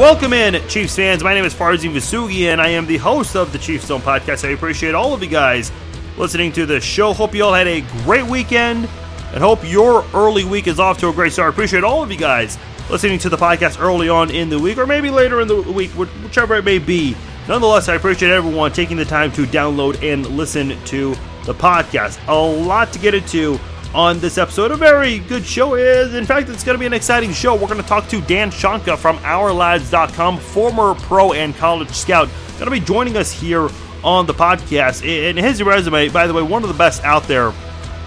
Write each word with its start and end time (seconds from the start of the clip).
Welcome 0.00 0.32
in, 0.32 0.66
Chiefs 0.66 0.96
fans. 0.96 1.22
My 1.22 1.34
name 1.34 1.44
is 1.44 1.52
Farzin 1.52 1.92
Vasugi, 1.92 2.50
and 2.50 2.58
I 2.58 2.68
am 2.68 2.86
the 2.86 2.96
host 2.96 3.36
of 3.36 3.52
the 3.52 3.58
Chiefs 3.58 3.84
Zone 3.84 4.00
podcast. 4.00 4.48
I 4.48 4.52
appreciate 4.52 4.94
all 4.94 5.12
of 5.12 5.22
you 5.22 5.28
guys 5.28 5.70
listening 6.16 6.52
to 6.52 6.64
the 6.64 6.80
show. 6.80 7.12
Hope 7.12 7.34
you 7.34 7.44
all 7.44 7.52
had 7.52 7.66
a 7.66 7.82
great 8.04 8.24
weekend, 8.24 8.88
and 9.34 9.42
hope 9.42 9.58
your 9.62 10.06
early 10.14 10.42
week 10.42 10.68
is 10.68 10.80
off 10.80 10.96
to 11.00 11.10
a 11.10 11.12
great 11.12 11.34
start. 11.34 11.48
I 11.48 11.50
appreciate 11.52 11.84
all 11.84 12.02
of 12.02 12.10
you 12.10 12.16
guys 12.16 12.56
listening 12.88 13.18
to 13.18 13.28
the 13.28 13.36
podcast 13.36 13.78
early 13.78 14.08
on 14.08 14.30
in 14.30 14.48
the 14.48 14.58
week, 14.58 14.78
or 14.78 14.86
maybe 14.86 15.10
later 15.10 15.42
in 15.42 15.48
the 15.48 15.60
week, 15.60 15.90
whichever 15.90 16.54
it 16.54 16.64
may 16.64 16.78
be. 16.78 17.14
Nonetheless, 17.46 17.90
I 17.90 17.94
appreciate 17.94 18.30
everyone 18.30 18.72
taking 18.72 18.96
the 18.96 19.04
time 19.04 19.30
to 19.32 19.44
download 19.44 20.02
and 20.02 20.26
listen 20.28 20.82
to 20.86 21.14
the 21.44 21.52
podcast. 21.52 22.18
A 22.26 22.34
lot 22.34 22.90
to 22.94 22.98
get 22.98 23.12
into 23.12 23.60
on 23.94 24.20
this 24.20 24.38
episode. 24.38 24.70
A 24.70 24.76
very 24.76 25.18
good 25.18 25.44
show 25.44 25.74
is, 25.74 26.14
in 26.14 26.24
fact, 26.24 26.48
it's 26.48 26.64
going 26.64 26.74
to 26.74 26.78
be 26.78 26.86
an 26.86 26.92
exciting 26.92 27.32
show. 27.32 27.54
We're 27.54 27.68
going 27.68 27.82
to 27.82 27.88
talk 27.88 28.08
to 28.08 28.20
Dan 28.22 28.50
Shonka 28.50 28.96
from 28.96 29.18
OurLads.com, 29.18 30.38
former 30.38 30.94
pro 30.94 31.32
and 31.32 31.54
college 31.56 31.90
scout, 31.90 32.28
going 32.58 32.66
to 32.66 32.70
be 32.70 32.80
joining 32.80 33.16
us 33.16 33.32
here 33.32 33.68
on 34.04 34.26
the 34.26 34.34
podcast. 34.34 35.02
And 35.06 35.38
his 35.38 35.62
resume, 35.62 36.08
by 36.08 36.26
the 36.26 36.34
way, 36.34 36.42
one 36.42 36.62
of 36.62 36.68
the 36.68 36.76
best 36.76 37.02
out 37.04 37.24
there 37.24 37.52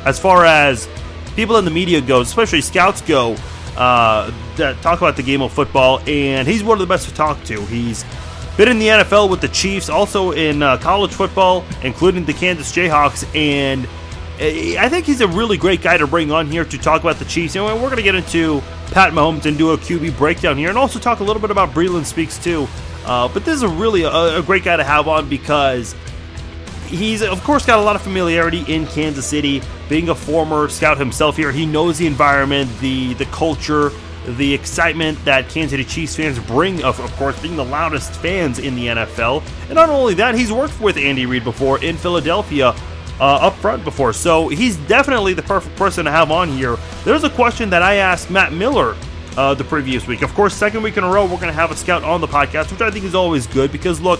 as 0.05 0.20
far 0.20 0.46
as 0.46 0.88
people 1.36 1.58
in 1.58 1.66
the 1.66 1.72
media 1.72 2.02
goes, 2.02 2.27
especially 2.27 2.62
scouts 2.62 3.02
go, 3.02 3.36
uh, 3.77 4.32
that 4.55 4.80
talk 4.82 5.00
about 5.00 5.16
the 5.16 5.24
game 5.24 5.41
of 5.41 5.52
football. 5.52 6.00
And 6.08 6.48
he's 6.48 6.63
one 6.63 6.76
of 6.76 6.80
the 6.80 6.91
best 6.91 7.10
to 7.10 7.13
talk 7.13 7.44
to. 7.46 7.66
He's 7.66 8.05
been 8.58 8.70
in 8.70 8.80
the 8.80 8.88
NFL 8.88 9.30
with 9.30 9.41
the 9.41 9.48
Chiefs, 9.48 9.90
also 9.90 10.32
in 10.32 10.62
uh, 10.62 10.77
college 10.77 11.12
football, 11.12 11.66
including 11.82 12.24
the 12.26 12.34
Kansas 12.34 12.72
Jayhawks, 12.72 13.26
and 13.35 13.88
I 14.39 14.89
think 14.89 15.05
he's 15.05 15.21
a 15.21 15.27
really 15.27 15.57
great 15.57 15.81
guy 15.81 15.98
to 15.98 16.07
bring 16.07 16.31
on 16.31 16.48
here 16.48 16.65
to 16.65 16.77
talk 16.77 17.01
about 17.01 17.17
the 17.17 17.26
Chiefs. 17.26 17.55
And 17.55 17.65
we're 17.65 17.89
going 17.89 17.98
to 17.98 18.03
get 18.03 18.15
into 18.15 18.62
Pat 18.87 19.13
Mahomes 19.13 19.45
and 19.45 19.57
do 19.57 19.71
a 19.71 19.77
QB 19.77 20.17
breakdown 20.17 20.57
here, 20.57 20.70
and 20.70 20.77
also 20.77 20.99
talk 20.99 21.20
a 21.20 21.23
little 21.23 21.41
bit 21.41 21.51
about 21.51 21.71
Breeland 21.71 22.05
Speaks 22.05 22.37
too. 22.43 22.67
Uh, 23.05 23.27
but 23.27 23.45
this 23.45 23.55
is 23.55 23.63
a 23.63 23.67
really 23.67 24.04
a, 24.04 24.39
a, 24.39 24.41
great 24.41 24.63
guy 24.63 24.77
to 24.77 24.84
have 24.84 25.07
on 25.07 25.27
because 25.27 25.93
he's, 26.87 27.21
of 27.21 27.43
course, 27.43 27.65
got 27.65 27.79
a 27.79 27.81
lot 27.81 27.95
of 27.95 28.01
familiarity 28.01 28.63
in 28.73 28.87
Kansas 28.87 29.26
City. 29.26 29.61
Being 29.89 30.09
a 30.09 30.15
former 30.15 30.70
scout 30.70 30.98
himself 30.98 31.35
here, 31.35 31.51
he 31.51 31.65
knows 31.65 31.98
the 31.98 32.07
environment, 32.07 32.71
the 32.79 33.13
the 33.15 33.26
culture, 33.26 33.91
the 34.26 34.54
excitement 34.54 35.23
that 35.26 35.49
Kansas 35.49 35.71
City 35.71 35.84
Chiefs 35.84 36.15
fans 36.15 36.39
bring. 36.39 36.84
Of, 36.84 36.99
of 36.99 37.11
course, 37.17 37.39
being 37.41 37.57
the 37.57 37.65
loudest 37.65 38.13
fans 38.13 38.57
in 38.57 38.76
the 38.76 38.87
NFL. 38.87 39.43
And 39.65 39.76
not 39.76 39.89
only 39.89 40.13
that, 40.15 40.34
he's 40.34 40.51
worked 40.51 40.79
with 40.79 40.98
Andy 40.98 41.26
Reid 41.26 41.43
before 41.43 41.84
in 41.84 41.98
Philadelphia 41.98 42.73
uh, 43.20 43.36
up 43.36 43.56
front 43.56 43.84
before. 43.84 44.14
So 44.14 44.48
he's 44.48 44.78
definitely 44.78 45.34
the 45.34 45.44
perfect 45.44 45.76
person 45.76 46.06
to 46.06 46.12
have 46.12 46.32
on 46.32 46.50
here. 46.50 46.78
There's 47.04 47.24
a 47.24 47.30
question 47.30 47.70
that 47.70 47.82
I 47.82 47.96
asked 47.96 48.30
Matt 48.30 48.54
Miller 48.54 48.96
uh, 49.38 49.54
the 49.54 49.64
previous 49.64 50.08
week. 50.08 50.22
Of 50.22 50.34
course, 50.34 50.54
second 50.54 50.84
week 50.84 50.98
in 50.98 51.04
a 51.04 51.10
row, 51.10 51.24
we're 51.24 51.36
going 51.36 51.48
to 51.48 51.54
have 51.54 51.72
a 51.72 51.76
scout 51.76 52.04
on 52.04 52.22
the 52.22 52.28
podcast, 52.28 52.72
which 52.72 52.82
I 52.82 52.91
think 52.91 53.06
is 53.06 53.16
always 53.16 53.48
good 53.48 53.72
because 53.72 54.00
look, 54.02 54.20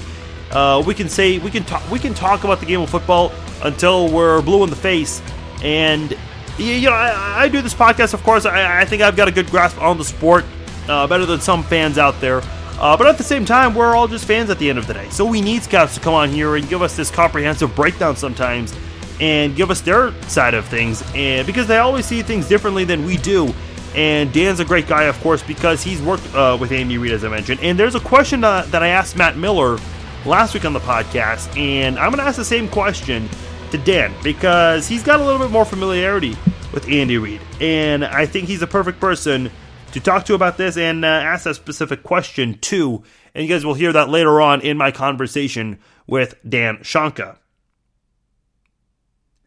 uh, 0.52 0.84
we 0.86 0.94
can 0.94 1.10
say 1.10 1.40
we 1.40 1.50
can 1.50 1.64
talk 1.64 1.90
we 1.92 2.00
can 2.00 2.14
talk 2.14 2.44
about 2.44 2.60
the 2.60 2.66
game 2.66 2.82
of 2.82 2.90
football 2.90 3.32
until 3.64 4.12
we're 4.12 4.42
blue 4.42 4.64
in 4.64 4.70
the 4.70 4.76
face, 4.76 5.22
and 5.64 6.16
you 6.58 6.82
know 6.82 6.96
I, 6.96 7.44
I 7.44 7.48
do 7.48 7.62
this 7.62 7.74
podcast. 7.74 8.14
Of 8.14 8.24
course, 8.24 8.46
I, 8.46 8.82
I, 8.82 8.86
think 8.86 9.02
I've 9.02 9.16
got 9.16 9.28
a 9.28 9.32
good 9.32 9.50
grasp 9.50 9.82
on 9.82 9.98
the 9.98 10.04
sport, 10.04 10.46
uh, 10.88 11.08
better 11.08 11.26
than 11.26 11.42
some 11.42 11.64
fans 11.64 11.98
out 11.98 12.20
there. 12.22 12.42
Uh, 12.80 12.98
but 12.98 13.08
at 13.08 13.18
the 13.18 13.24
same 13.24 13.46
time, 13.46 13.76
we're 13.76 13.96
all 13.96 14.08
just 14.08 14.26
fans 14.26 14.50
at 14.50 14.60
the 14.60 14.70
end 14.70 14.80
of 14.80 14.88
the 14.88 14.94
day. 14.94 15.10
So 15.10 15.26
we 15.26 15.42
need 15.42 15.64
scouts 15.64 15.96
to 15.96 16.00
come 16.00 16.14
on 16.14 16.30
here 16.30 16.56
and 16.56 16.68
give 16.68 16.82
us 16.82 16.96
this 16.96 17.10
comprehensive 17.10 17.76
breakdown 17.76 18.16
sometimes 18.16 18.76
and 19.22 19.56
give 19.56 19.72
us 19.72 19.81
their 19.81 20.12
side 20.24 20.53
of 20.53 20.66
things. 20.66 21.03
And 21.16 21.46
because 21.46 21.68
they 21.68 21.78
always 21.78 22.06
see 22.06 22.22
things 22.22 22.47
differently 22.47 22.84
than 22.84 23.06
we 23.06 23.18
do. 23.18 23.53
And 23.96 24.34
Dan's 24.34 24.59
a 24.59 24.66
great 24.66 24.88
guy, 24.88 25.03
of 25.03 25.20
course, 25.22 25.44
because 25.44 25.84
he's 25.84 26.02
worked 26.02 26.34
uh, 26.34 26.58
with 26.59 26.72
Andy 26.72 26.97
Reid, 26.97 27.12
as 27.12 27.24
I 27.24 27.30
mentioned. 27.30 27.59
And 27.62 27.78
there's 27.78 27.94
a 27.94 28.00
question 28.00 28.44
uh, 28.44 28.64
that 28.70 28.81
I 28.81 28.88
asked 28.88 29.16
Matt 29.16 29.38
Miller 29.38 29.78
last 30.26 30.53
week 30.53 30.66
on 30.66 30.74
the 30.74 30.80
podcast, 30.80 31.56
and 31.58 32.00
I'm 32.00 32.09
going 32.09 32.18
to 32.18 32.24
ask 32.24 32.38
the 32.38 32.46
same 32.46 32.68
question 32.68 33.30
to 33.70 33.78
Dan 33.78 34.14
because 34.24 34.88
he's 34.88 35.03
got 35.03 35.20
a 35.20 35.24
little 35.24 35.40
bit 35.40 35.52
more 35.52 35.66
familiarity 35.66 36.36
with 36.74 36.90
Andy 36.90 37.18
Reid. 37.18 37.42
And 37.62 38.03
I 38.03 38.26
think 38.26 38.47
he's 38.47 38.64
a 38.64 38.68
perfect 38.68 39.00
person 39.00 39.52
to 39.94 40.00
talk 40.00 40.26
to 40.26 40.34
about 40.34 40.58
this 40.58 40.76
and 40.78 41.06
uh, 41.06 41.08
ask 41.08 41.46
that 41.46 41.56
specific 41.56 42.04
question 42.04 42.58
too. 42.59 43.04
And 43.34 43.48
you 43.48 43.54
guys 43.54 43.66
will 43.66 43.74
hear 43.74 43.94
that 43.94 44.09
later 44.09 44.42
on 44.42 44.62
in 44.62 44.78
my 44.78 44.92
conversation 44.92 45.80
with 46.06 46.36
Dan 46.48 46.78
Shonka. 46.78 47.38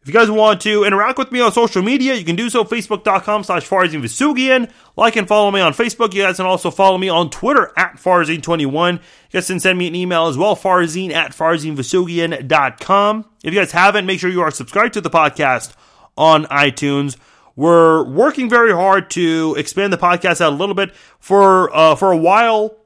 If 0.01 0.13
you 0.13 0.19
guys 0.19 0.31
want 0.31 0.61
to 0.61 0.85
interact 0.85 1.17
with 1.17 1.33
me 1.33 1.41
on 1.41 1.51
social 1.51 1.81
media, 1.81 2.13
you 2.13 2.23
can 2.23 2.37
do 2.37 2.49
so 2.49 2.63
facebook.com 2.63 3.43
slash 3.43 3.67
Farzin 3.67 4.01
Vousoughian. 4.01 4.71
Like 4.95 5.17
and 5.17 5.27
follow 5.27 5.51
me 5.51 5.59
on 5.59 5.73
Facebook. 5.73 6.13
You 6.13 6.21
guys 6.23 6.37
can 6.37 6.45
also 6.45 6.71
follow 6.71 6.97
me 6.97 7.09
on 7.09 7.29
Twitter 7.29 7.73
at 7.75 7.97
Farzine21. 7.97 8.93
You 8.93 8.99
guys 9.33 9.47
can 9.47 9.59
send 9.59 9.77
me 9.77 9.85
an 9.87 9.95
email 9.95 10.27
as 10.27 10.37
well, 10.37 10.55
farzine 10.55 11.11
at 11.11 11.31
farzinvousoughian.com. 11.31 13.25
If 13.43 13.53
you 13.53 13.59
guys 13.59 13.73
haven't, 13.73 14.05
make 14.05 14.21
sure 14.21 14.29
you 14.29 14.39
are 14.39 14.51
subscribed 14.51 14.93
to 14.93 15.01
the 15.01 15.09
podcast 15.09 15.73
on 16.15 16.45
iTunes. 16.45 17.17
We're 17.57 18.03
working 18.03 18.49
very 18.49 18.71
hard 18.71 19.09
to 19.11 19.55
expand 19.57 19.91
the 19.91 19.97
podcast 19.97 20.41
out 20.41 20.53
a 20.53 20.55
little 20.55 20.75
bit. 20.75 20.95
For 21.19 21.75
uh, 21.75 21.95
for 21.95 22.11
a 22.11 22.17
while, 22.17 22.77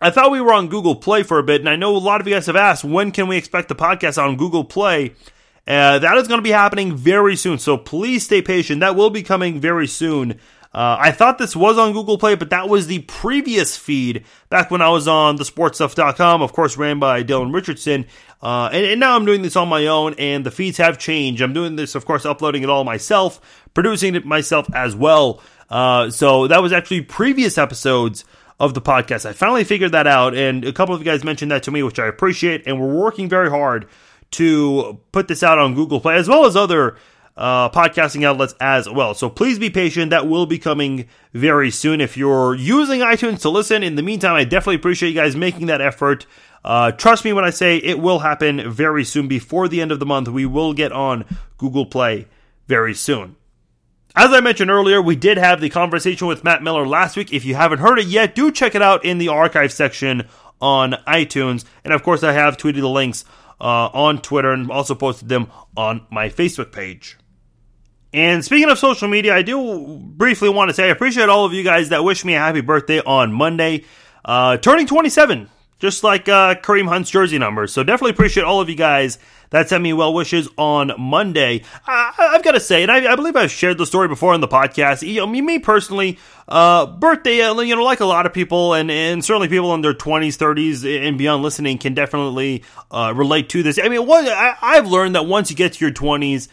I 0.00 0.10
thought 0.10 0.30
we 0.30 0.40
were 0.40 0.52
on 0.52 0.68
Google 0.68 0.94
Play 0.94 1.24
for 1.24 1.38
a 1.38 1.42
bit, 1.42 1.60
and 1.60 1.68
I 1.68 1.74
know 1.74 1.94
a 1.94 1.98
lot 1.98 2.20
of 2.20 2.28
you 2.28 2.32
guys 2.32 2.46
have 2.46 2.56
asked 2.56 2.84
when 2.84 3.10
can 3.10 3.26
we 3.26 3.36
expect 3.36 3.68
the 3.68 3.74
podcast 3.74 4.22
on 4.22 4.36
Google 4.36 4.64
Play. 4.64 5.14
Uh, 5.66 5.98
that 5.98 6.16
is 6.16 6.28
going 6.28 6.38
to 6.38 6.42
be 6.42 6.50
happening 6.50 6.94
very 6.94 7.34
soon, 7.34 7.58
so 7.58 7.76
please 7.76 8.24
stay 8.24 8.40
patient. 8.40 8.80
That 8.80 8.96
will 8.96 9.10
be 9.10 9.22
coming 9.22 9.60
very 9.60 9.88
soon. 9.88 10.38
Uh, 10.74 10.96
I 10.98 11.12
thought 11.12 11.36
this 11.36 11.54
was 11.54 11.76
on 11.76 11.92
Google 11.92 12.16
Play, 12.16 12.34
but 12.34 12.50
that 12.50 12.68
was 12.68 12.86
the 12.86 13.00
previous 13.00 13.76
feed 13.76 14.24
back 14.48 14.70
when 14.70 14.80
I 14.80 14.88
was 14.88 15.06
on 15.06 15.36
thesportstuff.com, 15.36 16.40
of 16.40 16.54
course, 16.54 16.78
ran 16.78 16.98
by 16.98 17.22
Dylan 17.22 17.52
Richardson. 17.52 18.06
Uh, 18.40 18.70
and, 18.72 18.86
and, 18.86 19.00
now 19.00 19.14
I'm 19.14 19.26
doing 19.26 19.42
this 19.42 19.54
on 19.54 19.68
my 19.68 19.86
own, 19.86 20.14
and 20.18 20.46
the 20.46 20.50
feeds 20.50 20.78
have 20.78 20.98
changed. 20.98 21.42
I'm 21.42 21.52
doing 21.52 21.76
this, 21.76 21.94
of 21.94 22.06
course, 22.06 22.24
uploading 22.24 22.62
it 22.62 22.70
all 22.70 22.84
myself, 22.84 23.40
producing 23.74 24.14
it 24.14 24.24
myself 24.24 24.66
as 24.74 24.96
well. 24.96 25.42
Uh, 25.68 26.10
so 26.10 26.48
that 26.48 26.62
was 26.62 26.72
actually 26.72 27.02
previous 27.02 27.58
episodes 27.58 28.24
of 28.58 28.72
the 28.72 28.80
podcast. 28.80 29.26
I 29.26 29.32
finally 29.34 29.64
figured 29.64 29.92
that 29.92 30.06
out, 30.06 30.34
and 30.34 30.64
a 30.64 30.72
couple 30.72 30.94
of 30.94 31.02
you 31.02 31.04
guys 31.04 31.22
mentioned 31.22 31.50
that 31.50 31.64
to 31.64 31.70
me, 31.70 31.82
which 31.82 31.98
I 31.98 32.06
appreciate, 32.06 32.66
and 32.66 32.80
we're 32.80 32.94
working 32.94 33.28
very 33.28 33.50
hard 33.50 33.86
to 34.32 34.98
put 35.12 35.28
this 35.28 35.42
out 35.42 35.58
on 35.58 35.74
Google 35.74 36.00
Play 36.00 36.16
as 36.16 36.28
well 36.28 36.46
as 36.46 36.56
other 36.56 36.96
uh, 37.36 37.70
podcasting 37.70 38.24
outlets 38.24 38.54
as 38.60 38.88
well. 38.88 39.14
So 39.14 39.28
please 39.28 39.58
be 39.58 39.70
patient. 39.70 40.10
That 40.10 40.28
will 40.28 40.46
be 40.46 40.58
coming 40.58 41.08
very 41.32 41.70
soon. 41.70 42.00
If 42.00 42.16
you're 42.16 42.54
using 42.54 43.00
iTunes 43.00 43.40
to 43.42 43.48
listen, 43.48 43.82
in 43.82 43.96
the 43.96 44.02
meantime, 44.02 44.34
I 44.34 44.44
definitely 44.44 44.76
appreciate 44.76 45.10
you 45.10 45.14
guys 45.14 45.36
making 45.36 45.66
that 45.66 45.80
effort. 45.80 46.26
Uh, 46.64 46.92
trust 46.92 47.24
me 47.24 47.32
when 47.32 47.44
I 47.44 47.50
say 47.50 47.78
it 47.78 47.98
will 47.98 48.20
happen 48.20 48.70
very 48.70 49.04
soon. 49.04 49.28
Before 49.28 49.68
the 49.68 49.80
end 49.80 49.92
of 49.92 49.98
the 49.98 50.06
month, 50.06 50.28
we 50.28 50.46
will 50.46 50.74
get 50.74 50.92
on 50.92 51.24
Google 51.58 51.86
Play 51.86 52.26
very 52.68 52.94
soon. 52.94 53.36
As 54.14 54.30
I 54.30 54.40
mentioned 54.40 54.70
earlier, 54.70 55.00
we 55.00 55.16
did 55.16 55.38
have 55.38 55.60
the 55.60 55.70
conversation 55.70 56.26
with 56.26 56.44
Matt 56.44 56.62
Miller 56.62 56.86
last 56.86 57.16
week. 57.16 57.32
If 57.32 57.46
you 57.46 57.54
haven't 57.54 57.78
heard 57.78 57.98
it 57.98 58.06
yet, 58.06 58.34
do 58.34 58.52
check 58.52 58.74
it 58.74 58.82
out 58.82 59.04
in 59.06 59.16
the 59.16 59.28
archive 59.28 59.72
section 59.72 60.28
on 60.60 60.92
iTunes. 61.08 61.64
And 61.82 61.94
of 61.94 62.02
course, 62.02 62.22
I 62.22 62.32
have 62.32 62.58
tweeted 62.58 62.80
the 62.80 62.88
links 62.88 63.24
uh, 63.58 63.88
on 63.94 64.20
Twitter 64.20 64.52
and 64.52 64.70
also 64.70 64.94
posted 64.94 65.30
them 65.30 65.50
on 65.76 66.06
my 66.10 66.28
Facebook 66.28 66.72
page. 66.72 67.16
And 68.12 68.44
speaking 68.44 68.68
of 68.68 68.78
social 68.78 69.08
media, 69.08 69.34
I 69.34 69.42
do 69.42 69.98
briefly 69.98 70.50
want 70.50 70.68
to 70.68 70.74
say 70.74 70.84
I 70.84 70.88
appreciate 70.88 71.28
all 71.28 71.46
of 71.46 71.54
you 71.54 71.64
guys 71.64 71.88
that 71.88 72.04
wish 72.04 72.24
me 72.24 72.34
a 72.34 72.38
happy 72.38 72.60
birthday 72.60 73.00
on 73.00 73.32
Monday. 73.32 73.84
Uh, 74.24 74.58
turning 74.58 74.86
27, 74.86 75.48
just 75.78 76.04
like 76.04 76.28
uh, 76.28 76.54
Kareem 76.56 76.86
Hunt's 76.88 77.10
jersey 77.10 77.38
number. 77.38 77.66
So 77.66 77.82
definitely 77.82 78.12
appreciate 78.12 78.44
all 78.44 78.60
of 78.60 78.68
you 78.68 78.74
guys 78.76 79.18
that 79.48 79.68
sent 79.68 79.82
me 79.82 79.94
well 79.94 80.12
wishes 80.12 80.46
on 80.58 80.92
Monday. 80.98 81.62
I, 81.86 82.12
have 82.16 82.42
got 82.42 82.52
to 82.52 82.60
say, 82.60 82.82
and 82.82 82.92
I, 82.92 83.12
I, 83.12 83.16
believe 83.16 83.34
I've 83.34 83.50
shared 83.50 83.78
the 83.78 83.86
story 83.86 84.08
before 84.08 84.34
on 84.34 84.40
the 84.40 84.48
podcast. 84.48 85.06
You 85.06 85.20
know, 85.20 85.26
me, 85.26 85.40
me 85.40 85.58
personally, 85.58 86.18
uh, 86.48 86.86
birthday, 86.86 87.40
uh, 87.40 87.58
you 87.60 87.74
know, 87.74 87.82
like 87.82 88.00
a 88.00 88.06
lot 88.06 88.26
of 88.26 88.34
people, 88.34 88.74
and, 88.74 88.90
and 88.90 89.24
certainly 89.24 89.48
people 89.48 89.74
in 89.74 89.80
their 89.80 89.94
20s, 89.94 90.36
30s, 90.36 91.06
and 91.06 91.16
beyond 91.16 91.42
listening 91.42 91.78
can 91.78 91.94
definitely 91.94 92.62
uh, 92.90 93.12
relate 93.16 93.48
to 93.50 93.62
this. 93.62 93.78
I 93.82 93.88
mean, 93.88 94.06
I, 94.08 94.54
I've 94.60 94.86
learned 94.86 95.14
that 95.14 95.24
once 95.24 95.50
you 95.50 95.56
get 95.56 95.74
to 95.74 95.84
your 95.84 95.94
20s, 95.94 96.48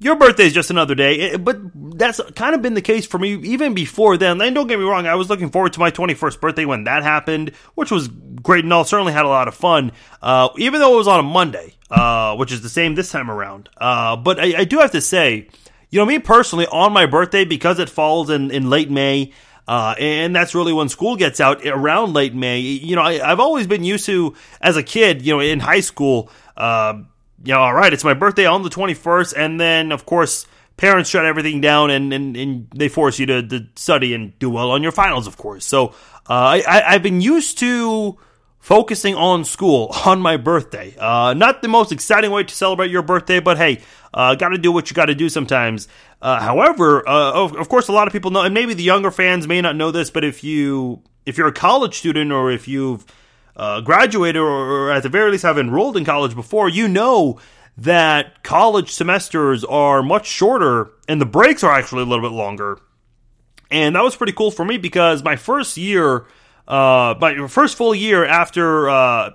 your 0.00 0.16
birthday 0.16 0.44
is 0.44 0.52
just 0.52 0.70
another 0.70 0.94
day, 0.94 1.36
but 1.36 1.58
that's 1.98 2.20
kind 2.36 2.54
of 2.54 2.62
been 2.62 2.74
the 2.74 2.82
case 2.82 3.06
for 3.06 3.18
me 3.18 3.34
even 3.34 3.74
before 3.74 4.16
then. 4.16 4.40
And 4.40 4.54
don't 4.54 4.68
get 4.68 4.78
me 4.78 4.84
wrong, 4.84 5.06
I 5.06 5.16
was 5.16 5.28
looking 5.28 5.50
forward 5.50 5.72
to 5.72 5.80
my 5.80 5.90
21st 5.90 6.40
birthday 6.40 6.64
when 6.64 6.84
that 6.84 7.02
happened, 7.02 7.50
which 7.74 7.90
was 7.90 8.08
great 8.08 8.64
and 8.64 8.72
all. 8.72 8.84
Certainly 8.84 9.12
had 9.12 9.24
a 9.24 9.28
lot 9.28 9.48
of 9.48 9.54
fun, 9.54 9.92
uh, 10.22 10.50
even 10.56 10.80
though 10.80 10.94
it 10.94 10.98
was 10.98 11.08
on 11.08 11.20
a 11.20 11.24
Monday, 11.24 11.74
uh, 11.90 12.36
which 12.36 12.52
is 12.52 12.62
the 12.62 12.68
same 12.68 12.94
this 12.94 13.10
time 13.10 13.30
around. 13.30 13.68
Uh, 13.76 14.16
but 14.16 14.38
I, 14.38 14.60
I, 14.60 14.64
do 14.64 14.78
have 14.78 14.92
to 14.92 15.00
say, 15.00 15.48
you 15.90 15.98
know, 15.98 16.06
me 16.06 16.20
personally, 16.20 16.66
on 16.66 16.92
my 16.92 17.06
birthday, 17.06 17.44
because 17.44 17.80
it 17.80 17.90
falls 17.90 18.30
in, 18.30 18.52
in 18.52 18.70
late 18.70 18.90
May, 18.90 19.32
uh, 19.66 19.94
and 19.98 20.34
that's 20.34 20.54
really 20.54 20.72
when 20.72 20.88
school 20.88 21.16
gets 21.16 21.40
out 21.40 21.66
around 21.66 22.14
late 22.14 22.34
May. 22.34 22.60
You 22.60 22.94
know, 22.94 23.02
I, 23.02 23.14
have 23.14 23.40
always 23.40 23.66
been 23.66 23.84
used 23.84 24.06
to, 24.06 24.34
as 24.60 24.76
a 24.76 24.82
kid, 24.82 25.26
you 25.26 25.34
know, 25.34 25.40
in 25.40 25.60
high 25.60 25.80
school, 25.80 26.30
uh, 26.56 27.02
know, 27.44 27.60
all 27.60 27.74
right, 27.74 27.92
it's 27.92 28.04
my 28.04 28.14
birthday 28.14 28.46
on 28.46 28.62
the 28.62 28.70
21st, 28.70 29.34
and 29.36 29.60
then, 29.60 29.92
of 29.92 30.06
course, 30.06 30.46
parents 30.76 31.10
shut 31.10 31.26
everything 31.26 31.60
down 31.60 31.90
and, 31.90 32.12
and, 32.12 32.36
and 32.36 32.68
they 32.74 32.88
force 32.88 33.18
you 33.18 33.26
to, 33.26 33.42
to 33.42 33.66
study 33.76 34.14
and 34.14 34.38
do 34.38 34.48
well 34.48 34.70
on 34.70 34.82
your 34.82 34.92
finals, 34.92 35.26
of 35.26 35.36
course. 35.36 35.66
So 35.66 35.88
uh, 36.28 36.62
I, 36.66 36.82
I've 36.86 37.02
been 37.02 37.20
used 37.20 37.58
to 37.58 38.16
focusing 38.58 39.14
on 39.14 39.44
school 39.44 39.92
on 40.06 40.20
my 40.20 40.36
birthday. 40.36 40.94
Uh, 40.98 41.34
not 41.34 41.62
the 41.62 41.68
most 41.68 41.92
exciting 41.92 42.30
way 42.30 42.44
to 42.44 42.54
celebrate 42.54 42.90
your 42.90 43.02
birthday, 43.02 43.40
but 43.40 43.58
hey, 43.58 43.80
uh, 44.14 44.34
got 44.34 44.50
to 44.50 44.58
do 44.58 44.72
what 44.72 44.88
you 44.88 44.94
got 44.94 45.06
to 45.06 45.14
do 45.14 45.28
sometimes. 45.28 45.88
Uh, 46.22 46.40
however, 46.40 47.06
uh, 47.08 47.32
of, 47.32 47.56
of, 47.56 47.68
course, 47.68 47.88
a 47.88 47.92
lot 47.92 48.06
of 48.06 48.12
people 48.12 48.30
know, 48.30 48.42
and 48.42 48.54
maybe 48.54 48.74
the 48.74 48.82
younger 48.82 49.10
fans 49.10 49.46
may 49.46 49.60
not 49.60 49.76
know 49.76 49.90
this, 49.90 50.10
but 50.10 50.24
if 50.24 50.42
you 50.42 51.02
if 51.26 51.36
you're 51.36 51.48
a 51.48 51.52
college 51.52 51.98
student 51.98 52.32
or 52.32 52.50
if 52.50 52.66
you've 52.66 53.04
uh, 53.58 53.80
graduated 53.80 54.40
or, 54.40 54.90
at 54.92 55.02
the 55.02 55.08
very 55.08 55.30
least 55.30 55.42
have 55.42 55.58
enrolled 55.58 55.96
in 55.96 56.04
college 56.04 56.34
before, 56.34 56.68
you 56.68 56.88
know 56.88 57.38
that 57.76 58.42
college 58.42 58.90
semesters 58.90 59.64
are 59.64 60.02
much 60.02 60.26
shorter 60.26 60.90
and 61.08 61.20
the 61.20 61.26
breaks 61.26 61.62
are 61.62 61.72
actually 61.72 62.02
a 62.02 62.06
little 62.06 62.28
bit 62.28 62.34
longer. 62.34 62.80
And 63.70 63.96
that 63.96 64.02
was 64.02 64.16
pretty 64.16 64.32
cool 64.32 64.50
for 64.50 64.64
me 64.64 64.78
because 64.78 65.22
my 65.22 65.36
first 65.36 65.76
year, 65.76 66.26
uh, 66.66 67.14
my 67.20 67.46
first 67.48 67.76
full 67.76 67.94
year 67.94 68.24
after, 68.24 68.88
uh, 68.88 69.30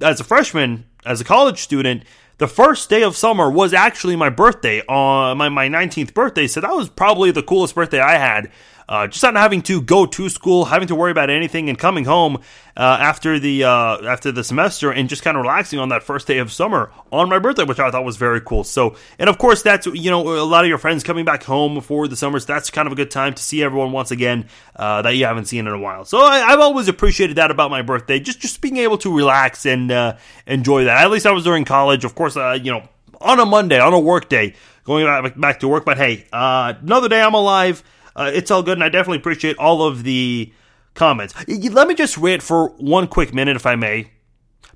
as 0.00 0.20
a 0.20 0.24
freshman, 0.24 0.86
as 1.04 1.20
a 1.20 1.24
college 1.24 1.60
student, 1.60 2.04
the 2.38 2.48
first 2.48 2.90
day 2.90 3.02
of 3.02 3.16
summer 3.16 3.50
was 3.50 3.72
actually 3.72 4.16
my 4.16 4.28
birthday 4.28 4.82
on 4.82 5.38
my, 5.38 5.48
my 5.48 5.68
19th 5.68 6.14
birthday. 6.14 6.46
So 6.46 6.60
that 6.60 6.72
was 6.72 6.88
probably 6.88 7.30
the 7.30 7.42
coolest 7.42 7.74
birthday 7.74 8.00
I 8.00 8.18
had 8.18 8.50
uh, 8.88 9.06
just 9.08 9.22
not 9.22 9.34
having 9.34 9.62
to 9.62 9.80
go 9.80 10.06
to 10.06 10.28
school, 10.28 10.64
having 10.64 10.88
to 10.88 10.94
worry 10.94 11.10
about 11.10 11.28
anything, 11.28 11.68
and 11.68 11.78
coming 11.78 12.04
home 12.04 12.36
uh, 12.76 12.98
after 13.00 13.38
the 13.38 13.64
uh, 13.64 13.98
after 14.06 14.30
the 14.30 14.44
semester 14.44 14.92
and 14.92 15.08
just 15.08 15.22
kind 15.22 15.36
of 15.36 15.42
relaxing 15.42 15.78
on 15.78 15.88
that 15.88 16.02
first 16.02 16.26
day 16.26 16.38
of 16.38 16.52
summer 16.52 16.92
on 17.10 17.28
my 17.28 17.38
birthday, 17.38 17.64
which 17.64 17.80
I 17.80 17.90
thought 17.90 18.04
was 18.04 18.16
very 18.16 18.40
cool. 18.40 18.62
So, 18.62 18.96
and 19.18 19.28
of 19.28 19.38
course, 19.38 19.62
that's 19.62 19.86
you 19.86 20.10
know 20.10 20.22
a 20.40 20.44
lot 20.44 20.64
of 20.64 20.68
your 20.68 20.78
friends 20.78 21.02
coming 21.02 21.24
back 21.24 21.42
home 21.42 21.80
for 21.80 22.06
the 22.06 22.16
summers. 22.16 22.46
That's 22.46 22.70
kind 22.70 22.86
of 22.86 22.92
a 22.92 22.96
good 22.96 23.10
time 23.10 23.34
to 23.34 23.42
see 23.42 23.62
everyone 23.62 23.90
once 23.90 24.12
again 24.12 24.48
uh, 24.76 25.02
that 25.02 25.16
you 25.16 25.24
haven't 25.24 25.46
seen 25.46 25.66
in 25.66 25.72
a 25.72 25.78
while. 25.78 26.04
So 26.04 26.20
I, 26.20 26.50
have 26.50 26.60
always 26.60 26.86
appreciated 26.86 27.36
that 27.36 27.50
about 27.50 27.72
my 27.72 27.82
birthday, 27.82 28.20
just 28.20 28.40
just 28.40 28.60
being 28.60 28.76
able 28.76 28.98
to 28.98 29.16
relax 29.16 29.66
and 29.66 29.90
uh, 29.90 30.16
enjoy 30.46 30.84
that. 30.84 31.02
At 31.02 31.10
least 31.10 31.26
I 31.26 31.32
was 31.32 31.42
during 31.42 31.64
college, 31.64 32.04
of 32.04 32.14
course. 32.14 32.36
Uh, 32.36 32.58
you 32.62 32.70
know, 32.70 32.88
on 33.20 33.40
a 33.40 33.46
Monday, 33.46 33.80
on 33.80 33.92
a 33.92 33.98
work 33.98 34.28
day, 34.28 34.54
going 34.84 35.06
back, 35.06 35.40
back 35.40 35.60
to 35.60 35.68
work. 35.68 35.84
But 35.84 35.96
hey, 35.96 36.26
another 36.32 37.08
day 37.08 37.20
I'm 37.20 37.34
alive 37.34 37.82
uh, 38.16 38.30
it's 38.34 38.50
all 38.50 38.62
good, 38.62 38.78
and 38.78 38.82
I 38.82 38.88
definitely 38.88 39.18
appreciate 39.18 39.56
all 39.58 39.84
of 39.86 40.02
the 40.02 40.52
comments. 40.94 41.34
Let 41.46 41.86
me 41.86 41.94
just 41.94 42.18
wait 42.18 42.42
for 42.42 42.70
one 42.78 43.06
quick 43.06 43.32
minute, 43.32 43.54
if 43.54 43.66
I 43.66 43.76
may. 43.76 44.10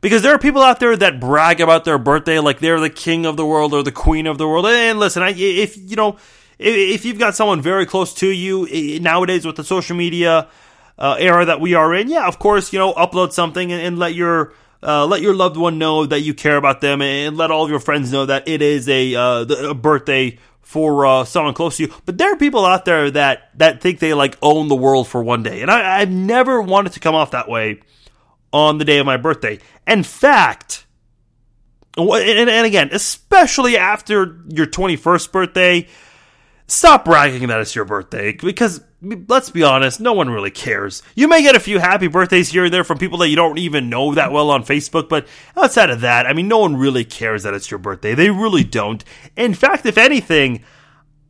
Because 0.00 0.22
there 0.22 0.34
are 0.34 0.38
people 0.38 0.62
out 0.62 0.80
there 0.80 0.96
that 0.96 1.20
brag 1.20 1.60
about 1.60 1.84
their 1.84 1.98
birthday 1.98 2.38
like 2.38 2.60
they're 2.60 2.80
the 2.80 2.88
king 2.88 3.26
of 3.26 3.36
the 3.36 3.44
world 3.44 3.74
or 3.74 3.82
the 3.82 3.92
queen 3.92 4.26
of 4.26 4.38
the 4.38 4.46
world. 4.46 4.66
And 4.66 4.98
listen, 4.98 5.22
I, 5.22 5.30
if 5.30 5.76
you 5.76 5.96
know, 5.96 6.16
if 6.58 7.04
you've 7.04 7.18
got 7.18 7.34
someone 7.34 7.60
very 7.60 7.84
close 7.84 8.14
to 8.14 8.28
you 8.28 9.00
nowadays 9.00 9.44
with 9.44 9.56
the 9.56 9.64
social 9.64 9.96
media 9.96 10.48
uh, 10.98 11.16
era 11.18 11.44
that 11.44 11.60
we 11.60 11.74
are 11.74 11.94
in, 11.94 12.08
yeah, 12.08 12.26
of 12.26 12.38
course, 12.38 12.72
you 12.72 12.78
know, 12.78 12.94
upload 12.94 13.32
something 13.32 13.72
and, 13.72 13.82
and 13.82 13.98
let 13.98 14.14
your 14.14 14.54
uh, 14.82 15.06
let 15.06 15.20
your 15.20 15.34
loved 15.34 15.58
one 15.58 15.76
know 15.76 16.06
that 16.06 16.20
you 16.20 16.32
care 16.32 16.56
about 16.56 16.80
them, 16.80 17.02
and 17.02 17.36
let 17.36 17.50
all 17.50 17.64
of 17.64 17.70
your 17.70 17.80
friends 17.80 18.10
know 18.10 18.24
that 18.24 18.48
it 18.48 18.62
is 18.62 18.88
a, 18.88 19.14
uh, 19.14 19.44
a 19.68 19.74
birthday 19.74 20.38
for 20.70 21.04
uh, 21.04 21.24
someone 21.24 21.52
close 21.52 21.78
to 21.78 21.82
you. 21.82 21.94
But 22.06 22.16
there 22.16 22.32
are 22.32 22.36
people 22.36 22.64
out 22.64 22.84
there 22.84 23.10
that 23.10 23.50
that 23.58 23.80
think 23.80 23.98
they 23.98 24.14
like 24.14 24.38
own 24.40 24.68
the 24.68 24.76
world 24.76 25.08
for 25.08 25.20
one 25.20 25.42
day, 25.42 25.62
and 25.62 25.70
I, 25.70 26.00
I've 26.00 26.10
never 26.10 26.62
wanted 26.62 26.92
to 26.92 27.00
come 27.00 27.16
off 27.16 27.32
that 27.32 27.48
way 27.48 27.80
on 28.52 28.78
the 28.78 28.84
day 28.84 28.98
of 28.98 29.06
my 29.06 29.16
birthday. 29.16 29.58
In 29.88 30.04
fact, 30.04 30.86
and, 31.96 32.48
and 32.48 32.66
again, 32.66 32.90
especially 32.92 33.76
after 33.76 34.40
your 34.46 34.66
21st 34.66 35.32
birthday, 35.32 35.88
stop 36.70 37.04
bragging 37.04 37.48
that 37.48 37.60
it's 37.60 37.74
your 37.74 37.84
birthday 37.84 38.32
because 38.32 38.80
let's 39.02 39.50
be 39.50 39.62
honest, 39.62 40.00
no 40.00 40.12
one 40.12 40.30
really 40.30 40.50
cares. 40.50 41.02
You 41.14 41.26
may 41.26 41.42
get 41.42 41.56
a 41.56 41.60
few 41.60 41.78
happy 41.78 42.06
birthdays 42.06 42.50
here 42.50 42.64
and 42.64 42.74
there 42.74 42.84
from 42.84 42.98
people 42.98 43.18
that 43.18 43.28
you 43.28 43.36
don't 43.36 43.58
even 43.58 43.88
know 43.88 44.14
that 44.14 44.30
well 44.30 44.50
on 44.50 44.62
Facebook, 44.64 45.08
but 45.08 45.26
outside 45.56 45.90
of 45.90 46.02
that, 46.02 46.26
I 46.26 46.32
mean, 46.32 46.48
no 46.48 46.58
one 46.58 46.76
really 46.76 47.04
cares 47.04 47.42
that 47.42 47.54
it's 47.54 47.70
your 47.70 47.78
birthday. 47.78 48.14
They 48.14 48.30
really 48.30 48.64
don't. 48.64 49.02
In 49.36 49.54
fact, 49.54 49.86
if 49.86 49.98
anything, 49.98 50.62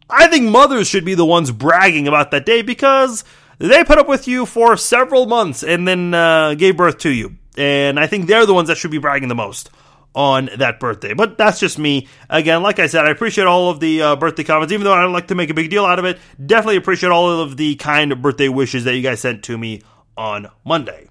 I 0.08 0.26
think 0.26 0.50
mothers 0.50 0.88
should 0.88 1.04
be 1.04 1.14
the 1.14 1.24
ones 1.24 1.52
bragging 1.52 2.08
about 2.08 2.32
that 2.32 2.44
day 2.44 2.62
because 2.62 3.24
they 3.58 3.84
put 3.84 3.98
up 3.98 4.08
with 4.08 4.26
you 4.26 4.46
for 4.46 4.76
several 4.76 5.26
months 5.26 5.62
and 5.62 5.86
then 5.86 6.12
uh, 6.12 6.54
gave 6.54 6.76
birth 6.76 6.98
to 6.98 7.10
you. 7.10 7.36
And 7.56 8.00
I 8.00 8.06
think 8.06 8.26
they're 8.26 8.46
the 8.46 8.54
ones 8.54 8.68
that 8.68 8.78
should 8.78 8.90
be 8.90 8.98
bragging 8.98 9.28
the 9.28 9.34
most 9.34 9.70
on 10.14 10.50
that 10.58 10.80
birthday. 10.80 11.14
But 11.14 11.38
that's 11.38 11.60
just 11.60 11.78
me. 11.78 12.08
Again, 12.28 12.62
like 12.62 12.78
I 12.78 12.86
said, 12.86 13.06
I 13.06 13.10
appreciate 13.10 13.46
all 13.46 13.70
of 13.70 13.80
the 13.80 14.02
uh, 14.02 14.16
birthday 14.16 14.44
comments, 14.44 14.72
even 14.72 14.84
though 14.84 14.92
I 14.92 15.02
don't 15.02 15.12
like 15.12 15.28
to 15.28 15.34
make 15.34 15.50
a 15.50 15.54
big 15.54 15.70
deal 15.70 15.84
out 15.84 15.98
of 15.98 16.04
it. 16.04 16.18
Definitely 16.44 16.76
appreciate 16.76 17.10
all 17.10 17.40
of 17.40 17.56
the 17.56 17.76
kind 17.76 18.20
birthday 18.20 18.48
wishes 18.48 18.84
that 18.84 18.96
you 18.96 19.02
guys 19.02 19.20
sent 19.20 19.44
to 19.44 19.56
me 19.56 19.82
on 20.16 20.48
Monday. 20.64 21.08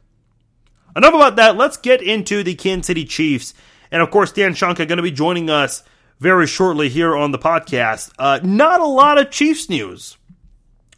Enough 0.96 1.14
about 1.14 1.36
that. 1.38 1.56
Let's 1.56 1.78
get 1.78 2.02
into 2.02 2.44
the 2.44 2.56
Kansas 2.56 2.88
City 2.88 3.06
Chiefs. 3.06 3.54
And 3.92 4.02
of 4.02 4.12
course, 4.12 4.32
Dan 4.32 4.54
Shonka 4.54 4.88
going 4.88 4.98
to 4.98 5.02
be 5.04 5.12
joining 5.12 5.50
us 5.50 5.84
very 6.20 6.48
shortly 6.48 6.90
here 6.90 7.16
on 7.16 7.32
the 7.32 7.40
podcast. 7.40 8.12
Uh, 8.20 8.40
not 8.44 8.82
a 8.82 8.86
lot 8.86 9.18
of 9.18 9.32
Chiefs 9.32 9.70
news. 9.70 10.18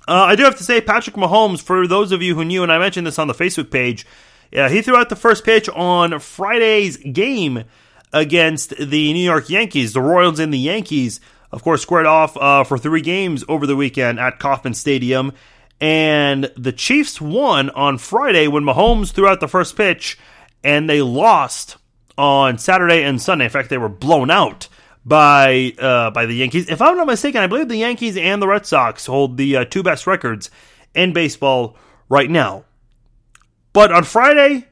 Uh, 0.08 0.14
I 0.14 0.36
do 0.36 0.44
have 0.44 0.58
to 0.58 0.64
say, 0.64 0.82
Patrick 0.82 1.16
Mahomes, 1.16 1.62
for 1.62 1.88
those 1.88 2.12
of 2.12 2.22
you 2.22 2.34
who 2.34 2.44
knew, 2.44 2.64
and 2.64 2.72
I 2.72 2.80
mentioned 2.80 3.06
this 3.06 3.20
on 3.20 3.28
the 3.28 3.34
Facebook 3.34 3.70
page, 3.70 4.06
yeah, 4.52 4.68
he 4.68 4.82
threw 4.82 4.98
out 4.98 5.10
the 5.10 5.16
first 5.16 5.46
pitch 5.46 5.70
on 5.70 6.20
Friday's 6.20 6.98
game 6.98 7.64
against 8.14 8.76
the 8.78 9.14
New 9.14 9.24
York 9.24 9.50
Yankees. 9.50 9.94
The 9.94 10.02
Royals 10.02 10.40
and 10.40 10.54
the 10.54 10.60
Yankees, 10.60 11.20
of 11.52 11.64
course, 11.64 11.82
squared 11.82 12.06
off 12.06 12.38
uh, 12.38 12.64
for 12.64 12.78
three 12.78 13.02
games 13.02 13.44
over 13.48 13.66
the 13.66 13.76
weekend 13.76 14.20
at 14.20 14.40
Kauffman 14.40 14.74
Stadium. 14.74 15.34
And 15.80 16.52
the 16.56 16.72
Chiefs 16.72 17.20
won 17.20 17.70
on 17.72 17.98
Friday 17.98 18.48
when 18.48 18.64
Mahomes 18.64 19.12
threw 19.12 19.28
out 19.28 19.40
the 19.40 19.48
first 19.48 19.76
pitch, 19.76 20.20
and 20.64 20.90
they 20.90 21.02
lost 21.02 21.78
on 22.18 22.60
Saturday 22.60 23.04
and 23.04 23.20
Sunday. 23.20 23.46
In 23.46 23.52
fact, 23.52 23.70
they 23.70 23.80
were 23.80 23.90
blown 23.90 24.30
out 24.30 24.68
by 25.04 25.74
uh, 25.80 26.12
by 26.12 26.28
the 26.28 26.36
Yankees. 26.36 26.70
If 26.70 26.82
I'm 26.82 26.98
not 26.98 27.08
mistaken, 27.08 27.42
I 27.42 27.48
believe 27.48 27.68
the 27.68 27.78
Yankees 27.78 28.16
and 28.16 28.42
the 28.42 28.48
Red 28.48 28.66
Sox 28.66 29.08
hold 29.08 29.38
the 29.38 29.58
uh, 29.58 29.66
two 29.66 29.82
best 29.82 30.06
records 30.06 30.52
in 30.94 31.14
baseball 31.14 31.78
right 32.10 32.30
now. 32.30 32.66
But 33.74 33.92
on 33.92 34.04
Friday, 34.04 34.68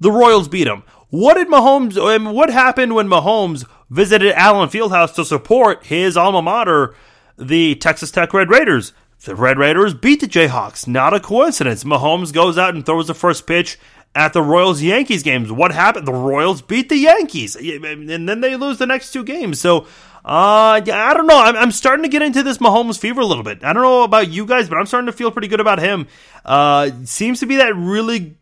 the 0.00 0.10
Royals 0.10 0.48
beat 0.48 0.64
them. 0.64 0.82
What 1.10 1.34
did 1.34 1.48
Mahomes? 1.48 2.32
What 2.32 2.50
happened 2.50 2.94
when 2.94 3.08
Mahomes 3.08 3.68
visited 3.90 4.32
Allen 4.32 4.68
Fieldhouse 4.68 5.14
to 5.16 5.24
support 5.24 5.84
his 5.84 6.16
alma 6.16 6.40
mater, 6.40 6.94
the 7.36 7.74
Texas 7.74 8.10
Tech 8.10 8.32
Red 8.32 8.48
Raiders? 8.48 8.92
The 9.24 9.34
Red 9.34 9.58
Raiders 9.58 9.92
beat 9.92 10.20
the 10.20 10.26
Jayhawks. 10.26 10.86
Not 10.86 11.12
a 11.12 11.20
coincidence. 11.20 11.84
Mahomes 11.84 12.32
goes 12.32 12.56
out 12.56 12.74
and 12.74 12.86
throws 12.86 13.08
the 13.08 13.14
first 13.14 13.46
pitch 13.46 13.78
at 14.14 14.32
the 14.32 14.40
Royals 14.40 14.82
Yankees 14.82 15.22
games. 15.22 15.52
What 15.52 15.72
happened? 15.72 16.06
The 16.06 16.12
Royals 16.12 16.62
beat 16.62 16.88
the 16.88 16.96
Yankees, 16.96 17.56
and 17.56 18.08
then 18.08 18.40
they 18.40 18.56
lose 18.56 18.78
the 18.78 18.86
next 18.86 19.12
two 19.12 19.24
games. 19.24 19.60
So, 19.60 19.86
uh, 20.24 20.80
I 20.84 21.12
don't 21.14 21.26
know. 21.26 21.38
I'm, 21.38 21.56
I'm 21.56 21.70
starting 21.72 22.04
to 22.04 22.08
get 22.08 22.22
into 22.22 22.42
this 22.42 22.58
Mahomes 22.58 22.98
fever 22.98 23.20
a 23.20 23.26
little 23.26 23.44
bit. 23.44 23.62
I 23.64 23.72
don't 23.72 23.82
know 23.82 24.04
about 24.04 24.28
you 24.28 24.46
guys, 24.46 24.68
but 24.68 24.78
I'm 24.78 24.86
starting 24.86 25.06
to 25.06 25.12
feel 25.12 25.30
pretty 25.30 25.48
good 25.48 25.60
about 25.60 25.80
him. 25.80 26.08
Uh, 26.44 26.90
seems 27.04 27.40
to 27.40 27.46
be 27.46 27.56
that 27.56 27.74
really 27.76 28.36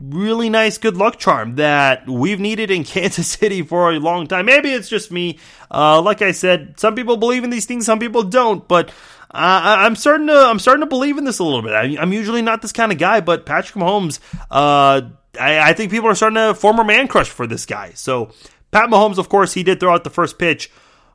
really 0.00 0.50
nice 0.50 0.78
good 0.78 0.96
luck 0.96 1.18
charm 1.18 1.56
that 1.56 2.08
we've 2.08 2.40
needed 2.40 2.70
in 2.70 2.84
Kansas 2.84 3.28
City 3.28 3.62
for 3.62 3.92
a 3.92 3.98
long 3.98 4.26
time. 4.26 4.46
Maybe 4.46 4.70
it's 4.70 4.88
just 4.88 5.10
me. 5.10 5.38
Uh, 5.70 6.00
like 6.02 6.22
I 6.22 6.32
said, 6.32 6.78
some 6.78 6.94
people 6.94 7.16
believe 7.16 7.44
in 7.44 7.50
these 7.50 7.66
things, 7.66 7.86
some 7.86 7.98
people 7.98 8.22
don't. 8.22 8.66
But 8.66 8.90
uh, 9.30 9.76
I'm 9.80 9.96
starting 9.96 10.28
to 10.28 10.36
I'm 10.36 10.58
starting 10.58 10.82
to 10.82 10.86
believe 10.86 11.18
in 11.18 11.24
this 11.24 11.38
a 11.38 11.44
little 11.44 11.62
bit. 11.62 11.72
I, 11.72 11.84
am 12.02 12.12
usually 12.12 12.42
not 12.42 12.62
this 12.62 12.72
kind 12.72 12.92
of 12.92 12.98
guy, 12.98 13.20
but 13.20 13.46
Patrick 13.46 13.82
Mahomes, 13.82 14.20
uh, 14.50 15.02
I, 15.38 15.70
I, 15.70 15.72
think 15.72 15.90
people 15.90 16.08
are 16.08 16.14
starting 16.14 16.36
to 16.36 16.54
form 16.54 16.78
a 16.78 16.84
man 16.84 17.08
crush 17.08 17.28
for 17.28 17.46
this 17.46 17.66
guy. 17.66 17.92
So 17.94 18.32
Pat 18.70 18.88
Mahomes, 18.88 19.18
of 19.18 19.28
course, 19.28 19.54
he 19.54 19.62
did 19.62 19.80
throw 19.80 19.92
out 19.92 20.04
the 20.04 20.10
first 20.10 20.38
pitch 20.38 20.70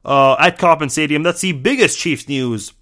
uh, 0.05 0.35
at 0.39 0.57
Kauffman 0.57 0.89
Stadium. 0.89 1.23
That's 1.23 1.41
the 1.41 1.53
biggest 1.53 1.97
Chiefs 1.97 2.27
news 2.27 2.73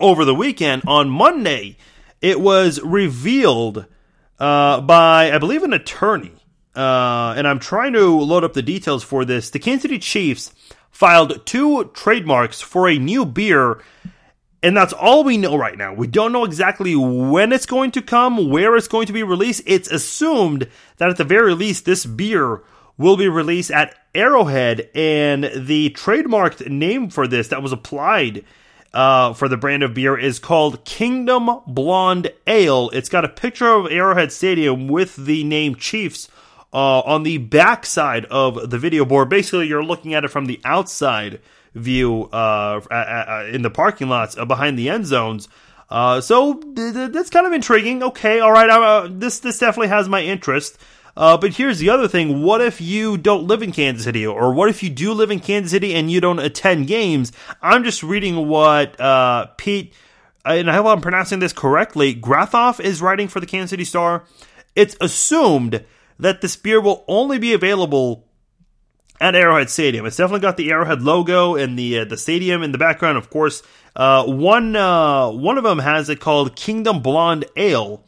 over 0.00 0.24
the 0.24 0.34
weekend. 0.34 0.82
On 0.86 1.08
Monday, 1.08 1.76
it 2.20 2.40
was 2.40 2.80
revealed 2.82 3.86
uh, 4.38 4.80
by, 4.80 5.32
I 5.32 5.38
believe, 5.38 5.62
an 5.62 5.72
attorney. 5.72 6.32
Uh, 6.74 7.34
and 7.36 7.46
I'm 7.46 7.60
trying 7.60 7.92
to 7.92 8.20
load 8.20 8.42
up 8.44 8.52
the 8.52 8.62
details 8.62 9.04
for 9.04 9.24
this. 9.24 9.50
The 9.50 9.58
Kansas 9.58 9.82
City 9.82 9.98
Chiefs 9.98 10.52
filed 10.90 11.46
two 11.46 11.84
trademarks 11.94 12.60
for 12.60 12.88
a 12.88 12.98
new 12.98 13.24
beer, 13.24 13.80
and 14.62 14.76
that's 14.76 14.92
all 14.92 15.22
we 15.22 15.36
know 15.36 15.56
right 15.56 15.78
now. 15.78 15.94
We 15.94 16.06
don't 16.06 16.32
know 16.32 16.44
exactly 16.44 16.96
when 16.96 17.52
it's 17.52 17.66
going 17.66 17.92
to 17.92 18.02
come, 18.02 18.50
where 18.50 18.76
it's 18.76 18.88
going 18.88 19.06
to 19.06 19.12
be 19.12 19.22
released. 19.22 19.62
It's 19.66 19.90
assumed 19.90 20.68
that 20.96 21.10
at 21.10 21.16
the 21.16 21.24
very 21.24 21.54
least, 21.54 21.84
this 21.84 22.06
beer 22.06 22.62
will 22.96 23.16
be 23.16 23.28
released 23.28 23.70
at 23.70 23.94
Arrowhead, 24.14 24.88
and 24.94 25.50
the 25.54 25.90
trademarked 25.90 26.68
name 26.68 27.10
for 27.10 27.26
this 27.26 27.48
that 27.48 27.62
was 27.62 27.72
applied 27.72 28.44
uh, 28.94 29.34
for 29.34 29.48
the 29.48 29.56
brand 29.56 29.82
of 29.82 29.92
beer 29.92 30.16
is 30.16 30.38
called 30.38 30.84
Kingdom 30.84 31.50
Blonde 31.66 32.32
Ale. 32.46 32.88
It's 32.90 33.08
got 33.08 33.24
a 33.24 33.28
picture 33.28 33.68
of 33.68 33.90
Arrowhead 33.90 34.32
Stadium 34.32 34.86
with 34.86 35.16
the 35.16 35.42
name 35.42 35.74
Chiefs 35.74 36.28
uh, 36.72 37.00
on 37.00 37.24
the 37.24 37.38
back 37.38 37.84
side 37.84 38.24
of 38.26 38.70
the 38.70 38.78
video 38.78 39.04
board. 39.04 39.28
Basically, 39.28 39.66
you're 39.66 39.84
looking 39.84 40.14
at 40.14 40.24
it 40.24 40.28
from 40.28 40.46
the 40.46 40.60
outside 40.64 41.40
view 41.74 42.24
uh, 42.26 42.80
in 43.52 43.62
the 43.62 43.70
parking 43.70 44.08
lots 44.08 44.36
behind 44.36 44.78
the 44.78 44.88
end 44.88 45.06
zones. 45.06 45.48
Uh, 45.90 46.20
so 46.20 46.54
th- 46.54 47.12
that's 47.12 47.30
kind 47.30 47.46
of 47.46 47.52
intriguing. 47.52 48.02
Okay, 48.02 48.40
all 48.40 48.52
right, 48.52 48.70
uh, 48.70 49.08
this 49.10 49.40
this 49.40 49.58
definitely 49.58 49.88
has 49.88 50.08
my 50.08 50.22
interest. 50.22 50.78
Uh, 51.16 51.36
but 51.36 51.54
here's 51.54 51.78
the 51.78 51.90
other 51.90 52.08
thing: 52.08 52.42
what 52.42 52.60
if 52.60 52.80
you 52.80 53.16
don't 53.16 53.46
live 53.46 53.62
in 53.62 53.72
Kansas 53.72 54.04
City, 54.04 54.26
or 54.26 54.52
what 54.52 54.68
if 54.68 54.82
you 54.82 54.90
do 54.90 55.12
live 55.12 55.30
in 55.30 55.40
Kansas 55.40 55.70
City 55.70 55.94
and 55.94 56.10
you 56.10 56.20
don't 56.20 56.38
attend 56.38 56.86
games? 56.86 57.32
I'm 57.62 57.84
just 57.84 58.02
reading 58.02 58.48
what 58.48 59.00
uh, 59.00 59.46
Pete, 59.56 59.94
and 60.44 60.70
I 60.70 60.74
hope 60.74 60.86
I'm 60.86 61.00
pronouncing 61.00 61.38
this 61.38 61.52
correctly. 61.52 62.14
Grathoff 62.14 62.80
is 62.80 63.00
writing 63.00 63.28
for 63.28 63.40
the 63.40 63.46
Kansas 63.46 63.70
City 63.70 63.84
Star. 63.84 64.24
It's 64.74 64.96
assumed 65.00 65.84
that 66.18 66.40
this 66.40 66.56
beer 66.56 66.80
will 66.80 67.04
only 67.06 67.38
be 67.38 67.52
available 67.52 68.26
at 69.20 69.34
Arrowhead 69.34 69.70
Stadium. 69.70 70.06
It's 70.06 70.16
definitely 70.16 70.40
got 70.40 70.56
the 70.56 70.70
Arrowhead 70.70 71.02
logo 71.02 71.54
and 71.54 71.78
the 71.78 72.00
uh, 72.00 72.04
the 72.04 72.16
stadium 72.16 72.62
in 72.62 72.72
the 72.72 72.78
background. 72.78 73.16
Of 73.16 73.30
course, 73.30 73.62
uh, 73.94 74.24
one 74.24 74.74
uh, 74.74 75.30
one 75.30 75.58
of 75.58 75.64
them 75.64 75.78
has 75.78 76.08
it 76.08 76.20
called 76.20 76.56
Kingdom 76.56 77.00
Blonde 77.00 77.44
Ale, 77.56 78.04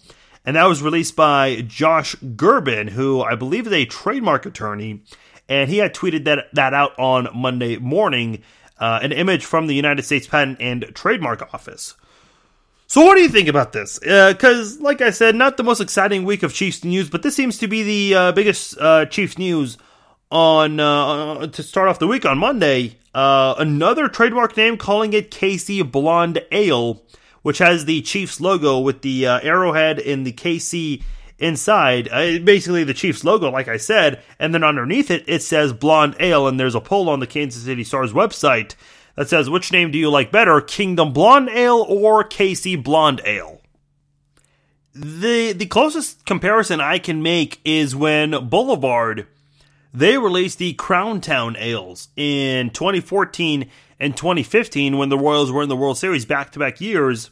and 0.46 0.56
that 0.56 0.64
was 0.64 0.82
released 0.82 1.16
by 1.16 1.62
Josh 1.66 2.14
Gerben, 2.16 2.90
who 2.90 3.20
I 3.20 3.34
believe 3.34 3.66
is 3.66 3.72
a 3.72 3.84
trademark 3.84 4.46
attorney, 4.46 5.02
and 5.48 5.68
he 5.68 5.78
had 5.78 5.94
tweeted 5.94 6.24
that 6.24 6.46
that 6.54 6.72
out 6.72 6.98
on 6.98 7.28
Monday 7.34 7.76
morning. 7.76 8.42
Uh, 8.78 8.98
an 9.02 9.10
image 9.10 9.42
from 9.42 9.66
the 9.66 9.74
United 9.74 10.02
States 10.02 10.26
Patent 10.26 10.58
and 10.60 10.82
Trademark 10.94 11.54
Office. 11.54 11.94
So, 12.86 13.04
what 13.04 13.16
do 13.16 13.22
you 13.22 13.28
think 13.28 13.48
about 13.48 13.72
this? 13.72 13.98
Because, 13.98 14.78
uh, 14.78 14.82
like 14.82 15.00
I 15.00 15.10
said, 15.10 15.34
not 15.34 15.56
the 15.56 15.64
most 15.64 15.80
exciting 15.80 16.24
week 16.24 16.42
of 16.42 16.52
Chiefs 16.52 16.84
news, 16.84 17.10
but 17.10 17.22
this 17.22 17.34
seems 17.34 17.58
to 17.58 17.68
be 17.68 17.82
the 17.82 18.14
uh, 18.14 18.32
biggest 18.32 18.78
uh, 18.78 19.06
Chiefs 19.06 19.38
news 19.38 19.76
on 20.30 20.78
uh, 20.78 21.46
to 21.48 21.62
start 21.62 21.88
off 21.88 21.98
the 21.98 22.06
week 22.06 22.24
on 22.24 22.38
Monday. 22.38 22.96
Uh, 23.14 23.54
another 23.58 24.08
trademark 24.08 24.56
name 24.56 24.76
calling 24.76 25.14
it 25.14 25.30
KC 25.30 25.90
Blonde 25.90 26.44
Ale, 26.52 27.02
which 27.46 27.58
has 27.58 27.84
the 27.84 28.02
Chiefs 28.02 28.40
logo 28.40 28.80
with 28.80 29.02
the 29.02 29.24
uh, 29.24 29.38
arrowhead 29.40 30.00
and 30.00 30.26
the 30.26 30.32
KC 30.32 31.00
inside. 31.38 32.08
Uh, 32.10 32.40
basically, 32.40 32.82
the 32.82 32.92
Chiefs 32.92 33.22
logo, 33.22 33.52
like 33.52 33.68
I 33.68 33.76
said, 33.76 34.20
and 34.40 34.52
then 34.52 34.64
underneath 34.64 35.12
it, 35.12 35.22
it 35.28 35.44
says 35.44 35.72
Blonde 35.72 36.16
Ale, 36.18 36.48
and 36.48 36.58
there's 36.58 36.74
a 36.74 36.80
poll 36.80 37.08
on 37.08 37.20
the 37.20 37.26
Kansas 37.28 37.62
City 37.62 37.84
Stars 37.84 38.12
website 38.12 38.74
that 39.14 39.28
says, 39.28 39.48
which 39.48 39.70
name 39.70 39.92
do 39.92 39.98
you 39.98 40.10
like 40.10 40.32
better, 40.32 40.60
Kingdom 40.60 41.12
Blonde 41.12 41.48
Ale 41.50 41.86
or 41.88 42.24
KC 42.24 42.82
Blonde 42.82 43.20
Ale? 43.24 43.60
The 44.92 45.52
the 45.52 45.66
closest 45.66 46.26
comparison 46.26 46.80
I 46.80 46.98
can 46.98 47.22
make 47.22 47.60
is 47.64 47.94
when 47.94 48.48
Boulevard 48.48 49.28
they 49.94 50.18
released 50.18 50.58
the 50.58 50.72
Crown 50.72 51.20
Town 51.20 51.54
Ales 51.60 52.08
in 52.16 52.70
2014 52.70 53.70
and 54.00 54.16
2015 54.16 54.98
when 54.98 55.10
the 55.10 55.18
Royals 55.18 55.52
were 55.52 55.62
in 55.62 55.68
the 55.68 55.76
World 55.76 55.96
Series 55.96 56.24
back 56.24 56.50
to 56.50 56.58
back 56.58 56.80
years. 56.80 57.30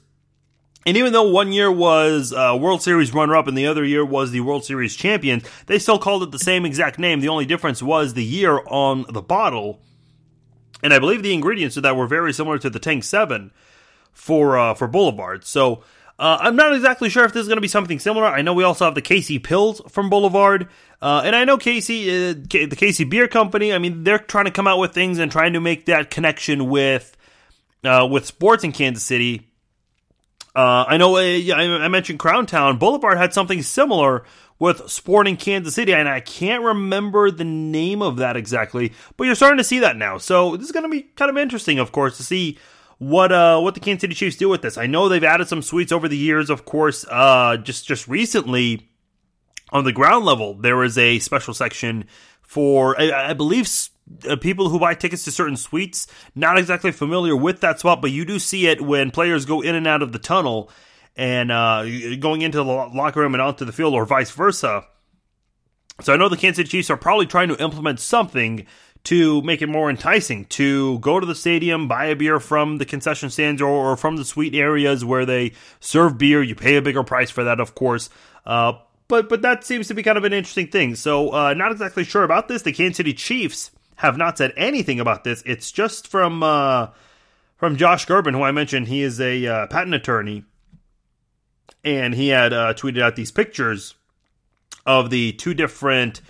And 0.87 0.97
even 0.97 1.13
though 1.13 1.31
one 1.31 1.53
year 1.53 1.73
was 1.73 2.33
uh, 2.33 2.57
World 2.61 2.83
Series 2.83 3.15
runner 3.15 3.37
up 3.37 3.47
and 3.47 3.57
the 3.57 3.67
other 3.67 3.85
year 3.85 4.05
was 4.05 4.31
the 4.31 4.41
World 4.41 4.65
Series 4.65 4.95
champion, 4.95 5.43
they 5.67 5.79
still 5.79 5.99
called 5.99 6.23
it 6.23 6.31
the 6.31 6.39
same 6.39 6.67
exact 6.67 6.99
name. 6.99 7.21
The 7.21 7.29
only 7.29 7.47
difference 7.47 7.83
was 7.83 8.15
the 8.15 8.25
year 8.25 8.61
on 8.67 9.07
the 9.09 9.23
bottle. 9.23 9.81
And 10.83 10.93
I 10.93 10.99
believe 10.99 11.23
the 11.23 11.33
ingredients 11.33 11.77
of 11.79 11.85
that 11.85 11.97
were 11.97 12.07
very 12.07 12.33
similar 12.33 12.59
to 12.59 12.69
the 12.69 12.79
Tank 12.79 13.05
7 13.05 13.51
for 14.13 14.59
uh, 14.59 14.75
for 14.75 14.87
Boulevard. 14.87 15.45
So 15.45 15.83
uh, 16.19 16.39
I'm 16.41 16.57
not 16.57 16.75
exactly 16.75 17.09
sure 17.09 17.25
if 17.25 17.33
this 17.33 17.43
is 17.43 17.49
going 17.49 17.57
to 17.57 17.63
be 17.63 17.69
something 17.69 17.99
similar. 17.99 18.27
I 18.27 18.43
know 18.43 18.55
we 18.55 18.65
also 18.65 18.85
have 18.85 18.95
the 18.95 19.03
KC 19.03 19.41
Pils 19.41 19.91
from 19.91 20.11
Boulevard, 20.11 20.69
uh, 21.03 21.23
and 21.25 21.35
I 21.35 21.45
know 21.45 21.59
KC, 21.59 22.05
uh, 22.07 22.47
K- 22.49 22.67
the 22.67 22.77
KC 22.77 23.09
Beer 23.11 23.27
Company. 23.27 23.73
I 23.73 23.79
mean, 23.79 24.05
they're 24.05 24.19
trying 24.19 24.45
to 24.45 24.53
come 24.53 24.69
out 24.69 24.79
with 24.79 24.93
things 24.93 25.19
and 25.19 25.31
trying 25.31 25.55
to 25.55 25.61
make 25.61 25.87
that 25.87 26.11
connection 26.11 26.69
with 26.69 27.17
uh, 27.83 28.07
with 28.11 28.27
sports 28.27 28.63
in 28.63 28.73
Kansas 28.73 29.03
City. 29.03 29.49
Uh, 30.55 30.85
I 30.87 30.97
know 30.97 31.17
uh, 31.17 31.55
I 31.55 31.89
mentioned 31.89 32.19
Crown 32.21 32.47
Town. 32.47 32.79
Boulevard 32.79 33.19
had 33.19 33.33
something 33.35 33.63
similar 33.63 34.25
with 34.59 34.89
Sporting 34.89 35.37
Kansas 35.37 35.75
City, 35.75 35.93
and 35.93 36.09
I 36.09 36.21
can't 36.21 36.63
remember 36.63 37.31
the 37.31 37.45
name 37.45 38.03
of 38.03 38.17
that 38.19 38.37
exactly, 38.37 38.93
but 39.17 39.25
you're 39.25 39.35
starting 39.35 39.59
to 39.59 39.65
see 39.65 39.81
that 39.81 39.97
now. 39.97 40.17
So 40.19 40.57
this 40.57 40.67
is 40.67 40.73
going 40.73 40.85
to 40.85 40.89
be 40.89 41.03
kind 41.03 41.31
of 41.31 41.37
interesting, 41.37 41.79
of 41.81 41.91
course, 41.91 42.17
to 42.19 42.23
see 42.23 42.59
what 42.99 43.33
uh 43.33 43.61
what 43.61 43.75
the 43.75 43.81
Kansas 43.81 44.03
City 44.03 44.15
Chiefs 44.15 44.37
do 44.37 44.49
with 44.49 44.63
this. 44.63 44.79
I 44.79 44.87
know 44.87 45.09
they've 45.09 45.25
added 45.25 45.49
some 45.49 45.63
suites 45.63 45.91
over 45.91 46.09
the 46.09 46.17
years, 46.17 46.49
of 46.51 46.65
course. 46.65 47.05
Uh, 47.11 47.57
just 47.57 47.87
just 47.87 48.07
recently 48.07 48.89
on 49.71 49.85
the 49.85 49.93
ground 49.93 50.25
level, 50.25 50.55
there 50.55 50.85
is 50.85 50.97
a 50.97 51.19
special 51.19 51.53
section 51.53 52.05
for 52.43 52.99
I, 53.01 53.31
I 53.31 53.33
believe 53.33 53.67
uh, 54.29 54.37
people 54.37 54.69
who 54.69 54.79
buy 54.79 54.95
tickets 54.95 55.25
to 55.25 55.31
certain 55.31 55.57
suites. 55.57 56.07
Not 56.35 56.59
exactly 56.59 56.93
familiar 56.93 57.37
with 57.37 57.61
that 57.61 57.81
spot, 57.81 58.03
but 58.03 58.11
you 58.11 58.25
do 58.25 58.39
see 58.39 58.67
it 58.67 58.81
when 58.81 59.11
players 59.11 59.45
go 59.45 59.61
in 59.61 59.75
and 59.75 59.87
out 59.87 60.03
of 60.03 60.13
the 60.13 60.19
tunnel 60.19 60.71
and 61.17 61.53
uh, 61.53 61.85
going 62.19 62.43
into 62.43 62.59
the 62.59 62.65
locker 62.65 63.21
room 63.21 63.35
and 63.35 63.43
onto 63.43 63.65
the 63.65 63.73
field, 63.73 63.95
or 63.95 64.05
vice 64.05 64.31
versa. 64.31 64.85
So 66.01 66.13
I 66.13 66.17
know 66.17 66.29
the 66.29 66.37
Kansas 66.37 66.57
City 66.57 66.69
Chiefs 66.69 66.91
are 66.91 66.97
probably 66.97 67.27
trying 67.27 67.49
to 67.49 67.63
implement 67.63 68.01
something 68.01 68.67
to 69.05 69.43
make 69.43 69.63
it 69.63 69.69
more 69.69 69.91
enticing 69.91 70.47
to 70.47 70.99
go 70.99 71.21
to 71.21 71.27
the 71.27 71.35
stadium, 71.35 71.87
buy 71.87 72.07
a 72.07 72.17
beer 72.17 72.41
from 72.41 72.79
the 72.79 72.87
concession 72.87 73.31
stands 73.31 73.61
or, 73.61 73.69
or 73.69 73.97
from 73.97 74.17
the 74.17 74.25
suite 74.25 74.55
areas 74.55 75.05
where 75.05 75.27
they 75.27 75.53
serve 75.79 76.19
beer. 76.19 76.43
You 76.43 76.55
pay 76.55 76.77
a 76.77 76.83
bigger 76.83 77.05
price 77.05 77.31
for 77.31 77.45
that, 77.45 77.61
of 77.61 77.75
course. 77.75 78.09
Uh, 78.47 78.73
but 79.07 79.29
but 79.29 79.43
that 79.43 79.63
seems 79.63 79.89
to 79.89 79.95
be 79.95 80.03
kind 80.03 80.19
of 80.19 80.25
an 80.25 80.33
interesting 80.33 80.69
thing. 80.69 80.95
So 80.95 81.31
uh, 81.31 81.55
not 81.55 81.71
exactly 81.71 82.05
sure 82.05 82.25
about 82.25 82.49
this. 82.49 82.63
The 82.63 82.73
Kansas 82.73 82.97
City 82.97 83.13
Chiefs 83.13 83.71
have 83.97 84.17
not 84.17 84.39
said 84.39 84.53
anything 84.57 85.01
about 85.01 85.25
this. 85.25 85.43
It's 85.47 85.71
just 85.71 86.09
from 86.09 86.43
uh, 86.43 86.89
from 87.57 87.77
Josh 87.77 88.07
Gerben, 88.07 88.33
who 88.33 88.43
I 88.43 88.53
mentioned. 88.53 88.89
He 88.89 89.03
is 89.03 89.21
a 89.21 89.47
uh, 89.47 89.67
patent 89.69 89.95
attorney, 89.95 90.45
and 91.83 92.15
he 92.15 92.29
had 92.29 92.53
uh, 92.53 92.75
tweeted 92.75 93.03
out 93.03 93.17
these 93.17 93.33
pictures 93.33 93.95
of 94.87 95.11
the 95.11 95.33
two 95.33 95.55
different 95.55 96.21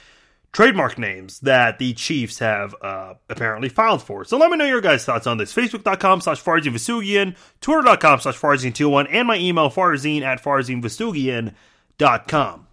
trademark 0.52 0.96
names 0.96 1.40
that 1.40 1.78
the 1.78 1.92
Chiefs 1.94 2.38
have 2.38 2.74
uh, 2.80 3.14
apparently 3.28 3.68
filed 3.68 4.02
for. 4.02 4.24
So 4.24 4.38
let 4.38 4.50
me 4.50 4.56
know 4.56 4.64
your 4.64 4.80
guys' 4.80 5.04
thoughts 5.04 5.26
on 5.26 5.36
this. 5.36 5.52
Facebook.com 5.52 6.20
slash 6.20 6.40
Farzin 6.42 6.72
Vousoughian, 6.72 7.36
Twitter.com 7.60 8.20
slash 8.20 8.38
Farzin21, 8.38 9.08
and 9.10 9.26
my 9.26 9.36
email 9.36 9.68
farzine 9.70 10.22
at 10.22 10.40
FarzinVousoughian.com. 10.42 12.63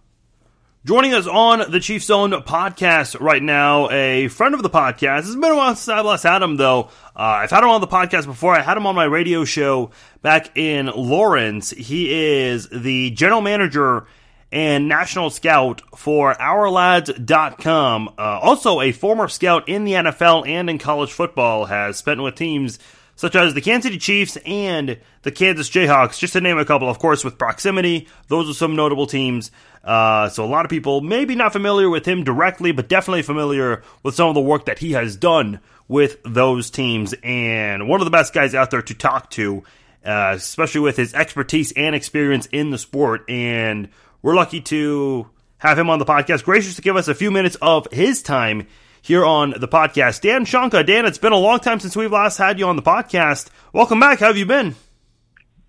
Joining 0.84 1.14
us 1.14 1.28
on 1.28 1.70
the 1.70 1.78
Chiefs 1.78 2.06
Zone 2.06 2.32
podcast 2.32 3.20
right 3.20 3.40
now, 3.40 3.88
a 3.90 4.26
friend 4.26 4.52
of 4.52 4.64
the 4.64 4.68
podcast. 4.68 5.20
It's 5.20 5.34
been 5.36 5.44
a 5.44 5.54
while 5.54 5.76
since 5.76 5.88
I've 5.88 6.04
last 6.04 6.24
had 6.24 6.42
him, 6.42 6.56
though. 6.56 6.90
Uh, 7.14 7.38
I've 7.44 7.52
had 7.52 7.62
him 7.62 7.70
on 7.70 7.80
the 7.80 7.86
podcast 7.86 8.26
before. 8.26 8.56
I 8.56 8.62
had 8.62 8.76
him 8.76 8.88
on 8.88 8.96
my 8.96 9.04
radio 9.04 9.44
show 9.44 9.92
back 10.22 10.56
in 10.56 10.86
Lawrence. 10.86 11.70
He 11.70 12.12
is 12.12 12.68
the 12.68 13.10
general 13.10 13.42
manager 13.42 14.08
and 14.50 14.88
national 14.88 15.30
scout 15.30 15.82
for 15.96 16.34
OurLads.com. 16.34 18.08
Uh, 18.18 18.40
also, 18.42 18.80
a 18.80 18.90
former 18.90 19.28
scout 19.28 19.68
in 19.68 19.84
the 19.84 19.92
NFL 19.92 20.48
and 20.48 20.68
in 20.68 20.78
college 20.78 21.12
football, 21.12 21.66
has 21.66 21.96
spent 21.96 22.20
with 22.20 22.34
teams 22.34 22.80
such 23.16 23.36
as 23.36 23.54
the 23.54 23.60
Kansas 23.60 23.88
City 23.88 23.98
Chiefs 23.98 24.36
and 24.44 24.98
the 25.22 25.30
Kansas 25.30 25.70
Jayhawks, 25.70 26.18
just 26.18 26.32
to 26.32 26.40
name 26.40 26.58
a 26.58 26.64
couple. 26.64 26.88
Of 26.88 26.98
course, 26.98 27.24
with 27.24 27.38
proximity, 27.38 28.08
those 28.28 28.48
are 28.50 28.54
some 28.54 28.74
notable 28.74 29.06
teams. 29.06 29.50
Uh, 29.84 30.28
so 30.28 30.44
a 30.44 30.46
lot 30.46 30.64
of 30.64 30.70
people 30.70 31.00
maybe 31.00 31.34
not 31.34 31.52
familiar 31.52 31.90
with 31.90 32.06
him 32.06 32.24
directly, 32.24 32.72
but 32.72 32.88
definitely 32.88 33.22
familiar 33.22 33.82
with 34.02 34.14
some 34.14 34.28
of 34.28 34.34
the 34.34 34.40
work 34.40 34.66
that 34.66 34.78
he 34.78 34.92
has 34.92 35.16
done 35.16 35.60
with 35.88 36.16
those 36.24 36.70
teams. 36.70 37.14
And 37.22 37.88
one 37.88 38.00
of 38.00 38.04
the 38.04 38.10
best 38.10 38.32
guys 38.32 38.54
out 38.54 38.70
there 38.70 38.82
to 38.82 38.94
talk 38.94 39.30
to, 39.30 39.62
uh, 40.04 40.32
especially 40.36 40.80
with 40.80 40.96
his 40.96 41.14
expertise 41.14 41.72
and 41.72 41.94
experience 41.94 42.46
in 42.46 42.70
the 42.70 42.78
sport. 42.78 43.28
And 43.28 43.88
we're 44.22 44.34
lucky 44.34 44.60
to 44.62 45.28
have 45.58 45.78
him 45.78 45.90
on 45.90 45.98
the 45.98 46.04
podcast. 46.04 46.44
Gracious 46.44 46.76
to 46.76 46.82
give 46.82 46.96
us 46.96 47.08
a 47.08 47.14
few 47.14 47.30
minutes 47.30 47.56
of 47.60 47.86
his 47.92 48.22
time 48.22 48.66
here 49.02 49.24
on 49.24 49.52
the 49.58 49.68
podcast. 49.68 50.22
Dan 50.22 50.46
Shonka, 50.46 50.86
Dan, 50.86 51.04
it's 51.04 51.18
been 51.18 51.32
a 51.32 51.38
long 51.38 51.58
time 51.58 51.80
since 51.80 51.96
we've 51.96 52.12
last 52.12 52.38
had 52.38 52.58
you 52.58 52.66
on 52.66 52.76
the 52.76 52.82
podcast. 52.82 53.50
Welcome 53.72 54.00
back. 54.00 54.20
How 54.20 54.28
have 54.28 54.36
you 54.36 54.46
been? 54.46 54.76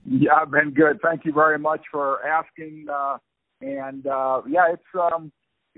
Yeah, 0.05 0.35
I've 0.41 0.51
been 0.51 0.71
good. 0.71 0.99
Thank 1.01 1.25
you 1.25 1.33
very 1.33 1.57
much 1.57 1.81
for 1.91 2.25
asking. 2.25 2.85
Uh, 2.91 3.17
and 3.59 4.05
uh, 4.05 4.41
yeah, 4.47 4.71
it's 4.71 4.83
um, 5.13 5.31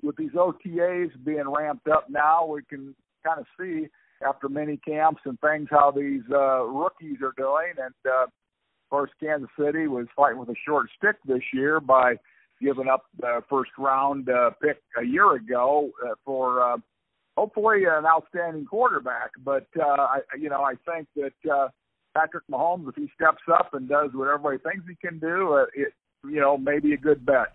with 0.03 0.17
these 0.17 0.31
OTAs 0.31 1.11
being 1.23 1.47
ramped 1.47 1.87
up 1.87 2.09
now, 2.09 2.45
we 2.45 2.61
can 2.63 2.93
kind 3.25 3.39
of 3.39 3.45
see 3.59 3.87
after 4.25 4.49
mini 4.49 4.77
camps 4.77 5.21
and 5.25 5.39
things 5.39 5.67
how 5.71 5.91
these 5.91 6.23
uh, 6.31 6.63
rookies 6.63 7.17
are 7.21 7.33
doing. 7.37 7.73
And 7.77 7.93
uh, 8.05 8.23
of 8.23 8.89
course, 8.89 9.11
Kansas 9.19 9.49
City 9.57 9.87
was 9.87 10.07
fighting 10.15 10.39
with 10.39 10.49
a 10.49 10.55
short 10.67 10.87
stick 10.97 11.15
this 11.25 11.41
year 11.53 11.79
by 11.79 12.15
giving 12.61 12.87
up 12.87 13.05
the 13.19 13.41
first 13.49 13.71
round 13.77 14.29
uh, 14.29 14.51
pick 14.61 14.81
a 14.99 15.05
year 15.05 15.33
ago 15.33 15.89
uh, 16.03 16.15
for 16.25 16.61
uh, 16.61 16.77
hopefully 17.37 17.83
an 17.85 18.05
outstanding 18.05 18.65
quarterback. 18.65 19.31
But 19.43 19.67
uh, 19.79 19.85
I, 19.85 20.19
you 20.39 20.49
know, 20.49 20.61
I 20.61 20.75
think 20.89 21.07
that 21.15 21.51
uh, 21.51 21.69
Patrick 22.15 22.43
Mahomes, 22.51 22.87
if 22.89 22.95
he 22.95 23.09
steps 23.15 23.43
up 23.51 23.73
and 23.73 23.87
does 23.87 24.11
what 24.13 24.27
everybody 24.27 24.57
thinks 24.57 24.87
he 24.87 24.95
can 24.95 25.19
do, 25.19 25.53
uh, 25.53 25.65
it 25.73 25.93
you 26.27 26.39
know 26.39 26.57
may 26.57 26.79
be 26.79 26.93
a 26.93 26.97
good 26.97 27.25
bet. 27.25 27.53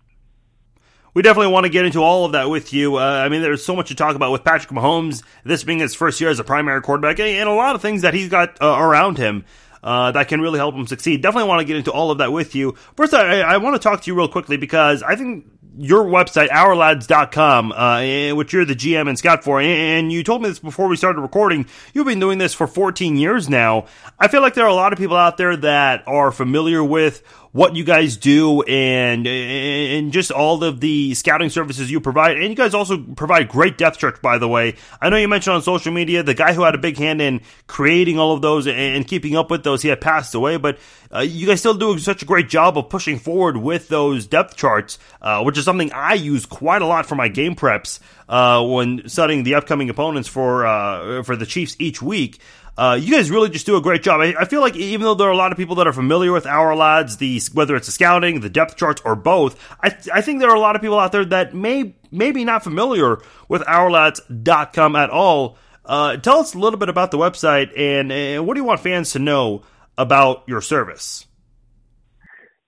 we 1.13 1.21
definitely 1.21 1.51
want 1.51 1.65
to 1.65 1.69
get 1.69 1.85
into 1.85 2.01
all 2.01 2.25
of 2.25 2.33
that 2.33 2.49
with 2.49 2.73
you. 2.73 2.97
Uh, 2.97 3.01
I 3.01 3.29
mean, 3.29 3.41
there's 3.41 3.65
so 3.65 3.75
much 3.75 3.89
to 3.89 3.95
talk 3.95 4.15
about 4.15 4.31
with 4.31 4.43
Patrick 4.43 4.71
Mahomes, 4.71 5.23
this 5.43 5.63
being 5.63 5.79
his 5.79 5.95
first 5.95 6.21
year 6.21 6.29
as 6.29 6.39
a 6.39 6.43
primary 6.43 6.81
quarterback, 6.81 7.19
and 7.19 7.49
a 7.49 7.53
lot 7.53 7.75
of 7.75 7.81
things 7.81 8.03
that 8.03 8.13
he's 8.13 8.29
got 8.29 8.61
uh, 8.61 8.77
around 8.79 9.17
him. 9.17 9.45
Uh, 9.83 10.11
that 10.11 10.27
can 10.27 10.39
really 10.41 10.59
help 10.59 10.75
him 10.75 10.85
succeed. 10.85 11.23
Definitely 11.23 11.49
want 11.49 11.59
to 11.59 11.65
get 11.65 11.75
into 11.75 11.91
all 11.91 12.11
of 12.11 12.19
that 12.19 12.31
with 12.31 12.53
you. 12.53 12.75
First, 12.95 13.15
I, 13.15 13.41
I 13.41 13.57
want 13.57 13.73
to 13.75 13.79
talk 13.79 14.03
to 14.03 14.11
you 14.11 14.15
real 14.15 14.27
quickly 14.27 14.55
because 14.55 15.01
I 15.01 15.15
think 15.15 15.47
your 15.77 16.03
website, 16.03 16.49
ourlads.com, 16.49 17.71
uh, 17.71 18.35
which 18.35 18.53
you're 18.53 18.65
the 18.65 18.75
GM 18.75 19.07
and 19.07 19.17
scout 19.17 19.43
for, 19.43 19.61
and 19.61 20.11
you 20.11 20.23
told 20.23 20.41
me 20.41 20.49
this 20.49 20.59
before 20.59 20.87
we 20.87 20.95
started 20.95 21.21
recording, 21.21 21.65
you've 21.93 22.07
been 22.07 22.19
doing 22.19 22.37
this 22.37 22.53
for 22.53 22.67
14 22.67 23.15
years 23.15 23.49
now. 23.49 23.85
I 24.19 24.27
feel 24.27 24.41
like 24.41 24.53
there 24.53 24.65
are 24.65 24.69
a 24.69 24.75
lot 24.75 24.91
of 24.93 24.99
people 24.99 25.17
out 25.17 25.37
there 25.37 25.55
that 25.57 26.03
are 26.07 26.31
familiar 26.31 26.83
with 26.83 27.23
what 27.51 27.75
you 27.75 27.83
guys 27.83 28.15
do 28.15 28.61
and 28.63 29.27
and 29.27 30.13
just 30.13 30.31
all 30.31 30.63
of 30.63 30.79
the 30.79 31.13
scouting 31.15 31.49
services 31.49 31.91
you 31.91 31.99
provide. 31.99 32.37
And 32.37 32.49
you 32.49 32.55
guys 32.55 32.73
also 32.73 32.97
provide 32.97 33.49
great 33.49 33.77
depth 33.77 33.99
charts, 33.99 34.19
by 34.19 34.37
the 34.37 34.47
way. 34.47 34.75
I 35.01 35.09
know 35.09 35.17
you 35.17 35.27
mentioned 35.27 35.55
on 35.55 35.61
social 35.61 35.91
media 35.91 36.23
the 36.23 36.33
guy 36.33 36.53
who 36.53 36.63
had 36.63 36.75
a 36.75 36.77
big 36.79 36.97
hand 36.97 37.21
in 37.21 37.41
creating 37.67 38.17
all 38.19 38.33
of 38.33 38.41
those 38.41 38.67
and 38.67 39.07
keeping 39.07 39.35
up 39.35 39.51
with 39.51 39.63
those. 39.63 39.81
He 39.81 39.89
had 39.89 39.99
passed 39.99 40.33
away, 40.33 40.57
but 40.57 40.79
uh, 41.13 41.19
you 41.19 41.45
guys 41.45 41.59
still 41.59 41.73
do 41.73 41.99
such 41.99 42.21
a 42.21 42.25
great 42.25 42.47
job 42.47 42.77
of 42.77 42.89
pushing 42.89 43.19
forward 43.19 43.57
with 43.57 43.89
those 43.89 44.25
depth 44.27 44.55
charts, 44.55 44.97
uh, 45.21 45.43
which 45.43 45.57
is 45.57 45.65
something 45.65 45.91
I 45.91 46.13
use 46.13 46.45
quite 46.45 46.81
a 46.81 46.85
lot 46.85 47.05
for 47.05 47.15
my 47.15 47.27
game 47.27 47.55
preps 47.55 47.99
uh, 48.29 48.65
when 48.65 49.09
studying 49.09 49.43
the 49.43 49.55
upcoming 49.55 49.89
opponents 49.89 50.29
for 50.29 50.65
uh, 50.65 51.23
for 51.23 51.35
the 51.35 51.45
Chiefs 51.45 51.75
each 51.79 52.01
week. 52.01 52.39
Uh, 52.77 52.97
you 52.99 53.11
guys 53.11 53.29
really 53.29 53.49
just 53.49 53.65
do 53.65 53.75
a 53.75 53.81
great 53.81 54.01
job. 54.01 54.21
I, 54.21 54.33
I, 54.39 54.45
feel 54.45 54.61
like 54.61 54.75
even 54.75 55.01
though 55.01 55.13
there 55.13 55.27
are 55.27 55.31
a 55.31 55.37
lot 55.37 55.51
of 55.51 55.57
people 55.57 55.75
that 55.75 55.87
are 55.87 55.93
familiar 55.93 56.31
with 56.31 56.45
our 56.45 56.73
lads, 56.75 57.17
the 57.17 57.41
whether 57.53 57.75
it's 57.75 57.85
the 57.85 57.91
scouting, 57.91 58.39
the 58.39 58.49
depth 58.49 58.77
charts, 58.77 59.01
or 59.03 59.15
both, 59.15 59.61
I, 59.81 59.95
I 60.13 60.21
think 60.21 60.39
there 60.39 60.49
are 60.49 60.55
a 60.55 60.59
lot 60.59 60.75
of 60.75 60.81
people 60.81 60.97
out 60.97 61.11
there 61.11 61.25
that 61.25 61.53
may 61.53 61.95
maybe 62.11 62.45
not 62.45 62.63
familiar 62.63 63.21
with 63.49 63.61
ourlads.com 63.63 64.95
at 64.95 65.09
all. 65.09 65.57
Uh, 65.83 66.17
tell 66.17 66.39
us 66.39 66.53
a 66.53 66.59
little 66.59 66.79
bit 66.79 66.89
about 66.89 67.11
the 67.11 67.17
website 67.17 67.77
and, 67.77 68.11
and 68.11 68.47
what 68.47 68.53
do 68.53 68.61
you 68.61 68.65
want 68.65 68.79
fans 68.79 69.11
to 69.11 69.19
know 69.19 69.63
about 69.97 70.43
your 70.47 70.61
service? 70.61 71.27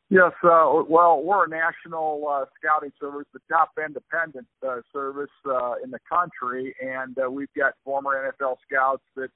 Yes, 0.10 0.31
uh, 0.43 0.83
well, 0.88 1.24
we're 1.24 1.45
a 1.45 1.50
national 1.50 2.24
uh, 2.29 2.45
scouting 2.60 2.91
service, 3.00 3.25
the 3.33 3.39
top 3.50 3.72
independent 3.83 4.45
uh, 4.63 4.81
service 4.91 5.31
uh, 5.48 5.74
in 5.83 5.89
the 5.89 6.00
country, 6.07 6.75
and 6.79 7.17
uh, 7.17 7.31
we've 7.31 7.51
got 7.57 7.74
former 7.83 8.12
NFL 8.12 8.57
scouts 8.69 9.01
that 9.15 9.31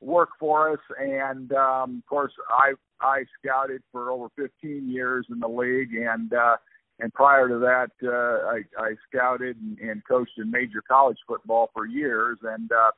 work 0.00 0.30
for 0.38 0.72
us. 0.72 0.80
And 0.98 1.52
um, 1.52 2.02
of 2.02 2.08
course, 2.08 2.32
I 2.50 2.72
I 3.00 3.24
scouted 3.38 3.82
for 3.92 4.10
over 4.10 4.28
15 4.36 4.90
years 4.90 5.26
in 5.30 5.40
the 5.40 5.48
league, 5.48 5.94
and 5.94 6.32
uh, 6.32 6.56
and 7.00 7.12
prior 7.14 7.48
to 7.48 7.58
that, 7.58 7.90
uh, 8.02 8.46
I, 8.48 8.60
I 8.78 8.94
scouted 9.08 9.56
and, 9.56 9.78
and 9.78 10.02
coached 10.06 10.38
in 10.38 10.50
major 10.50 10.82
college 10.86 11.16
football 11.26 11.70
for 11.72 11.86
years. 11.86 12.38
And 12.42 12.70
uh, 12.70 12.90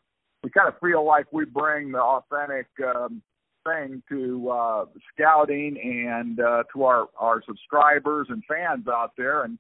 we 0.43 0.51
kind 0.51 0.69
of 0.69 0.75
feel 0.81 1.05
like 1.07 1.33
we 1.33 1.45
bring 1.45 1.93
the 1.93 2.01
authentic 2.01 2.67
um, 2.85 3.23
thing 3.65 4.03
to 4.09 4.51
uh, 4.51 4.85
scouting 5.15 5.79
and 6.09 6.41
uh, 6.41 6.65
to 6.75 6.85
our 6.85 7.09
our 7.17 7.43
subscribers 7.47 8.27
and 8.31 8.43
fans 8.49 8.87
out 8.89 9.13
there. 9.17 9.45
And 9.45 9.59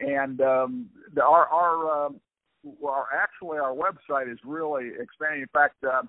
and 0.00 0.40
um, 0.40 0.86
our 1.22 1.46
our, 1.46 2.06
uh, 2.06 2.10
our 2.86 3.06
actually 3.14 3.58
our 3.58 3.74
website 3.74 4.32
is 4.32 4.38
really 4.44 4.90
expanding. 4.98 5.42
In 5.42 5.48
fact. 5.52 5.76
Uh, 5.84 6.02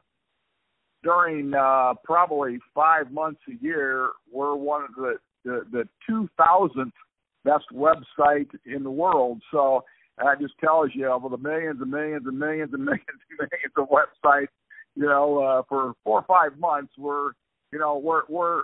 during 1.06 1.54
uh, 1.54 1.94
probably 2.04 2.58
five 2.74 3.12
months 3.12 3.40
a 3.48 3.64
year, 3.64 4.10
we're 4.34 4.56
one 4.56 4.84
of 4.84 4.96
the 4.96 5.16
the, 5.46 5.62
the 5.72 5.88
2,000th 6.10 6.92
best 7.44 7.66
website 7.72 8.50
in 8.66 8.82
the 8.82 8.90
world. 8.90 9.40
So 9.52 9.84
that 10.18 10.42
just 10.42 10.56
tells 10.60 10.90
you 10.96 11.08
of 11.08 11.30
the 11.30 11.38
millions 11.38 11.80
and 11.80 11.92
millions 11.92 12.24
and 12.26 12.40
millions 12.40 12.72
and 12.74 12.84
millions 12.86 13.06
and 13.30 13.38
millions 13.38 13.74
of 13.78 13.88
websites. 13.90 14.48
You 14.96 15.06
know, 15.06 15.44
uh, 15.44 15.62
for 15.70 15.94
four 16.04 16.22
or 16.22 16.26
five 16.28 16.58
months, 16.58 16.94
we're 16.98 17.34
you 17.72 17.78
know 17.78 17.98
we're 17.98 18.24
we're 18.28 18.64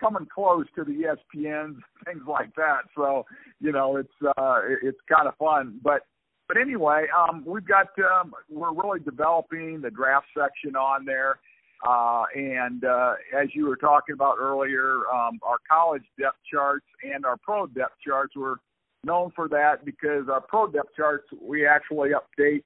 coming 0.00 0.26
close 0.34 0.64
to 0.76 0.84
the 0.84 0.92
ESPNs, 1.36 1.76
things 2.06 2.22
like 2.26 2.54
that. 2.54 2.82
So 2.96 3.26
you 3.60 3.72
know, 3.72 3.98
it's 3.98 4.36
uh, 4.38 4.60
it's 4.82 4.98
kind 5.08 5.28
of 5.28 5.36
fun, 5.36 5.78
but. 5.84 6.02
But 6.48 6.60
anyway, 6.60 7.06
um, 7.16 7.44
we've 7.46 7.66
got 7.66 7.86
um, 7.98 8.34
we're 8.50 8.74
really 8.74 9.00
developing 9.00 9.80
the 9.80 9.90
draft 9.90 10.26
section 10.36 10.76
on 10.76 11.06
there. 11.06 11.38
Uh, 11.82 12.24
and 12.34 12.84
uh, 12.84 13.14
as 13.36 13.48
you 13.54 13.66
were 13.66 13.76
talking 13.76 14.12
about 14.12 14.36
earlier, 14.38 15.00
um, 15.12 15.40
our 15.42 15.56
college 15.68 16.04
depth 16.18 16.38
charts 16.50 16.86
and 17.02 17.26
our 17.26 17.36
pro 17.36 17.66
depth 17.66 17.94
charts 18.06 18.36
were 18.36 18.58
known 19.04 19.32
for 19.34 19.48
that 19.48 19.84
because 19.84 20.28
our 20.30 20.40
pro 20.40 20.68
depth 20.68 20.94
charts 20.96 21.26
we 21.40 21.66
actually 21.66 22.10
update 22.10 22.62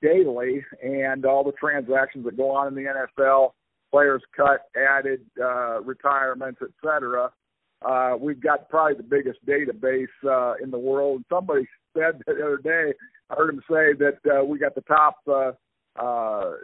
daily, 0.00 0.64
and 0.82 1.24
all 1.24 1.44
the 1.44 1.52
transactions 1.52 2.24
that 2.24 2.36
go 2.36 2.50
on 2.50 2.68
in 2.68 2.74
the 2.74 3.06
NFL, 3.18 3.52
players 3.90 4.22
cut, 4.36 4.66
added, 4.76 5.20
uh, 5.40 5.80
retirements, 5.82 6.60
etc. 6.60 7.30
Uh, 7.82 8.14
we've 8.18 8.40
got 8.40 8.68
probably 8.68 8.96
the 8.96 9.02
biggest 9.02 9.38
database 9.46 10.06
uh, 10.28 10.54
in 10.62 10.70
the 10.70 10.78
world. 10.78 11.22
Somebody 11.28 11.66
said 11.96 12.20
the 12.26 12.32
other 12.32 12.58
day, 12.58 12.92
I 13.30 13.34
heard 13.34 13.54
him 13.54 13.62
say 13.70 13.92
that 13.98 14.18
uh, 14.30 14.44
we 14.44 14.58
got 14.58 14.74
the 14.74 14.82
top 14.82 15.16
uh, 15.28 15.52
uh, 15.96 16.54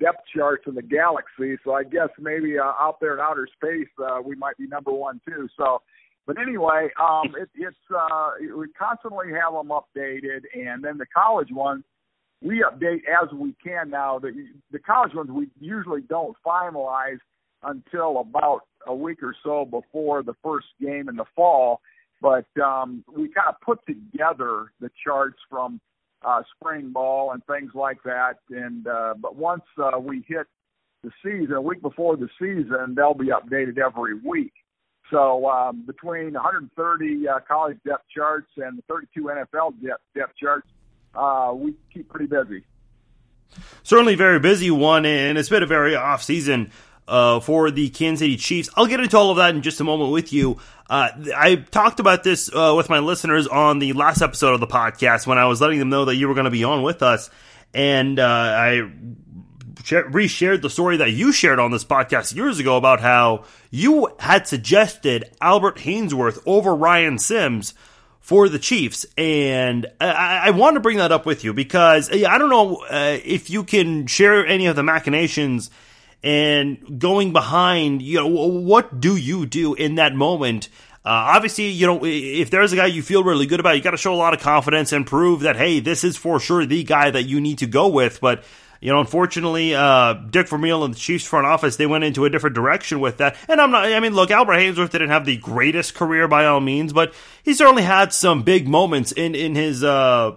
depth 0.00 0.22
charts 0.34 0.64
in 0.66 0.74
the 0.74 0.82
galaxy. 0.82 1.56
So 1.64 1.72
I 1.74 1.84
guess 1.84 2.08
maybe 2.18 2.58
uh, 2.58 2.64
out 2.64 2.98
there 3.00 3.14
in 3.14 3.20
outer 3.20 3.48
space, 3.56 3.88
uh, 4.02 4.20
we 4.24 4.36
might 4.36 4.56
be 4.56 4.66
number 4.66 4.92
one 4.92 5.20
too. 5.28 5.48
So, 5.56 5.82
but 6.26 6.36
anyway, 6.40 6.88
um, 7.00 7.34
it, 7.40 7.48
it's 7.54 7.76
uh, 7.94 8.30
we 8.56 8.66
constantly 8.78 9.28
have 9.32 9.54
them 9.54 9.70
updated, 9.70 10.42
and 10.54 10.84
then 10.84 10.98
the 10.98 11.06
college 11.06 11.50
ones 11.50 11.84
we 12.42 12.64
update 12.70 13.00
as 13.08 13.32
we 13.32 13.54
can 13.64 13.90
now. 13.90 14.18
The 14.18 14.32
the 14.70 14.78
college 14.78 15.14
ones 15.14 15.30
we 15.30 15.48
usually 15.60 16.02
don't 16.02 16.36
finalize 16.46 17.18
until 17.62 18.18
about 18.18 18.60
a 18.86 18.94
week 18.94 19.22
or 19.22 19.34
so 19.42 19.64
before 19.64 20.22
the 20.22 20.34
first 20.42 20.66
game 20.80 21.08
in 21.08 21.16
the 21.16 21.24
fall. 21.34 21.80
But 22.20 22.46
um, 22.62 23.04
we 23.08 23.28
kind 23.28 23.48
of 23.48 23.60
put 23.60 23.78
together 23.86 24.72
the 24.80 24.90
charts 25.04 25.38
from 25.48 25.80
uh, 26.24 26.42
spring 26.56 26.90
ball 26.90 27.32
and 27.32 27.44
things 27.46 27.72
like 27.74 28.02
that. 28.04 28.38
And 28.50 28.86
uh, 28.86 29.14
but 29.20 29.36
once 29.36 29.62
uh, 29.78 29.98
we 29.98 30.24
hit 30.26 30.46
the 31.02 31.10
season, 31.22 31.52
a 31.54 31.60
week 31.60 31.80
before 31.82 32.16
the 32.16 32.28
season, 32.38 32.94
they'll 32.96 33.14
be 33.14 33.28
updated 33.28 33.78
every 33.78 34.14
week. 34.14 34.52
So 35.10 35.48
um, 35.48 35.84
between 35.86 36.34
130 36.34 37.28
uh, 37.28 37.38
college 37.46 37.78
depth 37.86 38.04
charts 38.14 38.50
and 38.56 38.78
the 38.78 38.82
32 38.88 39.22
NFL 39.22 39.80
depth, 39.82 40.02
depth 40.14 40.36
charts, 40.36 40.68
uh, 41.14 41.52
we 41.54 41.74
keep 41.92 42.08
pretty 42.08 42.26
busy. 42.26 42.64
Certainly, 43.82 44.16
very 44.16 44.38
busy 44.38 44.70
one, 44.70 45.06
and 45.06 45.38
it's 45.38 45.48
been 45.48 45.62
a 45.62 45.66
very 45.66 45.96
off 45.96 46.22
season 46.22 46.70
uh, 47.08 47.40
for 47.40 47.70
the 47.70 47.88
Kansas 47.88 48.20
City 48.20 48.36
Chiefs. 48.36 48.68
I'll 48.76 48.86
get 48.86 49.00
into 49.00 49.16
all 49.16 49.30
of 49.30 49.38
that 49.38 49.54
in 49.54 49.62
just 49.62 49.80
a 49.80 49.84
moment 49.84 50.12
with 50.12 50.32
you. 50.32 50.58
Uh, 50.88 51.10
I 51.36 51.56
talked 51.56 52.00
about 52.00 52.24
this 52.24 52.54
uh, 52.54 52.74
with 52.76 52.88
my 52.88 52.98
listeners 53.00 53.46
on 53.46 53.78
the 53.78 53.92
last 53.94 54.22
episode 54.22 54.54
of 54.54 54.60
the 54.60 54.66
podcast 54.66 55.26
when 55.26 55.38
I 55.38 55.46
was 55.46 55.60
letting 55.60 55.78
them 55.78 55.90
know 55.90 56.04
that 56.06 56.16
you 56.16 56.28
were 56.28 56.34
going 56.34 56.44
to 56.44 56.50
be 56.50 56.64
on 56.64 56.82
with 56.82 57.02
us, 57.02 57.30
and 57.74 58.18
uh, 58.18 58.24
I 58.24 58.90
reshared 59.82 60.62
the 60.62 60.70
story 60.70 60.98
that 60.98 61.12
you 61.12 61.32
shared 61.32 61.58
on 61.58 61.70
this 61.70 61.84
podcast 61.84 62.34
years 62.34 62.58
ago 62.58 62.76
about 62.76 63.00
how 63.00 63.44
you 63.70 64.14
had 64.18 64.46
suggested 64.46 65.24
Albert 65.40 65.76
Haynesworth 65.76 66.42
over 66.46 66.74
Ryan 66.74 67.18
Sims 67.18 67.74
for 68.20 68.48
the 68.48 68.58
Chiefs, 68.58 69.06
and 69.16 69.86
I, 70.00 70.42
I 70.44 70.50
want 70.50 70.74
to 70.74 70.80
bring 70.80 70.98
that 70.98 71.12
up 71.12 71.24
with 71.24 71.44
you 71.44 71.54
because 71.54 72.10
I 72.10 72.38
don't 72.38 72.50
know 72.50 72.76
uh, 72.90 73.18
if 73.24 73.48
you 73.48 73.64
can 73.64 74.06
share 74.06 74.46
any 74.46 74.66
of 74.66 74.76
the 74.76 74.82
machinations 74.82 75.70
and 76.22 76.98
going 76.98 77.32
behind, 77.32 78.02
you 78.02 78.18
know, 78.18 78.26
what 78.26 79.00
do 79.00 79.16
you 79.16 79.46
do 79.46 79.74
in 79.74 79.96
that 79.96 80.14
moment? 80.14 80.68
Uh, 81.04 81.32
obviously, 81.36 81.68
you 81.68 81.86
know, 81.86 82.00
if 82.04 82.50
there's 82.50 82.72
a 82.72 82.76
guy 82.76 82.86
you 82.86 83.02
feel 83.02 83.24
really 83.24 83.46
good 83.46 83.60
about, 83.60 83.76
you 83.76 83.82
got 83.82 83.92
to 83.92 83.96
show 83.96 84.12
a 84.12 84.16
lot 84.16 84.34
of 84.34 84.40
confidence 84.40 84.92
and 84.92 85.06
prove 85.06 85.40
that, 85.40 85.56
hey, 85.56 85.80
this 85.80 86.04
is 86.04 86.16
for 86.16 86.38
sure 86.40 86.66
the 86.66 86.82
guy 86.84 87.10
that 87.10 87.22
you 87.22 87.40
need 87.40 87.58
to 87.58 87.66
go 87.66 87.88
with. 87.88 88.20
But, 88.20 88.44
you 88.80 88.92
know, 88.92 89.00
unfortunately, 89.00 89.74
uh, 89.74 90.14
Dick 90.14 90.48
Vermeil 90.48 90.84
and 90.84 90.92
the 90.92 90.98
Chiefs 90.98 91.24
front 91.24 91.46
office, 91.46 91.76
they 91.76 91.86
went 91.86 92.04
into 92.04 92.24
a 92.24 92.30
different 92.30 92.56
direction 92.56 93.00
with 93.00 93.18
that. 93.18 93.36
And 93.48 93.60
I'm 93.60 93.70
not, 93.70 93.84
I 93.84 94.00
mean, 94.00 94.14
look, 94.14 94.30
Albert 94.30 94.54
Haynesworth 94.54 94.90
didn't 94.90 95.10
have 95.10 95.24
the 95.24 95.36
greatest 95.36 95.94
career 95.94 96.28
by 96.28 96.46
all 96.46 96.60
means, 96.60 96.92
but 96.92 97.14
he 97.42 97.54
certainly 97.54 97.84
had 97.84 98.12
some 98.12 98.42
big 98.42 98.68
moments 98.68 99.12
in, 99.12 99.34
in 99.34 99.54
his, 99.54 99.82
uh, 99.82 100.32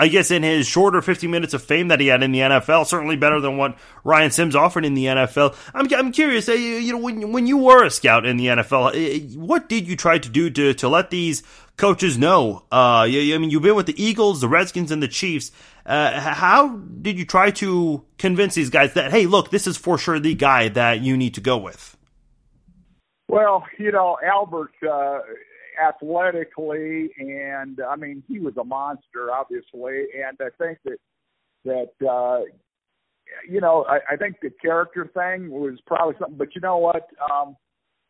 I 0.00 0.08
guess 0.08 0.30
in 0.30 0.42
his 0.42 0.66
shorter 0.66 1.02
50 1.02 1.26
minutes 1.26 1.52
of 1.52 1.62
fame 1.62 1.88
that 1.88 2.00
he 2.00 2.06
had 2.06 2.22
in 2.22 2.32
the 2.32 2.38
NFL, 2.38 2.86
certainly 2.86 3.16
better 3.16 3.38
than 3.38 3.58
what 3.58 3.76
Ryan 4.02 4.30
Sims 4.30 4.56
offered 4.56 4.86
in 4.86 4.94
the 4.94 5.04
NFL. 5.04 5.54
I'm, 5.74 5.92
I'm 5.92 6.10
curious, 6.10 6.48
uh, 6.48 6.52
you 6.52 6.92
know, 6.92 6.98
when, 6.98 7.32
when 7.32 7.46
you 7.46 7.58
were 7.58 7.84
a 7.84 7.90
scout 7.90 8.24
in 8.24 8.38
the 8.38 8.46
NFL, 8.46 8.94
uh, 8.94 9.38
what 9.38 9.68
did 9.68 9.86
you 9.86 9.96
try 9.96 10.16
to 10.16 10.28
do 10.30 10.48
to, 10.48 10.72
to 10.72 10.88
let 10.88 11.10
these 11.10 11.42
coaches 11.76 12.16
know? 12.16 12.64
Uh, 12.72 13.04
I 13.04 13.36
mean, 13.36 13.50
you've 13.50 13.62
been 13.62 13.74
with 13.74 13.84
the 13.84 14.02
Eagles, 14.02 14.40
the 14.40 14.48
Redskins, 14.48 14.90
and 14.90 15.02
the 15.02 15.08
Chiefs. 15.08 15.52
Uh, 15.84 16.18
how 16.18 16.78
did 16.78 17.18
you 17.18 17.26
try 17.26 17.50
to 17.50 18.02
convince 18.16 18.54
these 18.54 18.70
guys 18.70 18.94
that, 18.94 19.10
hey, 19.10 19.26
look, 19.26 19.50
this 19.50 19.66
is 19.66 19.76
for 19.76 19.98
sure 19.98 20.18
the 20.18 20.34
guy 20.34 20.70
that 20.70 21.02
you 21.02 21.14
need 21.14 21.34
to 21.34 21.42
go 21.42 21.58
with? 21.58 21.98
Well, 23.28 23.66
you 23.78 23.92
know, 23.92 24.16
Albert, 24.24 24.72
uh, 24.82 25.18
athletically, 25.80 27.10
and 27.18 27.80
I 27.80 27.96
mean 27.96 28.22
he 28.28 28.38
was 28.38 28.56
a 28.56 28.64
monster, 28.64 29.32
obviously, 29.32 30.06
and 30.26 30.38
I 30.40 30.50
think 30.58 30.78
that 30.84 30.98
that 31.64 32.06
uh, 32.08 32.44
you 33.48 33.60
know 33.60 33.84
I, 33.88 34.14
I 34.14 34.16
think 34.16 34.36
the 34.42 34.50
character 34.62 35.10
thing 35.14 35.50
was 35.50 35.78
probably 35.86 36.14
something. 36.18 36.38
But 36.38 36.54
you 36.54 36.60
know 36.60 36.78
what? 36.78 37.08
Um, 37.30 37.56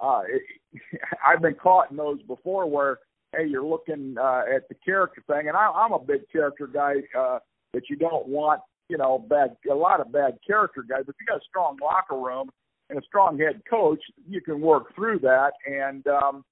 uh, 0.00 0.22
it, 0.28 0.42
I've 1.26 1.42
been 1.42 1.54
caught 1.54 1.90
in 1.90 1.96
those 1.96 2.22
before 2.22 2.68
where 2.68 2.98
hey, 3.36 3.46
you're 3.46 3.64
looking 3.64 4.16
uh, 4.20 4.42
at 4.54 4.68
the 4.68 4.74
character 4.84 5.22
thing, 5.26 5.48
and 5.48 5.56
I, 5.56 5.70
I'm 5.70 5.92
a 5.92 5.98
big 5.98 6.22
character 6.32 6.66
guy. 6.66 6.94
Uh, 7.16 7.38
that 7.72 7.88
you 7.88 7.96
don't 7.96 8.26
want, 8.26 8.60
you 8.88 8.96
know, 8.96 9.18
bad 9.28 9.56
a 9.70 9.74
lot 9.74 10.00
of 10.00 10.12
bad 10.12 10.38
character 10.46 10.84
guys. 10.88 11.02
If 11.02 11.14
you 11.20 11.26
got 11.26 11.38
a 11.38 11.44
strong 11.48 11.76
locker 11.82 12.16
room 12.16 12.50
and 12.88 12.98
a 12.98 13.02
strong 13.02 13.38
head 13.38 13.62
coach, 13.68 14.00
you 14.28 14.40
can 14.40 14.60
work 14.60 14.94
through 14.94 15.20
that. 15.20 15.52
And 15.66 16.06
um, 16.06 16.44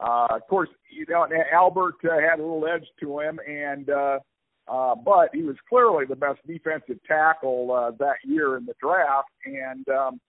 uh, 0.00 0.26
of 0.30 0.46
course, 0.48 0.68
you 0.90 1.06
know, 1.08 1.26
Albert 1.52 1.96
uh, 2.04 2.18
had 2.18 2.38
a 2.38 2.42
little 2.42 2.66
edge 2.66 2.86
to 3.00 3.20
him, 3.20 3.38
and 3.46 3.88
uh, 3.90 4.18
uh, 4.66 4.94
but 4.94 5.28
he 5.32 5.42
was 5.42 5.56
clearly 5.68 6.04
the 6.06 6.16
best 6.16 6.40
defensive 6.46 6.98
tackle 7.06 7.72
uh, 7.72 7.90
that 7.98 8.16
year 8.24 8.56
in 8.56 8.64
the 8.64 8.74
draft. 8.80 9.28
And 9.44 9.86
um, 9.88 10.20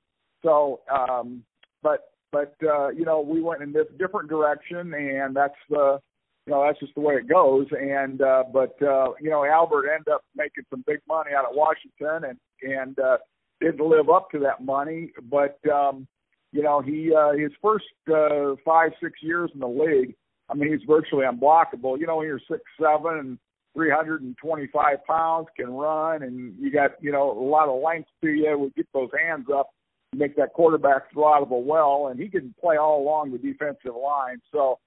so, 0.43 0.81
um, 0.91 1.43
but 1.81 2.11
but 2.31 2.53
uh, 2.63 2.89
you 2.89 3.05
know, 3.05 3.21
we 3.21 3.41
went 3.41 3.63
in 3.63 3.71
this 3.71 3.87
different 3.97 4.29
direction, 4.29 4.93
and 4.93 5.35
that's 5.35 5.55
the 5.69 5.99
you 6.45 6.53
know 6.53 6.63
that's 6.65 6.79
just 6.79 6.93
the 6.95 7.01
way 7.01 7.15
it 7.15 7.29
goes. 7.29 7.65
And 7.71 8.21
uh, 8.21 8.43
but 8.51 8.75
uh, 8.81 9.13
you 9.21 9.29
know, 9.29 9.45
Albert 9.45 9.89
ended 9.89 10.09
up 10.13 10.21
making 10.35 10.65
some 10.69 10.83
big 10.85 10.99
money 11.07 11.31
out 11.37 11.45
of 11.45 11.55
Washington, 11.55 12.29
and 12.29 12.37
and 12.61 12.99
uh, 12.99 13.17
didn't 13.61 13.87
live 13.87 14.09
up 14.09 14.29
to 14.31 14.39
that 14.39 14.63
money. 14.63 15.11
But 15.29 15.57
um, 15.71 16.07
you 16.51 16.63
know, 16.63 16.81
he 16.81 17.13
uh, 17.13 17.33
his 17.33 17.51
first 17.61 17.85
uh, 18.13 18.55
five 18.63 18.91
six 19.01 19.21
years 19.21 19.51
in 19.53 19.59
the 19.59 19.67
league, 19.67 20.15
I 20.49 20.53
mean, 20.53 20.71
he's 20.71 20.87
virtually 20.87 21.25
unblockable. 21.25 21.99
You 21.99 22.07
know, 22.07 22.17
when 22.17 22.27
you're 22.27 22.39
six 22.49 22.61
seven 22.79 23.17
and 23.17 23.39
325 23.73 25.05
pounds, 25.05 25.47
can 25.55 25.69
run, 25.69 26.23
and 26.23 26.55
you 26.59 26.71
got 26.71 26.91
you 27.01 27.11
know 27.11 27.31
a 27.31 27.47
lot 27.47 27.69
of 27.69 27.81
length 27.83 28.09
to 28.21 28.29
you. 28.29 28.57
We 28.57 28.69
get 28.75 28.87
those 28.93 29.09
hands 29.19 29.47
up, 29.53 29.69
make 30.13 30.35
that 30.37 30.53
quarterback 30.53 31.11
throw 31.13 31.33
out 31.33 31.41
of 31.41 31.51
a 31.51 31.57
well, 31.57 32.07
and 32.09 32.19
he 32.19 32.29
can 32.29 32.55
play 32.59 32.77
all 32.77 33.01
along 33.01 33.31
the 33.31 33.37
defensive 33.37 33.95
line. 33.95 34.41
So 34.51 34.79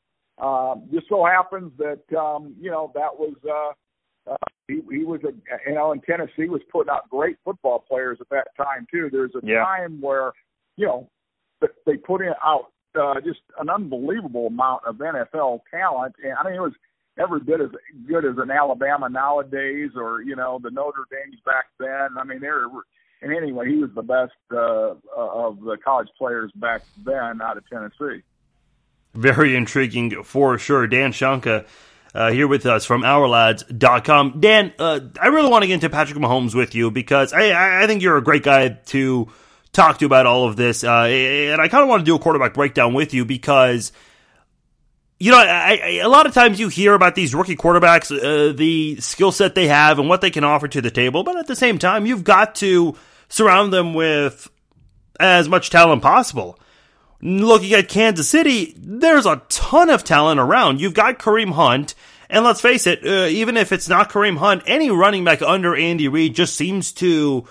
um, 0.42 0.88
just 0.92 1.09
so 1.09 1.25
happens 1.25 1.73
that 1.79 2.18
um, 2.18 2.55
you 2.61 2.71
know 2.71 2.90
that 2.94 3.11
was 3.18 3.35
uh, 3.47 4.33
uh, 4.33 4.37
he, 4.68 4.81
he 4.90 5.05
was 5.05 5.21
a 5.25 5.33
you 5.68 5.75
know 5.75 5.92
in 5.92 6.01
Tennessee 6.01 6.49
was 6.49 6.62
putting 6.71 6.90
out 6.90 7.11
great 7.11 7.37
football 7.44 7.85
players 7.88 8.18
at 8.21 8.29
that 8.31 8.49
time 8.57 8.87
too. 8.90 9.09
There's 9.12 9.35
a 9.35 9.47
yeah. 9.47 9.64
time 9.64 10.01
where 10.01 10.33
you 10.77 10.87
know 10.87 11.11
they 11.87 11.97
put 11.97 12.21
in 12.21 12.33
out 12.44 12.73
uh, 12.99 13.21
just 13.21 13.40
an 13.59 13.68
unbelievable 13.71 14.47
amount 14.49 14.85
of 14.87 14.97
NFL 14.97 15.61
talent, 15.71 16.14
and 16.23 16.35
I 16.35 16.44
mean 16.44 16.55
it 16.55 16.61
was 16.61 16.73
every 17.18 17.40
bit 17.40 17.61
as 17.61 17.71
good 18.07 18.25
as 18.25 18.37
an 18.38 18.51
Alabama 18.51 19.09
nowadays, 19.09 19.90
or 19.97 20.23
you 20.23 20.37
know 20.37 20.59
the 20.62 20.71
Notre 20.71 21.07
Dame's 21.11 21.40
back 21.44 21.66
then. 21.79 22.18
I 22.18 22.25
mean 22.25 22.40
they're 22.40 22.66
and 23.21 23.33
anyway 23.33 23.68
he 23.68 23.77
was 23.77 23.90
the 23.94 24.03
best 24.03 24.33
uh, 24.53 24.94
of 25.16 25.61
the 25.61 25.77
college 25.85 26.09
players 26.16 26.51
back 26.55 26.83
then 27.05 27.42
out 27.42 27.57
of 27.57 27.68
Tennessee. 27.68 28.23
Very 29.14 29.57
intriguing 29.57 30.23
for 30.23 30.59
sure. 30.59 30.87
Dan 30.87 31.12
Shonka. 31.12 31.66
uh, 32.14 32.31
here 32.31 32.47
with 32.47 32.66
us 32.66 32.85
from 32.85 33.03
OurLads.com. 33.03 34.40
Dan, 34.40 34.73
uh, 34.79 35.01
I 35.21 35.29
really 35.29 35.51
want 35.51 35.62
to 35.62 35.66
get 35.66 35.75
into 35.75 35.90
Patrick 35.90 36.18
Mahomes 36.18 36.55
with 36.55 36.75
you 36.75 36.90
because 36.90 37.33
I, 37.33 37.83
I 37.83 37.87
think 37.87 38.03
you're 38.03 38.16
a 38.16 38.23
great 38.23 38.42
guy 38.42 38.68
to 38.68 39.29
talk 39.73 39.99
to 39.99 40.03
you 40.03 40.07
about 40.07 40.27
all 40.27 40.47
of 40.47 40.57
this. 40.57 40.85
Uh, 40.85 41.05
and 41.05 41.61
I 41.61 41.69
kind 41.69 41.83
of 41.83 41.89
want 41.89 42.01
to 42.01 42.05
do 42.05 42.15
a 42.15 42.19
quarterback 42.19 42.55
breakdown 42.55 42.95
with 42.95 43.15
you 43.15 43.25
because 43.25 43.93
you 45.19 45.33
know, 45.33 45.39
I, 45.39 45.81
I, 45.83 45.89
a 46.03 46.09
lot 46.09 46.27
of 46.27 46.35
times 46.35 46.61
you 46.61 46.69
hear 46.69 46.95
about 46.95 47.15
these 47.15 47.35
rookie 47.35 47.57
quarterbacks, 47.57 48.13
uh, 48.13 48.53
the 48.53 49.01
skill 49.01 49.33
set 49.33 49.55
they 49.55 49.67
have 49.67 49.99
and 49.99 50.09
what 50.09 50.21
they 50.21 50.31
can 50.31 50.45
offer 50.45 50.69
to 50.69 50.81
the 50.81 50.91
table, 50.91 51.25
but 51.25 51.37
at 51.37 51.49
the 51.49 51.57
same 51.57 51.79
time, 51.79 52.07
you've 52.07 52.25
got 52.25 52.55
to 52.57 52.97
surround 53.29 53.73
them 53.73 53.95
with 53.95 54.49
as 55.19 55.49
much 55.49 55.71
talent 55.71 56.03
possible. 56.03 56.59
Looking 57.21 57.73
at 57.73 57.89
Kansas 57.89 58.29
City, 58.29 58.75
there's 58.77 59.27
a 59.27 59.43
ton 59.49 59.91
of 59.91 60.05
talent 60.05 60.39
around. 60.39 60.81
You've 60.81 60.95
got 60.95 61.19
Kareem 61.19 61.53
Hunt, 61.53 61.97
and 62.31 62.45
let's 62.45 62.61
face 62.61 62.87
it, 62.87 63.05
uh, 63.05 63.27
even 63.27 63.57
if 63.57 63.73
it's 63.73 63.89
not 63.89 64.11
Kareem 64.11 64.37
Hunt, 64.37 64.63
any 64.67 64.89
running 64.89 65.25
back 65.25 65.43
under 65.43 65.75
Andy 65.75 66.07
Reid 66.07 66.37
just 66.37 66.55
seems 66.55 66.93
to 66.93 67.45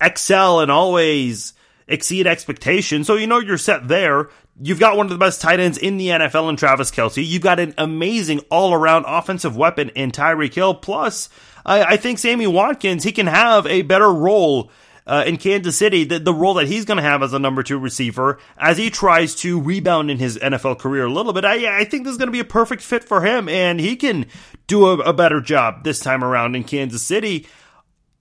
excel 0.00 0.60
and 0.60 0.70
always 0.70 1.52
exceed 1.90 2.26
expectations. 2.26 3.06
So 3.06 3.16
you 3.16 3.26
know 3.26 3.38
you're 3.38 3.58
set 3.58 3.88
there. 3.88 4.30
You've 4.62 4.80
got 4.80 4.96
one 4.96 5.06
of 5.06 5.12
the 5.12 5.18
best 5.18 5.40
tight 5.40 5.60
ends 5.60 5.78
in 5.78 5.96
the 5.96 6.08
NFL 6.08 6.48
in 6.48 6.56
Travis 6.56 6.90
Kelce. 6.90 7.26
You've 7.26 7.42
got 7.42 7.60
an 7.60 7.74
amazing 7.76 8.40
all 8.50 8.72
around 8.72 9.04
offensive 9.06 9.56
weapon 9.56 9.90
in 9.90 10.10
Tyreek 10.10 10.54
Hill. 10.54 10.74
Plus, 10.74 11.28
I, 11.64 11.82
I 11.82 11.96
think 11.96 12.18
Sammy 12.18 12.46
Watkins, 12.46 13.04
he 13.04 13.12
can 13.12 13.26
have 13.26 13.66
a 13.66 13.82
better 13.82 14.12
role 14.12 14.70
uh, 15.06 15.24
in 15.26 15.36
Kansas 15.36 15.76
City, 15.76 16.04
the, 16.04 16.18
the 16.18 16.32
role 16.32 16.54
that 16.54 16.68
he's 16.68 16.84
going 16.84 16.96
to 16.96 17.02
have 17.02 17.22
as 17.22 17.32
a 17.32 17.38
number 17.38 17.62
two 17.62 17.78
receiver 17.78 18.38
as 18.56 18.76
he 18.76 18.90
tries 18.90 19.34
to 19.36 19.60
rebound 19.60 20.10
in 20.10 20.18
his 20.18 20.38
NFL 20.38 20.78
career 20.78 21.06
a 21.06 21.12
little 21.12 21.32
bit. 21.32 21.44
I, 21.44 21.80
I 21.80 21.84
think 21.84 22.04
this 22.04 22.12
is 22.12 22.18
going 22.18 22.28
to 22.28 22.32
be 22.32 22.40
a 22.40 22.44
perfect 22.44 22.82
fit 22.82 23.02
for 23.02 23.22
him, 23.22 23.48
and 23.48 23.80
he 23.80 23.96
can 23.96 24.26
do 24.66 24.86
a, 24.86 24.98
a 24.98 25.12
better 25.12 25.40
job 25.40 25.82
this 25.82 25.98
time 25.98 26.22
around 26.22 26.54
in 26.54 26.64
Kansas 26.64 27.02
City. 27.02 27.48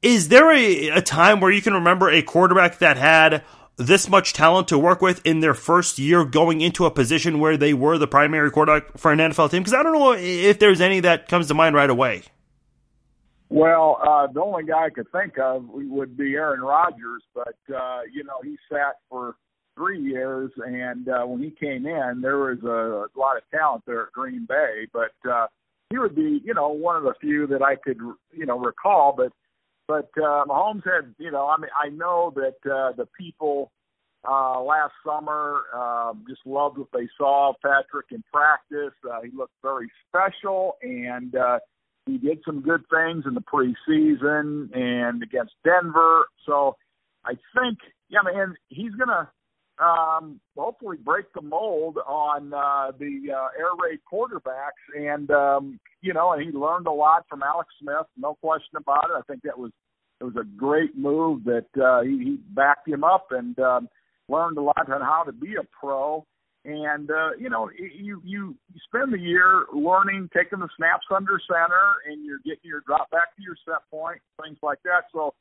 Is 0.02 0.30
there 0.30 0.52
a, 0.52 0.90
a 0.90 1.02
time 1.02 1.42
where 1.42 1.52
you 1.52 1.62
can 1.62 1.74
remember 1.74 2.10
a 2.10 2.22
quarterback 2.22 2.80
that 2.80 2.98
had 2.98 3.44
this 3.80 4.10
much 4.10 4.34
talent 4.34 4.68
to 4.68 4.78
work 4.78 5.02
with 5.02 5.26
in 5.26 5.40
their 5.40 5.54
first 5.54 5.98
year 5.98 6.26
going 6.26 6.62
into 6.62 6.86
a 6.86 6.92
position 6.92 7.40
where 7.40 7.58
they 7.58 7.74
were 7.74 7.98
the 7.98 8.08
primary 8.08 8.52
quarterback 8.52 8.98
for 8.98 9.12
an 9.12 9.20
NFL 9.20 9.50
team? 9.50 9.64
Because 9.64 9.74
I 9.74 9.82
don't 9.82 9.94
know 9.94 10.14
if 10.14 10.60
there's 10.60 10.82
any 10.82 11.00
that 11.00 11.28
comes 11.28 11.48
to 11.48 11.54
mind 11.54 11.76
right 11.76 11.90
away. 11.90 12.24
Well, 13.50 13.98
uh, 14.06 14.28
the 14.28 14.42
only 14.42 14.64
guy 14.64 14.86
I 14.86 14.90
could 14.92 15.12
think 15.12 15.40
of 15.40 15.66
would 15.70 16.16
be 16.16 16.36
Aaron 16.36 16.62
Rodgers, 16.62 17.24
but 17.34 17.56
uh, 17.76 18.02
you 18.12 18.24
know 18.24 18.40
he 18.44 18.58
sat 18.72 18.98
for 19.10 19.36
three 19.76 20.00
years, 20.00 20.52
and 20.58 21.08
uh, 21.08 21.24
when 21.24 21.42
he 21.42 21.50
came 21.52 21.88
in, 21.88 22.20
there 22.22 22.38
was 22.38 22.60
a, 22.64 23.20
lot 23.20 23.38
of 23.38 23.44
talent 23.50 23.84
there 23.88 24.04
at 24.04 24.12
Green 24.12 24.46
Bay, 24.46 24.88
but 24.92 25.14
uh, 25.28 25.48
he 25.90 25.98
would 25.98 26.16
be, 26.16 26.42
you 26.44 26.54
know, 26.54 26.70
one 26.70 26.98
of 26.98 27.04
the 27.04 27.14
few 27.22 27.48
that 27.48 27.62
I 27.62 27.76
could, 27.76 27.98
you 28.32 28.46
know, 28.46 28.60
recall. 28.60 29.14
But 29.16 29.32
but 29.90 30.12
uh, 30.18 30.46
Mahomes 30.46 30.84
had, 30.86 31.16
you 31.18 31.32
know, 31.32 31.48
I 31.48 31.60
mean, 31.60 31.72
I 31.76 31.90
know 31.90 32.32
that 32.36 32.72
uh, 32.72 32.92
the 32.96 33.08
people 33.20 33.72
uh, 34.24 34.62
last 34.62 34.94
summer 35.04 35.62
uh, 35.76 36.14
just 36.28 36.42
loved 36.46 36.78
what 36.78 36.90
they 36.94 37.08
saw 37.18 37.54
Patrick 37.64 38.06
in 38.12 38.24
practice. 38.32 38.94
Uh, 39.04 39.22
he 39.24 39.36
looked 39.36 39.56
very 39.64 39.90
special, 40.08 40.78
and 40.84 41.36
uh, 41.36 41.58
he 42.06 42.20
did 42.20 42.38
some 42.46 42.62
good 42.62 42.84
things 42.92 43.24
in 43.26 43.34
the 43.34 43.42
preseason 43.42 44.70
and 44.78 45.24
against 45.24 45.54
Denver. 45.64 46.26
So 46.46 46.76
I 47.26 47.32
think, 47.58 47.80
yeah, 48.10 48.20
man, 48.24 48.54
he's 48.68 48.92
to 49.10 49.28
um, 49.80 50.40
hopefully 50.58 50.98
break 50.98 51.32
the 51.34 51.42
mold 51.42 51.98
on 52.06 52.54
uh, 52.54 52.92
the 52.98 53.32
uh, 53.32 53.48
air 53.58 53.72
raid 53.82 54.00
quarterbacks. 54.12 54.84
And, 54.96 55.32
um, 55.32 55.80
you 56.02 56.14
know, 56.14 56.34
and 56.34 56.42
he 56.42 56.52
learned 56.52 56.88
a 56.88 56.92
lot 56.92 57.26
from 57.30 57.44
Alex 57.44 57.70
Smith, 57.82 58.08
no 58.18 58.36
question 58.42 58.78
about 58.78 59.06
it. 59.06 59.18
I 59.18 59.22
think 59.28 59.44
that 59.44 59.58
was 59.58 59.72
it 60.20 60.26
was 60.26 60.36
a 60.36 60.44
great 60.44 60.98
move 60.98 61.46
that 61.46 61.68
uh, 61.82 62.02
he, 62.02 62.18
he 62.24 62.40
backed 62.50 62.88
him 62.88 63.04
up 63.04 63.28
and 63.32 63.58
um, 63.60 63.88
learned 64.28 64.58
a 64.58 64.62
lot 64.62 64.92
on 64.92 65.02
how 65.02 65.24
to 65.26 65.32
be 65.32 65.56
a 65.56 65.64
pro. 65.80 66.26
And 66.66 67.10
uh, 67.10 67.32
you 67.40 67.50
know, 67.50 67.70
you 67.78 68.22
you 68.22 68.22
you 68.26 68.56
spend 68.84 69.14
the 69.14 69.20
year 69.20 69.66
learning, 69.74 70.30
taking 70.36 70.60
the 70.60 70.68
snaps 70.76 71.06
under 71.10 71.40
center, 71.48 71.96
and 72.06 72.26
you're 72.26 72.40
getting 72.40 72.66
your 72.70 72.82
drop 72.86 73.10
back 73.12 73.34
to 73.38 73.42
your 73.42 73.56
set 73.66 73.80
point, 73.90 74.20
things 74.44 74.58
like 74.62 74.80
that. 74.84 75.06
So 75.14 75.34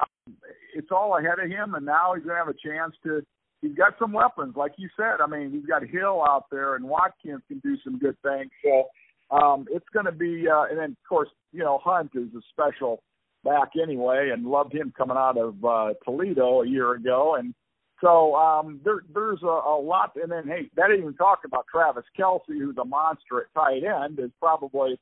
um, 0.00 0.34
it's 0.74 0.88
all 0.90 1.18
ahead 1.18 1.38
of 1.38 1.50
him, 1.50 1.74
and 1.74 1.84
now 1.84 2.14
he's 2.14 2.24
gonna 2.24 2.38
have 2.38 2.48
a 2.48 2.54
chance 2.54 2.94
to. 3.04 3.22
He's 3.62 3.74
got 3.74 3.94
some 3.98 4.12
weapons, 4.12 4.54
like 4.56 4.72
you 4.76 4.88
said. 4.96 5.20
I 5.22 5.26
mean, 5.28 5.52
he's 5.52 5.64
got 5.64 5.86
Hill 5.86 6.22
out 6.26 6.46
there, 6.50 6.74
and 6.74 6.84
Watkins 6.84 7.42
can 7.46 7.60
do 7.60 7.76
some 7.84 7.98
good 7.98 8.16
things. 8.22 8.50
So 8.62 8.88
um, 9.34 9.66
it's 9.70 9.88
going 9.94 10.06
to 10.06 10.12
be, 10.12 10.46
uh, 10.48 10.64
and 10.68 10.78
then 10.78 10.90
of 10.90 11.08
course, 11.08 11.28
you 11.52 11.60
know, 11.60 11.78
Hunt 11.82 12.10
is 12.14 12.28
a 12.36 12.42
special 12.50 13.02
back 13.44 13.70
anyway, 13.80 14.30
and 14.32 14.44
loved 14.44 14.74
him 14.74 14.92
coming 14.96 15.16
out 15.16 15.38
of 15.38 15.64
uh, 15.64 15.94
Toledo 16.04 16.62
a 16.62 16.68
year 16.68 16.92
ago, 16.94 17.36
and 17.38 17.54
so 18.02 18.34
um, 18.34 18.80
there, 18.84 19.02
there's 19.14 19.42
a, 19.42 19.46
a 19.46 19.80
lot. 19.80 20.12
And 20.20 20.30
then, 20.30 20.44
hey, 20.46 20.68
that 20.76 20.88
didn't 20.88 21.02
even 21.02 21.14
talk 21.14 21.40
about 21.44 21.66
Travis 21.70 22.04
Kelce, 22.18 22.40
who's 22.48 22.76
a 22.76 22.84
monster 22.84 23.40
at 23.40 23.54
tight 23.54 23.82
end, 23.84 24.18
is 24.18 24.30
probably, 24.40 24.98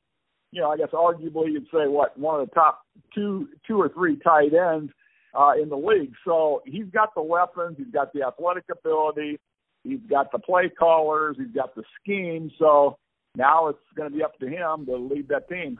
you 0.51 0.61
know, 0.61 0.69
I 0.69 0.77
guess 0.77 0.89
arguably 0.93 1.53
you'd 1.53 1.65
say 1.65 1.87
what 1.87 2.17
one 2.17 2.39
of 2.39 2.47
the 2.47 2.53
top 2.53 2.81
two, 3.13 3.49
two 3.67 3.81
or 3.81 3.89
three 3.89 4.17
tight 4.17 4.53
ends 4.53 4.91
uh, 5.33 5.53
in 5.61 5.69
the 5.69 5.77
league. 5.77 6.13
So 6.25 6.61
he's 6.65 6.87
got 6.87 7.13
the 7.15 7.21
weapons, 7.21 7.77
he's 7.77 7.93
got 7.93 8.13
the 8.13 8.23
athletic 8.23 8.65
ability, 8.71 9.39
he's 9.83 10.01
got 10.09 10.31
the 10.31 10.39
play 10.39 10.69
callers, 10.69 11.37
he's 11.37 11.53
got 11.53 11.75
the 11.75 11.83
scheme. 12.01 12.51
So 12.59 12.97
now 13.35 13.67
it's 13.67 13.79
going 13.95 14.09
to 14.09 14.15
be 14.15 14.23
up 14.23 14.37
to 14.39 14.47
him 14.47 14.85
to 14.85 14.95
lead 14.95 15.27
that 15.29 15.49
team. 15.49 15.79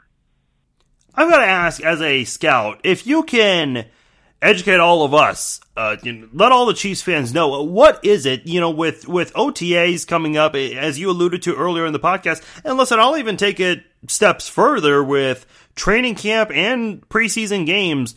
I've 1.13 1.29
got 1.29 1.39
to 1.39 1.45
ask, 1.45 1.81
as 1.81 2.01
a 2.01 2.23
scout, 2.23 2.79
if 2.83 3.05
you 3.05 3.23
can 3.23 3.87
educate 4.41 4.79
all 4.79 5.03
of 5.03 5.13
us. 5.13 5.59
Uh, 5.77 5.95
let 6.33 6.51
all 6.51 6.65
the 6.65 6.73
Chiefs 6.73 7.01
fans 7.01 7.33
know 7.33 7.61
what 7.63 8.03
is 8.03 8.25
it. 8.25 8.45
You 8.47 8.59
know, 8.59 8.71
with 8.71 9.07
with 9.07 9.33
OTAs 9.33 10.07
coming 10.07 10.37
up, 10.37 10.55
as 10.55 10.99
you 10.99 11.09
alluded 11.09 11.43
to 11.43 11.55
earlier 11.55 11.85
in 11.85 11.93
the 11.93 11.99
podcast. 11.99 12.43
And 12.65 12.77
listen, 12.77 12.99
I'll 12.99 13.17
even 13.17 13.37
take 13.37 13.59
it 13.59 13.83
steps 14.07 14.49
further 14.49 15.03
with 15.03 15.45
training 15.75 16.15
camp 16.15 16.51
and 16.51 17.07
preseason 17.07 17.65
games 17.65 18.15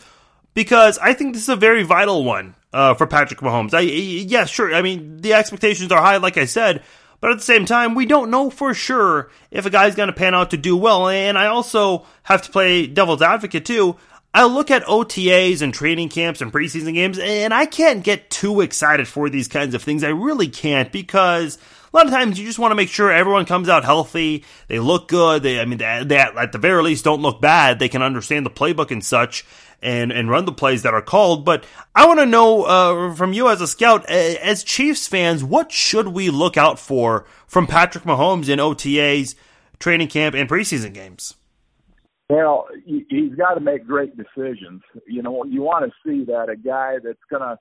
because 0.55 0.99
I 0.99 1.13
think 1.13 1.35
this 1.35 1.43
is 1.43 1.49
a 1.49 1.57
very 1.57 1.83
vital 1.83 2.25
one 2.25 2.55
uh, 2.73 2.95
for 2.95 3.07
Patrick 3.07 3.41
Mahomes. 3.41 3.75
I 3.75 3.81
yeah, 3.81 4.45
sure. 4.45 4.75
I 4.75 4.83
mean, 4.83 5.19
the 5.21 5.35
expectations 5.35 5.93
are 5.93 6.01
high, 6.01 6.17
like 6.17 6.37
I 6.37 6.47
said. 6.47 6.83
But 7.21 7.31
at 7.31 7.39
the 7.39 7.45
same 7.45 7.65
time, 7.65 7.95
we 7.95 8.05
don't 8.05 8.31
know 8.31 8.51
for 8.51 8.75
sure 8.75 9.31
if 9.51 9.65
a 9.65 9.71
guy's 9.71 9.95
going 9.95 10.09
to 10.09 10.13
pan 10.13 10.35
out 10.35 10.51
to 10.51 10.59
do 10.59 10.77
well. 10.77 11.09
And 11.09 11.39
I 11.39 11.47
also 11.47 12.05
have 12.23 12.43
to 12.43 12.51
play 12.51 12.87
devil's 12.87 13.23
advocate 13.23 13.65
too. 13.65 13.97
I 14.35 14.45
look 14.47 14.71
at 14.71 14.85
OTAs 14.85 15.63
and 15.63 15.73
training 15.73 16.09
camps 16.09 16.41
and 16.41 16.53
preseason 16.53 16.93
games, 16.93 17.21
and 17.21 17.55
I 17.55 17.67
can't 17.67 18.03
get 18.03 18.31
too 18.31 18.61
excited 18.61 19.07
for 19.07 19.31
these 19.31 19.47
kinds 19.47 19.75
of 19.75 19.83
things. 19.83 20.03
I 20.03 20.09
really 20.09 20.49
can't 20.49 20.91
because 20.91 21.57
a 21.57 21.97
lot 21.97 22.07
of 22.07 22.13
times 22.13 22.39
you 22.39 22.45
just 22.45 22.59
want 22.59 22.73
to 22.73 22.77
make 22.77 22.89
sure 22.89 23.13
everyone 23.13 23.47
comes 23.47 23.69
out 23.69 23.85
healthy, 23.85 24.45
they 24.67 24.81
look 24.81 25.07
good. 25.07 25.45
They, 25.45 25.61
I 25.61 25.65
mean, 25.67 25.79
they, 25.79 26.03
they, 26.05 26.19
at 26.19 26.51
the 26.51 26.59
very 26.59 26.83
least 26.83 27.05
don't 27.05 27.23
look 27.23 27.41
bad. 27.41 27.79
They 27.79 27.89
can 27.89 28.03
understand 28.03 28.45
the 28.45 28.51
playbook 28.51 28.91
and 28.91 29.05
such, 29.05 29.47
and 29.83 30.13
and 30.13 30.31
run 30.31 30.45
the 30.45 30.53
plays 30.53 30.83
that 30.83 30.95
are 30.95 31.03
called. 31.03 31.45
But 31.45 31.65
I 31.95 32.07
want 32.07 32.21
to 32.21 32.27
know 32.27 32.65
uh, 32.65 33.15
from 33.15 33.33
you 33.33 33.49
as 33.49 33.61
a 33.61 33.67
scout, 33.67 34.05
as 34.07 34.65
Chiefs 34.65 35.07
fans, 35.07 35.45
what 35.45 35.73
should 35.73 36.09
we 36.09 36.31
look 36.31 36.57
out 36.57 36.79
for 36.79 37.27
from 37.47 37.67
Patrick 37.67 38.05
Mahomes 38.05 38.49
in 38.49 38.59
OTAs, 38.59 39.35
training 39.79 40.09
camp, 40.09 40.35
and 40.35 40.49
preseason 40.49 40.93
games? 40.93 41.35
Well, 42.31 42.69
he's 42.87 43.35
got 43.35 43.55
to 43.55 43.61
make 43.61 43.87
great 43.87 44.17
decisions. 44.17 44.83
You 45.07 45.23
know, 45.23 45.45
you 45.45 45.63
want 45.63 45.85
to 45.85 45.93
see 46.07 46.25
that 46.25 46.49
a 46.49 46.57
guy 46.57 46.97
that's 47.03 47.19
going 47.31 47.43
to 47.43 47.59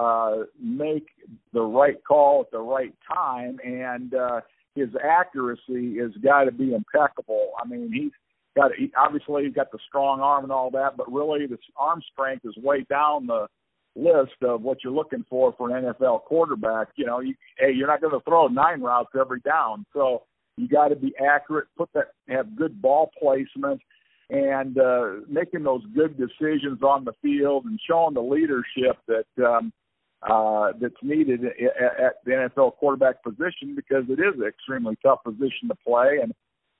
uh, 0.00 0.44
make 0.60 1.06
the 1.52 1.62
right 1.62 2.02
call 2.04 2.40
at 2.40 2.50
the 2.50 2.60
right 2.60 2.94
time, 3.12 3.58
and 3.64 4.12
uh, 4.14 4.40
his 4.74 4.88
accuracy 5.02 5.98
has 5.98 6.10
got 6.22 6.44
to 6.44 6.52
be 6.52 6.74
impeccable. 6.74 7.52
I 7.62 7.68
mean, 7.68 7.92
he's 7.92 8.12
got 8.56 8.70
obviously 8.96 9.44
he's 9.44 9.54
got 9.54 9.70
the 9.72 9.78
strong 9.88 10.20
arm 10.20 10.44
and 10.44 10.52
all 10.52 10.70
that, 10.70 10.96
but 10.96 11.10
really 11.12 11.46
the 11.46 11.58
arm 11.76 12.02
strength 12.12 12.44
is 12.44 12.56
way 12.62 12.84
down 12.88 13.26
the 13.26 13.46
list 13.94 14.42
of 14.42 14.62
what 14.62 14.78
you're 14.82 14.92
looking 14.92 15.24
for 15.28 15.52
for 15.56 15.74
an 15.74 15.84
NFL 15.84 16.22
quarterback. 16.22 16.88
You 16.96 17.06
know, 17.06 17.20
you, 17.20 17.34
hey, 17.58 17.72
you're 17.74 17.88
not 17.88 18.00
going 18.00 18.12
to 18.12 18.24
throw 18.24 18.48
nine 18.48 18.80
routes 18.80 19.10
every 19.18 19.40
down, 19.40 19.86
so 19.92 20.22
you 20.56 20.68
got 20.68 20.88
to 20.88 20.96
be 20.96 21.14
accurate, 21.18 21.68
put 21.76 21.90
that, 21.94 22.12
have 22.28 22.56
good 22.56 22.80
ball 22.80 23.10
placement, 23.18 23.80
and 24.30 24.78
uh, 24.78 25.06
making 25.28 25.62
those 25.62 25.82
good 25.94 26.16
decisions 26.16 26.82
on 26.82 27.04
the 27.04 27.12
field 27.22 27.64
and 27.64 27.78
showing 27.88 28.14
the 28.14 28.22
leadership 28.22 28.96
that 29.06 29.44
um, 29.44 29.72
uh, 30.22 30.72
that's 30.80 30.94
needed 31.02 31.44
at, 31.44 32.00
at 32.00 32.24
the 32.24 32.30
NFL 32.30 32.76
quarterback 32.76 33.22
position 33.22 33.74
because 33.74 34.04
it 34.08 34.20
is 34.20 34.40
an 34.40 34.46
extremely 34.46 34.96
tough 35.02 35.22
position 35.24 35.68
to 35.68 35.74
play, 35.86 36.18
and 36.22 36.32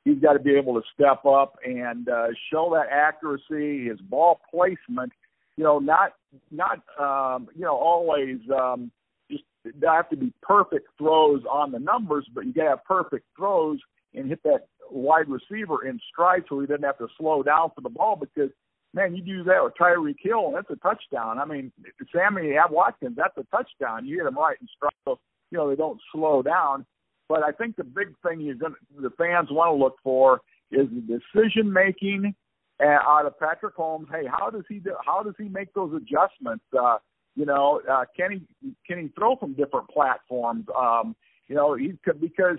he's 0.05 0.19
got 0.19 0.35
to 0.35 0.39
be 0.39 0.55
able 0.55 0.75
to 0.75 0.83
step 0.95 1.25
up 1.25 1.57
and 1.65 2.09
uh, 2.09 2.29
show 2.51 2.71
that 2.75 2.93
accuracy, 2.93 3.89
his 3.89 4.01
ball 4.01 4.41
placement. 4.51 5.13
You 5.57 5.65
know, 5.65 5.79
not 5.79 6.15
not 6.51 6.83
um, 6.99 7.49
you 7.55 7.63
know 7.63 7.77
always 7.77 8.39
um, 8.51 8.91
just 9.31 9.45
have 9.85 10.09
to 10.11 10.17
be 10.17 10.33
perfect 10.43 10.89
throws 10.99 11.43
on 11.51 11.73
the 11.73 11.79
numbers, 11.79 12.27
but 12.35 12.47
you 12.47 12.53
got 12.53 12.65
to 12.65 12.71
have 12.71 12.85
perfect 12.85 13.27
throws 13.37 13.79
and 14.15 14.29
hit 14.29 14.43
that 14.45 14.67
wide 14.91 15.29
receiver 15.29 15.87
in 15.87 15.99
stride 16.11 16.45
so 16.49 16.61
he 16.61 16.67
doesn't 16.67 16.85
have 16.85 16.99
to 16.99 17.09
slow 17.19 17.43
down 17.43 17.71
for 17.75 17.81
the 17.81 17.89
ball 17.89 18.17
because 18.17 18.51
man, 18.95 19.15
you 19.15 19.23
do 19.23 19.43
that 19.45 19.63
with 19.63 19.73
Tyreek 19.81 20.17
Hill 20.21 20.49
and 20.49 20.57
that's 20.57 20.71
a 20.71 20.77
touchdown. 20.77 21.39
I 21.39 21.45
mean, 21.45 21.73
Sammy 22.15 22.55
Watkins, 22.71 23.17
that's 23.17 23.37
a 23.39 23.45
touchdown. 23.45 24.07
You 24.07 24.19
hit 24.19 24.25
them 24.25 24.37
right 24.37 24.57
in 24.61 24.69
stride, 24.77 24.93
so 25.05 25.19
you 25.51 25.59
know 25.59 25.69
they 25.69 25.77
don't 25.77 26.01
slow 26.13 26.43
down. 26.43 26.85
But 27.29 27.43
I 27.43 27.53
think 27.53 27.77
the 27.77 27.85
big 27.85 28.15
thing 28.27 28.41
you're 28.41 28.55
going 28.55 28.75
the 29.01 29.11
fans 29.11 29.49
want 29.51 29.71
to 29.71 29.83
look 29.83 29.97
for 30.03 30.41
is 30.71 30.89
the 30.91 31.21
decision 31.35 31.73
making 31.73 32.35
uh, 32.83 32.87
out 32.87 33.27
of 33.27 33.39
Patrick 33.39 33.77
Mahomes. 33.77 34.07
Hey, 34.11 34.27
how 34.27 34.51
does 34.51 34.65
he 34.69 34.79
do, 34.79 34.95
how 35.05 35.23
does 35.23 35.35
he 35.39 35.49
make 35.49 35.73
those 35.75 35.95
adjustments? 35.95 36.65
Uh, 36.79 36.99
you 37.35 37.47
know, 37.47 37.81
uh, 37.91 38.05
can 38.17 38.33
he 38.33 38.73
can 38.87 39.01
he 39.01 39.09
throw 39.09 39.37
from 39.37 39.55
different 39.55 39.89
platforms? 39.89 40.67
Um, 40.77 41.17
you 41.49 41.55
know, 41.55 41.75
he 41.75 41.95
could 42.05 42.21
because 42.21 42.59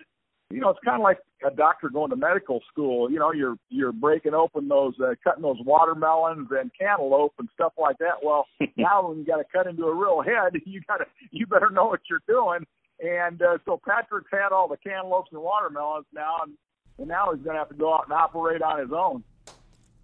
you 0.50 0.60
know 0.60 0.70
it's 0.70 0.80
kind 0.84 0.98
of 0.98 1.04
like 1.04 1.20
a 1.46 1.56
doctor 1.56 1.90
going 1.90 2.10
to 2.10 2.16
medical 2.16 2.62
school. 2.72 3.12
You 3.12 3.20
know, 3.20 3.32
you're 3.32 3.56
you're 3.70 3.92
breaking 3.92 4.34
open 4.34 4.68
those 4.68 4.94
uh, 5.00 5.14
cutting 5.24 5.44
those 5.44 5.60
watermelons 5.64 6.48
and 6.52 6.72
cantaloupe 6.80 7.34
and 7.40 7.50
stuff 7.54 7.74
like 7.78 7.98
that. 8.00 8.24
Well, 8.24 8.48
now 8.78 9.08
when 9.08 9.20
you 9.20 9.26
got 9.26 9.38
to 9.38 9.46
cut 9.52 9.68
into 9.68 9.86
a 9.86 9.94
real 9.94 10.22
head, 10.22 10.60
you 10.66 10.82
got 10.88 10.98
to 10.98 11.06
you 11.32 11.46
better 11.46 11.70
know 11.70 11.86
what 11.86 12.02
you're 12.10 12.24
doing. 12.28 12.66
And 13.00 13.42
uh, 13.42 13.58
so 13.66 13.80
Patrick's 13.86 14.30
had 14.32 14.52
all 14.52 14.68
the 14.68 14.78
cantaloupes 14.78 15.30
and 15.32 15.42
watermelons 15.42 16.06
now, 16.14 16.38
and, 16.44 16.54
and 16.98 17.08
now 17.08 17.32
he's 17.34 17.44
going 17.44 17.56
to 17.56 17.60
have 17.60 17.70
to 17.70 17.76
go 17.76 17.94
out 17.94 18.06
and 18.06 18.14
operate 18.14 18.62
on 18.62 18.80
his 18.80 18.92
own. 18.92 19.24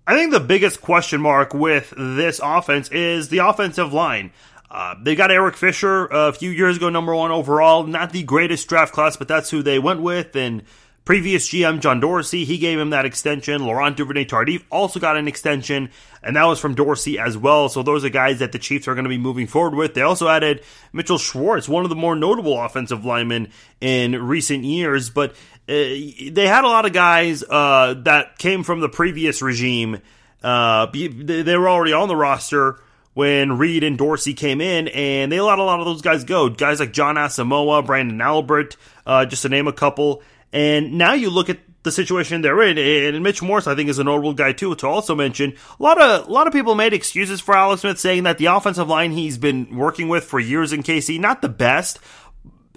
I 0.05 0.15
think 0.15 0.31
the 0.31 0.39
biggest 0.39 0.81
question 0.81 1.21
mark 1.21 1.53
with 1.53 1.93
this 1.95 2.41
offense 2.43 2.89
is 2.89 3.29
the 3.29 3.39
offensive 3.39 3.93
line. 3.93 4.31
Uh, 4.71 4.95
they 5.01 5.15
got 5.15 5.31
Eric 5.31 5.55
Fisher 5.55 6.07
a 6.07 6.33
few 6.33 6.49
years 6.49 6.77
ago, 6.77 6.89
number 6.89 7.15
one 7.15 7.31
overall. 7.31 7.83
Not 7.83 8.11
the 8.11 8.23
greatest 8.23 8.67
draft 8.67 8.93
class, 8.93 9.17
but 9.17 9.27
that's 9.27 9.49
who 9.49 9.63
they 9.63 9.79
went 9.79 10.01
with. 10.01 10.35
And 10.35 10.63
Previous 11.05 11.49
GM 11.49 11.79
John 11.79 11.99
Dorsey, 11.99 12.45
he 12.45 12.59
gave 12.59 12.77
him 12.77 12.91
that 12.91 13.05
extension. 13.05 13.65
Laurent 13.65 13.97
Duvernay 13.97 14.25
Tardif 14.25 14.63
also 14.71 14.99
got 14.99 15.17
an 15.17 15.27
extension, 15.27 15.89
and 16.21 16.35
that 16.35 16.45
was 16.45 16.59
from 16.59 16.75
Dorsey 16.75 17.17
as 17.17 17.35
well. 17.35 17.67
So 17.67 17.81
those 17.81 18.05
are 18.05 18.09
guys 18.09 18.39
that 18.39 18.51
the 18.51 18.59
Chiefs 18.59 18.87
are 18.87 18.93
going 18.93 19.05
to 19.05 19.09
be 19.09 19.17
moving 19.17 19.47
forward 19.47 19.73
with. 19.75 19.95
They 19.95 20.03
also 20.03 20.27
added 20.27 20.63
Mitchell 20.93 21.17
Schwartz, 21.17 21.67
one 21.67 21.83
of 21.83 21.89
the 21.89 21.95
more 21.95 22.15
notable 22.15 22.61
offensive 22.61 23.05
linemen 23.05 23.51
in 23.81 24.21
recent 24.23 24.63
years. 24.65 25.09
But 25.09 25.31
uh, 25.67 25.73
they 25.73 26.45
had 26.47 26.63
a 26.63 26.67
lot 26.67 26.85
of 26.85 26.93
guys 26.93 27.43
uh, 27.43 27.95
that 28.03 28.37
came 28.37 28.63
from 28.63 28.79
the 28.79 28.89
previous 28.89 29.41
regime. 29.41 30.01
Uh, 30.43 30.85
they 30.91 31.57
were 31.57 31.69
already 31.69 31.93
on 31.93 32.07
the 32.07 32.15
roster 32.15 32.79
when 33.13 33.57
Reid 33.57 33.83
and 33.83 33.97
Dorsey 33.97 34.33
came 34.33 34.61
in, 34.61 34.87
and 34.89 35.31
they 35.31 35.41
let 35.41 35.59
a 35.59 35.63
lot 35.63 35.79
of 35.79 35.85
those 35.85 36.01
guys 36.01 36.23
go. 36.23 36.49
Guys 36.49 36.79
like 36.79 36.93
Jon 36.93 37.15
Asamoah, 37.15 37.85
Branden 37.85 38.21
Albert, 38.21 38.77
uh, 39.05 39.25
just 39.25 39.41
to 39.41 39.49
name 39.49 39.67
a 39.67 39.73
couple. 39.73 40.23
And 40.51 40.97
now 40.97 41.13
you 41.13 41.29
look 41.29 41.49
at 41.49 41.59
the 41.83 41.91
situation 41.91 42.41
they're 42.41 42.61
in, 42.61 42.77
and 42.77 43.23
Mitch 43.23 43.41
Morse, 43.41 43.67
I 43.67 43.75
think, 43.75 43.89
is 43.89 43.99
a 43.99 44.03
notable 44.03 44.33
guy 44.33 44.51
too. 44.51 44.75
To 44.75 44.87
also 44.87 45.15
mention, 45.15 45.55
a 45.79 45.83
lot 45.83 46.01
of 46.01 46.27
a 46.27 46.31
lot 46.31 46.47
of 46.47 46.53
people 46.53 46.75
made 46.75 46.93
excuses 46.93 47.39
for 47.39 47.55
Alex 47.55 47.81
Smith, 47.81 47.99
saying 47.99 48.23
that 48.23 48.37
the 48.37 48.47
offensive 48.47 48.87
line 48.87 49.11
he's 49.11 49.37
been 49.37 49.75
working 49.75 50.09
with 50.09 50.25
for 50.25 50.39
years 50.39 50.73
in 50.73 50.83
KC 50.83 51.19
not 51.19 51.41
the 51.41 51.49
best, 51.49 51.99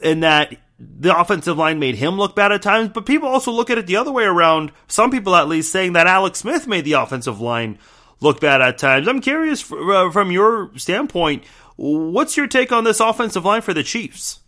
and 0.03 0.23
that 0.23 0.57
the 0.79 1.17
offensive 1.19 1.59
line 1.59 1.79
made 1.79 1.97
him 1.97 2.17
look 2.17 2.37
bad 2.37 2.53
at 2.53 2.63
times. 2.63 2.91
But 2.91 3.07
people 3.07 3.29
also 3.29 3.51
look 3.51 3.71
at 3.71 3.79
it 3.79 3.87
the 3.87 3.97
other 3.97 4.13
way 4.13 4.25
around. 4.25 4.73
Some 4.87 5.11
people, 5.11 5.35
at 5.35 5.49
least, 5.49 5.73
saying 5.73 5.95
that 5.95 6.07
Alex 6.07 6.41
Smith 6.41 6.67
made 6.67 6.85
the 6.85 6.95
offensive 6.95 7.41
line 7.41 7.79
look 8.21 8.41
bad 8.41 8.63
at 8.63 8.79
times. 8.79 9.09
I'm 9.09 9.21
curious 9.21 9.71
uh, 9.71 10.11
from 10.13 10.31
your 10.31 10.71
standpoint, 10.77 11.45
what's 11.77 12.37
your 12.37 12.47
take 12.47 12.71
on 12.71 12.85
this 12.85 13.01
offensive 13.01 13.45
line 13.45 13.63
for 13.63 13.75
the 13.75 13.83
Chiefs? 13.83 14.41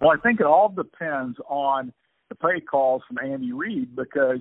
Well, 0.00 0.10
I 0.10 0.16
think 0.16 0.40
it 0.40 0.46
all 0.46 0.68
depends 0.68 1.38
on 1.48 1.92
the 2.28 2.34
play 2.34 2.60
calls 2.60 3.02
from 3.06 3.18
Andy 3.18 3.52
Reid 3.52 3.94
because 3.96 4.40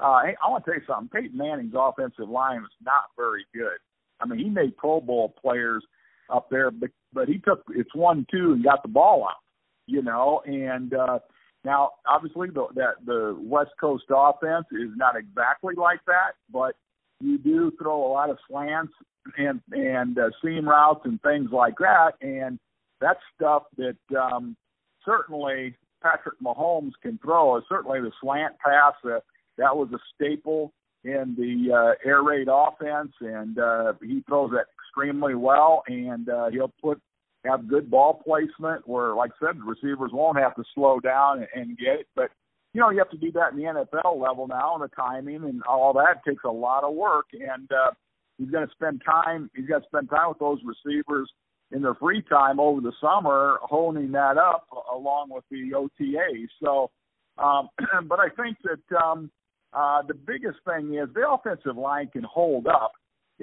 uh, 0.00 0.20
hey, 0.24 0.36
I 0.44 0.50
want 0.50 0.64
to 0.64 0.70
tell 0.70 0.80
you 0.80 0.86
something. 0.86 1.08
Peyton 1.08 1.36
Manning's 1.36 1.74
offensive 1.76 2.28
line 2.28 2.62
was 2.62 2.70
not 2.84 3.04
very 3.16 3.44
good. 3.52 3.78
I 4.20 4.26
mean, 4.26 4.38
he 4.38 4.48
made 4.48 4.76
Pro 4.76 5.00
Bowl 5.00 5.34
players 5.40 5.84
up 6.30 6.48
there, 6.50 6.70
but 6.70 6.90
but 7.12 7.28
he 7.28 7.38
took 7.38 7.64
it's 7.74 7.94
one 7.94 8.26
two 8.30 8.52
and 8.52 8.64
got 8.64 8.82
the 8.82 8.88
ball 8.88 9.24
out, 9.24 9.42
you 9.86 10.02
know. 10.02 10.42
And 10.46 10.94
uh, 10.94 11.18
now, 11.64 11.92
obviously, 12.06 12.48
the, 12.50 12.66
that 12.74 13.04
the 13.04 13.36
West 13.40 13.70
Coast 13.80 14.04
offense 14.10 14.66
is 14.72 14.90
not 14.96 15.16
exactly 15.16 15.74
like 15.76 16.00
that, 16.06 16.32
but 16.52 16.74
you 17.20 17.38
do 17.38 17.72
throw 17.80 18.06
a 18.06 18.12
lot 18.12 18.30
of 18.30 18.38
slants 18.48 18.92
and 19.36 19.60
and 19.72 20.18
uh, 20.18 20.30
seam 20.42 20.68
routes 20.68 21.00
and 21.04 21.20
things 21.22 21.50
like 21.52 21.74
that, 21.78 22.12
and 22.20 22.58
that's 23.00 23.20
stuff 23.36 23.64
that 23.76 23.96
um, 24.16 24.56
certainly 25.04 25.74
Patrick 26.02 26.40
Mahomes 26.40 26.92
can 27.02 27.18
throw. 27.18 27.60
Certainly 27.68 28.00
the 28.00 28.12
slant 28.20 28.56
pass, 28.58 28.94
uh, 29.04 29.20
that 29.56 29.76
was 29.76 29.88
a 29.92 29.98
staple 30.14 30.72
in 31.04 31.34
the 31.36 31.74
uh, 31.74 32.08
air 32.08 32.22
raid 32.22 32.48
offense, 32.50 33.12
and 33.20 33.58
uh, 33.58 33.92
he 34.02 34.22
throws 34.28 34.50
that 34.50 34.66
extremely 34.78 35.34
well, 35.34 35.82
and 35.86 36.28
uh, 36.28 36.50
he'll 36.50 36.72
put 36.82 37.00
have 37.44 37.68
good 37.68 37.90
ball 37.90 38.20
placement 38.24 38.86
where, 38.88 39.14
like 39.14 39.30
I 39.40 39.46
said, 39.46 39.60
the 39.60 39.64
receivers 39.64 40.10
won't 40.12 40.38
have 40.38 40.56
to 40.56 40.64
slow 40.74 40.98
down 40.98 41.38
and, 41.38 41.48
and 41.54 41.78
get 41.78 42.00
it. 42.00 42.08
But 42.16 42.30
you 42.74 42.80
know, 42.80 42.90
you 42.90 42.98
have 42.98 43.10
to 43.10 43.16
do 43.16 43.32
that 43.32 43.52
in 43.52 43.58
the 43.58 43.64
NFL 43.64 44.20
level 44.20 44.46
now, 44.46 44.74
and 44.74 44.82
the 44.82 44.88
timing 44.94 45.44
and 45.44 45.62
all 45.62 45.92
that 45.94 46.24
takes 46.26 46.44
a 46.44 46.50
lot 46.50 46.84
of 46.84 46.94
work. 46.94 47.26
And 47.32 47.70
uh, 47.72 47.92
he's 48.36 48.50
going 48.50 48.66
to 48.66 48.72
spend 48.72 49.02
time. 49.04 49.50
He's 49.54 49.66
got 49.66 49.80
to 49.80 49.88
spend 49.88 50.10
time 50.10 50.28
with 50.28 50.38
those 50.38 50.58
receivers 50.64 51.30
in 51.72 51.82
their 51.82 51.94
free 51.94 52.22
time 52.22 52.58
over 52.58 52.80
the 52.80 52.92
summer, 53.00 53.58
honing 53.62 54.12
that 54.12 54.38
up 54.38 54.66
along 54.92 55.28
with 55.30 55.44
the 55.50 55.70
OTAs. 55.74 56.48
So, 56.62 56.90
um, 57.42 57.68
but 58.08 58.18
I 58.20 58.28
think 58.30 58.56
that 58.64 58.96
um, 58.96 59.30
uh, 59.72 60.02
the 60.06 60.14
biggest 60.14 60.58
thing 60.64 60.94
is 60.94 61.08
the 61.14 61.28
offensive 61.28 61.76
line 61.76 62.08
can 62.08 62.24
hold 62.24 62.66
up, 62.66 62.92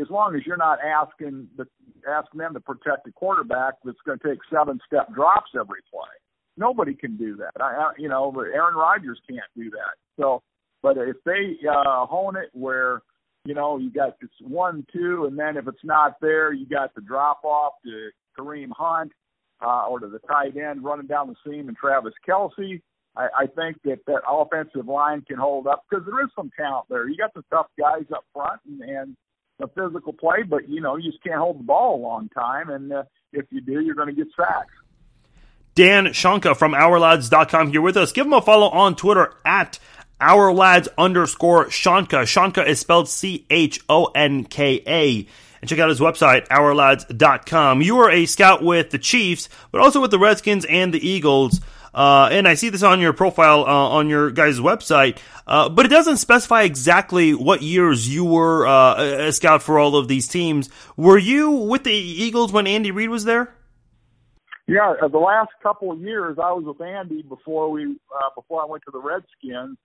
as 0.02 0.08
long 0.10 0.36
as 0.36 0.42
you're 0.46 0.58
not 0.58 0.80
asking 0.84 1.48
the 1.58 1.66
asking 2.10 2.40
them 2.40 2.54
to 2.54 2.60
protect 2.60 3.06
the 3.06 3.12
quarterback 3.12 3.76
that's 3.84 3.98
going 4.06 4.20
to 4.20 4.28
take 4.28 4.40
seven 4.52 4.80
step 4.86 5.14
drops 5.14 5.52
every 5.60 5.82
play. 5.92 6.10
Nobody 6.58 6.94
can 6.96 7.18
do 7.18 7.36
that. 7.38 7.62
I, 7.62 7.76
I 7.76 7.92
you 7.98 8.10
know, 8.10 8.34
Aaron 8.38 8.76
Rodgers 8.76 9.20
can't 9.30 9.42
do 9.56 9.70
that. 9.72 9.96
So, 10.18 10.42
but 10.82 10.98
if 10.98 11.18
they 11.26 11.58
uh, 11.68 12.06
hone 12.06 12.38
it 12.38 12.50
where 12.54 13.02
you 13.46 13.54
know 13.54 13.78
you 13.78 13.92
got 13.92 14.20
this 14.20 14.30
one 14.42 14.86
two, 14.92 15.26
and 15.26 15.38
then 15.38 15.58
if 15.58 15.68
it's 15.68 15.84
not 15.84 16.20
there, 16.20 16.52
you 16.52 16.66
got 16.66 16.94
the 16.96 17.02
drop 17.02 17.44
off 17.44 17.74
to 17.86 18.10
Kareem 18.38 18.72
Hunt 18.72 19.12
uh, 19.62 19.86
or 19.88 20.00
to 20.00 20.08
the 20.08 20.20
tight 20.20 20.58
end 20.58 20.84
running 20.84 21.08
down 21.08 21.28
the 21.28 21.36
seam 21.46 21.68
and 21.68 21.78
Travis 21.78 22.14
Kelce. 22.28 22.82
I, 23.16 23.28
I 23.38 23.46
think 23.48 23.82
that 23.84 24.00
that 24.08 24.22
offensive 24.28 24.88
line 24.88 25.22
can 25.22 25.38
hold 25.38 25.68
up 25.68 25.86
because 25.90 26.06
there 26.06 26.22
is 26.24 26.30
some 26.36 26.52
talent 26.58 26.88
there. 26.90 27.08
You 27.08 27.16
got 27.16 27.34
the 27.34 27.44
tough 27.50 27.68
guys 27.80 28.04
up 28.14 28.26
front 28.34 28.60
and, 28.68 28.82
and 28.82 29.16
the 29.60 29.68
physical 29.68 30.12
play, 30.12 30.44
but 30.44 30.68
you 30.68 30.82
know 30.82 30.98
you 30.98 31.12
just 31.12 31.24
can't 31.24 31.40
hold 31.40 31.60
the 31.60 31.64
ball 31.64 31.96
a 31.96 32.02
long 32.02 32.30
time, 32.30 32.70
and 32.70 32.92
uh, 32.92 33.04
if 33.32 33.46
you 33.52 33.62
do, 33.62 33.80
you're 33.82 33.96
going 33.96 34.14
to 34.14 34.14
get 34.14 34.28
sacks. 34.36 34.74
Dan 35.76 36.06
Shonka 36.08 36.56
from 36.56 36.72
OurLads.com 36.72 37.72
here 37.72 37.82
with 37.82 37.98
us. 37.98 38.14
Give 38.14 38.26
him 38.26 38.34
a 38.34 38.42
follow 38.42 38.70
on 38.70 38.96
Twitter 38.96 39.34
at 39.44 39.78
OurLads 40.20 40.88
underscore 40.98 41.66
Shonka. 41.66 42.24
Shonka 42.24 42.66
is 42.66 42.80
spelled 42.80 43.10
C 43.10 43.46
H 43.50 43.80
O 43.90 44.06
N 44.16 44.46
K 44.46 44.82
A. 44.88 45.28
And 45.62 45.70
check 45.70 45.80
out 45.80 45.90
his 45.90 46.00
website, 46.00 46.48
OurLads.com. 46.48 47.82
You 47.82 48.00
are 48.00 48.12
a 48.12 48.26
scout 48.26 48.64
with 48.64 48.92
the 48.92 49.00
Chiefs, 49.00 49.50
but 49.72 49.82
also 49.82 50.00
with 50.00 50.12
the 50.12 50.20
Redskins 50.20 50.66
and 50.66 50.94
the 50.94 51.08
Eagles. 51.08 51.60
Uh, 51.94 52.28
and 52.30 52.48
I 52.48 52.56
see 52.56 52.70
this 52.70 52.84
on 52.84 53.00
your 53.00 53.14
profile 53.14 53.62
uh, 53.62 53.90
on 53.90 54.10
your 54.10 54.30
guys' 54.30 54.60
website, 54.60 55.18
uh, 55.48 55.70
but 55.70 55.86
it 55.86 55.90
doesn't 55.90 56.18
specify 56.18 56.64
exactly 56.64 57.34
what 57.34 57.62
years 57.62 58.14
you 58.14 58.26
were 58.26 58.68
uh, 58.68 59.28
a 59.28 59.32
scout 59.32 59.64
for 59.64 59.80
all 59.80 59.96
of 59.96 60.10
these 60.10 60.28
teams. 60.28 60.70
Were 60.98 61.18
you 61.18 61.52
with 61.52 61.86
the 61.86 61.94
Eagles 61.94 62.52
when 62.52 62.68
Andy 62.68 62.92
Reid 62.92 63.10
was 63.10 63.24
there? 63.24 63.56
Yeah, 64.68 64.96
uh, 65.02 65.08
the 65.08 65.20
last 65.20 65.52
couple 65.64 65.92
of 65.92 66.02
years 66.02 66.38
I 66.38 66.52
was 66.52 66.66
with 66.66 66.82
Andy 66.86 67.22
before 67.22 67.72
we 67.72 67.86
uh, 67.86 68.30
before 68.36 68.62
I 68.62 68.66
went 68.66 68.84
to 68.86 68.92
the 68.92 69.00
Redskins, 69.00 69.78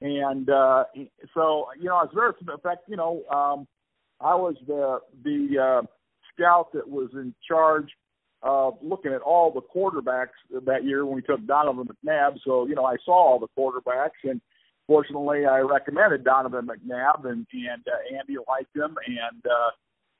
and 0.00 0.46
so 1.34 1.66
you 1.78 1.88
know 1.88 1.96
I 1.96 2.04
was 2.04 2.10
very 2.14 2.32
in 2.40 2.60
fact 2.60 2.88
you 2.88 2.96
know 2.96 3.22
um, 3.30 3.66
I 4.20 4.34
was 4.34 4.54
the 4.66 5.00
the 5.24 5.86
scout 6.34 6.72
that 6.72 6.88
was 6.88 7.10
in 7.14 7.34
charge 7.46 7.88
uh, 8.42 8.70
looking 8.82 9.12
at 9.12 9.22
all 9.22 9.50
the 9.50 9.60
quarterbacks 9.60 10.36
that 10.66 10.84
year 10.84 11.04
when 11.04 11.16
we 11.16 11.22
took 11.22 11.44
Donovan 11.46 11.88
McNabb. 11.88 12.38
So, 12.44 12.66
you 12.66 12.74
know, 12.74 12.84
I 12.84 12.96
saw 13.04 13.14
all 13.14 13.38
the 13.38 13.48
quarterbacks 13.58 14.22
and 14.24 14.40
fortunately 14.86 15.46
I 15.46 15.58
recommended 15.60 16.24
Donovan 16.24 16.66
McNabb 16.66 17.24
and, 17.24 17.46
and 17.52 17.84
uh, 17.86 18.16
Andy 18.16 18.36
liked 18.48 18.76
him 18.76 18.96
and, 19.06 19.44
uh, 19.44 19.70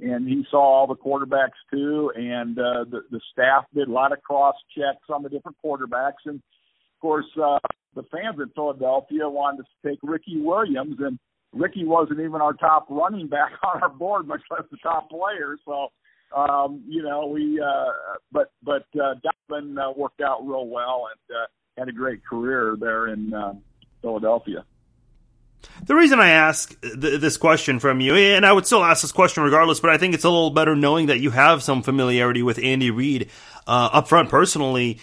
and 0.00 0.28
he 0.28 0.44
saw 0.50 0.58
all 0.58 0.86
the 0.86 0.96
quarterbacks 0.96 1.58
too. 1.70 2.10
And, 2.16 2.58
uh, 2.58 2.84
the, 2.90 3.02
the 3.10 3.20
staff 3.32 3.64
did 3.74 3.88
a 3.88 3.92
lot 3.92 4.12
of 4.12 4.22
cross 4.22 4.56
checks 4.76 5.06
on 5.08 5.22
the 5.22 5.28
different 5.28 5.56
quarterbacks. 5.64 6.24
And 6.24 6.36
of 6.36 7.00
course, 7.00 7.26
uh, 7.40 7.58
the 7.96 8.04
fans 8.04 8.38
in 8.38 8.50
Philadelphia 8.54 9.28
wanted 9.28 9.64
to 9.64 9.88
take 9.88 9.98
Ricky 10.02 10.38
Williams 10.38 10.96
and 11.00 11.18
Ricky 11.52 11.84
wasn't 11.84 12.20
even 12.20 12.40
our 12.40 12.52
top 12.52 12.86
running 12.90 13.26
back 13.26 13.52
on 13.64 13.82
our 13.82 13.88
board, 13.88 14.28
much 14.28 14.42
less 14.50 14.62
the 14.70 14.76
top 14.82 15.10
player. 15.10 15.56
So, 15.64 15.88
um, 16.36 16.84
you 16.86 17.02
know, 17.02 17.26
we 17.26 17.60
uh, 17.60 17.90
but 18.30 18.52
but 18.62 18.84
uh, 19.00 19.14
Donovan 19.48 19.78
uh, 19.78 19.92
worked 19.96 20.20
out 20.20 20.46
real 20.46 20.66
well 20.66 21.08
and 21.10 21.36
uh, 21.36 21.46
had 21.78 21.88
a 21.88 21.92
great 21.92 22.24
career 22.24 22.76
there 22.78 23.08
in 23.08 23.32
uh, 23.32 23.54
Philadelphia. 24.02 24.64
The 25.86 25.94
reason 25.94 26.20
I 26.20 26.28
ask 26.28 26.78
th- 26.80 27.20
this 27.20 27.36
question 27.36 27.80
from 27.80 28.00
you, 28.00 28.14
and 28.14 28.44
I 28.44 28.52
would 28.52 28.66
still 28.66 28.84
ask 28.84 29.02
this 29.02 29.10
question 29.10 29.42
regardless, 29.42 29.80
but 29.80 29.90
I 29.90 29.98
think 29.98 30.14
it's 30.14 30.24
a 30.24 30.28
little 30.28 30.50
better 30.50 30.76
knowing 30.76 31.06
that 31.06 31.18
you 31.18 31.30
have 31.30 31.62
some 31.62 31.82
familiarity 31.82 32.42
with 32.42 32.58
Andy 32.58 32.90
Reid 32.90 33.30
uh, 33.66 33.90
up 33.92 34.08
front 34.08 34.28
personally. 34.28 35.00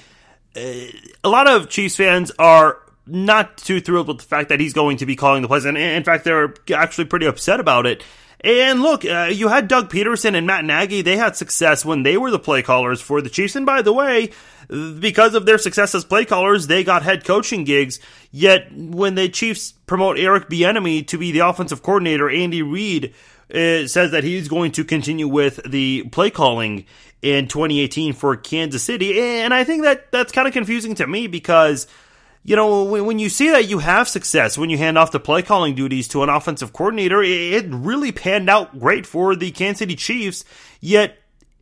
Uh, 0.55 0.85
a 1.23 1.29
lot 1.29 1.47
of 1.47 1.69
Chiefs 1.69 1.95
fans 1.95 2.31
are 2.37 2.82
not 3.05 3.57
too 3.57 3.81
thrilled 3.81 4.07
with 4.07 4.19
the 4.19 4.23
fact 4.23 4.49
that 4.49 4.59
he's 4.59 4.73
going 4.73 4.97
to 4.97 5.05
be 5.05 5.15
calling 5.15 5.41
the 5.41 5.47
plays, 5.47 5.65
and 5.65 5.77
in 5.77 6.03
fact, 6.03 6.23
they're 6.23 6.53
actually 6.73 7.05
pretty 7.05 7.25
upset 7.25 7.59
about 7.59 7.85
it. 7.85 8.03
And 8.43 8.81
look, 8.81 9.05
uh, 9.05 9.29
you 9.31 9.47
had 9.47 9.69
Doug 9.69 9.89
Pederson 9.89 10.35
and 10.35 10.45
Matt 10.45 10.65
Nagy. 10.65 11.01
They 11.01 11.15
had 11.15 11.37
success 11.37 11.85
when 11.85 12.03
they 12.03 12.17
were 12.17 12.29
the 12.29 12.39
play 12.39 12.61
callers 12.61 12.99
for 12.99 13.21
the 13.21 13.29
Chiefs. 13.29 13.55
And 13.55 13.65
by 13.65 13.81
the 13.81 13.93
way, 13.93 14.31
because 14.67 15.33
of 15.33 15.45
their 15.45 15.57
success 15.57 15.95
as 15.95 16.03
play 16.03 16.25
callers, 16.25 16.67
they 16.67 16.83
got 16.83 17.03
head 17.03 17.23
coaching 17.23 17.63
gigs. 17.63 18.01
Yet 18.31 18.67
when 18.75 19.15
the 19.15 19.29
Chiefs 19.29 19.71
promote 19.71 20.19
Eric 20.19 20.49
Bieniemy 20.49 21.07
to 21.07 21.17
be 21.17 21.31
the 21.31 21.39
offensive 21.39 21.83
coordinator, 21.83 22.29
Andy 22.29 22.61
Reid 22.61 23.13
uh, 23.49 23.87
says 23.87 24.11
that 24.11 24.25
he's 24.25 24.49
going 24.49 24.73
to 24.73 24.83
continue 24.83 25.29
with 25.29 25.61
the 25.65 26.03
play 26.11 26.29
calling 26.29 26.85
in 27.21 27.47
2018 27.47 28.11
for 28.11 28.35
Kansas 28.35 28.83
City. 28.83 29.21
And 29.21 29.53
I 29.53 29.63
think 29.63 29.83
that 29.83 30.11
that's 30.11 30.33
kind 30.33 30.49
of 30.49 30.53
confusing 30.53 30.95
to 30.95 31.07
me 31.07 31.27
because– 31.27 31.87
you 32.43 32.57
know, 32.57 32.83
when 32.83 33.19
you 33.19 33.29
see 33.29 33.49
that 33.51 33.69
you 33.69 33.79
have 33.79 34.09
success 34.09 34.57
when 34.57 34.69
you 34.69 34.77
hand 34.77 34.97
off 34.97 35.11
the 35.11 35.19
play 35.19 35.41
calling 35.41 35.75
duties 35.75 36.09
to 36.09 36.23
an 36.23 36.29
offensive 36.29 36.73
coordinator, 36.73 37.23
it 37.23 37.65
really 37.69 38.11
panned 38.11 38.49
out 38.49 38.79
great 38.79 39.05
for 39.05 39.35
the 39.35 39.51
Kansas 39.51 39.79
City 39.79 39.95
Chiefs. 39.95 40.43
Yet, 40.81 41.17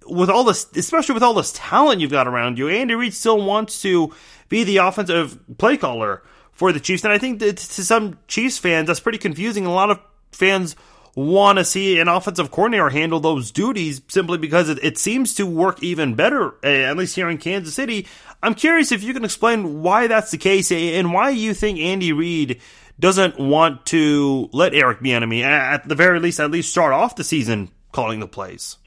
with 0.08 0.30
all 0.30 0.44
this, 0.44 0.66
especially 0.76 1.14
with 1.14 1.24
all 1.24 1.36
this 1.36 1.54
talent 1.56 2.02
you've 2.02 2.10
got 2.10 2.28
around 2.28 2.58
you, 2.58 2.68
Andy 2.68 2.96
Reid 2.96 3.14
still 3.14 3.44
wants 3.44 3.82
to 3.84 4.12
be 4.50 4.64
the 4.64 4.78
offensive 4.78 5.40
play 5.60 5.78
caller 5.78 6.24
for 6.52 6.72
the 6.72 6.80
Chiefs. 6.80 7.04
And 7.04 7.14
I 7.14 7.20
think 7.20 7.40
that 7.40 7.58
to 7.58 7.86
some 7.86 8.18
Chiefs 8.28 8.58
fans, 8.58 8.88
that's 8.88 9.00
pretty 9.00 9.20
confusing. 9.20 9.68
A 9.68 9.74
lot 9.74 9.92
of 9.92 10.00
fans 10.32 10.76
want 11.16 11.58
to 11.58 11.66
see 11.66 12.00
an 12.00 12.08
offensive 12.08 12.52
coordinator 12.52 12.90
handle 12.90 13.20
those 13.20 13.52
duties 13.52 14.02
simply 14.08 14.38
because 14.38 14.70
it, 14.70 14.80
it 14.84 14.98
seems 14.98 15.34
to 15.36 15.46
work 15.46 15.84
even 15.84 16.16
better, 16.16 16.56
eh, 16.64 16.84
at 16.84 16.98
least 16.98 17.16
here 17.16 17.30
in 17.30 17.38
Kansas 17.38 17.76
City. 17.76 18.08
I'm 18.44 18.56
curious 18.56 18.92
if 18.92 19.04
you 19.04 19.14
can 19.14 19.24
explain 19.24 19.82
why 19.82 20.08
that's 20.08 20.32
the 20.32 20.38
case 20.38 20.72
and 20.72 21.14
why 21.14 21.30
you 21.30 21.54
think 21.54 21.80
Andy 21.80 22.12
Reid 22.12 22.60
doesn't 23.00 23.40
want 23.40 23.86
to 23.88 24.50
let 24.52 24.74
Eric 24.74 25.00
Bieniemy, 25.00 25.44
at 25.44 25.88
the 25.88 25.96
very 25.96 26.20
least, 26.20 26.40
at 26.40 26.52
least 26.52 26.72
start 26.72 26.94
off 26.94 27.16
the 27.16 27.24
season 27.24 27.70
calling 27.92 28.20
the 28.20 28.28
plays. 28.28 28.78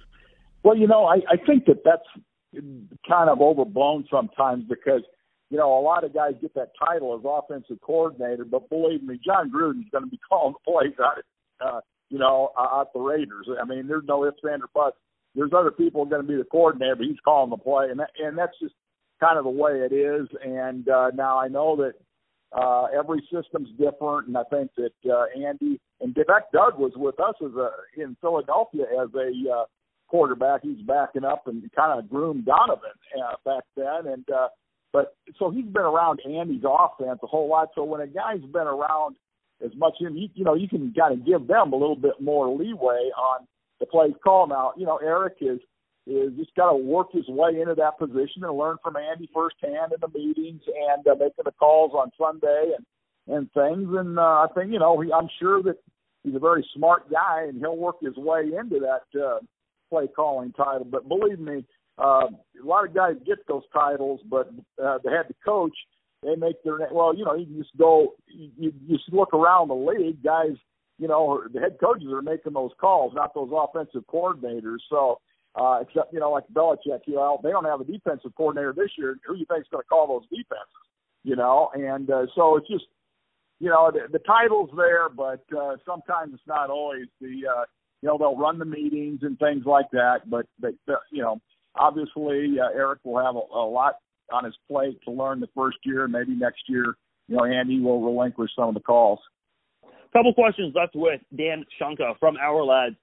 Well, 0.63 0.77
you 0.77 0.87
know, 0.87 1.05
I, 1.05 1.17
I 1.29 1.37
think 1.37 1.67
that 1.67 1.85
that's 1.85 2.07
kind 3.09 3.29
of 3.29 3.41
overblown 3.41 4.07
sometimes 4.11 4.65
because 4.69 5.03
you 5.51 5.59
know 5.59 5.79
a 5.79 5.83
lot 5.83 6.05
of 6.05 6.15
guys 6.15 6.33
get 6.41 6.55
that 6.55 6.71
title 6.79 7.15
as 7.15 7.25
offensive 7.25 7.81
coordinator, 7.81 8.45
but 8.45 8.69
believe 8.71 9.03
me, 9.03 9.21
Jon 9.25 9.51
Gruden's 9.51 9.91
going 9.91 10.05
to 10.05 10.11
be 10.11 10.19
calling 10.29 10.55
the 10.55 10.73
plays 10.73 10.95
out 11.05 11.19
at 11.19 11.67
uh, 11.67 11.81
you 12.09 12.19
know 12.19 12.51
at 12.81 12.93
the 12.95 13.01
Raiders. 13.01 13.49
I 13.61 13.65
mean, 13.67 13.87
there's 13.87 14.05
no 14.07 14.25
ifs, 14.25 14.39
ands, 14.51 14.65
or 14.65 14.71
buts. 14.75 14.97
There's 15.35 15.53
other 15.53 15.73
people 15.73 16.05
going 16.07 16.23
to 16.23 16.29
be 16.29 16.37
the 16.37 16.45
coordinator, 16.45 16.97
but 16.97 17.07
he's 17.07 17.21
calling 17.25 17.51
the 17.51 17.57
play, 17.57 17.89
and 17.91 18.01
that, 18.01 18.11
and 18.19 18.39
that's 18.39 18.57
just 18.61 18.75
kind 19.25 19.39
of 19.39 19.45
the 19.45 19.51
way 19.51 19.73
it 19.73 19.93
is. 19.93 20.29
And 20.45 20.89
uh, 20.89 21.11
now 21.15 21.39
I 21.39 21.49
know 21.49 21.77
that 21.77 21.95
uh, 22.53 22.87
every 22.97 23.21
system's 23.33 23.71
different, 23.79 24.29
and 24.29 24.37
I 24.37 24.45
think 24.51 24.71
that 24.77 25.11
uh, 25.11 25.25
Andy 25.35 25.81
and 26.01 26.17
in 26.17 26.25
fact 26.25 26.53
Doug 26.53 26.79
was 26.79 26.93
with 26.97 27.19
us 27.21 27.35
as 27.45 27.53
a 27.55 27.71
in 28.01 28.17
Philadelphia 28.21 28.85
as 29.03 29.09
a 29.15 29.51
uh, 29.51 29.65
quarterback. 30.09 30.61
He's 30.63 30.81
backing 30.87 31.25
up 31.25 31.47
and 31.47 31.63
kind 31.75 31.99
of 31.99 32.09
groomed 32.09 32.45
Donovan 32.45 32.91
uh, 33.19 33.35
back 33.45 33.65
then, 33.77 34.13
and 34.13 34.25
uh, 34.31 34.49
but 34.93 35.17
so 35.39 35.51
he's 35.51 35.65
been 35.65 35.83
around 35.83 36.21
Andy's 36.25 36.63
offense 36.65 37.19
a 37.23 37.27
whole 37.27 37.49
lot. 37.49 37.71
So 37.75 37.83
when 37.83 38.01
a 38.01 38.07
guy's 38.07 38.43
been 38.53 38.69
around 38.69 39.17
as 39.65 39.71
much, 39.77 39.95
you, 39.99 40.29
you 40.35 40.45
know, 40.45 40.55
you 40.55 40.69
can 40.69 40.93
kind 40.97 41.15
of 41.15 41.27
give 41.27 41.47
them 41.49 41.73
a 41.73 41.77
little 41.77 41.97
bit 41.97 42.21
more 42.21 42.49
leeway 42.49 43.11
on 43.17 43.47
the 43.81 43.87
play 43.87 44.15
call. 44.23 44.47
Now, 44.47 44.73
you 44.77 44.87
know, 44.87 44.99
Eric 44.99 45.39
is 45.41 45.59
is 46.07 46.33
just 46.37 46.55
got 46.55 46.71
to 46.71 46.77
work 46.77 47.13
his 47.13 47.27
way 47.29 47.61
into 47.61 47.75
that 47.75 47.99
position 47.99 48.45
and 48.45 48.59
learn 48.59 48.77
from 48.83 48.97
Andy 48.97 49.29
firsthand 49.33 49.93
in 49.93 50.01
the 50.01 50.19
meetings 50.19 50.63
and 50.67 51.07
uh, 51.07 51.15
making 51.15 51.45
the 51.45 51.53
calls 51.53 51.93
on 51.95 52.11
Sunday 52.19 52.73
and 52.77 52.85
and 53.27 53.51
things. 53.53 53.89
And 53.97 54.19
uh, 54.19 54.23
I 54.45 54.47
think 54.55 54.73
you 54.73 54.79
know 54.79 55.01
he, 55.01 55.13
I'm 55.13 55.29
sure 55.41 55.63
that 55.63 55.77
he's 56.23 56.35
a 56.35 56.41
very 56.41 56.67
smart 56.75 57.11
guy 57.11 57.45
and 57.49 57.59
he'll 57.59 57.77
work 57.77 57.97
his 58.03 58.17
way 58.17 58.43
into 58.43 58.81
that 58.81 59.19
uh, 59.19 59.39
play 59.89 60.07
calling 60.15 60.53
title. 60.53 60.87
But 60.91 61.09
believe 61.09 61.39
me, 61.39 61.65
uh, 61.99 62.27
a 62.29 62.65
lot 62.67 62.87
of 62.87 62.95
guys 62.95 63.15
get 63.25 63.47
those 63.47 63.63
titles, 63.73 64.21
but 64.29 64.49
uh, 64.83 64.99
the 65.03 65.11
head 65.11 65.35
coach 65.45 65.75
they 66.23 66.37
make 66.37 66.63
their 66.65 66.79
well. 66.91 67.15
You 67.15 67.25
know, 67.25 67.35
you 67.35 67.47
just 67.63 67.77
go, 67.77 68.15
you, 68.27 68.51
you 68.59 68.97
just 68.97 69.13
look 69.13 69.33
around 69.33 69.69
the 69.69 69.75
league, 69.75 70.23
guys. 70.23 70.57
You 70.99 71.09
know, 71.09 71.43
the 71.53 71.61
head 71.61 71.77
coaches 71.81 72.09
are 72.13 72.23
making 72.23 72.53
those 72.53 72.71
calls, 72.81 73.13
not 73.15 73.35
those 73.35 73.51
offensive 73.53 74.05
coordinators. 74.07 74.79
So 74.89 75.21
uh, 75.57 75.79
except, 75.83 76.13
you 76.13 76.21
know, 76.21 76.31
like 76.31 76.45
Belichick, 76.53 77.01
you 77.07 77.15
know, 77.15 77.39
they 77.43 77.51
don't 77.51 77.65
have 77.65 77.81
a 77.81 77.85
defensive 77.85 78.33
coordinator 78.37 78.75
this 78.77 78.91
year. 78.99 79.17
Who 79.27 79.35
do 79.35 79.41
you 79.41 79.47
think 79.47 79.61
is 79.61 79.69
going 79.71 79.83
to 79.83 79.89
call 79.89 80.07
those 80.09 80.29
defenses? 80.29 80.83
You 81.23 81.37
know, 81.37 81.71
and 81.75 82.11
uh, 82.11 82.27
so 82.35 82.57
it's 82.57 82.69
just, 82.69 82.85
you 83.61 83.71
know, 83.71 83.91
the, 83.91 84.13
the 84.13 84.19
title's 84.19 84.71
there, 84.77 85.09
but 85.09 85.45
uh, 85.57 85.77
sometimes 85.87 86.35
it's 86.35 86.47
not 86.47 86.71
always 86.71 87.07
the, 87.21 87.47
uh, 87.49 87.65
you 88.03 88.09
know, 88.09 88.19
they'll 88.19 88.37
run 88.37 88.59
the 88.59 88.65
meetings 88.65 89.21
and 89.23 89.39
things 89.39 89.65
like 89.65 89.87
that. 89.93 90.29
But 90.29 90.47
they, 90.61 90.71
you 91.11 91.23
know, 91.23 91.41
obviously 91.77 92.57
uh, 92.61 92.77
Eric 92.77 92.99
will 93.05 93.25
have 93.25 93.37
a, 93.37 93.57
a 93.57 93.65
lot 93.65 93.95
on 94.33 94.45
his 94.45 94.55
plate 94.69 94.99
to 95.05 95.11
learn 95.11 95.41
the 95.41 95.49
first 95.55 95.79
year. 95.85 96.07
Maybe 96.09 96.33
next 96.33 96.63
year, 96.69 96.95
you 97.29 97.37
know, 97.37 97.45
Andy 97.45 97.81
will 97.81 98.03
relinquish 98.03 98.51
some 98.57 98.69
of 98.69 98.75
the 98.75 98.81
calls. 98.81 99.21
Couple 100.13 100.35
questions 100.35 100.75
left 100.77 100.95
with 100.95 101.21
Dan 101.37 101.65
Shonka 101.81 102.19
from 102.21 102.37
Our 102.37 102.63
Lads 102.65 102.97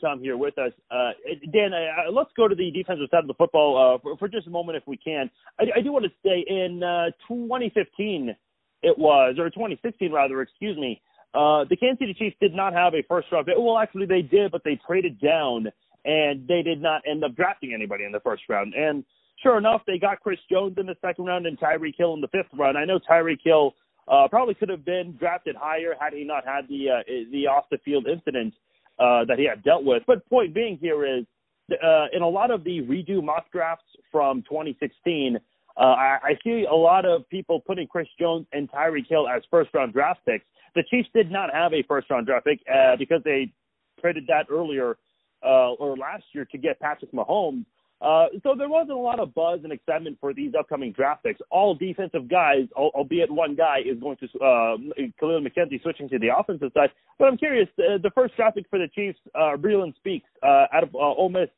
com 0.00 0.20
here 0.20 0.36
with 0.36 0.58
us. 0.58 0.72
Uh, 0.90 1.10
Dan, 1.52 1.72
uh, 1.72 2.10
let's 2.10 2.30
go 2.36 2.48
to 2.48 2.54
the 2.54 2.70
defensive 2.70 3.06
side 3.10 3.20
of 3.20 3.28
the 3.28 3.34
football 3.34 3.96
uh, 3.96 3.98
for, 4.02 4.16
for, 4.16 4.28
just 4.28 4.46
a 4.46 4.50
moment 4.50 4.76
if 4.76 4.82
we 4.86 4.96
can. 4.96 5.30
I, 5.58 5.64
I 5.76 5.80
do 5.80 5.92
want 5.92 6.04
to 6.04 6.10
say 6.24 6.44
in 6.46 6.82
uh, 6.82 7.10
2015 7.28 8.34
it 8.82 8.96
was, 8.96 9.36
or 9.38 9.50
2016 9.50 10.12
rather, 10.12 10.40
excuse 10.40 10.76
me, 10.76 11.00
uh, 11.34 11.64
the 11.68 11.76
Kansas 11.76 11.98
City 12.00 12.14
Chiefs 12.14 12.36
did 12.40 12.54
not 12.54 12.72
have 12.72 12.94
a 12.94 13.02
first 13.08 13.28
round 13.32 13.46
pick. 13.46 13.56
Well, 13.58 13.78
actually 13.78 14.06
they 14.06 14.22
did, 14.22 14.50
but 14.50 14.62
they 14.64 14.78
traded 14.86 15.20
down 15.20 15.68
and 16.04 16.46
they 16.46 16.62
did 16.62 16.80
not 16.80 17.02
end 17.06 17.24
up 17.24 17.34
drafting 17.34 17.74
anybody 17.74 18.04
in 18.04 18.12
the 18.12 18.20
first 18.20 18.42
round. 18.48 18.74
And 18.74 19.04
sure 19.42 19.58
enough, 19.58 19.82
they 19.86 19.98
got 19.98 20.20
Chris 20.20 20.38
Jones 20.50 20.76
in 20.78 20.86
the 20.86 20.96
second 21.00 21.26
round 21.26 21.46
and 21.46 21.58
Tyreek 21.58 21.94
Hill 21.96 22.14
in 22.14 22.20
the 22.20 22.28
fifth 22.28 22.46
round. 22.56 22.78
I 22.78 22.84
know 22.84 22.98
Tyreek 22.98 23.40
Hill 23.44 23.74
uh, 24.06 24.26
probably 24.28 24.54
could 24.54 24.68
have 24.68 24.84
been 24.84 25.16
drafted 25.18 25.54
higher 25.56 25.94
had 26.00 26.12
he 26.12 26.24
not 26.24 26.44
had 26.46 26.66
the 26.68 27.04
the 27.30 27.46
off 27.46 27.64
the 27.70 27.78
field 27.84 28.06
incident 28.06 28.54
uh, 28.98 29.24
that 29.26 29.38
he 29.38 29.46
had 29.46 29.62
dealt 29.62 29.84
with. 29.84 30.02
But 30.06 30.28
point 30.28 30.54
being 30.54 30.78
here 30.80 31.04
is, 31.04 31.24
uh, 31.70 32.06
in 32.12 32.22
a 32.22 32.28
lot 32.28 32.50
of 32.50 32.64
the 32.64 32.80
redo 32.82 33.22
mock 33.22 33.50
drafts 33.52 33.84
from 34.10 34.42
2016, 34.42 35.36
uh, 35.76 35.80
I, 35.80 36.18
I 36.22 36.38
see 36.42 36.66
a 36.68 36.74
lot 36.74 37.04
of 37.04 37.28
people 37.28 37.60
putting 37.60 37.86
Chris 37.86 38.08
Jones 38.18 38.46
and 38.52 38.70
Tyreek 38.70 39.08
Hill 39.08 39.28
as 39.28 39.42
first 39.50 39.70
round 39.74 39.92
draft 39.92 40.20
picks. 40.26 40.44
The 40.74 40.82
Chiefs 40.90 41.08
did 41.14 41.30
not 41.30 41.52
have 41.54 41.72
a 41.72 41.82
first 41.84 42.10
round 42.10 42.26
draft 42.26 42.46
pick 42.46 42.60
uh, 42.72 42.96
because 42.96 43.22
they 43.24 43.52
traded 44.00 44.24
that 44.28 44.46
earlier 44.50 44.96
uh, 45.44 45.72
or 45.72 45.96
last 45.96 46.24
year 46.32 46.46
to 46.46 46.58
get 46.58 46.80
Patrick 46.80 47.12
Mahomes. 47.12 47.64
Uh, 48.00 48.26
so 48.44 48.54
there 48.56 48.68
wasn't 48.68 48.92
a 48.92 48.96
lot 48.96 49.18
of 49.18 49.34
buzz 49.34 49.60
and 49.64 49.72
excitement 49.72 50.16
for 50.20 50.32
these 50.32 50.52
upcoming 50.56 50.92
draft 50.92 51.24
picks. 51.24 51.40
All 51.50 51.74
defensive 51.74 52.28
guys, 52.28 52.68
albeit 52.76 53.30
one 53.30 53.56
guy 53.56 53.78
is 53.84 53.98
going 53.98 54.16
to 54.18 54.26
uh, 54.38 54.76
Kahlil 55.20 55.44
McKenzie 55.44 55.82
switching 55.82 56.08
to 56.10 56.18
the 56.18 56.28
offensive 56.36 56.70
side. 56.74 56.90
But 57.18 57.26
I'm 57.26 57.36
curious, 57.36 57.68
uh, 57.78 57.98
the 58.00 58.12
first 58.14 58.36
draft 58.36 58.56
pick 58.56 58.66
for 58.70 58.78
the 58.78 58.88
Chiefs, 58.94 59.18
uh, 59.34 59.56
Breeland 59.56 59.96
Speaks 59.96 60.28
uh, 60.44 60.66
out 60.72 60.84
of 60.84 60.94
uh, 60.94 60.98
Ole 60.98 61.30
Miss. 61.30 61.48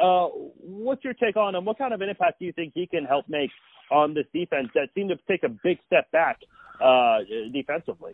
Uh, 0.00 0.28
what's 0.60 1.04
your 1.04 1.12
take 1.12 1.36
on 1.36 1.54
him? 1.54 1.66
What 1.66 1.76
kind 1.76 1.92
of 1.92 2.00
an 2.00 2.08
impact 2.08 2.38
do 2.38 2.46
you 2.46 2.52
think 2.52 2.72
he 2.74 2.86
can 2.86 3.04
help 3.04 3.28
make 3.28 3.50
on 3.90 4.14
this 4.14 4.24
defense 4.32 4.68
that 4.74 4.88
seemed 4.94 5.10
to 5.10 5.16
take 5.28 5.42
a 5.42 5.50
big 5.62 5.78
step 5.86 6.10
back 6.10 6.38
uh, 6.82 7.18
defensively? 7.52 8.12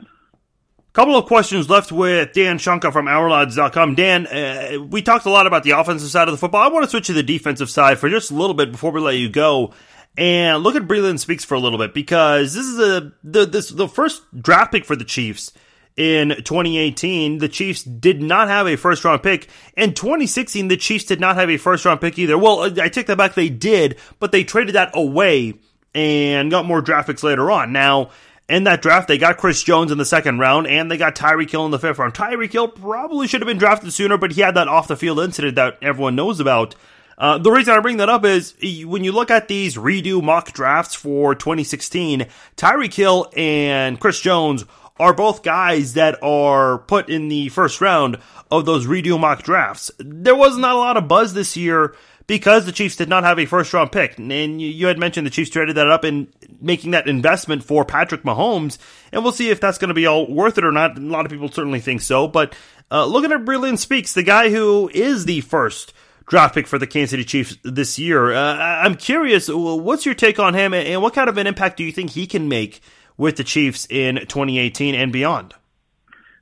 Couple 0.94 1.16
of 1.16 1.26
questions 1.26 1.68
left 1.68 1.92
with 1.92 2.32
Dan 2.32 2.58
Shonka 2.58 2.92
from 2.92 3.06
OurLads.com. 3.06 3.94
Dan, 3.94 4.26
uh, 4.26 4.82
we 4.82 5.02
talked 5.02 5.26
a 5.26 5.30
lot 5.30 5.46
about 5.46 5.62
the 5.62 5.72
offensive 5.72 6.08
side 6.08 6.28
of 6.28 6.32
the 6.32 6.38
football. 6.38 6.62
I 6.62 6.72
want 6.72 6.84
to 6.84 6.90
switch 6.90 7.06
to 7.06 7.12
the 7.12 7.22
defensive 7.22 7.70
side 7.70 7.98
for 7.98 8.08
just 8.08 8.30
a 8.30 8.34
little 8.34 8.54
bit 8.54 8.72
before 8.72 8.90
we 8.90 9.00
let 9.00 9.16
you 9.16 9.28
go 9.28 9.74
and 10.16 10.62
look 10.62 10.74
at 10.74 10.88
Breeland 10.88 11.20
Speaks 11.20 11.44
for 11.44 11.54
a 11.54 11.60
little 11.60 11.78
bit 11.78 11.94
because 11.94 12.54
this 12.54 12.66
is 12.66 12.78
a, 12.80 13.12
the 13.22 13.46
this 13.46 13.68
the 13.68 13.86
first 13.86 14.22
draft 14.40 14.72
pick 14.72 14.84
for 14.84 14.96
the 14.96 15.04
Chiefs 15.04 15.52
in 15.96 16.30
2018. 16.30 17.38
The 17.38 17.48
Chiefs 17.48 17.82
did 17.82 18.20
not 18.20 18.48
have 18.48 18.66
a 18.66 18.76
first 18.76 19.04
round 19.04 19.22
pick. 19.22 19.48
In 19.76 19.94
2016, 19.94 20.68
the 20.68 20.76
Chiefs 20.76 21.04
did 21.04 21.20
not 21.20 21.36
have 21.36 21.50
a 21.50 21.56
first 21.58 21.84
round 21.84 22.00
pick 22.00 22.18
either. 22.18 22.36
Well, 22.36 22.62
I 22.80 22.88
take 22.88 23.06
that 23.06 23.18
back. 23.18 23.34
They 23.34 23.48
did, 23.48 23.98
but 24.18 24.32
they 24.32 24.42
traded 24.42 24.74
that 24.74 24.90
away 24.94 25.54
and 25.94 26.50
got 26.50 26.66
more 26.66 26.80
draft 26.80 27.06
picks 27.06 27.22
later 27.22 27.50
on. 27.50 27.72
Now, 27.72 28.10
in 28.48 28.64
that 28.64 28.80
draft, 28.80 29.08
they 29.08 29.18
got 29.18 29.36
Chris 29.36 29.62
Jones 29.62 29.92
in 29.92 29.98
the 29.98 30.04
second 30.04 30.38
round, 30.38 30.66
and 30.66 30.90
they 30.90 30.96
got 30.96 31.14
Tyreek 31.14 31.50
Hill 31.50 31.66
in 31.66 31.70
the 31.70 31.78
fifth 31.78 31.98
round. 31.98 32.14
Tyreek 32.14 32.52
Hill 32.52 32.68
probably 32.68 33.26
should 33.26 33.42
have 33.42 33.48
been 33.48 33.58
drafted 33.58 33.92
sooner, 33.92 34.16
but 34.16 34.32
he 34.32 34.40
had 34.40 34.54
that 34.54 34.68
off 34.68 34.88
the 34.88 34.96
field 34.96 35.20
incident 35.20 35.56
that 35.56 35.78
everyone 35.82 36.16
knows 36.16 36.40
about. 36.40 36.74
Uh, 37.18 37.36
the 37.36 37.50
reason 37.50 37.74
I 37.74 37.80
bring 37.80 37.96
that 37.96 38.08
up 38.08 38.24
is 38.24 38.54
when 38.84 39.04
you 39.04 39.12
look 39.12 39.30
at 39.30 39.48
these 39.48 39.76
redo 39.76 40.22
mock 40.22 40.52
drafts 40.52 40.94
for 40.94 41.34
2016, 41.34 42.26
Tyreek 42.56 42.94
Hill 42.94 43.30
and 43.36 43.98
Chris 43.98 44.20
Jones 44.20 44.64
are 45.00 45.12
both 45.12 45.42
guys 45.42 45.94
that 45.94 46.22
are 46.22 46.78
put 46.78 47.08
in 47.08 47.28
the 47.28 47.48
first 47.50 47.80
round 47.80 48.18
of 48.50 48.64
those 48.66 48.86
redo 48.86 49.18
mock 49.18 49.42
drafts. 49.42 49.90
There 49.98 50.34
was 50.34 50.56
not 50.56 50.74
a 50.74 50.78
lot 50.78 50.96
of 50.96 51.08
buzz 51.08 51.34
this 51.34 51.56
year 51.56 51.94
because 52.28 52.66
the 52.66 52.72
Chiefs 52.72 52.94
did 52.94 53.08
not 53.08 53.24
have 53.24 53.40
a 53.40 53.46
first 53.46 53.74
round 53.74 53.90
pick. 53.90 54.18
And 54.18 54.62
you 54.62 54.86
had 54.86 54.98
mentioned 54.98 55.26
the 55.26 55.30
Chiefs 55.30 55.50
traded 55.50 55.76
that 55.76 55.90
up 55.90 56.04
in 56.04 56.28
making 56.60 56.92
that 56.92 57.08
investment 57.08 57.64
for 57.64 57.84
Patrick 57.84 58.22
Mahomes. 58.22 58.78
And 59.10 59.24
we'll 59.24 59.32
see 59.32 59.50
if 59.50 59.60
that's 59.60 59.78
going 59.78 59.88
to 59.88 59.94
be 59.94 60.06
all 60.06 60.30
worth 60.30 60.58
it 60.58 60.64
or 60.64 60.70
not. 60.70 60.96
A 60.96 61.00
lot 61.00 61.24
of 61.24 61.32
people 61.32 61.50
certainly 61.50 61.80
think 61.80 62.02
so. 62.02 62.28
But 62.28 62.54
uh, 62.92 63.06
looking 63.06 63.32
at 63.32 63.44
Breeland 63.44 63.78
Speaks, 63.78 64.12
the 64.12 64.22
guy 64.22 64.50
who 64.50 64.90
is 64.92 65.24
the 65.24 65.40
first 65.40 65.94
draft 66.26 66.54
pick 66.54 66.66
for 66.66 66.78
the 66.78 66.86
Kansas 66.86 67.10
City 67.10 67.24
Chiefs 67.24 67.56
this 67.64 67.98
year, 67.98 68.32
uh, 68.32 68.56
I'm 68.56 68.94
curious, 68.94 69.48
what's 69.48 70.04
your 70.04 70.14
take 70.14 70.38
on 70.38 70.54
him 70.54 70.74
and 70.74 71.00
what 71.00 71.14
kind 71.14 71.30
of 71.30 71.38
an 71.38 71.46
impact 71.46 71.78
do 71.78 71.84
you 71.84 71.92
think 71.92 72.10
he 72.10 72.26
can 72.26 72.46
make 72.46 72.82
with 73.16 73.36
the 73.36 73.44
Chiefs 73.44 73.86
in 73.88 74.16
2018 74.16 74.94
and 74.94 75.10
beyond? 75.10 75.54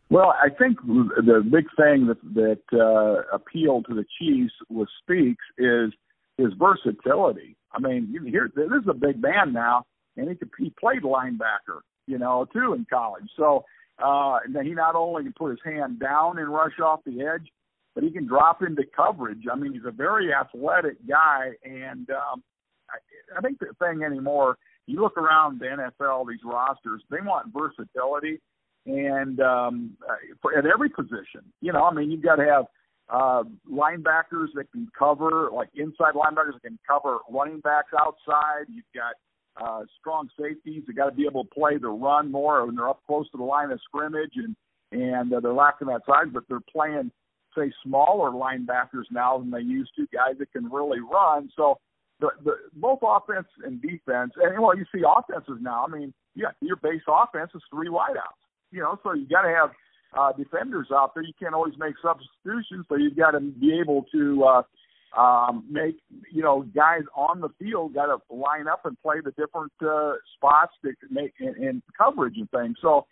Well, 0.08 0.34
I 0.40 0.50
think 0.50 0.78
the 0.82 1.44
big 1.50 1.66
thing 1.76 2.06
that 2.06 2.18
that 2.34 2.62
uh, 2.72 3.34
appealed 3.34 3.86
to 3.88 3.94
the 3.94 4.04
Chiefs 4.18 4.54
with 4.68 4.88
Speaks 5.02 5.44
is 5.58 5.92
his 6.38 6.52
versatility. 6.58 7.56
I 7.72 7.80
mean, 7.80 8.08
you 8.10 8.22
hear 8.22 8.50
this 8.54 8.66
is 8.66 8.88
a 8.88 8.94
big 8.94 9.20
man 9.20 9.52
now, 9.52 9.84
and 10.16 10.28
he 10.28 10.36
could, 10.36 10.50
he 10.58 10.72
played 10.78 11.02
linebacker, 11.02 11.80
you 12.06 12.18
know, 12.18 12.46
too 12.52 12.74
in 12.74 12.86
college. 12.88 13.28
So 13.36 13.64
uh, 13.98 14.38
he 14.62 14.70
not 14.70 14.94
only 14.94 15.24
can 15.24 15.32
put 15.32 15.50
his 15.50 15.60
hand 15.64 15.98
down 15.98 16.38
and 16.38 16.48
rush 16.48 16.78
off 16.82 17.00
the 17.04 17.22
edge, 17.22 17.48
but 17.94 18.04
he 18.04 18.10
can 18.10 18.26
drop 18.26 18.62
into 18.62 18.84
coverage. 18.94 19.44
I 19.50 19.56
mean, 19.56 19.72
he's 19.72 19.86
a 19.86 19.90
very 19.90 20.32
athletic 20.32 20.98
guy, 21.08 21.52
and 21.64 22.08
um, 22.10 22.44
I, 22.88 23.38
I 23.38 23.40
think 23.40 23.58
the 23.58 23.72
thing 23.80 24.04
anymore, 24.04 24.56
you 24.86 25.00
look 25.00 25.16
around 25.16 25.58
the 25.58 25.66
NFL, 25.66 26.28
these 26.28 26.44
rosters, 26.44 27.02
they 27.10 27.20
want 27.22 27.52
versatility 27.52 28.40
and 28.86 29.40
um, 29.40 29.96
for, 30.40 30.56
at 30.56 30.64
every 30.66 30.88
position. 30.88 31.42
You 31.60 31.72
know, 31.72 31.84
I 31.84 31.92
mean, 31.92 32.10
you've 32.10 32.22
got 32.22 32.36
to 32.36 32.44
have 32.44 32.64
uh, 33.08 33.42
linebackers 33.70 34.48
that 34.54 34.70
can 34.72 34.88
cover, 34.96 35.50
like 35.52 35.68
inside 35.74 36.14
linebackers 36.14 36.54
that 36.54 36.62
can 36.62 36.78
cover 36.88 37.18
running 37.28 37.60
backs 37.60 37.92
outside. 37.98 38.66
You've 38.68 38.84
got 38.94 39.14
uh, 39.62 39.84
strong 40.00 40.28
safeties 40.40 40.84
that 40.86 40.96
got 40.96 41.10
to 41.10 41.16
be 41.16 41.26
able 41.26 41.44
to 41.44 41.50
play 41.50 41.78
the 41.78 41.88
run 41.88 42.30
more 42.30 42.64
when 42.66 42.76
they're 42.76 42.88
up 42.88 43.02
close 43.06 43.30
to 43.30 43.36
the 43.36 43.44
line 43.44 43.70
of 43.70 43.80
scrimmage, 43.84 44.32
and 44.36 44.56
and 44.92 45.32
uh, 45.32 45.40
they're 45.40 45.52
lacking 45.52 45.88
that 45.88 46.02
size, 46.06 46.26
but 46.32 46.44
they're 46.48 46.60
playing 46.72 47.10
say 47.56 47.72
smaller 47.82 48.30
linebackers 48.30 49.04
now 49.10 49.38
than 49.38 49.50
they 49.50 49.60
used 49.60 49.90
to, 49.96 50.06
guys 50.12 50.34
that 50.38 50.52
can 50.52 50.70
really 50.70 51.00
run. 51.00 51.48
So 51.56 51.78
the, 52.20 52.28
the 52.44 52.52
both 52.74 52.98
offense 53.02 53.46
and 53.64 53.80
defense, 53.80 54.32
and 54.36 54.62
well, 54.62 54.76
you 54.76 54.84
see 54.94 55.02
offenses 55.06 55.56
now. 55.60 55.86
I 55.86 55.90
mean, 55.90 56.12
yeah, 56.34 56.50
your 56.60 56.76
base 56.76 57.00
offense 57.08 57.50
is 57.54 57.62
three 57.70 57.88
wideouts 57.88 58.45
you 58.76 58.82
know, 58.82 58.98
so 59.02 59.14
you 59.14 59.26
got 59.26 59.42
to 59.42 59.48
have 59.48 59.70
uh, 60.16 60.32
defenders 60.36 60.88
out 60.92 61.14
there. 61.14 61.24
You 61.24 61.32
can't 61.40 61.54
always 61.54 61.74
make 61.78 61.94
substitutions, 62.02 62.84
so 62.88 62.96
you've 62.96 63.16
got 63.16 63.30
to 63.30 63.40
be 63.40 63.80
able 63.80 64.04
to 64.12 64.44
uh, 64.44 65.18
um, 65.18 65.64
make 65.70 65.96
you 66.30 66.42
know 66.42 66.62
guys 66.74 67.02
on 67.16 67.40
the 67.40 67.48
field 67.58 67.94
got 67.94 68.06
to 68.06 68.18
line 68.32 68.68
up 68.68 68.84
and 68.84 69.00
play 69.02 69.16
the 69.24 69.30
different 69.32 69.72
uh, 69.80 70.12
spots 70.36 70.72
that 70.82 70.94
make 71.10 71.32
in, 71.40 71.54
in 71.56 71.82
coverage 71.96 72.36
and 72.36 72.50
things. 72.50 72.76
So 72.82 73.06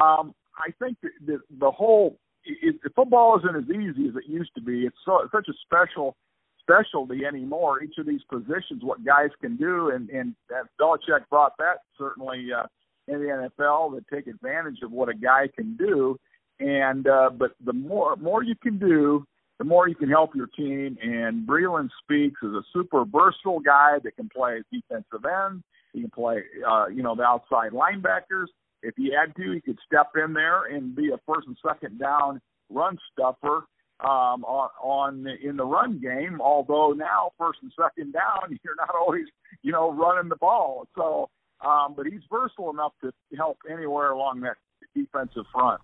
um, 0.00 0.34
I 0.56 0.72
think 0.78 0.96
that 1.02 1.10
the, 1.24 1.40
the 1.58 1.70
whole 1.70 2.16
it, 2.44 2.76
it, 2.82 2.92
football 2.96 3.38
isn't 3.38 3.56
as 3.56 3.68
easy 3.68 4.08
as 4.08 4.16
it 4.16 4.24
used 4.26 4.54
to 4.54 4.62
be. 4.62 4.86
It's 4.86 4.96
so 5.04 5.20
it's 5.22 5.32
such 5.32 5.48
a 5.48 5.54
special 5.66 6.16
specialty 6.62 7.26
anymore. 7.26 7.82
Each 7.82 7.98
of 7.98 8.06
these 8.06 8.22
positions, 8.30 8.82
what 8.82 9.04
guys 9.04 9.30
can 9.42 9.56
do, 9.56 9.90
and 9.90 10.08
and, 10.08 10.34
and 10.48 10.68
Belichick 10.80 11.28
brought 11.28 11.58
that 11.58 11.80
certainly. 11.98 12.48
Uh, 12.56 12.66
in 13.10 13.20
the 13.20 13.50
NFL 13.60 13.94
that 13.94 14.04
take 14.12 14.26
advantage 14.26 14.78
of 14.82 14.92
what 14.92 15.08
a 15.08 15.14
guy 15.14 15.48
can 15.54 15.76
do. 15.76 16.18
And 16.58 17.06
uh, 17.06 17.30
but 17.30 17.52
the 17.64 17.72
more 17.72 18.16
more 18.16 18.42
you 18.42 18.54
can 18.54 18.78
do, 18.78 19.24
the 19.58 19.64
more 19.64 19.88
you 19.88 19.94
can 19.94 20.08
help 20.08 20.34
your 20.34 20.46
team. 20.46 20.96
And 21.02 21.46
Breeland 21.46 21.90
Speaks 22.02 22.40
is 22.42 22.52
a 22.52 22.62
super 22.72 23.04
versatile 23.04 23.60
guy 23.60 23.98
that 24.02 24.16
can 24.16 24.28
play 24.28 24.62
defensive 24.72 25.24
end. 25.24 25.62
He 25.92 26.02
can 26.02 26.10
play, 26.10 26.42
uh, 26.68 26.86
you 26.86 27.02
know, 27.02 27.14
the 27.14 27.22
outside 27.22 27.72
linebackers. 27.72 28.46
If 28.82 28.94
he 28.96 29.12
had 29.12 29.34
to, 29.36 29.52
he 29.52 29.60
could 29.60 29.78
step 29.86 30.12
in 30.16 30.32
there 30.32 30.64
and 30.64 30.94
be 30.94 31.10
a 31.10 31.18
first 31.26 31.46
and 31.46 31.56
second 31.66 31.98
down 31.98 32.40
run 32.70 32.96
stuffer 33.12 33.64
um, 34.00 34.44
on, 34.44 34.70
on 34.82 35.26
in 35.42 35.56
the 35.56 35.64
run 35.64 35.98
game. 35.98 36.40
Although 36.40 36.92
now 36.92 37.32
first 37.38 37.58
and 37.62 37.72
second 37.78 38.12
down, 38.12 38.58
you're 38.64 38.76
not 38.76 38.94
always, 38.94 39.26
you 39.62 39.72
know, 39.72 39.92
running 39.92 40.28
the 40.28 40.36
ball. 40.36 40.86
So 40.96 41.28
um, 41.62 41.94
but 41.96 42.06
he's 42.06 42.22
versatile 42.30 42.70
enough 42.70 42.92
to 43.02 43.12
help 43.36 43.58
anywhere 43.70 44.12
along 44.12 44.40
that 44.40 44.56
defensive 44.94 45.44
front. 45.52 45.80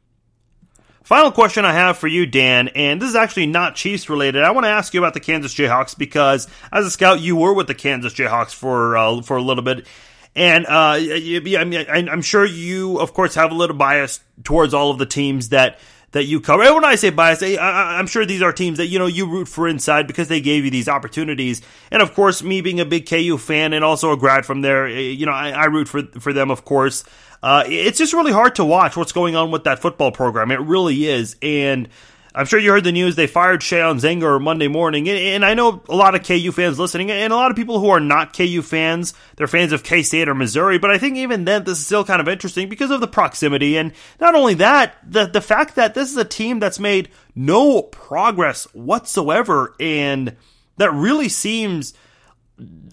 Final 1.05 1.31
question 1.31 1.65
I 1.65 1.73
have 1.73 1.99
for 1.99 2.09
you, 2.09 2.27
Dan, 2.27 2.67
and 2.69 3.01
this 3.01 3.09
is 3.09 3.15
actually 3.15 3.47
not 3.47 3.77
Chiefs 3.77 4.11
related. 4.11 4.43
I 4.43 4.51
want 4.51 4.65
to 4.65 4.71
ask 4.71 4.93
you 4.93 5.01
about 5.01 5.15
the 5.15 5.21
Kansas 5.21 5.55
Jayhawks 5.55 5.97
because 5.97 6.49
as 6.73 6.85
a 6.85 6.91
scout, 6.91 7.21
you 7.21 7.37
were 7.37 7.53
with 7.53 7.69
the 7.69 7.77
Kansas 7.77 8.13
Jayhawks 8.13 8.53
for 8.53 8.97
uh, 8.97 9.23
for 9.23 9.37
a 9.37 9.43
little 9.43 9.63
bit, 9.63 9.87
and 10.35 10.67
uh, 10.67 10.99
I'm 10.99 12.23
sure 12.23 12.45
you, 12.45 12.99
of 12.99 13.15
course, 13.15 13.37
have 13.37 13.53
a 13.53 13.55
little 13.55 13.77
bias 13.77 14.19
towards 14.43 14.75
all 14.75 14.91
of 14.91 14.99
the 14.99 15.07
teams 15.07 15.51
that 15.51 15.79
that 16.17 16.25
you 16.25 16.41
cover. 16.41 16.63
And 16.63 16.75
when 16.75 16.85
I 16.85 16.95
say 16.95 17.11
bias, 17.11 17.43
I, 17.43 17.99
am 17.99 18.07
sure 18.07 18.25
these 18.25 18.41
are 18.41 18.53
teams 18.53 18.79
that 18.79 18.87
you 18.87 18.99
know 18.99 19.07
you 19.07 19.27
root 19.27 19.49
for 19.49 19.69
inside 19.69 20.07
because 20.07 20.29
they 20.29 20.41
gave 20.41 20.65
you 20.65 20.71
these 20.71 20.89
opportunities. 20.89 21.61
And 21.91 22.01
of 22.01 22.15
course, 22.15 22.43
me 22.43 22.63
being 22.63 22.81
a 22.81 22.87
big 22.87 23.07
KU 23.07 23.37
fan 23.37 23.75
and 23.75 23.85
also 23.85 24.13
a 24.13 24.17
grad 24.17 24.47
from 24.47 24.63
there, 24.63 24.87
eh, 24.87 24.99
you 24.99 25.27
know, 25.27 25.33
I, 25.33 25.51
I 25.51 25.65
root 25.67 25.89
for 25.89 26.03
for 26.19 26.33
them. 26.33 26.51
Of 26.51 26.65
course, 26.65 27.05
uh, 27.43 27.65
it's 27.67 27.99
just 27.99 28.15
really 28.15 28.33
hard 28.33 28.55
to 28.55 28.65
watch 28.65 28.97
what's 28.97 29.13
going 29.13 29.37
on 29.37 29.51
with 29.51 29.65
that 29.65 29.81
football 29.81 30.11
program. 30.11 30.51
It 30.51 30.61
really 30.61 31.07
is, 31.07 31.37
and. 31.43 31.89
I'm 32.37 32.45
sure 32.45 32.61
you 32.61 32.71
heard 32.71 32.85
the 32.85 32.93
news. 32.93 33.17
They 33.17 33.27
fired 33.27 33.63
Sheahon 33.63 33.99
Zenger 33.99 34.39
Monday 34.39 34.69
morning. 34.69 35.09
And 35.09 35.43
I 35.43 35.55
know 35.55 35.83
a 35.89 35.97
lot 35.97 36.15
of 36.15 36.23
KU 36.23 36.53
fans 36.53 36.79
listening 36.79 37.11
and 37.11 37.33
a 37.33 37.37
lot 37.37 37.51
of 37.51 37.57
people 37.57 37.81
who 37.81 37.89
are 37.89 37.99
not 37.99 38.37
KU 38.37 38.61
fans. 38.61 39.15
They're 39.37 39.47
fans 39.47 39.73
of 39.73 39.83
K 39.83 40.03
State 40.03 40.29
or 40.29 40.35
Missouri. 40.35 40.79
But 40.79 40.91
I 40.91 40.99
think 40.99 41.17
even 41.17 41.47
then, 41.47 41.65
this 41.65 41.79
is 41.79 41.87
still 41.87 42.05
kind 42.05 42.21
of 42.21 42.29
interesting 42.29 42.69
because 42.69 42.91
of 42.91 43.01
the 43.01 43.09
proximity. 43.09 43.79
And 43.79 43.93
not 44.21 44.35
only 44.35 44.53
that, 44.55 44.97
the, 45.03 45.25
the 45.25 45.41
fact 45.41 45.77
that 45.77 45.95
this 45.95 46.11
is 46.11 46.19
a 46.19 46.27
team 46.27 46.59
that's 46.61 46.79
made 46.79 47.09
no 47.35 47.81
progress 47.81 48.65
whatsoever. 48.75 49.75
And 49.81 50.37
that 50.77 50.93
really 50.93 51.31
seems 51.31 51.95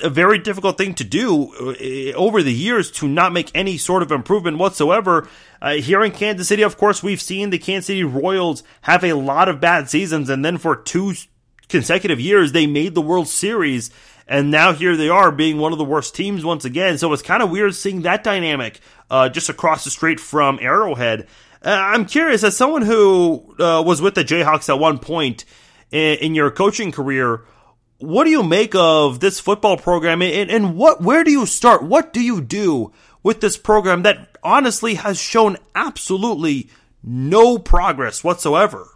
a 0.02 0.10
very 0.10 0.38
difficult 0.40 0.78
thing 0.78 0.94
to 0.96 1.04
do 1.04 1.54
uh, 1.54 2.18
over 2.18 2.44
the 2.44 2.54
years 2.54 2.92
to 2.92 3.08
not 3.08 3.32
make 3.32 3.50
any 3.56 3.78
sort 3.78 4.04
of 4.04 4.12
improvement 4.12 4.58
whatsoever. 4.58 5.28
Uh, 5.62 5.76
here 5.76 6.04
in 6.04 6.12
Kansas 6.12 6.48
City, 6.48 6.64
of 6.64 6.78
course, 6.78 7.02
we've 7.02 7.22
seen 7.22 7.50
the 7.50 7.58
Kansas 7.58 7.88
City 7.88 8.04
Royals 8.04 8.64
have 8.82 9.04
a 9.04 9.14
lot 9.14 9.48
of 9.48 9.62
bad 9.62 9.90
seasons, 9.90 10.30
and 10.30 10.44
then 10.44 10.58
for 10.58 10.76
two 10.76 11.14
consecutive 11.70 12.20
years, 12.20 12.52
they 12.52 12.68
made 12.68 12.94
the 12.94 13.02
World 13.02 13.28
Series. 13.28 13.90
And 14.28 14.52
now 14.52 14.74
here 14.74 14.96
they 14.96 15.10
are 15.10 15.32
being 15.32 15.58
one 15.58 15.74
of 15.74 15.78
the 15.78 15.84
worst 15.84 16.16
teams 16.16 16.46
once 16.46 16.66
again. 16.66 16.98
So 16.98 17.12
it's 17.12 17.22
kind 17.22 17.44
of 17.44 17.50
weird 17.50 17.76
seeing 17.76 18.04
that 18.04 18.24
dynamic 18.24 18.80
uh, 19.10 19.30
just 19.30 19.50
across 19.50 19.84
the 19.84 19.90
street 19.90 20.20
from 20.20 20.60
Arrowhead. 20.62 21.28
Uh, 21.64 21.70
I'm 21.70 22.06
curious, 22.06 22.44
as 22.44 22.56
someone 22.56 22.82
who 22.84 23.56
uh, 23.60 23.82
was 23.86 24.02
with 24.02 24.16
the 24.16 24.24
Jayhawks 24.24 24.70
at 24.70 24.80
one 24.80 25.00
point 25.00 25.46
in, 25.92 26.18
in 26.20 26.36
your 26.36 26.52
coaching 26.52 26.92
career, 26.92 27.46
what 28.04 28.26
do 28.26 28.30
you 28.30 28.44
make 28.44 28.76
of 28.76 29.22
this 29.22 29.40
football 29.40 29.78
program 29.78 30.22
and, 30.22 30.52
and 30.52 30.76
what 30.76 31.02
where 31.02 31.24
do 31.24 31.32
you 31.32 31.46
start? 31.46 31.84
What 31.84 32.12
do 32.12 32.22
you 32.22 32.42
do 32.42 32.92
with 33.24 33.40
this 33.40 33.58
program 33.58 34.04
that 34.04 34.38
honestly 34.44 34.96
has 34.96 35.18
shown 35.18 35.58
absolutely 35.74 36.70
no 37.02 37.58
progress 37.58 38.24
whatsoever? 38.24 38.88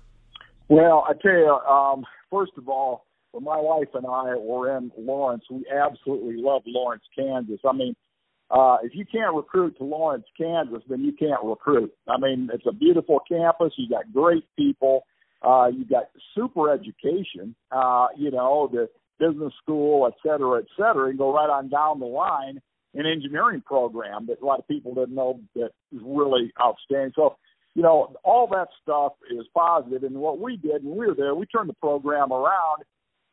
Well, 0.68 1.06
I 1.08 1.14
tell 1.14 1.32
you, 1.32 1.50
um, 1.50 2.06
first 2.30 2.52
of 2.58 2.68
all, 2.68 3.06
when 3.32 3.46
my 3.46 3.58
wife 3.58 3.88
and 3.94 4.06
I 4.06 4.36
were 4.36 4.78
in 4.78 4.92
Lawrence, 4.98 5.46
we 5.50 5.66
absolutely 5.74 6.36
love 6.38 6.64
Lawrence, 6.66 7.04
Kansas. 7.18 7.60
I 7.66 7.72
mean, 7.72 7.96
uh, 8.52 8.78
if 8.84 8.94
you 8.94 9.06
can't 9.06 9.34
recruit 9.34 9.78
to 9.78 9.86
Lawrence, 9.86 10.26
Kansas, 10.38 10.84
then 10.90 11.06
you 11.06 11.14
can't 11.14 11.42
recruit. 11.44 11.94
I 12.10 12.18
mean, 12.18 12.50
it's 12.54 12.66
a 12.68 12.74
beautiful 12.74 13.20
campus. 13.28 13.74
You 13.78 13.88
got 13.90 14.12
great 14.12 14.44
people. 14.58 15.06
Uh, 15.48 15.68
you 15.68 15.86
got 15.86 16.06
super 16.36 16.64
education, 16.78 17.56
uh, 17.72 18.08
you 18.18 18.32
know, 18.32 18.70
the 18.72 18.90
business 19.20 19.54
school, 19.64 20.06
et 20.06 20.14
cetera, 20.22 20.60
et 20.60 20.70
cetera, 20.76 21.10
and 21.10 21.18
go 21.18 21.34
right 21.34 21.50
on 21.50 21.70
down 21.70 22.00
the 22.00 22.06
line 22.06 22.60
an 22.94 23.06
engineering 23.06 23.62
program 23.66 24.26
that 24.28 24.42
a 24.42 24.46
lot 24.46 24.60
of 24.60 24.68
people 24.68 24.94
didn't 24.94 25.16
know 25.16 25.40
that 25.56 25.70
is 25.92 26.02
really 26.04 26.52
outstanding. 26.60 27.14
So, 27.16 27.38
you 27.76 27.84
know, 27.84 28.16
all 28.24 28.48
that 28.48 28.70
stuff 28.82 29.14
is 29.30 29.46
positive. 29.54 30.04
And 30.04 30.16
what 30.16 30.40
we 30.40 30.58
did 30.58 30.84
when 30.84 30.98
we 30.98 31.08
were 31.08 31.16
there, 31.16 31.36
we 31.36 31.46
turned 31.46 31.70
the 31.70 31.76
program 31.76 32.32
around. 32.32 32.84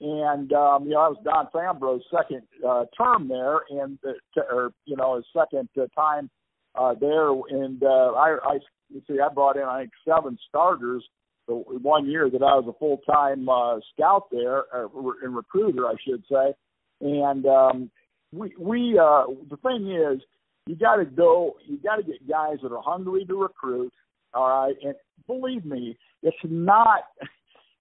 And 0.01 0.53
um, 0.53 0.85
you 0.85 0.91
know, 0.91 1.01
I 1.01 1.09
was 1.09 1.17
Don 1.25 1.49
Fambrough's 1.55 2.05
second 2.15 2.43
uh, 2.69 2.85
term 2.97 3.29
there, 3.29 3.61
and 3.71 3.99
uh, 4.07 4.41
or 4.53 4.73
you 4.85 4.97
know, 4.97 5.17
his 5.17 5.25
second 5.35 5.69
uh, 5.81 5.87
time 5.99 6.29
uh, 6.75 6.95
there. 7.01 7.31
And 7.31 7.83
uh, 7.83 8.13
I, 8.13 8.37
I 8.45 8.59
see, 9.07 9.19
I 9.25 9.33
brought 9.33 9.57
in 9.57 9.63
I 9.63 9.83
think 9.83 9.93
seven 10.07 10.37
starters 10.49 11.05
the 11.47 11.55
one 11.55 12.09
year 12.09 12.31
that 12.31 12.43
I 12.43 12.55
was 12.57 12.67
a 12.69 12.79
full 12.79 12.99
time 13.11 13.49
uh, 13.49 13.79
scout 13.93 14.29
there 14.31 14.65
uh, 14.75 14.89
and 15.23 15.37
recruiter, 15.37 15.87
I 15.87 15.95
should 16.07 16.25
say. 16.31 16.55
And 17.01 17.47
um, 17.47 17.91
we 18.33 18.55
we 18.59 18.99
uh, 18.99 19.25
the 19.51 19.57
thing 19.63 19.91
is, 19.91 20.23
you 20.67 20.77
got 20.77 20.97
to 20.97 21.05
go. 21.05 21.57
You 21.67 21.79
got 21.79 21.97
to 21.97 22.03
get 22.03 22.29
guys 22.29 22.59
that 22.63 22.73
are 22.73 22.83
hungry 22.83 23.25
to 23.27 23.35
recruit. 23.35 23.93
All 24.33 24.49
right, 24.49 24.75
and 24.83 24.95
believe 25.27 25.65
me, 25.65 25.99
it's 26.23 26.37
not. 26.45 27.05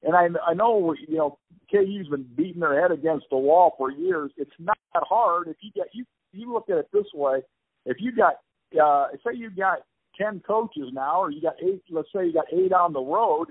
And 0.05 0.18
I 0.18 0.28
I 0.45 0.53
know 0.53 0.93
you 1.07 1.18
know 1.18 1.38
KU's 1.72 2.09
been 2.09 2.28
beating 2.36 2.59
their 2.59 2.82
head 2.82 2.91
against 2.91 3.28
the 3.32 3.38
wall 3.38 3.74
for 3.78 3.89
years. 3.89 4.32
It's 4.36 4.51
not 4.59 4.78
that 4.93 5.03
hard 5.07 5.47
if 5.47 5.55
you 5.61 5.72
get 5.74 5.88
you 5.93 6.03
you 6.34 6.51
look 6.51 6.70
at 6.70 6.78
it 6.78 6.89
this 6.91 7.05
way. 7.14 7.39
If 7.86 7.97
you 8.01 8.11
got 8.14 8.34
uh, 8.78 9.07
say 9.26 9.38
you 9.38 9.49
got 9.49 9.80
10 10.18 10.41
coaches 10.45 10.89
now, 10.93 11.22
or 11.22 11.32
you 11.32 11.41
got 11.41 11.55
eight, 11.61 11.82
let's 11.89 12.09
say 12.16 12.26
you 12.26 12.34
got 12.34 12.51
eight 12.53 12.74
on 12.74 12.93
the 12.93 13.01
road, 13.01 13.47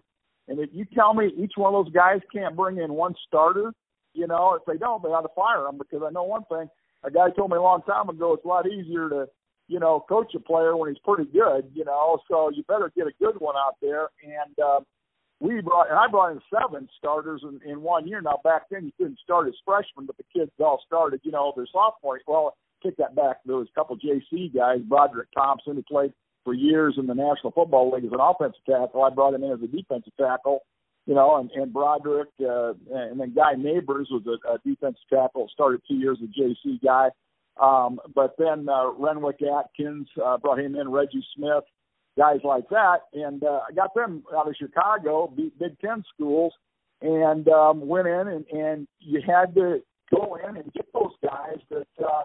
and 0.49 0.59
if 0.59 0.71
you 0.73 0.85
tell 0.85 1.15
me 1.15 1.33
each 1.37 1.53
one 1.57 1.75
of 1.75 1.85
those 1.85 1.95
guys 1.95 2.21
can't 2.33 2.57
bring 2.57 2.79
in 2.79 2.93
one 2.93 3.15
starter, 3.27 3.73
you 4.15 4.27
know, 4.27 4.55
if 4.55 4.63
they 4.67 4.77
don't, 4.77 5.03
they 5.03 5.09
ought 5.09 5.23
to 5.23 5.35
fire 5.35 5.65
them 5.65 5.79
because 5.79 6.03
I 6.07 6.11
know 6.11 6.25
one 6.25 6.45
thing. 6.45 6.69
A 7.05 7.11
guy 7.11 7.31
told 7.31 7.51
me 7.51 7.57
a 7.57 7.63
long 7.63 7.83
time 7.83 8.09
ago 8.09 8.35
it's 8.35 8.45
a 8.45 8.49
lot 8.49 8.67
easier 8.67 9.09
to, 9.09 9.29
you 9.69 9.81
know, 9.81 10.05
coach 10.09 10.35
a 10.35 10.41
player 10.41 10.77
when 10.77 10.91
he's 10.91 11.03
pretty 11.05 11.31
good, 11.31 11.71
you 11.75 11.85
know, 11.85 12.19
so 12.29 12.51
you 12.51 12.63
better 12.65 12.93
get 12.95 13.07
a 13.07 13.13
good 13.19 13.37
one 13.39 13.57
out 13.57 13.77
there. 13.81 14.09
And, 14.23 14.59
uh, 14.59 14.81
we 15.41 15.61
brought, 15.61 15.91
and 15.91 15.99
I 15.99 16.07
brought 16.07 16.31
in 16.31 16.41
seven 16.55 16.89
starters 16.97 17.43
in, 17.43 17.61
in 17.69 17.83
one 17.83 18.07
year. 18.07 18.21
Now 18.21 18.39
back 18.45 18.63
then 18.71 18.85
you 18.85 18.93
couldn't 18.97 19.19
start 19.19 19.49
as 19.49 19.55
freshmen, 19.65 20.07
but 20.07 20.17
the 20.17 20.25
kids 20.33 20.53
all 20.61 20.81
started, 20.87 21.21
you 21.25 21.33
know, 21.33 21.53
their 21.57 21.67
sophomore. 21.73 22.21
Well, 22.29 22.57
take 22.83 22.97
that 22.99 23.17
back. 23.17 23.39
There 23.45 23.57
was 23.57 23.67
a 23.69 23.79
couple 23.79 23.97
JC 23.97 24.55
guys, 24.55 24.81
Broderick 24.83 25.29
Thompson, 25.35 25.75
who 25.75 25.83
played 25.83 26.13
for 26.45 26.55
years 26.55 26.95
in 26.99 27.07
the 27.07 27.15
National 27.15 27.53
Football 27.53 27.93
League 27.93 28.05
as 28.05 28.13
an 28.13 28.21
offensive 28.21 28.61
tackle. 28.69 29.03
I 29.03 29.11
brought 29.11 29.35
him 29.35 29.45
in 29.45 29.53
as 29.53 29.63
a 29.63 29.67
defensive 29.67 30.13
tackle, 30.19 30.61
you 31.07 31.15
know, 31.15 31.37
and, 31.37 31.51
and 31.53 31.73
Broderick, 31.73 32.29
uh, 32.41 32.75
and 32.93 33.21
then 33.21 33.35
Guy 33.35 33.55
Neighbors 33.57 34.09
was 34.11 34.23
a, 34.27 34.55
a 34.55 34.59
defensive 34.59 35.03
tackle, 35.13 35.49
started 35.53 35.83
two 35.87 35.97
years 35.97 36.19
a 36.23 36.41
JC 36.41 36.83
guy. 36.83 37.11
Um, 37.61 38.01
but 38.15 38.35
then 38.39 38.69
uh, 38.69 38.93
Renwick 38.93 39.41
Atkins 39.43 40.09
uh, 40.25 40.39
brought 40.39 40.59
him 40.59 40.75
in, 40.75 40.89
Reggie 40.91 41.25
Smith, 41.37 41.65
guys 42.17 42.41
like 42.45 42.69
that. 42.71 43.01
And 43.13 43.45
uh, 43.45 43.61
I 43.69 43.73
got 43.73 43.95
them 43.95 44.25
out 44.35 44.49
of 44.49 44.55
Chicago, 44.57 45.33
beat 45.37 45.59
Big 45.59 45.79
Ten 45.81 46.03
schools, 46.15 46.53
and 47.03 47.49
um, 47.49 47.87
went 47.87 48.09
in, 48.09 48.29
and, 48.29 48.47
and 48.47 48.89
you 49.01 49.21
had 49.27 49.55
to 49.57 49.83
go 50.15 50.39
in 50.49 50.57
and 50.57 50.73
get 50.73 50.87
those 50.95 51.13
guys 51.23 51.59
that 51.71 51.87
uh, 52.05 52.23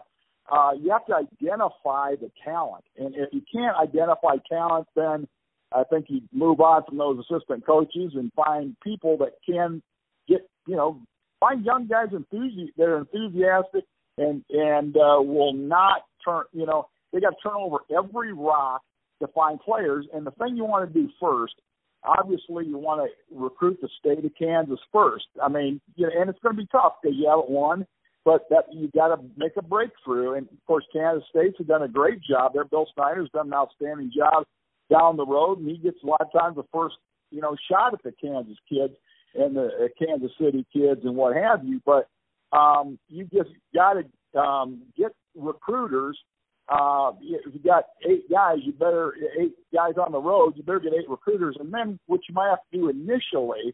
uh, 0.50 0.72
you 0.80 0.92
have 0.92 1.06
to 1.08 1.16
identify 1.16 2.16
the 2.16 2.32
talent. 2.44 2.84
And 2.98 3.16
if 3.16 3.30
you 3.32 3.42
can't 3.52 3.76
identify 3.78 4.36
talent, 4.50 4.88
then 4.96 5.28
I 5.74 5.84
think 5.84 6.06
you 6.10 6.22
move 6.32 6.62
on 6.62 6.84
from 6.86 6.98
those 6.98 7.20
assistant 7.20 7.66
coaches 7.66 8.14
and 8.16 8.32
find 8.34 8.76
people 8.82 9.18
that 9.18 9.34
can 9.46 9.82
get, 10.28 10.48
you 10.66 10.76
know, 10.76 11.02
find 11.40 11.66
young 11.66 11.88
guys 11.88 12.10
enthusi- 12.10 12.74
that 12.78 12.86
are 12.86 13.00
enthusiastic 13.00 13.84
and 14.18 14.44
and 14.50 14.96
uh, 14.96 15.22
will 15.22 15.54
not 15.54 16.04
turn. 16.24 16.44
You 16.54 16.66
know, 16.66 16.88
they 17.12 17.20
got 17.20 17.32
to 17.32 17.36
turn 17.44 17.56
over 17.58 17.80
every 17.96 18.34
rock 18.34 18.82
to 19.22 19.28
find 19.28 19.60
players. 19.60 20.06
And 20.14 20.26
the 20.26 20.32
thing 20.32 20.56
you 20.56 20.64
want 20.64 20.92
to 20.92 21.00
do 21.00 21.10
first, 21.22 21.56
obviously, 22.04 22.66
you 22.66 22.78
want 22.78 23.10
to 23.10 23.38
recruit 23.38 23.80
the 23.82 23.90
state 24.00 24.24
of 24.24 24.32
Kansas 24.40 24.80
first. 24.94 25.26
I 25.44 25.50
mean, 25.50 25.82
you 25.96 26.06
know, 26.06 26.12
and 26.18 26.30
it's 26.30 26.40
going 26.40 26.56
to 26.56 26.62
be 26.62 26.68
tough 26.72 26.94
because 27.02 27.18
you 27.18 27.28
haven't 27.28 27.50
won 27.50 27.86
but 28.28 28.44
that 28.50 28.66
you 28.74 28.92
got 28.94 29.08
to 29.08 29.24
make 29.38 29.54
a 29.56 29.62
breakthrough. 29.62 30.34
And 30.34 30.50
of 30.50 30.66
course, 30.68 30.84
Kansas 30.92 31.24
State's 31.30 31.58
have 31.60 31.68
done 31.68 31.84
a 31.84 31.88
great 31.88 32.20
job 32.22 32.52
there. 32.54 32.66
Bill 32.66 32.86
Snyder's 32.94 33.30
done 33.34 33.48
an 33.48 33.54
outstanding 33.54 34.12
job 34.14 34.44
down 34.92 35.16
the 35.16 35.26
road, 35.26 35.60
and 35.60 35.70
he 35.70 35.78
gets 35.78 35.96
a 36.04 36.06
lot 36.06 36.20
of 36.20 36.28
times 36.38 36.58
the 36.58 36.64
first 36.74 36.96
you 37.32 37.40
know 37.40 37.56
shot 37.72 37.94
at 37.94 38.04
the 38.04 38.12
Kansas 38.22 38.58
kids 38.68 38.96
and 39.34 39.56
the 39.56 39.68
uh, 39.68 39.88
Kansas 39.98 40.32
City 40.38 40.66
kids 40.74 41.00
and 41.06 41.16
what 41.16 41.38
have 41.38 41.64
you. 41.64 41.80
But 41.86 42.10
um, 42.52 43.00
you 43.08 43.24
just 43.34 43.52
got 43.74 43.94
to 43.94 44.38
um, 44.38 44.82
get 44.98 45.14
recruiters. 45.34 46.20
Uh, 46.68 47.14
if 47.22 47.54
you 47.54 47.62
got 47.64 47.86
eight 48.06 48.30
guys, 48.30 48.58
you 48.62 48.74
better 48.74 49.16
eight 49.40 49.56
guys 49.74 49.94
on 50.06 50.12
the 50.12 50.20
road. 50.20 50.56
You 50.58 50.64
better 50.64 50.82
get 50.82 50.92
eight 50.92 51.10
recruiters, 51.10 51.56
and 51.62 51.74
then 51.74 51.98
what 52.08 52.20
you 52.28 52.36
might 52.36 52.50
have 52.50 52.60
to 52.74 52.78
do 52.78 52.90
initially 52.90 53.74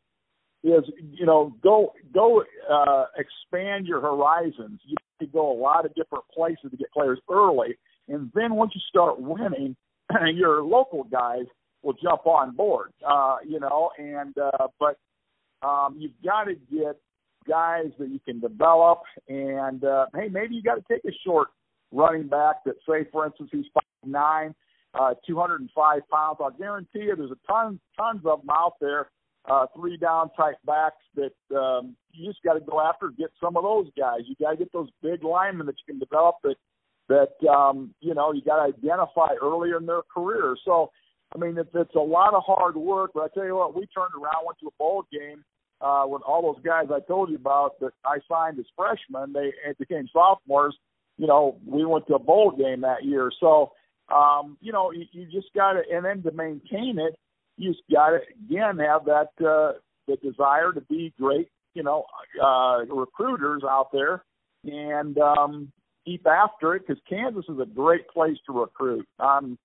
is 0.64 0.84
you 1.11 1.26
know 1.26 1.53
go 1.61 1.93
go 2.14 2.43
uh, 2.72 3.05
expand 3.18 3.86
your 3.86 4.01
horizons. 4.01 4.80
You 4.86 4.95
to 5.20 5.26
go 5.28 5.51
a 5.51 5.57
lot 5.57 5.86
of 5.86 5.93
different 5.93 6.24
places 6.34 6.72
to 6.72 6.78
get 6.78 6.91
players 6.91 7.20
early, 7.30 7.76
and 8.07 8.32
then 8.34 8.55
once 8.55 8.72
you 8.74 8.82
start 8.89 9.20
winning, 9.20 9.76
your 10.34 10.64
local 10.64 11.03
guys 11.03 11.45
will 11.82 11.93
jump 12.01 12.26
on 12.26 12.55
board. 12.55 12.91
Uh, 13.05 13.38
you 13.45 13.59
know, 13.59 13.91
and 13.97 14.36
uh, 14.38 14.68
but 14.80 14.97
um, 15.68 15.95
you've 15.97 16.11
got 16.24 16.45
to 16.45 16.55
get 16.72 16.97
guys 17.47 17.91
that 17.99 18.09
you 18.09 18.20
can 18.20 18.39
develop, 18.39 19.01
and 19.28 19.84
uh, 19.84 20.05
hey, 20.16 20.30
maybe 20.32 20.55
you 20.55 20.64
got 20.64 20.76
to 20.76 20.84
take 20.89 21.03
a 21.05 21.16
short 21.26 21.49
running 21.91 22.28
back 22.28 22.64
that 22.66 22.76
say, 22.88 23.05
for 23.11 23.26
instance, 23.26 23.49
he's 23.51 23.66
five 23.74 23.84
nine, 24.05 24.55
uh, 24.99 25.14
205 25.28 26.01
pounds. 26.09 26.38
I'll 26.41 26.51
guarantee 26.51 27.01
you, 27.01 27.16
there's 27.16 27.32
a 27.32 27.47
ton 27.47 27.80
tons 27.97 28.22
of 28.26 28.41
them 28.41 28.49
out 28.49 28.74
there 28.80 29.09
uh, 29.50 29.66
three 29.76 29.98
down 29.98 30.30
type 30.32 30.56
backs 30.66 31.04
that 31.16 31.58
um, 31.58 31.96
you 32.12 32.30
just 32.30 32.44
got 32.44 32.54
to 32.54 32.60
go 32.60 32.80
after. 32.82 33.10
Get 33.10 33.30
some 33.41 33.58
of 33.58 33.64
those 33.64 33.88
guys. 33.98 34.22
You 34.26 34.36
got 34.39 34.52
to 34.52 34.58
get 34.58 34.72
those 34.72 34.89
big 35.02 35.24
linemen 35.24 35.68
that 35.68 35.76
you 35.86 35.94
can 35.94 36.00
develop. 36.00 36.36
That 36.44 36.56
that 37.10 37.50
um, 37.50 37.94
you 38.00 38.14
know 38.14 38.32
you 38.32 38.41
got 38.41 38.66
to 38.66 38.74
identify 38.74 39.34
earlier 39.41 39.78
in 39.78 39.86
their 39.86 40.02
career. 40.14 40.56
So 40.64 40.91
I 41.36 41.39
mean, 41.39 41.58
it's, 41.58 41.70
it's 41.74 41.96
a 41.96 42.00
lot 42.00 42.34
of 42.34 42.44
hard 42.46 42.76
work. 42.76 43.12
But 43.14 43.24
I 43.24 43.28
tell 43.34 43.46
you 43.46 43.56
what, 43.56 43.76
we 43.76 43.88
turned 43.88 44.14
around, 44.14 44.46
went 44.46 44.60
to 44.60 44.68
a 44.68 44.78
bowl 44.78 45.06
game 45.12 45.44
uh, 45.82 46.06
with 46.08 46.22
all 46.26 46.41
those 46.41 46.64
guys 46.64 46.86
I 46.94 47.00
told 47.02 47.30
you 47.30 47.36
about 47.36 47.80
that 47.80 47.91
I 48.06 48.20
signed 48.30 48.60
as 48.60 48.66
freshmen. 48.76 49.34
They 49.34 49.52
became 49.78 50.08
sophomores. 50.14 50.78
You 51.18 51.28
know, 51.28 51.58
we 51.66 51.86
went 51.86 52.08
to 52.08 52.16
a 52.16 52.20
bowl 52.20 52.52
game 52.52 52.82
that 52.82 53.04
year. 53.04 53.32
So 53.39 53.74
um, 54.14 54.58
you 54.62 54.72
know, 54.72 54.91
you, 54.91 55.06
you 55.12 55.26
just 55.26 55.54
got 55.56 55.74
to, 55.74 55.82
and 55.91 56.06
then 56.06 56.22
to 56.24 56.32
maintain 56.32 57.00
it 57.00 57.16
you 57.58 57.72
just 57.72 57.84
got 57.91 58.10
to 58.10 58.20
again 58.47 58.80
have 58.80 59.06
that 59.06 59.30
uh, 59.45 59.74
the 60.08 60.18
desire 60.22 60.72
to 60.74 60.82
be 60.82 61.14
great, 61.20 61.49
you 61.74 61.84
know, 61.84 62.06
uh, 62.43 62.80
recruiters 62.89 63.64
out 63.68 63.89
there 63.91 64.24
and 64.66 65.18
um, 65.18 65.72
keep 66.06 66.26
after 66.28 66.76
it 66.76 66.84
because 66.88 67.01
Kansas 67.10 67.45
is 67.49 67.60
a 67.60 67.66
great 67.66 68.08
place 68.10 68.38
to 68.45 68.60
recruit. 68.60 69.08
Um, 69.20 69.58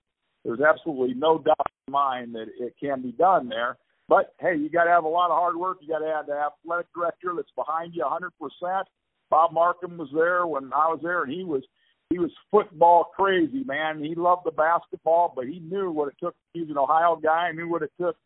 there's 0.45 0.61
absolutely 0.61 1.14
no 1.14 1.39
doubt 1.39 1.66
in 1.86 1.93
my 1.93 2.20
mind 2.20 2.34
that 2.34 2.47
it 2.59 2.74
can 2.80 3.03
be 3.03 3.12
done 3.12 3.49
there. 3.49 3.76
But 4.09 4.34
hey, 4.41 4.57
you 4.57 4.70
got 4.70 4.84
to 4.84 4.91
have 4.91 5.05
a 5.05 5.09
lot 5.09 5.30
of 5.30 5.36
hard 5.36 5.57
work. 5.57 5.78
You 5.80 5.89
got 5.89 5.99
to 5.99 6.12
have 6.12 6.26
the 6.26 6.32
athletic 6.32 6.86
director 6.95 7.32
that's 7.36 7.51
behind 7.55 7.95
you 7.95 8.05
100%. 8.05 8.82
Bob 9.30 9.53
Marcum 9.53 9.99
was 9.99 10.09
there 10.14 10.47
when 10.47 10.72
I 10.72 10.89
was 10.89 11.01
there, 11.03 11.22
and 11.22 11.32
he 11.32 11.45
was 11.45 11.62
he 12.11 12.18
was 12.18 12.30
football 12.50 13.11
crazy, 13.14 13.64
man. 13.64 14.02
He 14.02 14.14
loved 14.14 14.46
the 14.46 14.50
basketball, 14.50 15.32
but 15.34 15.46
he 15.46 15.61
knew 15.61 15.90
what 15.90 16.09
it 16.09 16.14
took. 16.20 16.34
He's 16.52 16.70
an 16.70 16.78
Ohio 16.78 17.16
guy, 17.22 17.52
knew 17.52 17.68
what 17.68 17.82
it 17.82 17.92
took 18.00 18.16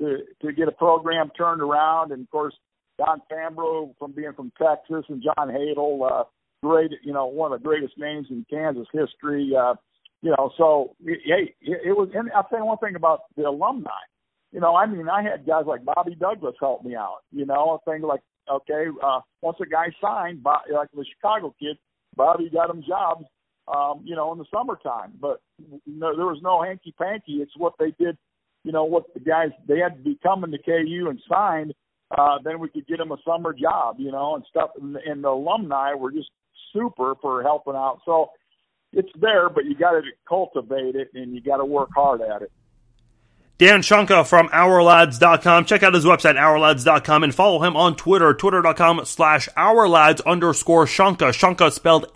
to 0.00 0.18
to 0.42 0.52
get 0.52 0.68
a 0.68 0.72
program 0.72 1.30
turned 1.36 1.60
around. 1.60 2.12
And 2.12 2.22
of 2.22 2.30
course, 2.30 2.54
Don 2.98 3.20
Fambrough 3.30 3.94
from 3.98 4.12
being 4.12 4.32
from 4.34 4.52
Texas, 4.58 5.04
and 5.08 5.22
John 5.22 5.48
Hadl, 5.48 6.08
uh, 6.08 6.24
great, 6.62 6.92
you 7.02 7.12
know, 7.12 7.26
one 7.26 7.52
of 7.52 7.60
the 7.60 7.68
greatest 7.68 7.94
names 7.98 8.28
in 8.30 8.46
Kansas 8.48 8.86
history. 8.92 9.52
Uh, 9.58 9.74
you 10.22 10.30
know, 10.30 10.52
so 10.56 10.94
hey, 11.04 11.54
it, 11.60 11.80
it 11.86 11.96
was. 11.96 12.08
And 12.14 12.30
I'll 12.32 12.44
tell 12.44 12.60
you 12.60 12.66
one 12.66 12.78
thing 12.78 12.94
about 12.94 13.22
the 13.36 13.48
alumni. 13.48 13.90
You 14.52 14.60
know, 14.60 14.76
I 14.76 14.86
mean, 14.86 15.08
I 15.08 15.22
had 15.22 15.46
guys 15.46 15.64
like 15.66 15.84
Bobby 15.84 16.14
Douglas 16.14 16.54
help 16.60 16.84
me 16.84 16.94
out. 16.94 17.20
You 17.32 17.46
know, 17.46 17.80
a 17.84 17.90
thing 17.90 18.02
like 18.02 18.20
okay, 18.48 18.84
uh, 19.02 19.20
once 19.40 19.56
a 19.60 19.66
guy 19.66 19.86
signed, 20.00 20.44
like 20.44 20.88
the 20.94 21.04
Chicago 21.16 21.54
kid, 21.58 21.76
Bobby 22.16 22.50
got 22.50 22.70
him 22.70 22.84
jobs, 22.86 23.24
um, 23.68 24.02
you 24.04 24.16
know, 24.16 24.32
in 24.32 24.38
the 24.38 24.44
summertime. 24.52 25.12
But 25.20 25.40
no, 25.86 26.16
there 26.16 26.26
was 26.26 26.40
no 26.42 26.62
hanky 26.62 26.94
panky. 26.98 27.34
It's 27.34 27.56
what 27.56 27.74
they 27.78 27.92
did, 27.98 28.16
you 28.64 28.72
know, 28.72 28.84
what 28.84 29.12
the 29.14 29.20
guys 29.20 29.50
they 29.66 29.78
had 29.78 29.96
to 29.96 30.02
be 30.02 30.18
coming 30.22 30.50
to 30.52 30.58
KU 30.58 31.08
and 31.08 31.20
signed. 31.28 31.74
Uh, 32.16 32.38
then 32.44 32.60
we 32.60 32.68
could 32.68 32.86
get 32.86 32.98
them 32.98 33.12
a 33.12 33.16
summer 33.26 33.54
job, 33.54 33.96
you 33.98 34.12
know, 34.12 34.34
and 34.34 34.44
stuff. 34.50 34.70
And, 34.80 34.96
and 34.96 35.24
the 35.24 35.28
alumni 35.28 35.94
were 35.94 36.12
just 36.12 36.30
super 36.72 37.14
for 37.22 37.42
helping 37.42 37.74
out. 37.74 38.00
So 38.04 38.30
it's 38.92 39.10
there, 39.20 39.48
but 39.48 39.64
you 39.64 39.74
got 39.74 39.92
to 39.92 40.02
cultivate 40.28 40.94
it 40.94 41.08
and 41.14 41.34
you 41.34 41.40
got 41.40 41.58
to 41.58 41.64
work 41.64 41.90
hard 41.94 42.20
at 42.20 42.42
it. 42.42 42.52
Dan 43.58 43.80
Shonka 43.80 44.26
from 44.26 44.48
OurLads.com. 44.48 45.66
Check 45.66 45.84
out 45.84 45.94
his 45.94 46.04
website, 46.04 46.34
OurLads.com, 46.34 47.22
and 47.22 47.32
follow 47.32 47.62
him 47.62 47.76
on 47.76 47.94
Twitter, 47.94 48.34
twitter.com 48.34 49.04
slash 49.04 49.48
OurLads 49.56 50.24
underscore 50.26 50.86
Shonka. 50.86 51.30
Shonka 51.30 51.70
spelled 51.70 52.06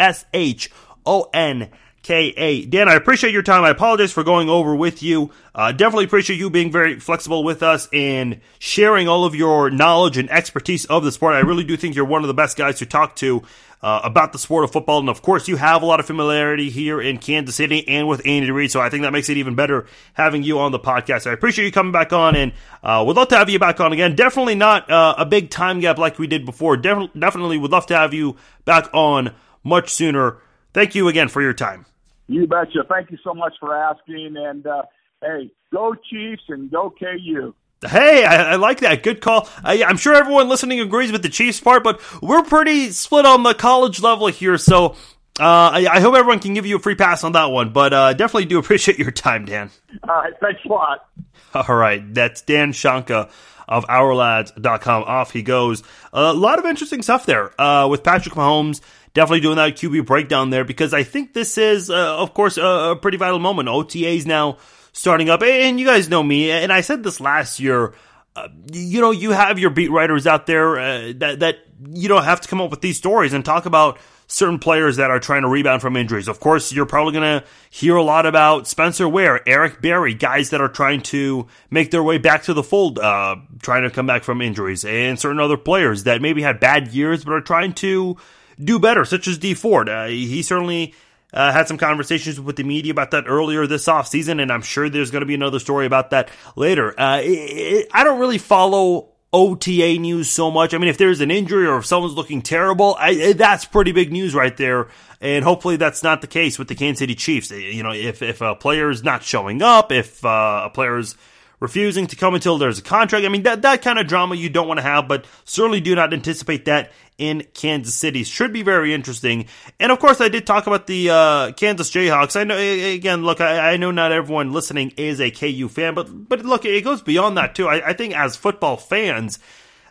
S-H-O-N. 1.06 1.70
K-A. 2.02 2.64
Dan, 2.66 2.88
I 2.88 2.94
appreciate 2.94 3.32
your 3.32 3.42
time. 3.42 3.64
I 3.64 3.70
apologize 3.70 4.12
for 4.12 4.22
going 4.22 4.48
over 4.48 4.76
with 4.76 5.02
you. 5.02 5.32
Uh, 5.52 5.72
definitely 5.72 6.04
appreciate 6.04 6.38
you 6.38 6.48
being 6.50 6.70
very 6.70 7.00
flexible 7.00 7.42
with 7.42 7.64
us 7.64 7.88
and 7.92 8.40
sharing 8.60 9.08
all 9.08 9.24
of 9.24 9.34
your 9.34 9.70
knowledge 9.70 10.16
and 10.16 10.30
expertise 10.30 10.84
of 10.84 11.02
the 11.02 11.10
sport. 11.10 11.34
I 11.34 11.40
really 11.40 11.64
do 11.64 11.76
think 11.76 11.96
you're 11.96 12.04
one 12.04 12.22
of 12.22 12.28
the 12.28 12.34
best 12.34 12.56
guys 12.56 12.78
to 12.78 12.86
talk 12.86 13.16
to 13.16 13.42
uh, 13.82 14.02
about 14.04 14.32
the 14.32 14.38
sport 14.38 14.62
of 14.62 14.70
football. 14.70 15.00
And 15.00 15.08
of 15.08 15.20
course, 15.20 15.48
you 15.48 15.56
have 15.56 15.82
a 15.82 15.86
lot 15.86 15.98
of 15.98 16.06
familiarity 16.06 16.70
here 16.70 17.00
in 17.00 17.18
Kansas 17.18 17.56
City 17.56 17.86
and 17.88 18.06
with 18.06 18.24
Andy 18.24 18.52
Reid. 18.52 18.70
So 18.70 18.80
I 18.80 18.88
think 18.88 19.02
that 19.02 19.12
makes 19.12 19.28
it 19.28 19.36
even 19.38 19.56
better 19.56 19.86
having 20.12 20.44
you 20.44 20.60
on 20.60 20.70
the 20.70 20.78
podcast. 20.78 21.28
I 21.28 21.32
appreciate 21.32 21.64
you 21.64 21.72
coming 21.72 21.90
back 21.90 22.12
on 22.12 22.36
and 22.36 22.52
uh, 22.84 23.02
would 23.04 23.16
love 23.16 23.28
to 23.28 23.36
have 23.36 23.50
you 23.50 23.58
back 23.58 23.80
on 23.80 23.92
again. 23.92 24.14
Definitely 24.14 24.54
not 24.54 24.88
uh, 24.88 25.16
a 25.18 25.26
big 25.26 25.50
time 25.50 25.80
gap 25.80 25.98
like 25.98 26.20
we 26.20 26.28
did 26.28 26.46
before. 26.46 26.76
Def- 26.76 27.12
definitely 27.18 27.58
would 27.58 27.72
love 27.72 27.86
to 27.86 27.96
have 27.96 28.14
you 28.14 28.36
back 28.64 28.88
on 28.94 29.34
much 29.64 29.92
sooner. 29.92 30.38
Thank 30.76 30.94
you 30.94 31.08
again 31.08 31.28
for 31.28 31.40
your 31.40 31.54
time. 31.54 31.86
You 32.26 32.46
betcha. 32.46 32.84
Thank 32.86 33.10
you 33.10 33.16
so 33.24 33.32
much 33.32 33.54
for 33.58 33.74
asking. 33.74 34.36
And 34.36 34.66
uh, 34.66 34.82
hey, 35.22 35.50
go 35.72 35.94
Chiefs 36.10 36.42
and 36.48 36.70
go 36.70 36.92
KU. 37.00 37.54
Hey, 37.80 38.26
I, 38.26 38.52
I, 38.52 38.56
like 38.56 38.80
that. 38.80 39.02
Good 39.02 39.22
call. 39.22 39.48
I, 39.64 39.76
am 39.76 39.96
sure 39.96 40.14
everyone 40.14 40.50
listening 40.50 40.80
agrees 40.80 41.12
with 41.12 41.22
the 41.22 41.30
Chiefs 41.30 41.60
part, 41.60 41.82
but 41.82 42.02
we're 42.20 42.42
pretty 42.42 42.90
split 42.90 43.24
on 43.24 43.42
the 43.42 43.54
college 43.54 44.02
level 44.02 44.26
here, 44.26 44.58
so 44.58 44.96
uh, 45.40 45.72
I, 45.72 45.86
I, 45.90 46.00
hope 46.00 46.14
everyone 46.14 46.40
can 46.40 46.52
give 46.52 46.66
you 46.66 46.76
a 46.76 46.78
free 46.78 46.94
pass 46.94 47.24
on 47.24 47.32
that 47.32 47.46
one. 47.46 47.70
But 47.70 47.94
uh, 47.94 48.12
definitely 48.12 48.44
do 48.44 48.58
appreciate 48.58 48.98
your 48.98 49.10
time, 49.10 49.46
Dan. 49.46 49.70
All 50.06 50.16
right, 50.16 50.34
thanks 50.42 50.60
a 50.66 50.68
lot. 50.68 51.08
All 51.54 51.74
right, 51.74 52.02
that's 52.12 52.42
Dan 52.42 52.72
Shonka 52.72 53.30
of 53.68 53.84
OurLads.com. 53.86 55.04
Off 55.04 55.32
he 55.32 55.42
goes. 55.42 55.82
A 56.12 56.32
lot 56.32 56.58
of 56.58 56.66
interesting 56.66 57.02
stuff 57.02 57.26
there 57.26 57.58
uh, 57.60 57.88
with 57.88 58.02
Patrick 58.02 58.34
Mahomes. 58.34 58.80
Definitely 59.14 59.40
doing 59.40 59.56
that 59.56 59.76
QB 59.76 60.06
breakdown 60.06 60.50
there 60.50 60.64
because 60.64 60.92
I 60.92 61.02
think 61.02 61.32
this 61.32 61.56
is, 61.56 61.88
uh, 61.88 62.18
of 62.18 62.34
course, 62.34 62.58
a, 62.58 62.66
a 62.66 62.96
pretty 62.96 63.16
vital 63.16 63.38
moment. 63.38 63.68
OTAs 63.68 64.26
now 64.26 64.58
starting 64.92 65.30
up. 65.30 65.42
And 65.42 65.78
you 65.78 65.86
guys 65.86 66.08
know 66.08 66.22
me, 66.22 66.50
and 66.50 66.72
I 66.72 66.80
said 66.80 67.02
this 67.02 67.20
last 67.20 67.60
year. 67.60 67.94
Uh, 68.34 68.48
you 68.70 69.00
know, 69.00 69.12
you 69.12 69.30
have 69.30 69.58
your 69.58 69.70
beat 69.70 69.90
writers 69.90 70.26
out 70.26 70.46
there 70.46 70.78
uh, 70.78 71.12
that 71.16 71.40
that 71.40 71.56
you 71.88 72.08
don't 72.08 72.24
have 72.24 72.42
to 72.42 72.48
come 72.48 72.60
up 72.60 72.70
with 72.70 72.82
these 72.82 72.98
stories 72.98 73.32
and 73.32 73.42
talk 73.42 73.64
about 73.64 73.98
certain 74.26 74.58
players 74.58 74.96
that 74.96 75.10
are 75.10 75.20
trying 75.20 75.42
to 75.42 75.48
rebound 75.48 75.80
from 75.80 75.96
injuries. 75.96 76.28
Of 76.28 76.40
course, 76.40 76.72
you're 76.72 76.86
probably 76.86 77.12
going 77.12 77.40
to 77.40 77.46
hear 77.70 77.96
a 77.96 78.02
lot 78.02 78.26
about 78.26 78.66
Spencer 78.66 79.08
Ware, 79.08 79.46
Eric 79.48 79.80
Berry, 79.80 80.14
guys 80.14 80.50
that 80.50 80.60
are 80.60 80.68
trying 80.68 81.02
to 81.02 81.46
make 81.70 81.90
their 81.90 82.02
way 82.02 82.18
back 82.18 82.42
to 82.44 82.54
the 82.54 82.62
fold, 82.62 82.98
uh, 82.98 83.36
trying 83.62 83.82
to 83.82 83.90
come 83.90 84.06
back 84.06 84.24
from 84.24 84.42
injuries, 84.42 84.84
and 84.84 85.18
certain 85.18 85.40
other 85.40 85.56
players 85.56 86.04
that 86.04 86.20
maybe 86.20 86.42
had 86.42 86.60
bad 86.60 86.88
years 86.88 87.24
but 87.24 87.32
are 87.32 87.40
trying 87.40 87.72
to 87.74 88.16
do 88.62 88.78
better, 88.78 89.04
such 89.04 89.28
as 89.28 89.38
Dee 89.38 89.54
Ford. 89.54 89.88
Uh, 89.88 90.06
he 90.06 90.42
certainly 90.42 90.94
uh, 91.32 91.52
had 91.52 91.68
some 91.68 91.78
conversations 91.78 92.40
with 92.40 92.56
the 92.56 92.64
media 92.64 92.92
about 92.92 93.10
that 93.10 93.24
earlier 93.26 93.66
this 93.66 93.86
offseason, 93.86 94.40
and 94.40 94.50
I'm 94.50 94.62
sure 94.62 94.88
there's 94.88 95.10
going 95.10 95.20
to 95.20 95.26
be 95.26 95.34
another 95.34 95.58
story 95.58 95.86
about 95.86 96.10
that 96.10 96.30
later. 96.56 96.98
Uh, 96.98 97.20
it, 97.20 97.28
it, 97.28 97.88
I 97.92 98.04
don't 98.04 98.18
really 98.18 98.38
follow 98.38 99.12
OTA 99.32 99.98
news 99.98 100.30
so 100.30 100.50
much. 100.50 100.72
I 100.72 100.78
mean, 100.78 100.88
if 100.88 100.98
there's 100.98 101.20
an 101.20 101.30
injury 101.30 101.66
or 101.66 101.78
if 101.78 101.86
someone's 101.86 102.14
looking 102.14 102.42
terrible, 102.42 102.96
I, 102.98 103.32
that's 103.32 103.64
pretty 103.64 103.92
big 103.92 104.12
news 104.12 104.34
right 104.34 104.56
there. 104.56 104.88
And 105.20 105.44
hopefully 105.44 105.76
that's 105.76 106.02
not 106.02 106.20
the 106.20 106.26
case 106.26 106.58
with 106.58 106.68
the 106.68 106.74
Kansas 106.74 107.00
City 107.00 107.14
Chiefs. 107.14 107.50
You 107.50 107.82
know, 107.82 107.92
if, 107.92 108.22
if 108.22 108.40
a 108.40 108.54
player 108.54 108.90
is 108.90 109.02
not 109.02 109.22
showing 109.22 109.62
up, 109.62 109.90
if 109.90 110.24
uh, 110.24 110.62
a 110.66 110.70
player's 110.70 111.16
refusing 111.60 112.06
to 112.06 112.16
come 112.16 112.34
until 112.34 112.58
there's 112.58 112.78
a 112.78 112.82
contract. 112.82 113.24
I 113.24 113.28
mean, 113.28 113.44
that, 113.44 113.62
that 113.62 113.82
kind 113.82 113.98
of 113.98 114.06
drama 114.06 114.34
you 114.34 114.48
don't 114.48 114.68
want 114.68 114.78
to 114.78 114.82
have, 114.82 115.08
but 115.08 115.24
certainly 115.44 115.80
do 115.80 115.94
not 115.94 116.12
anticipate 116.12 116.66
that 116.66 116.92
in 117.18 117.46
Kansas 117.54 117.94
City. 117.94 118.24
Should 118.24 118.52
be 118.52 118.62
very 118.62 118.92
interesting. 118.92 119.46
And 119.80 119.90
of 119.90 119.98
course, 119.98 120.20
I 120.20 120.28
did 120.28 120.46
talk 120.46 120.66
about 120.66 120.86
the 120.86 121.10
uh, 121.10 121.52
Kansas 121.52 121.90
Jayhawks. 121.90 122.38
I 122.38 122.44
know, 122.44 122.58
again, 122.58 123.22
look, 123.22 123.40
I, 123.40 123.72
I, 123.72 123.76
know 123.76 123.90
not 123.90 124.12
everyone 124.12 124.52
listening 124.52 124.92
is 124.96 125.20
a 125.20 125.30
KU 125.30 125.68
fan, 125.68 125.94
but 125.94 126.28
but 126.28 126.44
look, 126.44 126.64
it 126.64 126.84
goes 126.84 127.02
beyond 127.02 127.38
that 127.38 127.54
too. 127.54 127.68
I, 127.68 127.90
I 127.90 127.92
think 127.94 128.14
as 128.14 128.36
football 128.36 128.76
fans, 128.76 129.38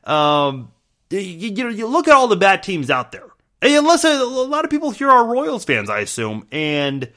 um, 0.03 0.71
you, 1.09 1.19
you 1.19 1.63
know, 1.63 1.69
you 1.69 1.87
look 1.87 2.07
at 2.07 2.13
all 2.13 2.27
the 2.27 2.35
bad 2.35 2.63
teams 2.63 2.89
out 2.89 3.11
there. 3.11 3.25
Listen, 3.61 4.11
a 4.11 4.25
lot 4.25 4.63
of 4.63 4.69
people 4.69 4.91
here 4.91 5.09
are 5.09 5.25
Royals 5.25 5.65
fans, 5.65 5.89
I 5.89 6.01
assume, 6.01 6.45
and 6.51 7.09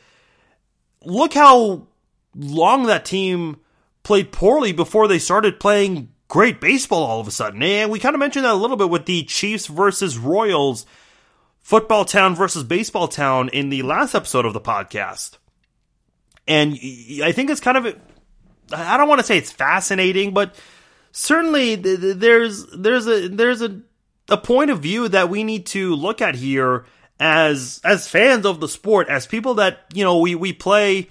look 1.05 1.34
how 1.34 1.86
long 2.34 2.86
that 2.86 3.05
team 3.05 3.59
played 4.09 4.32
poorly 4.32 4.72
before 4.72 5.06
they 5.06 5.18
started 5.18 5.61
playing 5.61 6.09
great 6.28 6.62
baseball 6.62 7.04
all 7.04 7.20
of 7.20 7.28
a 7.28 7.30
sudden. 7.30 7.62
And 7.62 7.90
we 7.90 7.98
kind 7.98 8.14
of 8.14 8.18
mentioned 8.18 8.46
that 8.46 8.54
a 8.54 8.56
little 8.56 8.78
bit 8.78 8.88
with 8.88 9.04
the 9.04 9.22
Chiefs 9.24 9.66
versus 9.66 10.16
Royals, 10.16 10.86
football 11.61 12.06
town 12.06 12.34
versus 12.34 12.64
baseball 12.64 13.06
town 13.06 13.50
in 13.50 13.68
the 13.68 13.82
last 13.82 14.14
episode 14.14 14.46
of 14.46 14.54
the 14.54 14.62
podcast. 14.62 15.36
And 16.46 16.72
I 17.22 17.32
think 17.32 17.50
it's 17.50 17.61
kind 17.61 17.76
of, 17.76 17.98
I 18.72 18.96
don't 18.96 19.09
want 19.11 19.20
to 19.20 19.26
say 19.26 19.36
it's 19.36 19.52
fascinating, 19.52 20.32
but 20.32 20.54
certainly 21.12 21.74
there's, 21.74 22.64
there's 22.74 23.06
a, 23.06 23.28
there's 23.28 23.61
a, 23.61 23.82
a 24.30 24.38
point 24.38 24.70
of 24.70 24.80
view 24.80 25.11
that 25.11 25.28
we 25.28 25.44
need 25.44 25.66
to 25.66 25.94
look 25.94 26.22
at 26.22 26.34
here 26.34 26.86
as, 27.20 27.78
as 27.84 28.09
fans 28.09 28.46
of 28.46 28.61
the 28.61 28.68
sport, 28.68 29.11
as 29.11 29.26
people 29.26 29.52
that, 29.56 29.80
you 29.92 30.02
know, 30.02 30.18
we, 30.18 30.34
we 30.34 30.54
play, 30.54 31.09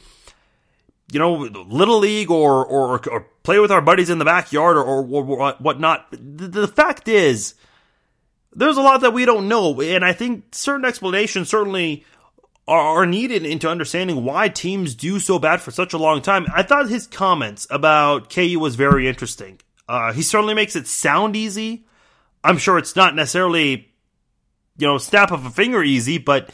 you 1.12 1.20
know, 1.20 1.34
little 1.34 2.00
league 2.00 2.30
or, 2.30 2.66
or, 2.66 3.08
or 3.10 3.28
play 3.44 3.60
with 3.60 3.72
our 3.72 3.82
buddies 3.82 4.10
in 4.10 4.20
the 4.20 4.26
backyard 4.26 4.76
or, 4.76 4.84
or, 4.84 5.06
or 5.06 5.54
whatnot. 5.60 6.08
The, 6.12 6.48
the 6.48 6.68
fact 6.68 7.08
is, 7.08 7.56
there's 8.54 8.78
a 8.78 8.82
lot 8.82 9.02
that 9.02 9.14
we 9.14 9.26
don't 9.26 9.48
know, 9.48 9.80
and 9.82 10.04
I 10.04 10.14
think 10.14 10.54
certain 10.54 10.86
explanations 10.86 11.50
certainly 11.50 12.06
are, 12.68 13.02
are 13.02 13.06
needed 13.06 13.46
into 13.46 13.70
understanding 13.70 14.26
why 14.26 14.50
teams 14.50 14.96
do 14.96 15.20
so 15.20 15.40
bad 15.40 15.62
for 15.62 15.72
such 15.72 15.94
a 15.94 15.98
long 15.98 16.22
time. 16.22 16.46
I 16.54 16.64
thought 16.64 16.90
his 16.90 17.08
comments 17.08 17.68
about 17.70 18.30
KU 18.30 18.60
was 18.60 18.76
very 18.76 19.08
interesting. 19.08 19.60
Uh, 19.88 20.12
he 20.12 20.22
certainly 20.22 20.54
makes 20.54 20.76
it 20.76 20.88
sound 20.88 21.36
easy. 21.36 21.86
I'm 22.44 22.58
sure 22.58 22.78
it's 22.78 22.96
not 22.96 23.16
necessarily, 23.16 23.94
you 24.78 24.88
know, 24.88 24.98
snap 24.98 25.32
of 25.32 25.46
a 25.46 25.50
finger 25.50 25.82
easy, 25.84 26.18
but 26.18 26.50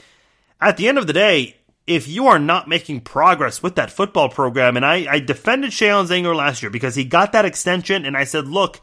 at 0.61 0.77
the 0.77 0.87
end 0.87 0.97
of 0.97 1.07
the 1.07 1.13
day, 1.13 1.57
if 1.85 2.07
you 2.07 2.27
are 2.27 2.39
not 2.39 2.67
making 2.67 3.01
progress 3.01 3.61
with 3.61 3.75
that 3.75 3.91
football 3.91 4.29
program, 4.29 4.77
and 4.77 4.85
I, 4.85 5.05
I 5.09 5.19
defended 5.19 5.71
Sheahon 5.71 6.07
Zenger 6.07 6.35
last 6.35 6.61
year 6.61 6.69
because 6.69 6.95
he 6.95 7.03
got 7.03 7.33
that 7.33 7.45
extension, 7.45 8.05
and 8.05 8.15
I 8.15 8.23
said, 8.23 8.47
look, 8.47 8.79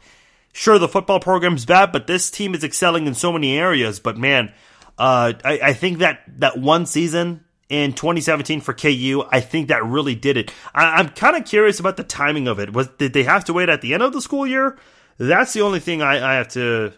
sure, 0.53 0.77
the 0.77 0.87
football 0.87 1.19
program's 1.19 1.65
bad, 1.65 1.91
but 1.91 2.07
this 2.07 2.29
team 2.29 2.53
is 2.53 2.63
excelling 2.63 3.07
in 3.07 3.13
so 3.13 3.31
many 3.31 3.57
areas. 3.57 3.99
But 3.99 4.17
man, 4.17 4.53
uh, 4.97 5.33
I, 5.43 5.59
I 5.63 5.73
think 5.73 5.99
that 5.99 6.21
that 6.39 6.57
one 6.57 6.85
season 6.85 7.43
in 7.71 7.93
2017 7.93 8.59
for 8.61 8.73
KU. 8.73 9.23
I 9.31 9.39
think 9.39 9.69
that 9.69 9.85
really 9.85 10.13
did 10.13 10.35
it. 10.35 10.53
I, 10.75 10.99
am 10.99 11.09
kind 11.09 11.37
of 11.37 11.45
curious 11.45 11.79
about 11.79 11.95
the 11.95 12.03
timing 12.03 12.47
of 12.47 12.59
it. 12.59 12.73
Was 12.73 12.87
did 12.97 13.13
they 13.13 13.23
have 13.23 13.45
to 13.45 13.53
wait 13.53 13.69
at 13.69 13.81
the 13.81 13.93
end 13.93 14.03
of 14.03 14.13
the 14.13 14.21
school 14.21 14.45
year? 14.45 14.77
That's 15.17 15.53
the 15.53 15.61
only 15.61 15.79
thing 15.79 16.01
I, 16.01 16.33
I 16.33 16.35
have 16.35 16.49
to 16.49 16.93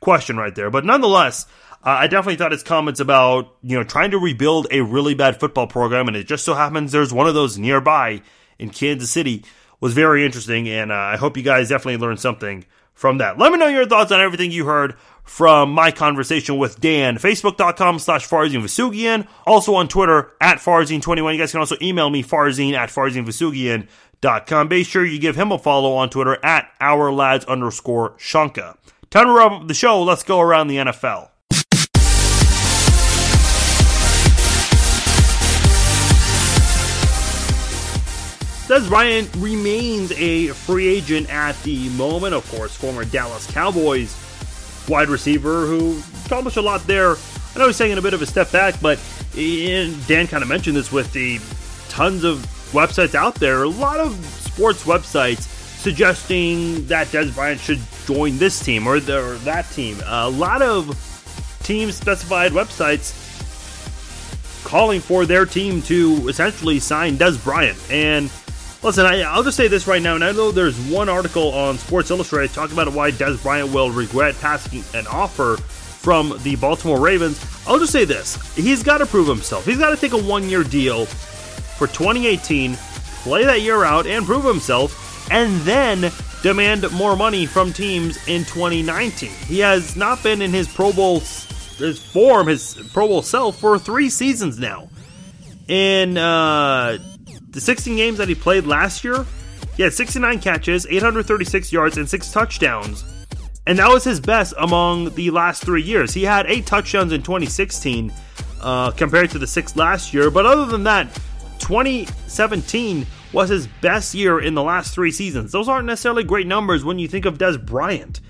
question 0.00 0.36
right 0.36 0.54
there. 0.54 0.70
But 0.70 0.84
nonetheless, 0.84 1.46
I 1.82 2.08
definitely 2.08 2.36
thought 2.36 2.52
his 2.52 2.62
comments 2.62 3.00
about 3.00 3.54
you 3.62 3.76
know 3.76 3.84
trying 3.84 4.10
to 4.10 4.18
rebuild 4.18 4.66
a 4.70 4.82
really 4.82 5.14
bad 5.14 5.40
football 5.40 5.66
program, 5.66 6.08
and 6.08 6.16
it 6.16 6.26
just 6.26 6.44
so 6.44 6.54
happens 6.54 6.92
there's 6.92 7.12
one 7.12 7.26
of 7.26 7.34
those 7.34 7.58
nearby 7.58 8.22
in 8.58 8.70
Kansas 8.70 9.10
City 9.10 9.44
was 9.80 9.94
very 9.94 10.24
interesting, 10.24 10.68
and 10.68 10.92
uh, 10.92 10.94
I 10.94 11.16
hope 11.16 11.36
you 11.36 11.42
guys 11.42 11.70
definitely 11.70 11.96
learned 11.96 12.20
something 12.20 12.64
from 12.92 13.18
that. 13.18 13.38
Let 13.38 13.50
me 13.50 13.58
know 13.58 13.66
your 13.66 13.86
thoughts 13.86 14.12
on 14.12 14.20
everything 14.20 14.50
you 14.50 14.66
heard 14.66 14.94
from 15.24 15.72
my 15.72 15.90
conversation 15.90 16.58
with 16.58 16.80
Dan. 16.80 17.16
Facebook.com 17.16 17.98
slash 17.98 18.28
Farzin 18.28 18.62
Vousoughian. 18.62 19.26
Also 19.46 19.74
on 19.74 19.88
Twitter 19.88 20.32
at 20.40 20.58
Farzin21. 20.58 21.32
You 21.32 21.38
guys 21.38 21.52
can 21.52 21.60
also 21.60 21.76
email 21.80 22.10
me, 22.10 22.22
Farzine 22.22 22.74
at 22.74 22.90
FarzinVousoughian.com. 22.90 24.68
Be 24.68 24.84
sure 24.84 25.04
you 25.04 25.18
give 25.18 25.36
him 25.36 25.50
a 25.50 25.58
follow 25.58 25.94
on 25.94 26.10
Twitter 26.10 26.36
at 26.44 26.70
our 26.78 27.10
lads 27.10 27.46
underscore 27.46 28.10
Shonka. 28.18 28.76
Time 29.08 29.26
to 29.26 29.32
wrap 29.32 29.52
up 29.52 29.68
the 29.68 29.74
show. 29.74 30.02
Let's 30.02 30.22
go 30.22 30.40
around 30.40 30.68
the 30.68 30.76
NFL. 30.76 31.30
Dez 38.70 38.88
Bryant 38.88 39.28
remains 39.38 40.12
a 40.12 40.46
free 40.50 40.86
agent 40.86 41.28
at 41.28 41.60
the 41.64 41.88
moment. 41.88 42.36
Of 42.36 42.48
course, 42.52 42.72
former 42.72 43.04
Dallas 43.04 43.44
Cowboys 43.50 44.16
wide 44.88 45.08
receiver 45.08 45.66
who 45.66 46.00
accomplished 46.24 46.56
a 46.56 46.62
lot 46.62 46.86
there. 46.86 47.16
I 47.16 47.58
know 47.58 47.66
he's 47.66 47.76
taking 47.76 47.98
a 47.98 48.00
bit 48.00 48.14
of 48.14 48.22
a 48.22 48.26
step 48.26 48.52
back, 48.52 48.80
but 48.80 49.00
eh, 49.36 49.92
Dan 50.06 50.28
kind 50.28 50.44
of 50.44 50.48
mentioned 50.48 50.76
this 50.76 50.92
with 50.92 51.12
the 51.12 51.40
tons 51.88 52.22
of 52.22 52.46
websites 52.70 53.16
out 53.16 53.34
there. 53.34 53.64
A 53.64 53.68
lot 53.68 53.98
of 53.98 54.14
sports 54.24 54.84
websites 54.84 55.40
suggesting 55.40 56.86
that 56.86 57.08
Dez 57.08 57.34
Bryant 57.34 57.60
should 57.60 57.80
join 58.06 58.38
this 58.38 58.64
team 58.64 58.86
or, 58.86 59.00
the, 59.00 59.18
or 59.18 59.34
that 59.38 59.68
team. 59.72 59.98
A 60.06 60.30
lot 60.30 60.62
of 60.62 60.94
team 61.64 61.90
specified 61.90 62.52
websites 62.52 63.16
calling 64.62 65.00
for 65.00 65.26
their 65.26 65.44
team 65.44 65.82
to 65.82 66.28
essentially 66.28 66.78
sign 66.78 67.16
Dez 67.18 67.42
Bryant. 67.42 67.76
And 67.90 68.30
Listen, 68.82 69.04
I, 69.04 69.36
will 69.36 69.42
just 69.42 69.58
say 69.58 69.68
this 69.68 69.86
right 69.86 70.00
now, 70.00 70.14
and 70.14 70.24
I 70.24 70.32
know 70.32 70.50
there's 70.50 70.78
one 70.90 71.10
article 71.10 71.52
on 71.52 71.76
Sports 71.76 72.10
Illustrated 72.10 72.54
talking 72.54 72.74
about 72.74 72.90
why 72.94 73.10
Dez 73.10 73.42
Bryant 73.42 73.74
will 73.74 73.90
regret 73.90 74.34
passing 74.40 74.82
an 74.98 75.06
offer 75.06 75.58
from 75.58 76.38
the 76.44 76.56
Baltimore 76.56 76.98
Ravens. 76.98 77.44
I'll 77.66 77.78
just 77.78 77.92
say 77.92 78.06
this: 78.06 78.36
he's 78.56 78.82
got 78.82 78.98
to 78.98 79.06
prove 79.06 79.28
himself. 79.28 79.66
He's 79.66 79.76
got 79.76 79.90
to 79.90 79.96
take 79.98 80.12
a 80.12 80.22
one-year 80.22 80.64
deal 80.64 81.04
for 81.04 81.88
2018, 81.88 82.74
play 83.22 83.44
that 83.44 83.60
year 83.60 83.84
out, 83.84 84.06
and 84.06 84.24
prove 84.24 84.46
himself, 84.46 85.30
and 85.30 85.60
then 85.60 86.10
demand 86.42 86.90
more 86.90 87.16
money 87.16 87.44
from 87.44 87.74
teams 87.74 88.16
in 88.28 88.44
2019. 88.44 89.30
He 89.46 89.58
has 89.58 89.94
not 89.94 90.22
been 90.22 90.40
in 90.40 90.52
his 90.52 90.66
Pro 90.66 90.90
Bowl 90.94 91.20
his 91.20 92.02
form, 92.02 92.46
his 92.46 92.74
Pro 92.94 93.08
Bowl 93.08 93.20
self 93.20 93.58
for 93.58 93.78
three 93.78 94.08
seasons 94.08 94.58
now. 94.58 94.88
In 95.68 96.16
uh, 96.16 96.98
the 97.50 97.60
16 97.60 97.96
games 97.96 98.18
that 98.18 98.28
he 98.28 98.34
played 98.34 98.66
last 98.66 99.04
year, 99.04 99.26
he 99.76 99.82
had 99.82 99.92
69 99.92 100.40
catches, 100.40 100.86
836 100.86 101.72
yards, 101.72 101.96
and 101.96 102.08
six 102.08 102.30
touchdowns. 102.30 103.04
And 103.66 103.78
that 103.78 103.88
was 103.88 104.04
his 104.04 104.20
best 104.20 104.54
among 104.58 105.14
the 105.14 105.30
last 105.30 105.62
three 105.62 105.82
years. 105.82 106.14
He 106.14 106.22
had 106.22 106.46
eight 106.46 106.66
touchdowns 106.66 107.12
in 107.12 107.22
2016 107.22 108.12
uh, 108.60 108.90
compared 108.92 109.30
to 109.30 109.38
the 109.38 109.46
six 109.46 109.76
last 109.76 110.12
year. 110.14 110.30
But 110.30 110.46
other 110.46 110.66
than 110.66 110.84
that, 110.84 111.12
2017 111.58 113.06
was 113.32 113.48
his 113.48 113.66
best 113.80 114.14
year 114.14 114.40
in 114.40 114.54
the 114.54 114.62
last 114.62 114.94
three 114.94 115.12
seasons. 115.12 115.52
Those 115.52 115.68
aren't 115.68 115.86
necessarily 115.86 116.24
great 116.24 116.46
numbers 116.46 116.84
when 116.84 116.98
you 116.98 117.06
think 117.06 117.26
of 117.26 117.38
Dez 117.38 117.64
Bryant. 117.64 118.20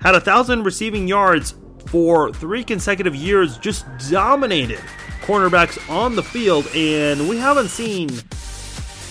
Had 0.00 0.14
a 0.14 0.20
thousand 0.20 0.62
receiving 0.62 1.08
yards 1.08 1.54
for 1.86 2.32
three 2.32 2.62
consecutive 2.62 3.14
years, 3.14 3.58
just 3.58 3.86
dominated 4.10 4.80
cornerbacks 5.22 5.78
on 5.90 6.16
the 6.16 6.22
field, 6.22 6.68
and 6.74 7.28
we 7.28 7.36
haven't 7.38 7.68
seen 7.68 8.08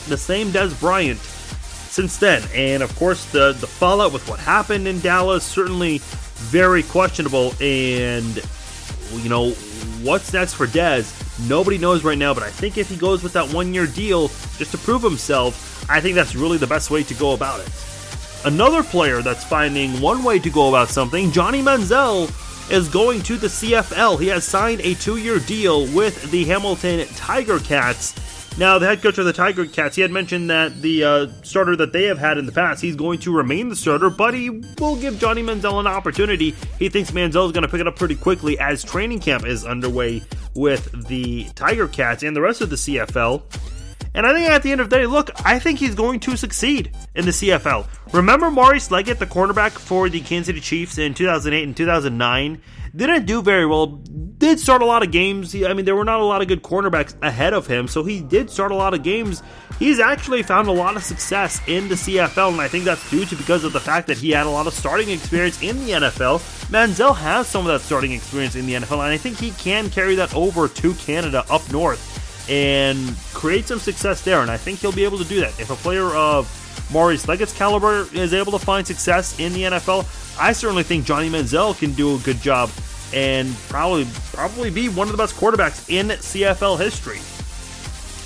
the 0.09 0.17
same 0.17 0.51
Dez 0.51 0.77
Bryant 0.79 1.19
since 1.19 2.17
then. 2.17 2.43
And 2.53 2.83
of 2.83 2.95
course, 2.97 3.25
the 3.31 3.53
the 3.53 3.67
fallout 3.67 4.13
with 4.13 4.27
what 4.27 4.39
happened 4.39 4.87
in 4.87 4.99
Dallas 4.99 5.43
certainly 5.43 5.99
very 6.35 6.83
questionable. 6.83 7.53
And 7.61 8.41
you 9.13 9.29
know 9.29 9.51
what's 10.01 10.33
next 10.33 10.53
for 10.53 10.67
Dez? 10.67 11.15
Nobody 11.47 11.77
knows 11.77 12.03
right 12.03 12.17
now. 12.17 12.33
But 12.33 12.43
I 12.43 12.49
think 12.49 12.77
if 12.77 12.89
he 12.89 12.95
goes 12.95 13.23
with 13.23 13.33
that 13.33 13.53
one 13.53 13.73
year 13.73 13.87
deal 13.87 14.27
just 14.57 14.71
to 14.71 14.77
prove 14.77 15.01
himself, 15.01 15.89
I 15.89 16.01
think 16.01 16.15
that's 16.15 16.35
really 16.35 16.57
the 16.57 16.67
best 16.67 16.91
way 16.91 17.03
to 17.03 17.13
go 17.13 17.33
about 17.33 17.59
it. 17.61 17.69
Another 18.45 18.83
player 18.83 19.21
that's 19.21 19.43
finding 19.43 19.99
one 19.99 20.23
way 20.23 20.39
to 20.39 20.49
go 20.49 20.69
about 20.69 20.89
something, 20.89 21.31
Johnny 21.31 21.61
Manziel 21.61 22.29
is 22.71 22.87
going 22.87 23.21
to 23.23 23.35
the 23.35 23.47
CFL. 23.47 24.19
He 24.19 24.27
has 24.27 24.45
signed 24.45 24.81
a 24.81 24.93
two 24.95 25.17
year 25.17 25.39
deal 25.39 25.85
with 25.93 26.29
the 26.31 26.45
Hamilton 26.45 27.05
Tiger 27.15 27.59
Cats. 27.59 28.13
Now, 28.57 28.77
the 28.77 28.87
head 28.87 29.01
coach 29.01 29.17
of 29.17 29.25
the 29.25 29.31
Tiger 29.33 29.65
Cats, 29.65 29.95
he 29.95 30.01
had 30.01 30.11
mentioned 30.11 30.49
that 30.49 30.81
the 30.81 31.03
uh, 31.03 31.27
starter 31.43 31.75
that 31.77 31.93
they 31.93 32.03
have 32.05 32.17
had 32.17 32.37
in 32.37 32.45
the 32.45 32.51
past, 32.51 32.81
he's 32.81 32.95
going 32.95 33.19
to 33.19 33.31
remain 33.31 33.69
the 33.69 33.75
starter, 33.75 34.09
but 34.09 34.33
he 34.33 34.49
will 34.49 34.97
give 34.97 35.17
Johnny 35.17 35.41
Manziel 35.41 35.79
an 35.79 35.87
opportunity. 35.87 36.53
He 36.77 36.89
thinks 36.89 37.11
Manziel 37.11 37.45
is 37.45 37.51
going 37.53 37.63
to 37.63 37.69
pick 37.69 37.79
it 37.79 37.87
up 37.87 37.95
pretty 37.95 38.15
quickly 38.15 38.59
as 38.59 38.83
training 38.83 39.21
camp 39.21 39.45
is 39.45 39.65
underway 39.65 40.21
with 40.55 41.07
the 41.07 41.45
Tiger 41.55 41.87
Cats 41.87 42.23
and 42.23 42.35
the 42.35 42.41
rest 42.41 42.59
of 42.59 42.69
the 42.69 42.75
CFL. 42.75 43.43
And 44.13 44.25
I 44.25 44.33
think 44.33 44.49
at 44.49 44.63
the 44.63 44.71
end 44.71 44.81
of 44.81 44.89
the 44.89 44.97
day, 44.97 45.05
look, 45.05 45.29
I 45.45 45.59
think 45.59 45.79
he's 45.79 45.95
going 45.95 46.19
to 46.21 46.35
succeed 46.35 46.91
in 47.15 47.25
the 47.25 47.31
CFL. 47.31 47.87
Remember 48.11 48.49
Maurice 48.49 48.91
Leggett, 48.91 49.19
the 49.19 49.25
cornerback 49.25 49.71
for 49.71 50.09
the 50.09 50.19
Kansas 50.19 50.47
City 50.47 50.59
Chiefs 50.59 50.97
in 50.97 51.13
2008 51.13 51.63
and 51.63 51.77
2009? 51.77 52.61
Didn't 52.95 53.25
do 53.25 53.41
very 53.41 53.65
well. 53.65 53.87
Did 54.37 54.59
start 54.59 54.81
a 54.81 54.85
lot 54.85 55.03
of 55.03 55.11
games. 55.11 55.53
I 55.53 55.73
mean, 55.73 55.85
there 55.85 55.95
were 55.95 56.05
not 56.05 56.19
a 56.19 56.23
lot 56.23 56.41
of 56.41 56.47
good 56.47 56.63
cornerbacks 56.63 57.13
ahead 57.21 57.53
of 57.53 57.67
him, 57.67 57.87
so 57.87 58.03
he 58.03 58.21
did 58.21 58.49
start 58.49 58.71
a 58.71 58.75
lot 58.75 58.93
of 58.93 59.03
games. 59.03 59.43
He's 59.77 59.99
actually 59.99 60.43
found 60.43 60.67
a 60.67 60.71
lot 60.71 60.95
of 60.95 61.03
success 61.03 61.61
in 61.67 61.87
the 61.87 61.95
CFL, 61.95 62.51
and 62.51 62.61
I 62.61 62.67
think 62.67 62.85
that's 62.85 63.09
due 63.09 63.25
to 63.25 63.35
because 63.35 63.63
of 63.63 63.73
the 63.73 63.79
fact 63.79 64.07
that 64.07 64.17
he 64.17 64.31
had 64.31 64.45
a 64.45 64.49
lot 64.49 64.67
of 64.67 64.73
starting 64.73 65.09
experience 65.09 65.61
in 65.61 65.85
the 65.85 65.91
NFL. 65.91 66.39
Manziel 66.69 67.15
has 67.15 67.47
some 67.47 67.65
of 67.65 67.71
that 67.71 67.81
starting 67.81 68.11
experience 68.11 68.55
in 68.55 68.65
the 68.65 68.73
NFL, 68.73 69.03
and 69.03 69.13
I 69.13 69.17
think 69.17 69.37
he 69.37 69.51
can 69.51 69.89
carry 69.89 70.15
that 70.15 70.33
over 70.35 70.67
to 70.67 70.93
Canada 70.95 71.45
up 71.49 71.69
north 71.71 72.49
and 72.49 73.15
create 73.33 73.67
some 73.67 73.79
success 73.79 74.21
there. 74.23 74.41
And 74.41 74.49
I 74.49 74.57
think 74.57 74.79
he'll 74.79 74.91
be 74.91 75.03
able 75.03 75.19
to 75.19 75.25
do 75.25 75.39
that. 75.41 75.59
If 75.59 75.69
a 75.69 75.75
player 75.75 76.07
of 76.07 76.47
Maurice 76.91 77.27
Leggett's 77.27 77.53
caliber 77.53 78.07
is 78.13 78.33
able 78.33 78.51
to 78.51 78.59
find 78.59 78.85
success 78.85 79.39
in 79.39 79.53
the 79.53 79.63
NFL, 79.63 80.05
I 80.39 80.53
certainly 80.53 80.83
think 80.83 81.05
Johnny 81.05 81.29
Manziel 81.29 81.77
can 81.77 81.93
do 81.93 82.15
a 82.15 82.19
good 82.19 82.41
job 82.41 82.71
and 83.13 83.55
probably 83.69 84.07
probably 84.33 84.69
be 84.69 84.89
one 84.89 85.07
of 85.07 85.11
the 85.11 85.17
best 85.17 85.35
quarterbacks 85.35 85.89
in 85.89 86.07
CFL 86.07 86.77
history. 86.79 87.19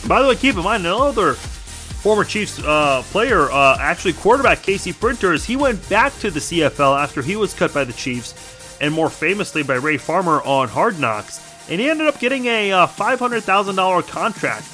By 0.08 0.22
the 0.22 0.28
way, 0.28 0.36
keep 0.36 0.56
in 0.56 0.64
mind 0.64 0.86
another 0.86 1.34
former 1.34 2.26
Chiefs 2.26 2.60
uh, 2.60 3.02
player, 3.06 3.50
uh, 3.50 3.78
actually 3.80 4.14
quarterback 4.14 4.62
Casey 4.62 4.92
Printers, 4.92 5.46
he 5.46 5.56
went 5.56 5.88
back 5.90 6.18
to 6.20 6.30
the 6.30 6.40
CFL 6.40 7.02
after 7.02 7.22
he 7.22 7.36
was 7.36 7.54
cut 7.54 7.74
by 7.74 7.86
the 7.86 7.94
Chiefs, 7.94 8.78
and 8.82 8.94
more 8.94 9.10
famously 9.10 9.64
by 9.64 9.76
Ray 9.76 9.98
Farmer 9.98 10.42
on 10.42 10.68
Hard 10.68 11.00
Knocks 11.00 11.40
and 11.70 11.80
he 11.80 11.90
ended 11.90 12.08
up 12.08 12.20
getting 12.20 12.46
a 12.46 12.72
uh, 12.72 12.88
$500,000 12.88 14.08
contract. 14.08 14.68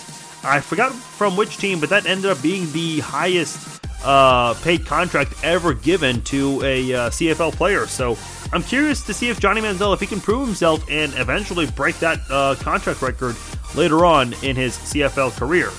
I 0.44 0.62
forgot 0.62 0.94
from 0.94 1.36
which 1.36 1.58
team, 1.58 1.80
but 1.80 1.90
that 1.90 2.06
ended 2.06 2.32
up 2.32 2.42
being 2.42 2.72
the 2.72 3.00
highest 3.00 3.79
uh, 4.04 4.54
paid 4.56 4.86
contract 4.86 5.34
ever 5.44 5.74
given 5.74 6.22
to 6.24 6.62
a 6.64 6.94
uh, 6.94 7.10
CFL 7.10 7.54
player. 7.54 7.88
So 7.88 8.18
I'm 8.54 8.64
curious 8.64 9.04
to 9.04 9.14
see 9.14 9.30
if 9.30 9.40
Johnny 9.40 9.62
Manziel, 9.62 9.94
if 9.94 10.00
he 10.00 10.08
can 10.08 10.20
prove 10.20 10.48
himself 10.48 10.86
and 10.90 11.14
eventually 11.16 11.68
break 11.68 11.98
that 12.00 12.20
uh, 12.30 12.56
contract 12.56 13.02
record 13.02 13.36
later 13.76 14.06
on 14.06 14.34
in 14.44 14.56
his 14.56 14.78
CFL 14.78 15.36
career. 15.38 15.72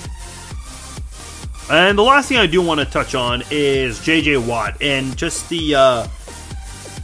And 1.71 1.97
the 1.97 2.03
last 2.03 2.29
thing 2.29 2.37
I 2.39 2.47
do 2.47 2.61
want 2.61 2.81
to 2.81 2.87
touch 2.87 3.15
on 3.15 3.43
is 3.51 4.01
JJ 4.01 4.45
Watt 4.47 4.83
and 4.83 5.17
just 5.17 5.49
the 5.49 5.75
uh, 5.77 6.07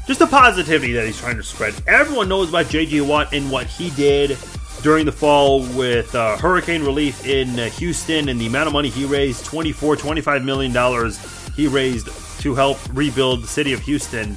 just 0.06 0.20
the 0.20 0.26
positivity 0.26 0.92
that 0.92 1.04
he's 1.04 1.18
trying 1.18 1.36
to 1.36 1.42
spread. 1.42 1.74
Everyone 1.86 2.28
knows 2.28 2.48
about 2.48 2.68
J.J. 2.68 3.00
Watt 3.02 3.32
and 3.32 3.50
what 3.50 3.66
he 3.66 3.90
did 3.90 4.38
during 4.86 5.04
the 5.04 5.10
fall 5.10 5.62
with 5.74 6.14
uh, 6.14 6.36
hurricane 6.36 6.80
relief 6.80 7.26
in 7.26 7.58
uh, 7.58 7.68
Houston 7.70 8.28
and 8.28 8.40
the 8.40 8.46
amount 8.46 8.68
of 8.68 8.72
money 8.72 8.88
he 8.88 9.04
raised 9.04 9.44
24, 9.44 9.96
25 9.96 10.44
million 10.44 10.72
dollars 10.72 11.18
he 11.56 11.66
raised 11.66 12.08
to 12.40 12.54
help 12.54 12.78
rebuild 12.92 13.42
the 13.42 13.48
city 13.48 13.72
of 13.72 13.80
Houston. 13.80 14.36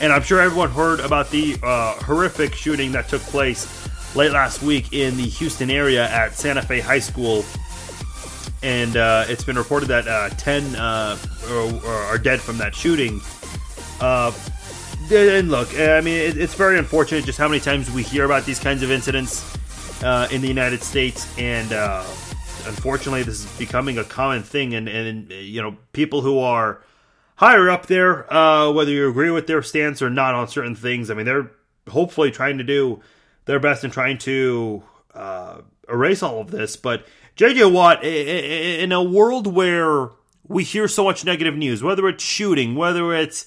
And 0.00 0.12
I'm 0.12 0.22
sure 0.22 0.40
everyone 0.40 0.70
heard 0.70 0.98
about 0.98 1.30
the 1.30 1.56
uh, 1.62 1.92
horrific 2.02 2.52
shooting 2.52 2.90
that 2.92 3.06
took 3.06 3.22
place 3.22 3.88
late 4.16 4.32
last 4.32 4.60
week 4.60 4.92
in 4.92 5.16
the 5.16 5.22
Houston 5.22 5.70
area 5.70 6.10
at 6.10 6.34
Santa 6.34 6.62
Fe 6.62 6.80
High 6.80 6.98
School. 6.98 7.44
And 8.64 8.96
uh, 8.96 9.26
it's 9.28 9.44
been 9.44 9.56
reported 9.56 9.86
that 9.86 10.08
uh, 10.08 10.30
10 10.30 10.74
uh, 10.74 11.16
are, 11.86 12.18
dead 12.18 12.40
from 12.40 12.58
that 12.58 12.74
shooting. 12.74 13.20
And 14.00 15.48
look, 15.48 15.78
I 15.78 16.00
mean, 16.00 16.36
it's 16.36 16.54
very 16.54 16.76
unfortunate 16.76 17.24
just 17.24 17.38
how 17.38 17.46
many 17.46 17.60
times 17.60 17.88
we 17.92 18.02
hear 18.02 18.24
about 18.24 18.44
these 18.44 18.58
kinds 18.58 18.82
of 18.82 18.90
incidents. 18.90 19.56
Uh, 20.02 20.28
in 20.30 20.40
the 20.40 20.48
United 20.48 20.82
States, 20.82 21.26
and 21.38 21.72
uh, 21.72 22.04
unfortunately, 22.66 23.22
this 23.22 23.44
is 23.44 23.58
becoming 23.58 23.98
a 23.98 24.04
common 24.04 24.42
thing. 24.42 24.74
And, 24.74 24.88
and 24.88 25.30
you 25.30 25.62
know, 25.62 25.76
people 25.92 26.20
who 26.20 26.38
are 26.38 26.82
higher 27.36 27.70
up 27.70 27.86
there, 27.86 28.32
uh, 28.32 28.70
whether 28.72 28.90
you 28.90 29.08
agree 29.08 29.30
with 29.30 29.46
their 29.46 29.62
stance 29.62 30.02
or 30.02 30.10
not 30.10 30.34
on 30.34 30.48
certain 30.48 30.74
things, 30.74 31.10
I 31.10 31.14
mean, 31.14 31.26
they're 31.26 31.50
hopefully 31.88 32.30
trying 32.30 32.58
to 32.58 32.64
do 32.64 33.00
their 33.44 33.60
best 33.60 33.84
in 33.84 33.90
trying 33.90 34.18
to 34.18 34.82
uh, 35.14 35.60
erase 35.88 36.22
all 36.22 36.40
of 36.40 36.50
this. 36.50 36.76
But 36.76 37.06
JJ 37.36 37.72
Watt, 37.72 38.04
in 38.04 38.92
a 38.92 39.02
world 39.02 39.46
where 39.46 40.10
we 40.48 40.64
hear 40.64 40.88
so 40.88 41.04
much 41.04 41.24
negative 41.24 41.56
news, 41.56 41.82
whether 41.82 42.08
it's 42.08 42.22
shooting, 42.22 42.74
whether 42.74 43.12
it's 43.12 43.46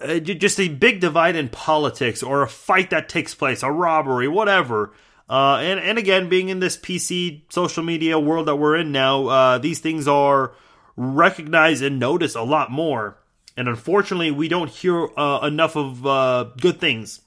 uh, 0.00 0.18
just 0.18 0.60
a 0.60 0.68
big 0.68 1.00
divide 1.00 1.36
in 1.36 1.48
politics 1.48 2.22
or 2.22 2.42
a 2.42 2.48
fight 2.48 2.90
that 2.90 3.08
takes 3.08 3.34
place, 3.34 3.62
a 3.62 3.70
robbery, 3.70 4.28
whatever. 4.28 4.92
Uh, 5.28 5.56
and 5.56 5.80
and 5.80 5.98
again, 5.98 6.28
being 6.28 6.48
in 6.48 6.60
this 6.60 6.76
PC 6.76 7.42
social 7.48 7.82
media 7.82 8.18
world 8.18 8.46
that 8.46 8.56
we're 8.56 8.76
in 8.76 8.92
now, 8.92 9.26
uh, 9.26 9.58
these 9.58 9.80
things 9.80 10.06
are 10.06 10.52
recognized 10.96 11.82
and 11.82 11.98
noticed 11.98 12.36
a 12.36 12.42
lot 12.42 12.70
more. 12.70 13.18
And 13.56 13.68
unfortunately, 13.68 14.30
we 14.30 14.48
don't 14.48 14.70
hear 14.70 15.08
uh, 15.18 15.40
enough 15.42 15.76
of 15.76 16.06
uh, 16.06 16.44
good 16.60 16.78
things. 16.78 17.22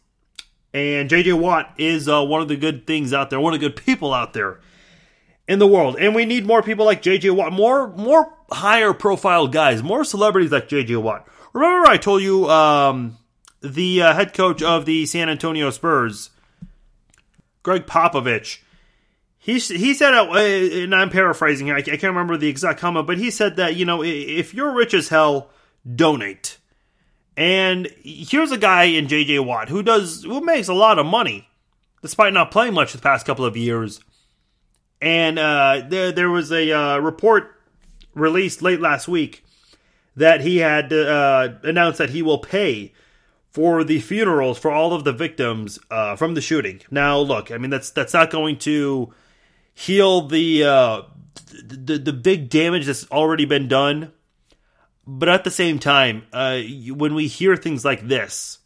And 0.74 1.10
JJ 1.10 1.40
Watt 1.40 1.74
is 1.78 2.08
uh, 2.08 2.24
one 2.24 2.42
of 2.42 2.48
the 2.48 2.56
good 2.56 2.86
things 2.86 3.14
out 3.14 3.30
there, 3.30 3.40
one 3.40 3.54
of 3.54 3.60
the 3.60 3.68
good 3.68 3.76
people 3.76 4.14
out 4.14 4.34
there 4.34 4.60
in 5.48 5.60
the 5.60 5.68
world. 5.68 5.98
And 6.00 6.14
we 6.14 6.26
need 6.26 6.46
more 6.46 6.62
people 6.62 6.86
like 6.86 7.02
JJ 7.02 7.36
Watt, 7.36 7.52
more 7.52 7.90
more 7.96 8.34
higher 8.52 8.94
profile 8.94 9.48
guys, 9.48 9.84
more 9.84 10.04
celebrities 10.04 10.52
like 10.52 10.70
JJ 10.70 11.02
Watt. 11.02 11.28
Remember, 11.54 11.90
I 11.90 11.98
told 11.98 12.22
you 12.22 12.48
um, 12.50 13.18
the 13.62 14.04
uh, 14.04 14.14
head 14.14 14.34
coach 14.34 14.62
of 14.62 14.86
the 14.86 15.08
San 15.08 15.28
Antonio 15.28 15.72
Spurs, 15.72 16.30
Gregg 17.64 17.86
Popovich. 17.86 18.60
He, 19.38 19.58
he 19.60 19.94
said, 19.94 20.14
uh, 20.14 20.34
and 20.34 20.94
I'm 20.94 21.10
paraphrasing, 21.10 21.68
here, 21.68 21.76
I 21.76 21.82
can't 21.82 22.04
remember 22.04 22.36
the 22.36 22.50
exact 22.50 22.80
comment, 22.80 23.08
but 23.08 23.18
he 23.18 23.32
said 23.32 23.56
that, 23.56 23.76
you 23.76 23.86
know, 23.86 24.04
if 24.04 24.54
you're 24.54 24.74
rich 24.74 24.94
as 24.94 25.10
hell, 25.10 25.50
donate. 25.96 26.58
And 27.38 27.88
here's 28.04 28.52
a 28.52 28.58
guy 28.58 28.84
in 28.84 29.08
JJ 29.08 29.46
Watt 29.46 29.70
who 29.70 29.82
does, 29.82 30.24
who 30.24 30.42
makes 30.42 30.68
a 30.68 30.74
lot 30.74 31.00
of 31.00 31.06
money, 31.06 31.48
despite 32.02 32.34
not 32.34 32.52
playing 32.52 32.74
much 32.74 32.92
the 32.92 33.00
past 33.00 33.26
couple 33.26 33.46
of 33.46 33.56
years. 33.56 34.02
And 35.02 35.40
uh, 35.40 35.84
there, 35.88 36.12
there 36.12 36.30
was 36.30 36.52
a 36.52 36.72
uh, 36.72 36.98
report 36.98 37.56
released 38.14 38.62
late 38.62 38.82
last 38.82 39.08
week 39.08 39.46
that 40.18 40.42
he 40.42 40.58
had 40.58 40.92
uh, 40.92 41.54
announced 41.64 42.00
that 42.00 42.10
he 42.10 42.22
will 42.22 42.40
pay 42.40 42.94
for 43.50 43.84
the 43.84 44.00
funerals 44.00 44.60
for 44.60 44.72
all 44.72 44.94
of 44.94 45.04
the 45.04 45.12
victims 45.12 45.80
uh, 45.90 46.16
from 46.16 46.36
the 46.36 46.42
shooting. 46.42 46.82
Now, 46.92 47.20
look, 47.20 47.52
I 47.52 47.58
mean 47.58 47.70
that's 47.70 47.90
that's 47.90 48.14
not 48.14 48.32
going 48.32 48.58
to 48.60 49.14
heal 49.74 50.28
the 50.28 50.64
uh, 50.64 51.02
the 51.64 51.98
the 51.98 52.14
big 52.14 52.50
damage 52.50 52.86
that's 52.86 53.10
already 53.12 53.46
been 53.46 53.68
done, 53.68 54.12
but 55.08 55.30
at 55.30 55.44
the 55.44 55.52
same 55.52 55.80
time, 55.80 56.24
uh, 56.32 56.60
when 56.90 57.16
we 57.16 57.28
hear 57.28 57.56
things 57.56 57.84
like 57.84 58.08
this, 58.08 58.60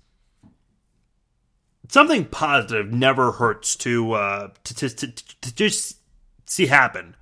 something 1.88 2.26
positive 2.26 2.92
never 2.92 3.32
hurts 3.34 3.76
to 3.78 4.14
uh, 4.14 4.50
to, 4.64 4.74
to, 4.74 4.90
to, 4.90 5.12
to 5.42 5.56
just 5.56 5.98
see 6.46 6.66
happen. 6.66 7.16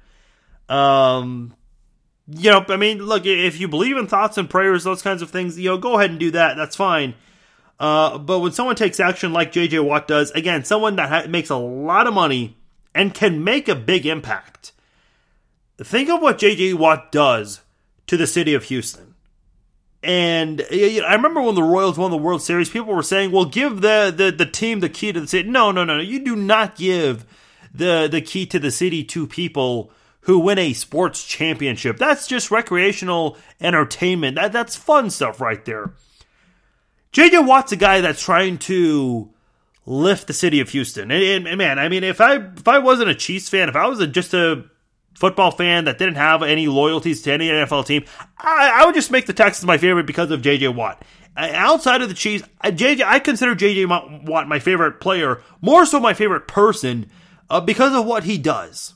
Um, 0.69 1.53
you 2.27 2.49
know, 2.49 2.65
I 2.69 2.77
mean, 2.77 2.99
look, 2.99 3.25
if 3.25 3.59
you 3.59 3.67
believe 3.67 3.97
in 3.97 4.07
thoughts 4.07 4.37
and 4.37 4.49
prayers, 4.49 4.83
those 4.83 5.01
kinds 5.01 5.21
of 5.21 5.29
things, 5.29 5.59
you 5.59 5.69
know, 5.69 5.77
go 5.77 5.97
ahead 5.97 6.11
and 6.11 6.19
do 6.19 6.31
that. 6.31 6.55
That's 6.55 6.75
fine. 6.75 7.13
Uh, 7.81 8.19
but 8.19 8.41
when 8.41 8.51
someone 8.51 8.75
takes 8.75 8.99
action 8.99 9.33
like 9.33 9.51
JJ 9.51 9.83
Watt 9.83 10.07
does, 10.07 10.29
again, 10.31 10.63
someone 10.63 10.97
that 10.97 11.09
ha- 11.09 11.27
makes 11.27 11.49
a 11.49 11.55
lot 11.55 12.05
of 12.05 12.13
money 12.13 12.55
and 12.93 13.11
can 13.11 13.43
make 13.43 13.67
a 13.67 13.73
big 13.73 14.05
impact. 14.05 14.71
Think 15.79 16.07
of 16.07 16.21
what 16.21 16.37
JJ 16.37 16.75
Watt 16.75 17.11
does 17.11 17.61
to 18.05 18.17
the 18.17 18.27
city 18.27 18.53
of 18.53 18.65
Houston. 18.65 19.15
And 20.03 20.63
you 20.69 21.01
know, 21.01 21.07
I 21.07 21.15
remember 21.15 21.41
when 21.41 21.55
the 21.55 21.63
Royals 21.63 21.97
won 21.97 22.11
the 22.11 22.17
World 22.17 22.43
Series, 22.43 22.69
people 22.69 22.93
were 22.93 23.01
saying, 23.01 23.31
"Well, 23.31 23.45
give 23.45 23.81
the, 23.81 24.13
the 24.15 24.31
the 24.31 24.45
team 24.45 24.81
the 24.81 24.89
key 24.89 25.11
to 25.11 25.19
the 25.19 25.27
city." 25.27 25.49
No, 25.49 25.71
no, 25.71 25.83
no, 25.83 25.97
no. 25.97 26.03
You 26.03 26.23
do 26.23 26.35
not 26.35 26.75
give 26.75 27.25
the 27.73 28.07
the 28.07 28.21
key 28.21 28.45
to 28.45 28.59
the 28.59 28.69
city 28.69 29.03
to 29.05 29.25
people 29.25 29.91
who 30.21 30.37
win 30.37 30.59
a 30.59 30.73
sports 30.73 31.25
championship. 31.25 31.97
That's 31.97 32.27
just 32.27 32.51
recreational 32.51 33.37
entertainment. 33.59 34.35
That 34.35 34.51
that's 34.51 34.75
fun 34.75 35.09
stuff 35.09 35.41
right 35.41 35.65
there. 35.65 35.93
JJ 37.13 37.45
Watt's 37.45 37.71
a 37.71 37.75
guy 37.75 38.01
that's 38.01 38.23
trying 38.23 38.57
to 38.59 39.29
lift 39.85 40.27
the 40.27 40.33
city 40.33 40.59
of 40.59 40.69
Houston. 40.69 41.11
And, 41.11 41.47
and, 41.47 41.57
man, 41.57 41.79
I 41.79 41.89
mean, 41.89 42.03
if 42.03 42.21
I 42.21 42.35
if 42.35 42.67
I 42.67 42.79
wasn't 42.79 43.09
a 43.09 43.15
Chiefs 43.15 43.49
fan, 43.49 43.69
if 43.69 43.75
I 43.75 43.87
was 43.87 43.99
a, 43.99 44.07
just 44.07 44.33
a 44.33 44.65
football 45.15 45.51
fan 45.51 45.85
that 45.85 45.97
didn't 45.97 46.15
have 46.15 46.41
any 46.41 46.67
loyalties 46.67 47.21
to 47.23 47.33
any 47.33 47.49
NFL 47.49 47.85
team, 47.85 48.05
I, 48.37 48.71
I 48.81 48.85
would 48.85 48.95
just 48.95 49.11
make 49.11 49.25
the 49.25 49.33
Texans 49.33 49.65
my 49.65 49.77
favorite 49.77 50.05
because 50.05 50.31
of 50.31 50.41
JJ 50.41 50.75
Watt. 50.75 51.03
Outside 51.37 52.01
of 52.01 52.09
the 52.09 52.15
Chiefs, 52.15 52.47
JJ, 52.63 53.03
I 53.03 53.19
consider 53.19 53.55
JJ 53.55 54.25
Watt 54.25 54.47
my 54.47 54.59
favorite 54.59 54.99
player, 54.99 55.41
more 55.61 55.85
so 55.85 55.99
my 55.99 56.13
favorite 56.13 56.47
person, 56.47 57.09
uh, 57.49 57.61
because 57.61 57.93
of 57.93 58.05
what 58.05 58.25
he 58.25 58.37
does. 58.37 58.93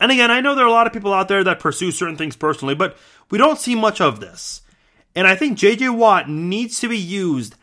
And 0.00 0.12
again, 0.12 0.30
I 0.30 0.40
know 0.40 0.54
there 0.54 0.64
are 0.64 0.68
a 0.68 0.72
lot 0.72 0.86
of 0.86 0.92
people 0.92 1.12
out 1.12 1.26
there 1.26 1.42
that 1.42 1.58
pursue 1.58 1.90
certain 1.90 2.16
things 2.16 2.36
personally, 2.36 2.76
but 2.76 2.96
we 3.30 3.38
don't 3.38 3.58
see 3.58 3.74
much 3.74 4.00
of 4.00 4.20
this. 4.20 4.62
And 5.14 5.26
I 5.26 5.34
think 5.34 5.58
JJ 5.58 5.96
Watt 5.96 6.28
needs 6.28 6.80
to 6.80 6.88
be 6.88 6.98
used 6.98 7.56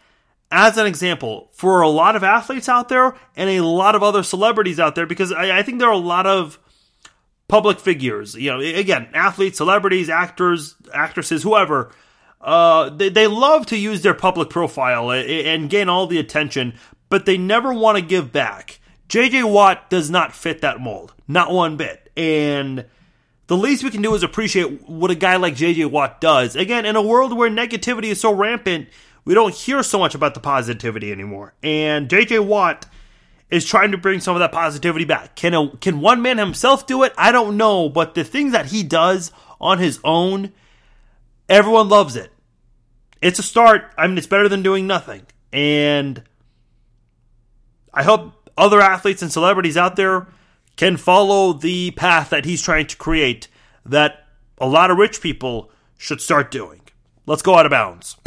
as 0.52 0.78
an 0.78 0.86
example 0.86 1.50
for 1.54 1.82
a 1.82 1.90
lot 1.90 2.16
of 2.16 2.24
athletes 2.24 2.70
out 2.70 2.90
there 2.90 3.16
and 3.36 3.50
a 3.50 3.62
lot 3.62 3.96
of 3.96 4.04
other 4.04 4.24
celebrities 4.24 4.80
out 4.80 4.96
there 4.96 5.06
because 5.06 5.32
I, 5.32 5.60
I 5.60 5.64
think 5.64 5.80
there 5.80 5.90
are 5.90 5.94
a 5.94 5.98
lot 5.98 6.28
of 6.28 6.60
public 7.48 7.80
figures, 7.80 8.36
you 8.36 8.50
know, 8.50 8.60
again, 8.60 9.08
athletes, 9.14 9.58
celebrities, 9.58 10.10
actors, 10.10 10.76
actresses, 10.94 11.44
whoever. 11.44 11.92
Uh, 12.42 12.90
they, 12.90 13.10
they 13.10 13.28
love 13.28 13.66
to 13.68 13.78
use 13.78 14.02
their 14.02 14.14
public 14.14 14.50
profile 14.50 15.12
and 15.12 15.70
gain 15.70 15.90
all 15.90 16.08
the 16.08 16.20
attention, 16.20 16.74
but 17.10 17.26
they 17.26 17.38
never 17.38 17.74
want 17.74 17.98
to 17.98 18.04
give 18.04 18.32
back. 18.32 18.80
JJ 19.10 19.52
Watt 19.52 19.90
does 19.90 20.10
not 20.10 20.34
fit 20.34 20.62
that 20.62 20.80
mold, 20.80 21.14
not 21.28 21.52
one 21.52 21.78
bit. 21.78 22.12
And 22.16 22.86
the 23.48 23.58
least 23.58 23.84
we 23.84 23.92
can 23.92 24.02
do 24.02 24.16
is 24.16 24.24
appreciate 24.24 24.88
what 24.88 25.12
a 25.12 25.16
guy 25.16 25.36
like 25.36 25.56
JJ 25.56 25.92
Watt 25.92 26.20
does. 26.20 26.56
Again, 26.56 26.86
in 26.86 26.96
a 26.96 27.02
world 27.02 27.36
where 27.36 27.50
negativity 27.50 28.06
is 28.06 28.20
so 28.20 28.34
rampant, 28.34 28.90
we 29.24 29.34
don't 29.34 29.54
hear 29.54 29.84
so 29.84 30.00
much 30.00 30.16
about 30.16 30.34
the 30.34 30.40
positivity 30.40 31.12
anymore. 31.12 31.54
And 31.62 32.10
JJ 32.10 32.46
Watt 32.46 32.88
is 33.50 33.66
trying 33.66 33.92
to 33.92 33.98
bring 33.98 34.20
some 34.20 34.36
of 34.36 34.40
that 34.40 34.52
positivity 34.52 35.06
back. 35.06 35.36
Can 35.36 35.54
a, 35.54 35.70
can 35.78 36.02
one 36.02 36.22
man 36.22 36.38
himself 36.38 36.88
do 36.88 37.04
it? 37.04 37.14
I 37.18 37.32
don't 37.32 37.58
know, 37.58 37.90
but 37.90 38.16
the 38.16 38.24
things 38.24 38.54
that 38.54 38.68
he 38.68 38.82
does 38.84 39.32
on 39.62 39.78
his 39.78 40.00
own, 40.04 40.52
everyone 41.48 41.90
loves 41.90 42.16
it. 42.16 42.32
It's 43.22 43.40
a 43.40 43.44
start. 43.44 43.94
I 43.98 44.08
mean, 44.08 44.18
it's 44.18 44.28
better 44.28 44.50
than 44.50 44.64
doing 44.64 44.88
nothing. 44.88 45.24
And 45.54 46.24
I 47.94 48.04
hope 48.04 48.50
other 48.58 48.82
athletes 48.82 49.22
and 49.22 49.32
celebrities 49.32 49.78
out 49.78 49.96
there 49.96 50.28
can 50.76 50.98
follow 50.98 51.54
the 51.54 51.92
path 51.92 52.30
that 52.30 52.46
he's 52.46 52.62
trying 52.62 52.88
to 52.88 52.98
create 52.98 53.48
that 53.86 54.28
a 54.58 54.68
lot 54.68 54.92
of 54.92 54.98
rich 54.98 55.22
people 55.22 55.70
should 55.98 56.22
start 56.22 56.52
doing. 56.52 56.82
Let's 57.26 57.42
go 57.42 57.56
out 57.56 57.66
of 57.66 57.72
bounds. 57.72 58.18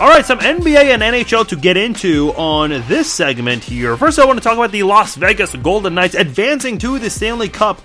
All 0.00 0.08
right, 0.08 0.24
some 0.24 0.38
NBA 0.38 0.94
and 0.94 1.02
NHL 1.02 1.48
to 1.48 1.56
get 1.56 1.76
into 1.76 2.32
on 2.34 2.70
this 2.86 3.12
segment 3.12 3.64
here. 3.64 3.96
First, 3.96 4.20
I 4.20 4.26
want 4.26 4.38
to 4.38 4.44
talk 4.44 4.56
about 4.56 4.70
the 4.70 4.84
Las 4.84 5.16
Vegas 5.16 5.56
Golden 5.56 5.94
Knights 5.94 6.14
advancing 6.14 6.78
to 6.78 7.00
the 7.00 7.10
Stanley 7.10 7.48
Cup 7.48 7.80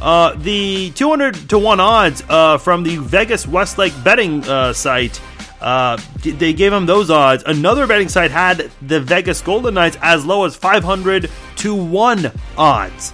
uh, 0.00 0.34
the 0.34 0.90
200 0.90 1.48
to 1.50 1.58
1 1.58 1.78
odds 1.78 2.24
uh, 2.28 2.58
from 2.58 2.82
the 2.82 2.96
Vegas 2.96 3.46
Westgate 3.46 3.92
betting 4.02 4.42
uh, 4.48 4.72
site 4.72 5.20
uh, 5.62 5.96
they 6.22 6.52
gave 6.52 6.72
him 6.72 6.86
those 6.86 7.10
odds. 7.10 7.44
Another 7.46 7.86
betting 7.86 8.08
site 8.08 8.30
had 8.30 8.70
the 8.82 9.00
Vegas 9.00 9.40
Golden 9.40 9.74
Knights 9.74 9.96
as 10.02 10.24
low 10.26 10.44
as 10.44 10.56
500 10.56 11.30
to 11.56 11.74
1 11.74 12.32
odds. 12.58 13.12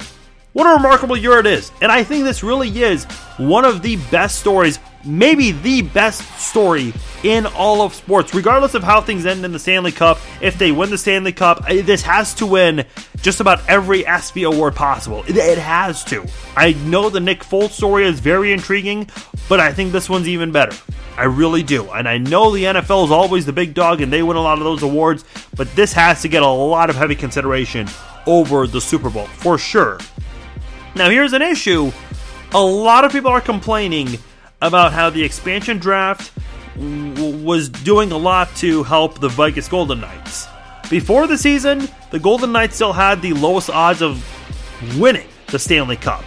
What 0.54 0.66
a 0.66 0.74
remarkable 0.74 1.16
year 1.16 1.38
it 1.38 1.46
is. 1.46 1.70
And 1.82 1.92
I 1.92 2.02
think 2.02 2.24
this 2.24 2.42
really 2.42 2.82
is 2.82 3.04
one 3.36 3.64
of 3.64 3.82
the 3.82 3.96
best 4.10 4.38
stories, 4.40 4.80
maybe 5.04 5.52
the 5.52 5.82
best 5.82 6.22
story 6.40 6.92
in 7.22 7.46
all 7.46 7.82
of 7.82 7.94
sports. 7.94 8.34
Regardless 8.34 8.74
of 8.74 8.82
how 8.82 9.00
things 9.00 9.26
end 9.26 9.44
in 9.44 9.52
the 9.52 9.58
Stanley 9.58 9.92
Cup, 9.92 10.18
if 10.40 10.58
they 10.58 10.72
win 10.72 10.90
the 10.90 10.98
Stanley 10.98 11.32
Cup, 11.32 11.64
this 11.68 12.02
has 12.02 12.34
to 12.34 12.46
win 12.46 12.84
just 13.20 13.40
about 13.40 13.60
every 13.68 14.06
ESPY 14.06 14.44
award 14.44 14.74
possible. 14.74 15.22
It 15.28 15.58
has 15.58 16.02
to. 16.04 16.26
I 16.56 16.72
know 16.72 17.10
the 17.10 17.20
Nick 17.20 17.44
Foles 17.44 17.70
story 17.70 18.06
is 18.06 18.18
very 18.18 18.52
intriguing, 18.52 19.08
but 19.48 19.60
I 19.60 19.72
think 19.72 19.92
this 19.92 20.08
one's 20.08 20.28
even 20.28 20.50
better. 20.50 20.76
I 21.18 21.24
really 21.24 21.64
do. 21.64 21.90
And 21.90 22.08
I 22.08 22.18
know 22.18 22.52
the 22.52 22.62
NFL 22.64 23.06
is 23.06 23.10
always 23.10 23.44
the 23.44 23.52
big 23.52 23.74
dog 23.74 24.00
and 24.00 24.12
they 24.12 24.22
win 24.22 24.36
a 24.36 24.40
lot 24.40 24.58
of 24.58 24.64
those 24.64 24.84
awards, 24.84 25.24
but 25.56 25.74
this 25.74 25.92
has 25.94 26.22
to 26.22 26.28
get 26.28 26.44
a 26.44 26.48
lot 26.48 26.90
of 26.90 26.96
heavy 26.96 27.16
consideration 27.16 27.88
over 28.26 28.68
the 28.68 28.80
Super 28.80 29.10
Bowl, 29.10 29.26
for 29.26 29.58
sure. 29.58 29.98
Now, 30.94 31.10
here's 31.10 31.32
an 31.32 31.42
issue. 31.42 31.90
A 32.52 32.60
lot 32.60 33.04
of 33.04 33.10
people 33.10 33.30
are 33.32 33.40
complaining 33.40 34.18
about 34.62 34.92
how 34.92 35.10
the 35.10 35.24
expansion 35.24 35.78
draft 35.78 36.32
w- 36.76 37.44
was 37.44 37.68
doing 37.68 38.12
a 38.12 38.16
lot 38.16 38.54
to 38.56 38.84
help 38.84 39.18
the 39.18 39.28
Vegas 39.28 39.68
Golden 39.68 40.00
Knights. 40.00 40.46
Before 40.88 41.26
the 41.26 41.36
season, 41.36 41.88
the 42.10 42.20
Golden 42.20 42.52
Knights 42.52 42.76
still 42.76 42.92
had 42.92 43.20
the 43.22 43.32
lowest 43.32 43.70
odds 43.70 44.02
of 44.02 44.24
winning 44.98 45.26
the 45.48 45.58
Stanley 45.58 45.96
Cup. 45.96 46.24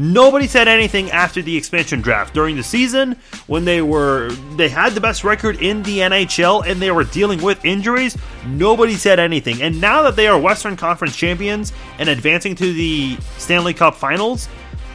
Nobody 0.00 0.46
said 0.46 0.68
anything 0.68 1.10
after 1.10 1.42
the 1.42 1.56
expansion 1.56 2.00
draft 2.00 2.32
during 2.32 2.54
the 2.54 2.62
season 2.62 3.16
when 3.48 3.64
they 3.64 3.82
were 3.82 4.30
they 4.56 4.68
had 4.68 4.92
the 4.92 5.00
best 5.00 5.24
record 5.24 5.60
in 5.60 5.82
the 5.82 5.98
NHL 5.98 6.64
and 6.64 6.80
they 6.80 6.92
were 6.92 7.02
dealing 7.02 7.42
with 7.42 7.64
injuries. 7.64 8.16
Nobody 8.46 8.94
said 8.94 9.18
anything. 9.18 9.60
And 9.60 9.80
now 9.80 10.02
that 10.02 10.14
they 10.14 10.28
are 10.28 10.38
Western 10.38 10.76
Conference 10.76 11.16
champions 11.16 11.72
and 11.98 12.08
advancing 12.08 12.54
to 12.54 12.72
the 12.72 13.16
Stanley 13.38 13.74
Cup 13.74 13.96
Finals, 13.96 14.48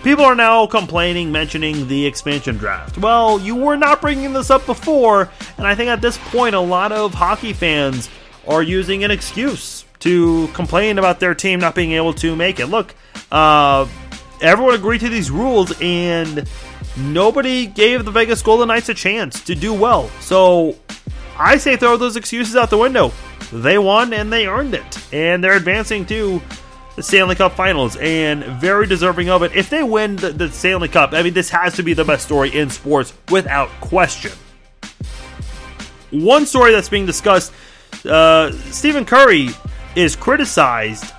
people 0.03 0.23
are 0.23 0.35
now 0.35 0.65
complaining 0.67 1.33
mentioning 1.33 1.85
the 1.89 2.05
expansion 2.05 2.55
draft. 2.55 2.97
Well, 2.97 3.41
you 3.41 3.57
were 3.57 3.75
not 3.75 3.99
bringing 3.99 4.31
this 4.31 4.49
up 4.49 4.65
before, 4.65 5.29
and 5.57 5.67
I 5.67 5.75
think 5.75 5.89
at 5.89 6.01
this 6.01 6.17
point 6.29 6.55
a 6.55 6.61
lot 6.61 6.93
of 6.93 7.13
hockey 7.13 7.51
fans 7.51 8.09
are 8.47 8.63
using 8.63 9.03
an 9.03 9.11
excuse 9.11 9.83
to 9.99 10.47
complain 10.53 10.97
about 10.97 11.19
their 11.19 11.35
team 11.35 11.59
not 11.59 11.75
being 11.75 11.91
able 11.91 12.13
to 12.13 12.37
make 12.37 12.61
it. 12.61 12.67
Look, 12.67 12.95
uh 13.29 13.85
everyone 14.41 14.75
agreed 14.75 14.99
to 14.99 15.09
these 15.09 15.31
rules 15.31 15.73
and 15.81 16.47
nobody 16.97 17.65
gave 17.65 18.05
the 18.05 18.11
Vegas 18.11 18.41
Golden 18.41 18.67
Knights 18.67 18.89
a 18.89 18.93
chance 18.93 19.43
to 19.43 19.55
do 19.55 19.73
well. 19.73 20.09
So 20.19 20.75
I 21.37 21.57
say 21.57 21.75
throw 21.75 21.97
those 21.97 22.15
excuses 22.15 22.55
out 22.55 22.69
the 22.69 22.77
window. 22.77 23.11
They 23.51 23.77
won 23.77 24.13
and 24.13 24.31
they 24.31 24.47
earned 24.47 24.73
it. 24.73 25.13
And 25.13 25.43
they're 25.43 25.57
advancing 25.57 26.05
to 26.07 26.41
the 26.95 27.03
Stanley 27.03 27.35
Cup 27.35 27.53
Finals 27.53 27.97
and 27.97 28.43
very 28.43 28.87
deserving 28.87 29.29
of 29.29 29.43
it. 29.43 29.55
If 29.55 29.69
they 29.69 29.83
win 29.83 30.15
the, 30.15 30.31
the 30.31 30.51
Stanley 30.51 30.87
Cup, 30.87 31.13
I 31.13 31.23
mean, 31.23 31.33
this 31.33 31.49
has 31.49 31.75
to 31.75 31.83
be 31.83 31.93
the 31.93 32.05
best 32.05 32.25
story 32.25 32.55
in 32.55 32.69
sports 32.69 33.13
without 33.29 33.69
question. 33.81 34.31
One 36.11 36.45
story 36.45 36.71
that's 36.71 36.89
being 36.89 37.07
discussed 37.07 37.51
uh, 38.05 38.51
Stephen 38.51 39.05
Curry 39.05 39.49
is 39.95 40.15
criticized 40.15 41.11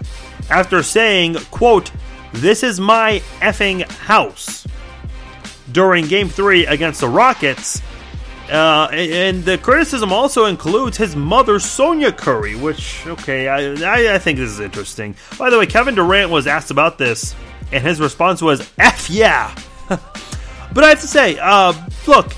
after 0.51 0.83
saying, 0.83 1.35
quote, 1.51 1.91
this 2.35 2.63
is 2.63 2.81
my 2.81 3.23
effing 3.41 3.89
house. 3.91 4.67
During 5.71 6.07
game 6.07 6.29
three 6.29 6.67
against 6.67 7.01
the 7.01 7.09
Rockets. 7.09 7.81
Uh, 8.51 8.89
and 8.93 9.43
the 9.45 9.57
criticism 9.57 10.13
also 10.13 10.45
includes 10.45 10.99
his 10.99 11.17
mother, 11.17 11.59
Sonia 11.59 12.13
Curry, 12.13 12.55
which, 12.55 13.07
okay, 13.07 13.49
I, 13.49 14.15
I, 14.15 14.19
think 14.19 14.39
this 14.39 14.51
is 14.51 14.61
interesting. 14.61 15.17
By 15.39 15.49
the 15.49 15.59
way, 15.59 15.65
Kevin 15.65 15.95
Durant 15.95 16.31
was 16.31 16.47
asked 16.47 16.71
about 16.71 16.99
this, 16.99 17.35
and 17.73 17.83
his 17.83 18.01
response 18.01 18.43
was, 18.43 18.71
F 18.77 19.09
yeah. 19.09 19.55
but 19.89 20.85
I 20.85 20.91
have 20.91 21.01
to 21.01 21.07
say, 21.07 21.39
uh, 21.41 21.73
look, 22.07 22.35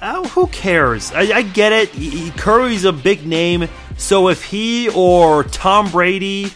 uh, 0.00 0.26
who 0.28 0.46
cares? 0.46 1.12
I, 1.12 1.20
I 1.20 1.42
get 1.42 1.72
it. 1.72 1.90
He, 1.90 2.30
Curry's 2.30 2.86
a 2.86 2.92
big 2.92 3.26
name, 3.26 3.68
so 3.98 4.28
if 4.28 4.44
he 4.44 4.88
or 4.88 5.44
Tom 5.44 5.90
Brady 5.90 6.52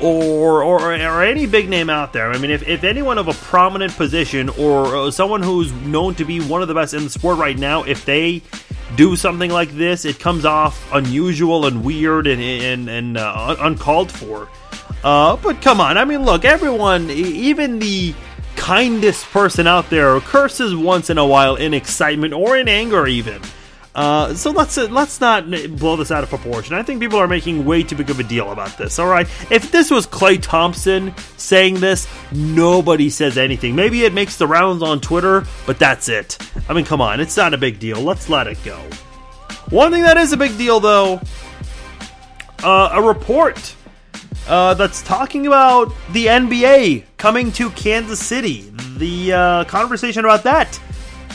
or, 0.00 0.62
or, 0.62 0.94
or 0.94 1.22
any 1.22 1.46
big 1.46 1.68
name 1.68 1.88
out 1.88 2.12
there. 2.12 2.30
I 2.30 2.38
mean, 2.38 2.50
if, 2.50 2.66
if 2.66 2.84
anyone 2.84 3.18
of 3.18 3.28
a 3.28 3.32
prominent 3.32 3.92
position 3.96 4.48
or 4.50 4.96
uh, 4.96 5.10
someone 5.10 5.42
who's 5.42 5.72
known 5.72 6.14
to 6.16 6.24
be 6.24 6.40
one 6.40 6.62
of 6.62 6.68
the 6.68 6.74
best 6.74 6.94
in 6.94 7.04
the 7.04 7.10
sport 7.10 7.38
right 7.38 7.56
now, 7.56 7.84
if 7.84 8.04
they 8.04 8.42
do 8.96 9.16
something 9.16 9.50
like 9.50 9.70
this, 9.70 10.04
it 10.04 10.18
comes 10.18 10.44
off 10.44 10.92
unusual 10.92 11.66
and 11.66 11.84
weird 11.84 12.26
and 12.26 12.40
and, 12.40 12.88
and 12.88 13.16
uh, 13.16 13.56
uncalled 13.60 14.10
for. 14.10 14.48
Uh, 15.02 15.36
but 15.36 15.60
come 15.60 15.80
on, 15.80 15.98
I 15.98 16.04
mean, 16.04 16.24
look, 16.24 16.44
everyone, 16.44 17.10
even 17.10 17.78
the 17.78 18.14
kindest 18.56 19.26
person 19.26 19.66
out 19.66 19.90
there 19.90 20.18
curses 20.20 20.74
once 20.74 21.10
in 21.10 21.18
a 21.18 21.26
while 21.26 21.56
in 21.56 21.74
excitement 21.74 22.32
or 22.32 22.56
in 22.56 22.68
anger, 22.68 23.06
even. 23.06 23.42
Uh, 23.94 24.34
so 24.34 24.50
let's 24.50 24.76
uh, 24.76 24.88
let's 24.90 25.20
not 25.20 25.48
blow 25.76 25.94
this 25.94 26.10
out 26.10 26.24
of 26.24 26.28
proportion. 26.28 26.74
I 26.74 26.82
think 26.82 27.00
people 27.00 27.18
are 27.18 27.28
making 27.28 27.64
way 27.64 27.84
too 27.84 27.94
big 27.94 28.10
of 28.10 28.18
a 28.18 28.24
deal 28.24 28.50
about 28.50 28.76
this. 28.76 28.98
All 28.98 29.06
right, 29.06 29.28
if 29.50 29.70
this 29.70 29.90
was 29.90 30.06
Klay 30.06 30.40
Thompson 30.42 31.14
saying 31.36 31.76
this, 31.76 32.08
nobody 32.32 33.08
says 33.08 33.38
anything. 33.38 33.76
Maybe 33.76 34.02
it 34.02 34.12
makes 34.12 34.36
the 34.36 34.48
rounds 34.48 34.82
on 34.82 35.00
Twitter, 35.00 35.44
but 35.64 35.78
that's 35.78 36.08
it. 36.08 36.38
I 36.68 36.72
mean, 36.72 36.84
come 36.84 37.00
on, 37.00 37.20
it's 37.20 37.36
not 37.36 37.54
a 37.54 37.58
big 37.58 37.78
deal. 37.78 38.00
Let's 38.00 38.28
let 38.28 38.48
it 38.48 38.58
go. 38.64 38.78
One 39.70 39.92
thing 39.92 40.02
that 40.02 40.16
is 40.16 40.32
a 40.32 40.36
big 40.36 40.58
deal, 40.58 40.80
though, 40.80 41.20
uh, 42.64 42.90
a 42.94 43.00
report 43.02 43.76
uh, 44.48 44.74
that's 44.74 45.02
talking 45.02 45.46
about 45.46 45.92
the 46.12 46.26
NBA 46.26 47.04
coming 47.16 47.52
to 47.52 47.70
Kansas 47.70 48.18
City. 48.18 48.72
The 48.96 49.32
uh, 49.32 49.64
conversation 49.64 50.24
about 50.24 50.42
that 50.42 50.76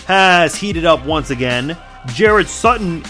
has 0.08 0.56
heated 0.56 0.86
up 0.86 1.06
once 1.06 1.30
again. 1.30 1.78
Jared 2.08 2.48
Sutton 2.48 3.04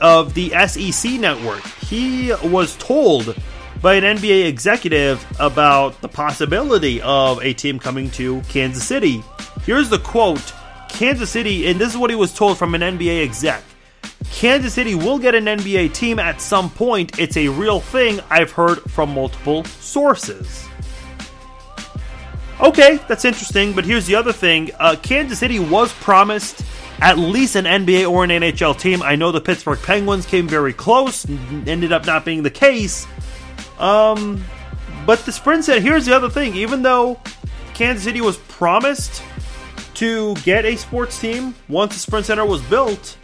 of 0.00 0.34
the 0.34 0.50
SEC 0.66 1.12
network. 1.12 1.64
He 1.64 2.32
was 2.44 2.76
told 2.76 3.36
by 3.82 3.94
an 3.94 4.18
NBA 4.18 4.46
executive 4.46 5.24
about 5.38 6.00
the 6.00 6.08
possibility 6.08 7.00
of 7.02 7.42
a 7.44 7.52
team 7.52 7.78
coming 7.78 8.10
to 8.12 8.40
Kansas 8.42 8.84
City. 8.84 9.22
Here's 9.64 9.88
the 9.90 9.98
quote 9.98 10.52
Kansas 10.88 11.30
City, 11.30 11.66
and 11.68 11.78
this 11.78 11.90
is 11.90 11.98
what 11.98 12.10
he 12.10 12.16
was 12.16 12.32
told 12.32 12.58
from 12.58 12.74
an 12.74 12.80
NBA 12.80 13.22
exec. 13.22 13.62
Kansas 14.32 14.74
City 14.74 14.94
will 14.94 15.18
get 15.18 15.34
an 15.34 15.44
NBA 15.44 15.94
team 15.94 16.18
at 16.18 16.40
some 16.40 16.70
point. 16.70 17.18
It's 17.18 17.36
a 17.36 17.48
real 17.48 17.80
thing 17.80 18.20
I've 18.30 18.50
heard 18.50 18.78
from 18.90 19.14
multiple 19.14 19.64
sources. 19.64 20.66
Okay, 22.60 22.98
that's 23.06 23.26
interesting, 23.26 23.74
but 23.74 23.84
here's 23.84 24.06
the 24.06 24.14
other 24.14 24.32
thing 24.32 24.70
uh, 24.78 24.96
Kansas 25.02 25.38
City 25.38 25.58
was 25.58 25.92
promised 25.94 26.64
at 27.00 27.18
least 27.18 27.56
an 27.56 27.64
NBA 27.64 28.10
or 28.10 28.24
an 28.24 28.30
NHL 28.30 28.78
team. 28.78 29.02
I 29.02 29.16
know 29.16 29.32
the 29.32 29.40
Pittsburgh 29.40 29.78
Penguins 29.80 30.26
came 30.26 30.48
very 30.48 30.72
close, 30.72 31.26
ended 31.28 31.92
up 31.92 32.06
not 32.06 32.24
being 32.24 32.42
the 32.42 32.50
case. 32.50 33.06
Um, 33.78 34.42
but 35.04 35.20
the 35.20 35.32
Sprint 35.32 35.64
said, 35.64 35.82
here's 35.82 36.06
the 36.06 36.14
other 36.14 36.30
thing: 36.30 36.54
even 36.56 36.82
though 36.82 37.20
Kansas 37.74 38.04
City 38.04 38.20
was 38.20 38.38
promised 38.38 39.22
to 39.94 40.34
get 40.36 40.64
a 40.64 40.76
sports 40.76 41.20
team 41.20 41.54
once 41.68 41.94
the 41.94 42.00
Sprint 42.00 42.26
Center 42.26 42.44
was 42.44 42.62
built, 42.62 43.16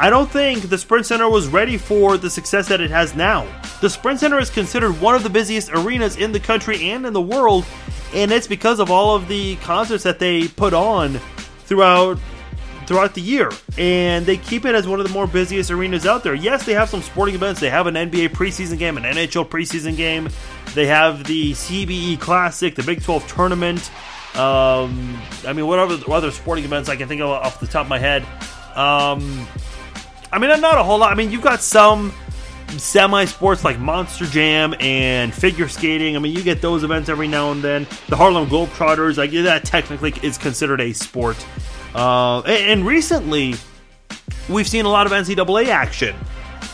I 0.00 0.10
don't 0.10 0.30
think 0.30 0.68
the 0.68 0.78
Sprint 0.78 1.06
Center 1.06 1.28
was 1.28 1.48
ready 1.48 1.76
for 1.76 2.18
the 2.18 2.30
success 2.30 2.68
that 2.68 2.80
it 2.80 2.90
has 2.90 3.16
now. 3.16 3.46
The 3.80 3.90
Sprint 3.90 4.20
Center 4.20 4.38
is 4.38 4.50
considered 4.50 5.00
one 5.00 5.14
of 5.14 5.22
the 5.22 5.30
busiest 5.30 5.70
arenas 5.72 6.16
in 6.16 6.32
the 6.32 6.40
country 6.40 6.90
and 6.90 7.04
in 7.04 7.12
the 7.12 7.20
world, 7.20 7.64
and 8.14 8.30
it's 8.30 8.46
because 8.46 8.78
of 8.78 8.90
all 8.90 9.16
of 9.16 9.26
the 9.28 9.56
concerts 9.56 10.04
that 10.04 10.18
they 10.18 10.46
put 10.46 10.72
on 10.72 11.18
throughout 11.64 12.18
throughout 12.88 13.12
the 13.12 13.20
year, 13.20 13.50
and 13.76 14.24
they 14.24 14.38
keep 14.38 14.64
it 14.64 14.74
as 14.74 14.88
one 14.88 14.98
of 14.98 15.06
the 15.06 15.12
more 15.12 15.26
busiest 15.26 15.70
arenas 15.70 16.06
out 16.06 16.24
there. 16.24 16.34
Yes, 16.34 16.64
they 16.64 16.72
have 16.72 16.88
some 16.88 17.02
sporting 17.02 17.34
events. 17.34 17.60
They 17.60 17.68
have 17.68 17.86
an 17.86 17.94
NBA 17.94 18.30
preseason 18.30 18.78
game, 18.78 18.96
an 18.96 19.02
NHL 19.02 19.46
preseason 19.46 19.94
game. 19.94 20.30
They 20.74 20.86
have 20.86 21.24
the 21.24 21.52
CBE 21.52 22.18
Classic, 22.18 22.74
the 22.74 22.82
Big 22.82 23.02
12 23.02 23.28
tournament. 23.28 23.90
Um, 24.34 25.20
I 25.46 25.52
mean, 25.52 25.66
what 25.66 25.78
other, 25.78 25.98
other 26.10 26.30
sporting 26.30 26.64
events 26.64 26.88
I 26.88 26.96
can 26.96 27.08
think 27.08 27.20
of 27.20 27.28
off 27.28 27.60
the 27.60 27.66
top 27.66 27.82
of 27.82 27.88
my 27.90 27.98
head? 27.98 28.22
Um, 28.74 29.46
I 30.32 30.38
mean, 30.38 30.48
not 30.60 30.78
a 30.78 30.82
whole 30.82 30.98
lot. 30.98 31.12
I 31.12 31.14
mean, 31.14 31.30
you've 31.30 31.42
got 31.42 31.60
some 31.60 32.14
semi 32.78 33.26
sports 33.26 33.64
like 33.64 33.78
Monster 33.78 34.24
Jam 34.24 34.74
and 34.80 35.34
figure 35.34 35.68
skating. 35.68 36.16
I 36.16 36.20
mean, 36.20 36.34
you 36.34 36.42
get 36.42 36.62
those 36.62 36.84
events 36.84 37.10
every 37.10 37.28
now 37.28 37.52
and 37.52 37.62
then. 37.62 37.86
The 38.08 38.16
Harlem 38.16 38.48
Globetrotters, 38.48 39.18
I 39.18 39.26
like 39.26 39.44
that 39.44 39.66
technically 39.66 40.14
is 40.22 40.38
considered 40.38 40.80
a 40.80 40.94
sport. 40.94 41.36
Uh, 41.94 42.40
and 42.42 42.86
recently, 42.86 43.54
we've 44.48 44.68
seen 44.68 44.84
a 44.84 44.90
lot 44.90 45.06
of 45.06 45.12
NCAA 45.12 45.68
action 45.68 46.14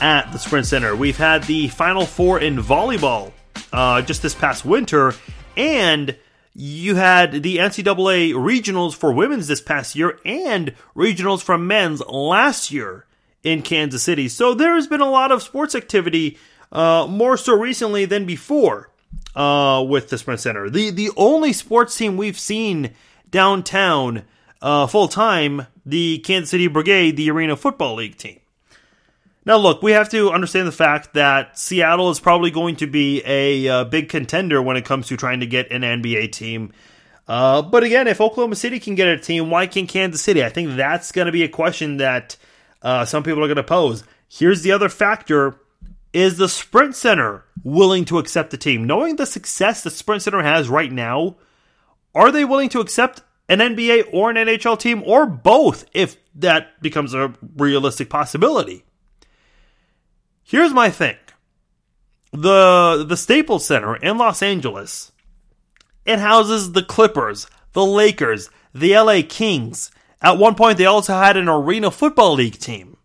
at 0.01 0.31
the 0.33 0.39
Sprint 0.39 0.67
Center. 0.67 0.97
We've 0.97 1.17
had 1.17 1.45
the 1.45 1.69
Final 1.69 2.05
Four 2.07 2.41
in 2.41 2.57
volleyball 2.57 3.33
uh, 3.73 4.03
just 4.03 4.23
this 4.23 4.35
past 4.35 4.65
winter, 4.65 5.15
and 5.57 6.17
you 6.55 6.95
had 6.95 7.43
the 7.43 7.59
NCAA 7.59 8.33
regionals 8.33 8.95
for 8.95 9.13
women's 9.13 9.49
this 9.49 9.61
past 9.61 9.97
year 9.97 10.19
and 10.25 10.75
regionals 10.95 11.43
for 11.43 11.59
men's 11.59 12.01
last 12.07 12.71
year 12.71 13.07
in 13.43 13.63
Kansas 13.63 14.03
City. 14.03 14.29
So 14.29 14.55
there's 14.55 14.87
been 14.87 15.01
a 15.01 15.11
lot 15.11 15.33
of 15.33 15.43
sports 15.43 15.75
activity, 15.75 16.39
uh, 16.73 17.07
more 17.09 17.37
so 17.37 17.57
recently 17.57 18.05
than 18.05 18.25
before, 18.25 18.91
uh, 19.35 19.85
with 19.87 20.09
the 20.11 20.19
Sprint 20.19 20.41
Center. 20.41 20.71
The 20.71 20.91
the 20.91 21.11
only 21.17 21.53
sports 21.53 21.97
team 21.97 22.17
we've 22.17 22.39
seen 22.39 22.95
downtown 23.31 24.23
uh, 24.65 24.87
full 24.87 25.09
time 25.09 25.67
the 25.85 26.19
Kansas 26.21 26.51
City 26.51 26.67
Brigade, 26.69 27.19
the 27.19 27.31
Arena 27.31 27.55
Football 27.55 27.97
League 27.97 28.17
team. 28.17 28.41
Now, 29.45 29.59
look, 29.59 29.83
we 29.83 29.93
have 29.93 30.09
to 30.09 30.31
understand 30.31 30.67
the 30.67 30.73
fact 30.73 31.13
that 31.13 31.59
Seattle 31.59 32.11
is 32.11 32.19
probably 32.19 32.51
going 32.51 32.77
to 32.77 32.87
be 32.87 33.23
a 33.27 33.69
uh, 33.69 33.85
big 33.85 34.09
contender 34.09 34.63
when 34.63 34.79
it 34.79 34.87
comes 34.87 35.09
to 35.09 35.19
trying 35.19 35.41
to 35.41 35.47
get 35.47 35.71
an 35.71 35.83
NBA 35.83 36.33
team. 36.33 36.73
Uh, 37.29 37.61
but 37.61 37.85
again, 37.85 38.09
if 38.09 38.23
Oklahoma 38.23 38.57
City 38.57 38.81
can 38.81 38.95
get 38.95 39.07
a 39.07 39.19
team, 39.19 39.51
why 39.51 39.67
can't 39.67 39.87
Kansas 39.87 40.23
City? 40.23 40.43
I 40.43 40.49
think 40.49 40.77
that's 40.77 41.13
going 41.13 41.27
to 41.27 41.33
be 41.33 41.43
a 41.43 41.49
question 41.49 41.99
that 41.99 42.39
uh, 42.81 43.05
some 43.05 43.23
people 43.23 43.45
are 43.45 43.49
going 43.49 43.57
to 43.57 43.63
pose. 43.63 44.03
Here's 44.31 44.63
the 44.63 44.73
other 44.73 44.89
factor 44.89 45.61
is 46.15 46.39
the 46.39 46.49
Sprint 46.49 46.97
Center 46.97 47.45
willing 47.63 48.07
to 48.07 48.19
accept 48.19 48.51
the 48.51 48.57
team? 48.57 48.87
Knowing 48.87 49.17
the 49.17 49.27
success 49.27 49.83
the 49.83 49.91
Sprint 49.91 50.23
Center 50.23 50.43
has 50.43 50.71
right 50.71 50.91
now, 50.91 51.37
are 52.15 52.31
they 52.31 52.47
willing 52.47 52.71
to 52.71 52.81
accept 52.81 53.21
an 53.49 53.59
NBA 53.59 54.09
or 54.13 54.31
an 54.31 54.37
NHL 54.37 54.79
team 54.79 55.03
or 55.05 55.27
both 55.27 55.85
if 55.93 56.17
that 56.35 56.81
becomes 56.81 57.15
a 57.15 57.35
realistic 57.57 58.11
possibility. 58.11 58.85
Here's 60.43 60.73
my 60.73 60.91
thing. 60.91 61.17
The 62.33 63.05
the 63.07 63.17
Staples 63.17 63.65
Center 63.65 63.97
in 63.97 64.19
Los 64.19 64.43
Angeles 64.43 65.13
it 66.05 66.19
houses 66.19 66.73
the 66.73 66.83
Clippers, 66.83 67.47
the 67.73 67.85
Lakers, 67.85 68.51
the 68.75 68.97
LA 68.99 69.21
Kings. 69.27 69.91
At 70.21 70.39
one 70.39 70.55
point 70.55 70.79
they 70.79 70.87
also 70.87 71.15
had 71.15 71.37
an 71.37 71.49
Arena 71.49 71.91
Football 71.91 72.35
League 72.35 72.59
team. 72.59 72.97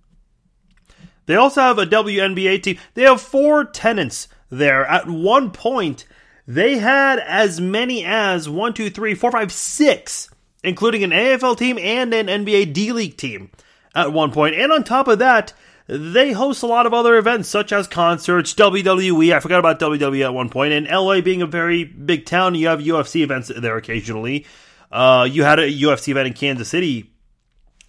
They 1.27 1.35
also 1.35 1.61
have 1.61 1.77
a 1.77 1.85
WNBA 1.85 2.63
team. 2.63 2.79
They 2.95 3.03
have 3.03 3.21
four 3.21 3.63
tenants 3.63 4.27
there. 4.49 4.83
At 4.85 5.07
one 5.07 5.51
point, 5.51 6.05
they 6.49 6.79
had 6.79 7.19
as 7.19 7.61
many 7.61 8.03
as 8.03 8.49
one, 8.49 8.73
two, 8.73 8.89
three, 8.89 9.13
four, 9.13 9.31
five, 9.31 9.51
six, 9.51 10.31
including 10.63 11.03
an 11.03 11.11
AFL 11.11 11.55
team 11.55 11.77
and 11.77 12.11
an 12.11 12.25
NBA 12.25 12.73
D 12.73 12.91
League 12.91 13.17
team 13.17 13.51
at 13.93 14.11
one 14.11 14.31
point. 14.31 14.55
And 14.55 14.71
on 14.71 14.83
top 14.83 15.07
of 15.07 15.19
that, 15.19 15.53
they 15.85 16.31
host 16.31 16.63
a 16.63 16.67
lot 16.67 16.87
of 16.87 16.93
other 16.93 17.17
events 17.17 17.49
such 17.49 17.71
as 17.71 17.85
concerts, 17.85 18.55
WWE. 18.55 19.31
I 19.31 19.39
forgot 19.41 19.59
about 19.59 19.79
WWE 19.79 20.25
at 20.25 20.33
one 20.33 20.49
point. 20.49 20.73
And 20.73 20.87
LA 20.87 21.21
being 21.21 21.43
a 21.43 21.47
very 21.47 21.83
big 21.83 22.25
town, 22.25 22.55
you 22.55 22.65
have 22.65 22.79
UFC 22.79 23.21
events 23.21 23.51
there 23.55 23.77
occasionally. 23.77 24.47
Uh, 24.91 25.27
you 25.29 25.43
had 25.43 25.59
a 25.59 25.71
UFC 25.71 26.07
event 26.09 26.29
in 26.29 26.33
Kansas 26.33 26.67
City 26.67 27.11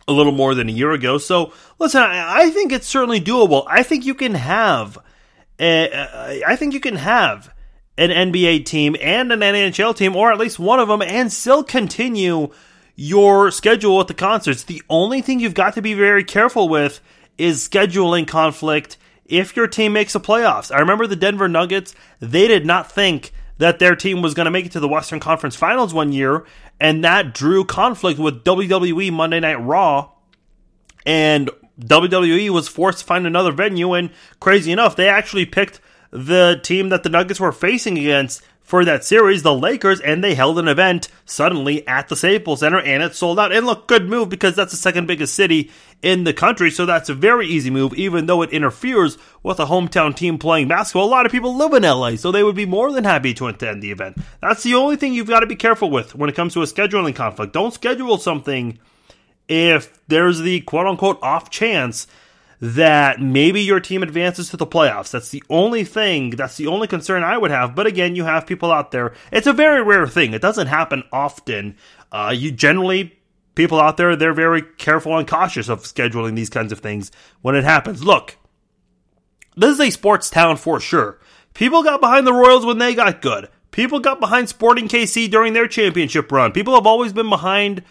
a 0.07 0.13
little 0.13 0.33
more 0.33 0.55
than 0.55 0.69
a 0.69 0.73
year 0.73 0.93
ago. 0.93 1.17
So 1.17 1.55
listen, 1.79 2.03
I 2.03 2.51
think 2.51 2.73
it's 2.73 2.87
certainly 2.87 3.23
doable. 3.23 3.65
I 3.67 3.85
think 3.85 4.05
you 4.05 4.15
can 4.15 4.35
have, 4.35 4.99
a, 5.59 6.43
I 6.47 6.57
think 6.57 6.75
you 6.75 6.81
can 6.81 6.97
have 6.97 7.51
an 8.01 8.33
NBA 8.33 8.65
team 8.65 8.97
and 8.99 9.31
an 9.31 9.41
NHL 9.41 9.95
team, 9.95 10.17
or 10.17 10.33
at 10.33 10.39
least 10.39 10.59
one 10.59 10.81
of 10.81 10.89
them, 10.89 11.03
and 11.03 11.31
still 11.31 11.63
continue 11.63 12.51
your 12.97 13.51
schedule 13.51 13.99
with 13.99 14.09
the 14.09 14.15
concerts. 14.15 14.63
The 14.63 14.83
only 14.89 15.21
thing 15.21 15.39
you've 15.39 15.53
got 15.53 15.75
to 15.75 15.83
be 15.83 15.93
very 15.93 16.25
careful 16.25 16.71
with 16.71 17.01
is 17.37 17.69
scheduling 17.69 18.27
conflict 18.27 18.97
if 19.27 19.55
your 19.55 19.67
team 19.67 19.93
makes 19.93 20.15
the 20.15 20.21
playoffs. 20.21 20.75
I 20.75 20.81
remember 20.81 21.07
the 21.07 21.15
Denver 21.15 21.47
Nuggets, 21.47 21.95
they 22.21 22.49
did 22.49 22.65
not 22.65 22.91
think 22.91 23.33
that 23.59 23.79
their 23.79 23.95
team 23.95 24.23
was 24.23 24.33
going 24.33 24.47
to 24.47 24.51
make 24.51 24.65
it 24.65 24.73
to 24.73 24.81
the 24.81 24.89
Western 24.89 25.21
Conference 25.21 25.55
Finals 25.55 25.93
one 25.93 26.11
year, 26.11 26.47
and 26.81 27.05
that 27.05 27.35
drew 27.35 27.67
conflict 27.67 28.19
with 28.19 28.45
WWE 28.45 29.13
Monday 29.13 29.41
Night 29.41 29.61
Raw. 29.61 30.13
And 31.05 31.51
WWE 31.79 32.49
was 32.49 32.67
forced 32.69 33.01
to 33.01 33.05
find 33.05 33.27
another 33.27 33.53
venue, 33.53 33.93
and 33.93 34.11
crazy 34.41 34.73
enough, 34.73 34.97
they 34.97 35.09
actually 35.09 35.45
picked 35.45 35.81
the 36.11 36.61
team 36.63 36.89
that 36.89 37.03
the 37.03 37.09
Nuggets 37.09 37.41
were 37.41 37.53
facing 37.53 37.99
against 37.99 38.43
for 38.71 38.85
that 38.85 39.03
series, 39.05 39.43
the 39.43 39.53
Lakers, 39.53 40.01
and 40.01 40.23
they 40.23 40.37
held 40.37 40.57
an 40.57 40.69
event 40.69 41.09
suddenly 41.25 41.85
at 41.89 42.07
the 42.07 42.15
Staples 42.15 42.61
Center, 42.61 42.81
and 42.81 43.03
it 43.03 43.17
sold 43.17 43.41
out. 43.41 43.51
And 43.51 43.67
look, 43.67 43.89
good 43.89 44.09
move 44.09 44.29
because 44.29 44.55
that's 44.55 44.71
the 44.71 44.77
second 44.77 45.09
biggest 45.09 45.35
city 45.35 45.73
in 46.03 46.23
the 46.23 46.33
country, 46.33 46.71
so 46.71 46.87
that's 46.87 47.09
a 47.09 47.15
very 47.15 47.49
easy 47.49 47.69
move, 47.69 47.93
even 47.95 48.27
though 48.27 48.43
it 48.43 48.53
interferes 48.53 49.19
with 49.43 49.59
a 49.59 49.67
hometown 49.67 50.15
team 50.15 50.39
playing 50.39 50.69
basketball. 50.69 51.09
A 51.09 51.11
lot 51.11 51.27
of 51.27 51.33
people 51.33 51.57
live 51.57 51.75
in 51.75 51.83
LA, 51.83 52.15
so 52.15 52.31
they 52.31 52.45
would 52.45 52.55
be 52.55 52.65
more 52.65 52.93
than 52.93 53.03
happy 53.03 53.35
to 53.35 53.49
attend 53.49 53.83
the 53.83 53.91
event. 53.91 54.19
That's 54.41 54.63
the 54.63 54.77
only 54.77 54.95
thing 54.95 55.15
you've 55.15 55.27
got 55.27 55.41
to 55.41 55.47
be 55.47 55.57
careful 55.57 55.91
with 55.91 56.15
when 56.15 56.31
it 56.31 56.37
comes 56.37 56.55
to 56.55 56.63
a 56.63 56.67
scheduling 56.67 57.17
conflict. 57.17 57.53
Don't 57.53 57.75
schedule 57.75 58.19
something 58.19 58.79
if 59.49 59.99
there's 60.07 60.39
the 60.39 60.61
quote 60.61 60.87
unquote 60.87 61.19
off 61.23 61.51
chance 61.51 62.07
that 62.61 63.21
maybe 63.21 63.63
your 63.63 63.81
team 63.81 64.03
advances 64.03 64.51
to 64.51 64.57
the 64.57 64.67
playoffs. 64.67 65.11
That's 65.11 65.31
the 65.31 65.43
only 65.49 65.83
thing, 65.85 66.31
that's 66.31 66.57
the 66.57 66.67
only 66.67 66.87
concern 66.87 67.23
I 67.23 67.39
would 67.39 67.51
have. 67.51 67.75
But 67.75 67.87
again, 67.87 68.15
you 68.15 68.25
have 68.25 68.47
people 68.47 68.71
out 68.71 68.91
there. 68.91 69.15
It's 69.33 69.47
a 69.47 69.53
very 69.53 69.83
rare 69.83 70.07
thing. 70.07 70.35
It 70.35 70.43
doesn't 70.43 70.67
happen 70.67 71.05
often. 71.11 71.77
Uh, 72.13 72.35
you 72.37 72.53
generally, 72.53 73.19
people 73.55 73.81
out 73.81 73.97
there, 73.97 74.15
they're 74.15 74.35
very 74.35 74.63
careful 74.63 75.17
and 75.17 75.27
cautious 75.27 75.69
of 75.69 75.85
scheduling 75.85 76.37
these 76.37 76.51
kinds 76.51 76.71
of 76.71 76.81
things 76.81 77.11
when 77.41 77.57
it 77.57 77.65
happens. 77.65 78.05
Look, 78.05 78.37
this 79.57 79.71
is 79.71 79.81
a 79.81 79.91
sports 79.91 80.29
town 80.29 80.57
for 80.57 80.81
sure. 80.81 81.19
People 81.55 81.83
got 81.83 82.01
behind 82.01 82.27
the 82.27 82.33
Royals 82.33 82.67
when 82.67 82.79
they 82.79 82.95
got 82.95 83.23
good. 83.23 83.49
People 83.71 84.01
got 84.01 84.21
behind 84.21 84.49
Sporting 84.49 84.89
KC 84.89 85.31
during 85.31 85.53
their 85.53 85.69
championship 85.69 86.31
run. 86.31 86.53
People 86.53 86.75
have 86.75 86.87
always 86.87 87.13
been 87.13 87.29
behind 87.29 87.85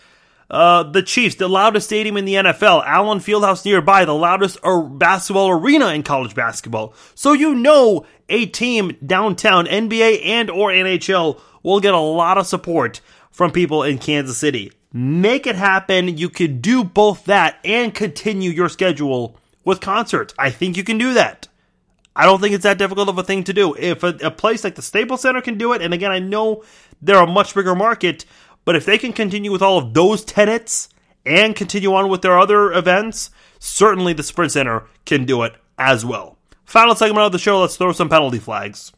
uh, 0.49 0.83
the 0.83 1.03
Chiefs, 1.03 1.35
the 1.35 1.47
loudest 1.47 1.87
stadium 1.87 2.17
in 2.17 2.25
the 2.25 2.35
NFL, 2.35 2.83
Allen 2.85 3.19
Fieldhouse 3.19 3.63
nearby, 3.65 4.05
the 4.05 4.15
loudest 4.15 4.57
basketball 4.97 5.49
arena 5.49 5.87
in 5.89 6.03
college 6.03 6.33
basketball. 6.33 6.93
So 7.15 7.33
you 7.33 7.53
know 7.53 8.05
a 8.29 8.45
team 8.45 8.97
downtown, 9.05 9.65
NBA 9.65 10.25
and 10.25 10.49
or 10.49 10.71
NHL, 10.71 11.39
will 11.61 11.79
get 11.79 11.93
a 11.93 11.99
lot 11.99 12.37
of 12.37 12.47
support 12.47 13.01
from 13.31 13.51
people 13.51 13.83
in 13.83 13.97
Kansas 13.97 14.37
City. 14.37 14.71
Make 14.91 15.45
it 15.45 15.55
happen. 15.55 16.17
You 16.17 16.29
could 16.29 16.61
do 16.61 16.83
both 16.83 17.25
that 17.25 17.59
and 17.63 17.93
continue 17.93 18.49
your 18.49 18.69
schedule 18.69 19.37
with 19.63 19.81
concerts. 19.81 20.33
I 20.39 20.49
think 20.49 20.77
you 20.77 20.83
can 20.83 20.97
do 20.97 21.13
that. 21.13 21.47
I 22.15 22.25
don't 22.25 22.41
think 22.41 22.53
it's 22.53 22.63
that 22.63 22.79
difficult 22.79 23.07
of 23.07 23.17
a 23.17 23.23
thing 23.23 23.43
to 23.45 23.53
do. 23.53 23.75
If 23.75 24.03
a, 24.03 24.17
a 24.23 24.31
place 24.31 24.63
like 24.63 24.75
the 24.75 24.81
Staples 24.81 25.21
Center 25.21 25.41
can 25.41 25.57
do 25.57 25.73
it, 25.73 25.81
and 25.81 25.93
again, 25.93 26.11
I 26.11 26.19
know 26.19 26.63
they're 27.01 27.23
a 27.23 27.27
much 27.27 27.55
bigger 27.55 27.75
market, 27.75 28.25
but 28.65 28.75
if 28.75 28.85
they 28.85 28.97
can 28.97 29.13
continue 29.13 29.51
with 29.51 29.61
all 29.61 29.77
of 29.77 29.93
those 29.93 30.23
tenets 30.23 30.89
and 31.25 31.55
continue 31.55 31.93
on 31.93 32.09
with 32.09 32.21
their 32.21 32.39
other 32.39 32.71
events, 32.71 33.29
certainly 33.59 34.13
the 34.13 34.23
Sprint 34.23 34.51
Center 34.51 34.85
can 35.05 35.25
do 35.25 35.43
it 35.43 35.53
as 35.77 36.05
well. 36.05 36.37
Final 36.65 36.95
segment 36.95 37.25
of 37.25 37.31
the 37.31 37.39
show, 37.39 37.61
let's 37.61 37.77
throw 37.77 37.91
some 37.91 38.09
penalty 38.09 38.39
flags. 38.39 38.91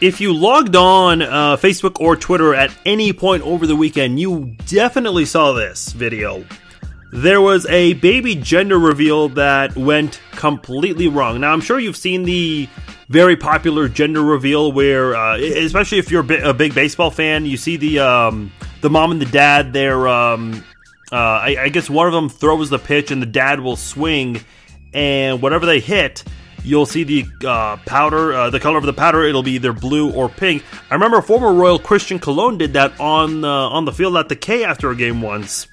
If 0.00 0.20
you 0.20 0.34
logged 0.34 0.74
on 0.74 1.22
uh, 1.22 1.56
Facebook 1.56 2.00
or 2.00 2.16
Twitter 2.16 2.56
at 2.56 2.76
any 2.84 3.12
point 3.12 3.44
over 3.44 3.68
the 3.68 3.76
weekend, 3.76 4.18
you 4.18 4.56
definitely 4.66 5.24
saw 5.24 5.52
this 5.52 5.92
video 5.92 6.44
there 7.12 7.42
was 7.42 7.66
a 7.66 7.92
baby 7.94 8.34
gender 8.34 8.78
reveal 8.78 9.28
that 9.30 9.76
went 9.76 10.18
completely 10.30 11.08
wrong. 11.08 11.40
Now, 11.40 11.52
I'm 11.52 11.60
sure 11.60 11.78
you've 11.78 11.96
seen 11.96 12.22
the 12.22 12.68
very 13.08 13.36
popular 13.36 13.86
gender 13.86 14.22
reveal 14.22 14.72
where, 14.72 15.14
uh, 15.14 15.36
especially 15.36 15.98
if 15.98 16.10
you're 16.10 16.24
a 16.42 16.54
big 16.54 16.74
baseball 16.74 17.10
fan, 17.10 17.44
you 17.44 17.58
see 17.58 17.76
the 17.76 17.98
um, 17.98 18.50
the 18.80 18.88
mom 18.88 19.12
and 19.12 19.20
the 19.20 19.26
dad. 19.26 19.74
They're, 19.74 20.08
um, 20.08 20.64
uh, 21.12 21.16
I, 21.16 21.56
I 21.60 21.68
guess, 21.68 21.90
one 21.90 22.06
of 22.06 22.14
them 22.14 22.30
throws 22.30 22.70
the 22.70 22.78
pitch 22.78 23.10
and 23.10 23.20
the 23.20 23.26
dad 23.26 23.60
will 23.60 23.76
swing, 23.76 24.40
and 24.94 25.42
whatever 25.42 25.66
they 25.66 25.80
hit, 25.80 26.24
you'll 26.64 26.86
see 26.86 27.04
the 27.04 27.26
uh, 27.46 27.76
powder, 27.84 28.32
uh, 28.32 28.48
the 28.48 28.58
color 28.58 28.78
of 28.78 28.84
the 28.84 28.94
powder. 28.94 29.22
It'll 29.22 29.42
be 29.42 29.52
either 29.52 29.74
blue 29.74 30.10
or 30.10 30.30
pink. 30.30 30.64
I 30.90 30.94
remember 30.94 31.20
former 31.20 31.52
Royal 31.52 31.78
Christian 31.78 32.18
Colón 32.18 32.56
did 32.56 32.72
that 32.72 32.98
on 32.98 33.44
uh, 33.44 33.48
on 33.48 33.84
the 33.84 33.92
field 33.92 34.16
at 34.16 34.30
the 34.30 34.36
K 34.36 34.64
after 34.64 34.90
a 34.90 34.96
game 34.96 35.20
once 35.20 35.66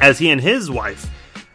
as 0.00 0.18
he 0.18 0.30
and 0.30 0.40
his 0.40 0.70
wife 0.70 1.08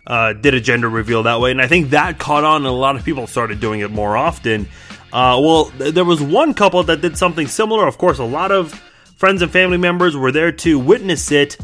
uh, 0.08 0.34
did 0.34 0.54
a 0.54 0.62
gender 0.62 0.90
reveal 0.90 1.24
that 1.24 1.40
way, 1.40 1.52
and 1.52 1.62
I 1.62 1.68
think 1.68 1.90
that 1.90 2.20
caught 2.20 2.44
on, 2.44 2.58
and 2.58 2.68
a 2.68 2.72
lot 2.72 2.96
of 2.96 3.04
people 3.04 3.28
started 3.28 3.60
doing 3.60 3.80
it 3.80 3.92
more 3.92 4.16
often. 4.16 4.68
Uh, 5.12 5.40
well, 5.42 5.66
th- 5.78 5.94
there 5.94 6.06
was 6.06 6.22
one 6.22 6.54
couple 6.54 6.84
that 6.84 7.02
did 7.02 7.18
something 7.18 7.48
similar. 7.48 7.88
Of 7.88 7.98
course, 7.98 8.20
a 8.20 8.24
lot 8.24 8.52
of 8.52 8.74
friends 9.16 9.42
and 9.42 9.52
family 9.52 9.78
members 9.78 10.16
were 10.16 10.32
there 10.32 10.52
to 10.52 10.78
witness 10.78 11.32
it. 11.32 11.58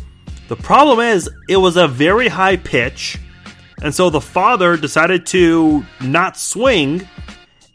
The 0.47 0.55
problem 0.55 0.99
is, 0.99 1.29
it 1.47 1.57
was 1.57 1.77
a 1.77 1.87
very 1.87 2.27
high 2.27 2.57
pitch, 2.57 3.17
and 3.83 3.93
so 3.93 4.09
the 4.09 4.21
father 4.21 4.75
decided 4.75 5.25
to 5.27 5.85
not 6.01 6.37
swing, 6.37 7.07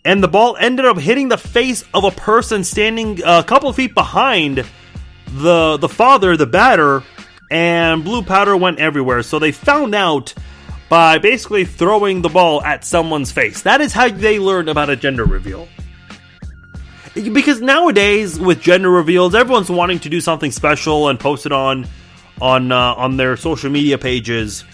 and 0.04 0.22
the 0.22 0.28
ball 0.28 0.56
ended 0.58 0.84
up 0.84 0.98
hitting 0.98 1.28
the 1.28 1.38
face 1.38 1.84
of 1.94 2.04
a 2.04 2.10
person 2.10 2.64
standing 2.64 3.20
a 3.24 3.44
couple 3.44 3.72
feet 3.72 3.94
behind 3.94 4.64
the 5.26 5.76
the 5.76 5.88
father, 5.88 6.36
the 6.36 6.46
batter, 6.46 7.02
and 7.50 8.04
blue 8.04 8.22
powder 8.22 8.56
went 8.56 8.78
everywhere. 8.78 9.22
So 9.22 9.38
they 9.38 9.52
found 9.52 9.94
out 9.94 10.34
by 10.88 11.18
basically 11.18 11.64
throwing 11.64 12.22
the 12.22 12.28
ball 12.28 12.62
at 12.62 12.84
someone's 12.84 13.32
face. 13.32 13.62
That 13.62 13.80
is 13.80 13.92
how 13.92 14.08
they 14.08 14.38
learned 14.38 14.68
about 14.68 14.90
a 14.90 14.96
gender 14.96 15.24
reveal. 15.24 15.68
Because 17.14 17.60
nowadays 17.60 18.38
with 18.38 18.60
gender 18.60 18.90
reveals, 18.90 19.34
everyone's 19.34 19.70
wanting 19.70 20.00
to 20.00 20.08
do 20.08 20.20
something 20.20 20.50
special 20.50 21.08
and 21.08 21.18
post 21.18 21.46
it 21.46 21.52
on 21.52 21.86
on 22.40 22.70
uh, 22.70 22.94
on 22.94 23.16
their 23.16 23.36
social 23.36 23.70
media 23.70 23.96
pages. 23.96 24.64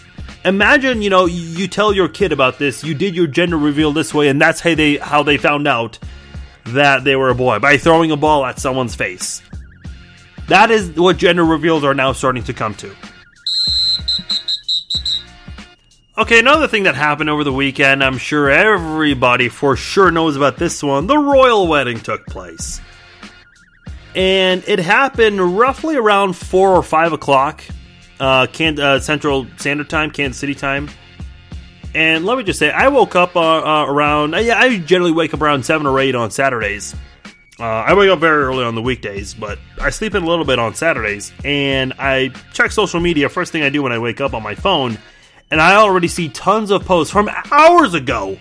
Imagine, 0.45 1.03
you 1.03 1.11
know, 1.11 1.27
you 1.27 1.69
tell 1.69 1.93
your 1.93 2.09
kid 2.09 2.33
about 2.33 2.59
this, 2.59 2.83
you 2.83 2.95
did 2.95 3.15
your 3.15 3.29
gender 3.29 3.57
reveal 3.57 3.93
this 3.93 4.13
way, 4.13 4.29
and 4.29 4.41
that's 4.41 4.61
how 4.61 4.75
they 4.75 4.97
how 4.97 5.23
they 5.23 5.37
found 5.37 5.69
out 5.69 6.01
that 6.67 7.05
they 7.05 7.15
were 7.15 7.31
a 7.31 7.35
boy 7.35 7.61
by 7.61 7.77
throwing 7.77 8.11
a 8.11 8.17
ball 8.17 8.45
at 8.45 8.59
someone's 8.59 8.97
face. 8.97 9.41
That 10.53 10.71
is 10.71 10.91
what 10.97 11.17
gender 11.17 11.47
reveals 11.47 11.83
are 11.83 11.95
now 11.95 12.13
starting 12.13 12.45
to 12.45 12.53
come 12.53 12.75
to. 12.75 12.95
Okay, 16.19 16.39
another 16.39 16.69
thing 16.69 16.83
that 16.83 16.95
happened 16.95 17.31
over 17.31 17.43
the 17.43 17.55
weekend, 17.55 18.05
I'm 18.05 18.19
sure 18.19 18.51
everybody 18.51 19.49
for 19.49 19.77
sure 19.77 20.11
knows 20.11 20.37
about 20.37 20.59
this 20.59 20.83
one. 20.83 21.07
The 21.07 21.17
royal 21.17 21.69
wedding 21.69 22.01
took 22.01 22.27
place. 22.27 22.83
And 24.15 24.63
it 24.67 24.79
happened 24.79 25.57
roughly 25.57 25.97
around 25.97 26.35
4 26.35 26.77
or 26.77 26.83
5 26.83 27.15
o'clock, 27.15 27.65
uh, 28.21 28.47
Can- 28.47 28.79
uh, 28.79 29.01
Central 29.01 29.47
Standard 29.57 29.89
Time, 29.89 30.11
Kansas 30.11 30.39
City 30.39 30.55
time. 30.55 30.91
And 31.95 32.27
let 32.27 32.37
me 32.37 32.45
just 32.45 32.59
say, 32.59 32.71
I 32.71 32.89
woke 32.89 33.17
up 33.17 33.37
uh, 33.37 33.41
uh, 33.41 33.87
around. 33.87 34.35
Yeah, 34.35 34.59
I 34.59 34.77
generally 34.77 35.13
wake 35.13 35.33
up 35.33 35.41
around 35.41 35.65
seven 35.65 35.87
or 35.87 35.99
eight 35.99 36.15
on 36.15 36.31
Saturdays. 36.31 36.95
Uh, 37.63 37.85
I 37.87 37.95
wake 37.95 38.11
up 38.11 38.19
very 38.19 38.43
early 38.43 38.65
on 38.65 38.75
the 38.75 38.83
weekdays, 38.83 39.35
but 39.35 39.59
I 39.81 39.91
sleep 39.91 40.17
in 40.17 40.25
a 40.25 40.27
little 40.27 40.45
bit 40.45 40.59
on 40.59 40.75
Saturdays. 40.75 41.33
And 41.45 41.93
I 41.97 42.31
check 42.53 42.73
social 42.73 42.99
media 42.99 43.29
first 43.29 43.53
thing 43.53 43.63
I 43.63 43.69
do 43.69 43.85
when 43.85 43.93
I 43.93 43.99
wake 43.99 44.21
up 44.21 44.35
on 44.35 44.43
my 44.43 44.57
phone, 44.57 44.99
and 45.51 45.61
I 45.61 45.77
already 45.77 46.09
see 46.09 46.29
tons 46.29 46.73
of 46.73 46.85
posts 46.85 47.13
from 47.13 47.31
hours 47.53 47.95
ago 47.95 48.37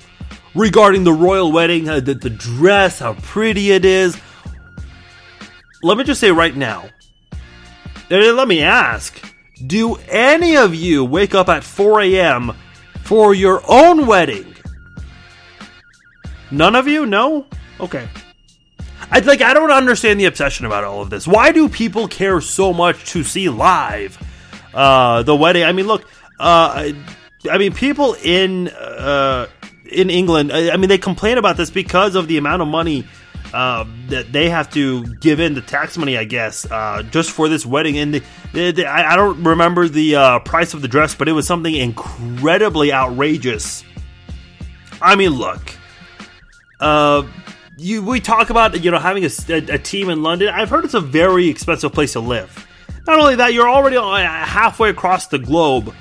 regarding 0.56 1.04
the 1.04 1.14
royal 1.14 1.52
wedding, 1.52 1.88
uh, 1.88 2.00
the, 2.00 2.16
the 2.16 2.32
dress, 2.32 2.98
how 2.98 3.14
pretty 3.14 3.72
it 3.72 3.86
is. 3.86 4.20
Let 5.84 6.00
me 6.00 6.04
just 6.04 6.20
say 6.20 6.32
right 6.32 6.56
now. 6.56 6.90
Let 8.10 8.48
me 8.48 8.64
ask: 8.64 9.24
Do 9.68 9.98
any 10.10 10.58
of 10.58 10.74
you 10.74 11.06
wake 11.06 11.36
up 11.36 11.48
at 11.48 11.64
4 11.64 12.02
a.m 12.02 12.54
for 13.12 13.34
your 13.34 13.62
own 13.68 14.08
wedding. 14.08 14.56
None 16.50 16.78
of 16.78 16.88
you? 16.88 17.06
No? 17.06 17.46
Okay. 17.78 18.08
I 19.10 19.20
like 19.20 19.42
I 19.42 19.54
don't 19.54 19.72
understand 19.72 20.20
the 20.20 20.26
obsession 20.26 20.66
about 20.66 20.84
all 20.84 21.02
of 21.02 21.10
this. 21.10 21.28
Why 21.28 21.52
do 21.52 21.70
people 21.70 22.08
care 22.08 22.42
so 22.42 22.74
much 22.74 23.06
to 23.12 23.24
see 23.24 23.50
live 23.50 24.18
uh, 24.74 25.24
the 25.24 25.36
wedding? 25.36 25.64
I 25.64 25.72
mean, 25.72 25.88
look, 25.88 26.06
uh, 26.40 26.92
I 27.50 27.58
mean, 27.58 27.74
people 27.74 28.16
in 28.24 28.68
uh, 28.70 29.48
in 29.92 30.10
England, 30.10 30.52
I 30.52 30.78
mean, 30.78 30.90
they 30.90 30.98
complain 30.98 31.38
about 31.38 31.58
this 31.58 31.70
because 31.70 32.16
of 32.16 32.28
the 32.28 32.38
amount 32.38 32.62
of 32.62 32.68
money 32.68 33.06
uh, 33.54 33.86
that 34.08 34.32
they 34.32 34.50
have 34.50 34.70
to 34.72 35.04
give 35.16 35.40
in 35.40 35.54
the 35.54 35.62
tax 35.62 35.98
money, 35.98 36.18
I 36.18 36.24
guess, 36.24 36.70
uh, 36.70 37.04
just 37.04 37.32
for 37.32 37.50
this 37.50 37.66
wedding. 37.66 37.98
And 37.98 38.14
the, 38.14 38.24
the, 38.54 38.72
the, 38.72 38.86
I, 38.86 39.14
I, 39.14 39.16
don't 39.16 39.44
remember 39.44 39.90
the 39.90 40.16
uh, 40.16 40.40
price 40.40 40.74
of 40.74 40.82
the 40.82 40.88
dress, 40.88 41.16
but 41.16 41.28
it 41.28 41.34
was 41.34 41.48
something 41.48 41.76
incredibly 41.76 42.94
outrageous. 42.94 43.84
I 45.02 45.16
mean, 45.16 45.32
look, 45.32 45.62
uh, 46.80 47.24
you 47.82 48.04
we 48.04 48.20
talk 48.20 48.50
about 48.50 48.84
you 48.84 48.92
know 48.92 49.00
having 49.00 49.24
a, 49.26 49.30
a, 49.50 49.78
team 49.78 50.10
in 50.10 50.24
London. 50.24 50.50
I've 50.50 50.70
heard 50.70 50.86
it's 50.86 50.94
a 50.94 51.02
very 51.02 51.48
expensive 51.48 51.94
place 51.94 52.14
to 52.14 52.20
live. 52.20 52.68
Not 53.08 53.20
only 53.20 53.36
that, 53.36 53.54
you're 53.54 53.70
already 53.70 53.96
halfway 53.98 54.90
across 54.90 55.28
the 55.28 55.40
globe 55.40 55.94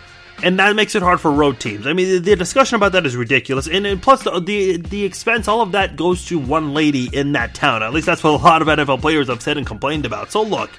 and 0.42 0.58
that 0.58 0.74
makes 0.76 0.94
it 0.94 1.02
hard 1.02 1.20
for 1.20 1.30
road 1.30 1.60
teams. 1.60 1.86
I 1.86 1.92
mean, 1.92 2.08
the, 2.08 2.18
the 2.18 2.36
discussion 2.36 2.76
about 2.76 2.92
that 2.92 3.06
is 3.06 3.16
ridiculous, 3.16 3.68
and, 3.68 3.86
and 3.86 4.00
plus 4.00 4.22
the, 4.24 4.40
the, 4.40 4.76
the 4.76 5.04
expense, 5.04 5.48
all 5.48 5.60
of 5.60 5.72
that 5.72 5.96
goes 5.96 6.24
to 6.26 6.38
one 6.38 6.72
lady 6.74 7.08
in 7.12 7.32
that 7.32 7.54
town. 7.54 7.82
At 7.82 7.92
least 7.92 8.06
that's 8.06 8.22
what 8.22 8.40
a 8.40 8.42
lot 8.42 8.62
of 8.62 8.68
NFL 8.68 9.00
players 9.00 9.28
have 9.28 9.42
said 9.42 9.56
and 9.56 9.66
complained 9.66 10.06
about. 10.06 10.30
So 10.32 10.42
look, 10.42 10.70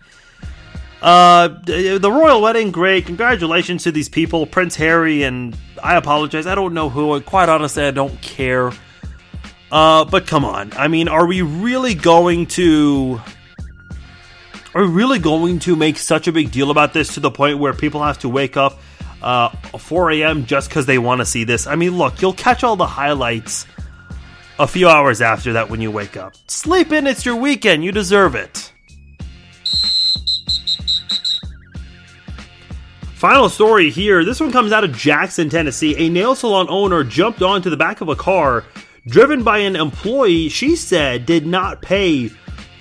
uh, 1.01 1.47
the 1.47 2.11
royal 2.11 2.41
wedding, 2.41 2.71
great. 2.71 3.05
Congratulations 3.05 3.83
to 3.83 3.91
these 3.91 4.09
people, 4.09 4.45
Prince 4.45 4.75
Harry, 4.75 5.23
and 5.23 5.55
I 5.83 5.95
apologize. 5.95 6.47
I 6.47 6.55
don't 6.55 6.73
know 6.73 6.89
who. 6.89 7.19
Quite 7.21 7.49
honestly, 7.49 7.83
I 7.83 7.91
don't 7.91 8.19
care. 8.21 8.71
Uh, 9.71 10.05
but 10.05 10.27
come 10.27 10.43
on. 10.43 10.73
I 10.73 10.87
mean, 10.87 11.07
are 11.07 11.25
we 11.25 11.41
really 11.41 11.93
going 11.93 12.47
to? 12.47 13.21
Are 14.73 14.83
we 14.83 14.87
really 14.87 15.19
going 15.19 15.59
to 15.59 15.75
make 15.75 15.97
such 15.97 16.27
a 16.27 16.31
big 16.31 16.51
deal 16.51 16.71
about 16.71 16.93
this 16.93 17.15
to 17.15 17.19
the 17.19 17.31
point 17.31 17.59
where 17.59 17.73
people 17.73 18.03
have 18.03 18.19
to 18.19 18.29
wake 18.29 18.57
up? 18.57 18.77
uh, 19.21 19.49
4 19.77 20.11
a.m. 20.11 20.45
just 20.45 20.69
because 20.69 20.85
they 20.85 20.97
want 20.97 21.19
to 21.19 21.25
see 21.25 21.43
this. 21.43 21.67
I 21.67 21.75
mean, 21.75 21.97
look, 21.97 22.21
you'll 22.21 22.33
catch 22.33 22.63
all 22.63 22.75
the 22.75 22.87
highlights 22.87 23.65
a 24.59 24.67
few 24.67 24.89
hours 24.89 25.21
after 25.21 25.53
that 25.53 25.69
when 25.69 25.81
you 25.81 25.91
wake 25.91 26.17
up. 26.17 26.33
Sleep 26.47 26.91
in, 26.91 27.07
it's 27.07 27.25
your 27.25 27.35
weekend, 27.35 27.83
you 27.83 27.91
deserve 27.91 28.35
it. 28.35 28.71
Final 33.15 33.49
story 33.49 33.91
here. 33.91 34.25
This 34.25 34.39
one 34.39 34.51
comes 34.51 34.71
out 34.71 34.83
of 34.83 34.97
Jackson, 34.97 35.47
Tennessee. 35.47 35.95
A 35.95 36.09
nail 36.09 36.33
salon 36.33 36.65
owner 36.69 37.03
jumped 37.03 37.43
onto 37.43 37.69
the 37.69 37.77
back 37.77 38.01
of 38.01 38.09
a 38.09 38.15
car 38.15 38.65
driven 39.07 39.43
by 39.43 39.59
an 39.59 39.75
employee 39.75 40.49
she 40.49 40.75
said 40.75 41.25
did 41.25 41.45
not 41.45 41.81
pay 41.81 42.29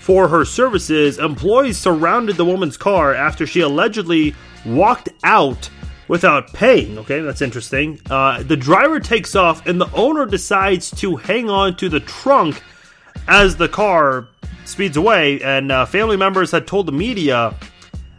for 0.01 0.29
her 0.29 0.45
services. 0.45 1.19
Employees 1.19 1.79
surrounded 1.79 2.37
the 2.37 2.45
woman's 2.45 2.77
car 2.77 3.15
after 3.15 3.47
she 3.47 3.61
allegedly 3.61 4.35
walked 4.67 5.09
out 5.23 5.71
without 6.09 6.53
paying. 6.53 6.99
Okay, 6.99 7.21
that's 7.21 7.41
interesting. 7.41 8.01
Uh, 8.11 8.43
the 8.43 8.57
driver 8.57 8.99
takes 8.99 9.37
off, 9.37 9.65
and 9.67 9.81
the 9.81 9.91
owner 9.93 10.27
decides 10.27 10.91
to 10.91 11.17
hang 11.17 11.49
on 11.49 11.77
to 11.77 11.89
the 11.89 12.01
trunk 12.01 12.63
as 13.29 13.57
the 13.57 13.69
car 13.69 14.27
speeds 14.65 14.97
away. 14.97 15.41
And 15.43 15.71
uh, 15.71 15.87
family 15.87 16.17
members 16.17 16.51
had 16.51 16.67
told 16.67 16.87
the 16.87 16.93
media 16.93 17.55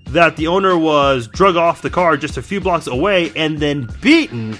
that 0.05 0.37
the 0.37 0.47
owner 0.47 0.77
was 0.77 1.27
drug 1.27 1.57
off 1.57 1.81
the 1.81 1.89
car 1.89 2.15
just 2.15 2.37
a 2.37 2.41
few 2.41 2.61
blocks 2.61 2.87
away 2.87 3.31
and 3.35 3.59
then 3.59 3.89
beaten. 4.01 4.57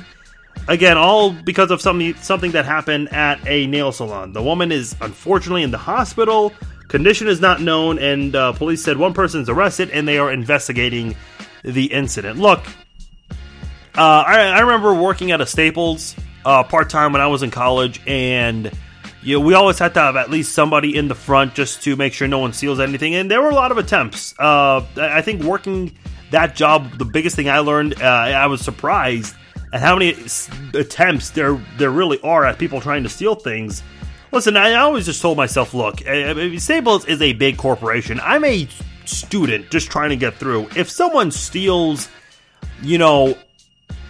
Again, 0.67 0.97
all 0.97 1.31
because 1.31 1.71
of 1.71 1.81
something 1.81 2.13
something 2.15 2.51
that 2.51 2.65
happened 2.65 3.11
at 3.13 3.45
a 3.47 3.67
nail 3.67 3.91
salon. 3.91 4.33
The 4.33 4.43
woman 4.43 4.71
is 4.71 4.95
unfortunately 5.01 5.63
in 5.63 5.71
the 5.71 5.77
hospital. 5.77 6.53
Condition 6.87 7.27
is 7.27 7.39
not 7.39 7.61
known, 7.61 7.99
and 7.99 8.35
uh, 8.35 8.53
police 8.53 8.83
said 8.83 8.97
one 8.97 9.13
person 9.13 9.41
is 9.41 9.49
arrested 9.49 9.89
and 9.91 10.07
they 10.07 10.17
are 10.17 10.31
investigating 10.31 11.15
the 11.63 11.85
incident. 11.85 12.39
Look, 12.39 12.59
uh, 13.95 14.23
I, 14.27 14.47
I, 14.47 14.59
remember 14.59 14.93
working 14.93 15.31
at 15.31 15.41
a 15.41 15.45
Staples 15.45 16.15
uh, 16.45 16.63
part 16.63 16.89
time 16.89 17.13
when 17.13 17.21
I 17.21 17.27
was 17.27 17.43
in 17.43 17.51
college, 17.51 18.01
and 18.05 18.71
you 19.23 19.39
know, 19.39 19.45
we 19.45 19.53
always 19.53 19.79
had 19.79 19.93
to 19.95 19.99
have 19.99 20.15
at 20.15 20.29
least 20.29 20.53
somebody 20.53 20.95
in 20.95 21.07
the 21.07 21.15
front 21.15 21.53
just 21.53 21.83
to 21.83 21.95
make 21.95 22.13
sure 22.13 22.27
no 22.27 22.39
one 22.39 22.53
steals 22.53 22.79
anything. 22.79 23.15
And 23.15 23.29
there 23.29 23.41
were 23.41 23.49
a 23.49 23.55
lot 23.55 23.71
of 23.71 23.77
attempts. 23.77 24.33
Uh, 24.37 24.85
I 24.97 25.21
think 25.21 25.43
working 25.43 25.97
that 26.31 26.55
job, 26.55 26.97
the 26.97 27.05
biggest 27.05 27.35
thing 27.35 27.49
I 27.49 27.59
learned, 27.59 28.01
uh, 28.01 28.05
I 28.05 28.47
was 28.47 28.61
surprised 28.61 29.35
at 29.73 29.81
how 29.81 29.95
many 29.95 30.15
attempts 30.73 31.31
there 31.31 31.59
there 31.77 31.91
really 31.91 32.19
are 32.21 32.45
at 32.45 32.57
people 32.59 32.81
trying 32.81 33.03
to 33.03 33.09
steal 33.09 33.35
things. 33.35 33.83
Listen, 34.31 34.55
I 34.55 34.75
always 34.75 35.05
just 35.05 35.21
told 35.21 35.37
myself, 35.37 35.73
look, 35.73 35.99
Staples 36.57 37.05
is 37.05 37.21
a 37.21 37.33
big 37.33 37.57
corporation. 37.57 38.19
I'm 38.21 38.45
a 38.45 38.67
student 39.05 39.69
just 39.69 39.91
trying 39.91 40.09
to 40.09 40.15
get 40.15 40.35
through. 40.35 40.69
If 40.75 40.89
someone 40.89 41.31
steals, 41.31 42.07
you 42.81 42.97
know, 42.97 43.37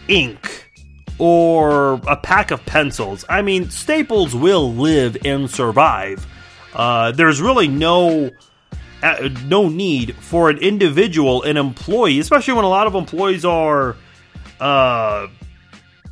ink 0.07 0.69
or 1.17 1.93
a 2.07 2.17
pack 2.17 2.51
of 2.51 2.65
pencils. 2.65 3.23
I 3.29 3.41
mean, 3.41 3.69
Staples 3.69 4.35
will 4.35 4.73
live 4.73 5.17
and 5.23 5.49
survive. 5.49 6.25
Uh, 6.73 7.11
there's 7.11 7.41
really 7.41 7.67
no 7.67 8.31
uh, 9.03 9.29
no 9.45 9.69
need 9.69 10.15
for 10.15 10.49
an 10.49 10.57
individual, 10.57 11.43
an 11.43 11.57
employee, 11.57 12.19
especially 12.19 12.53
when 12.55 12.65
a 12.65 12.69
lot 12.69 12.87
of 12.87 12.95
employees 12.95 13.45
are 13.45 13.95
uh, 14.59 15.27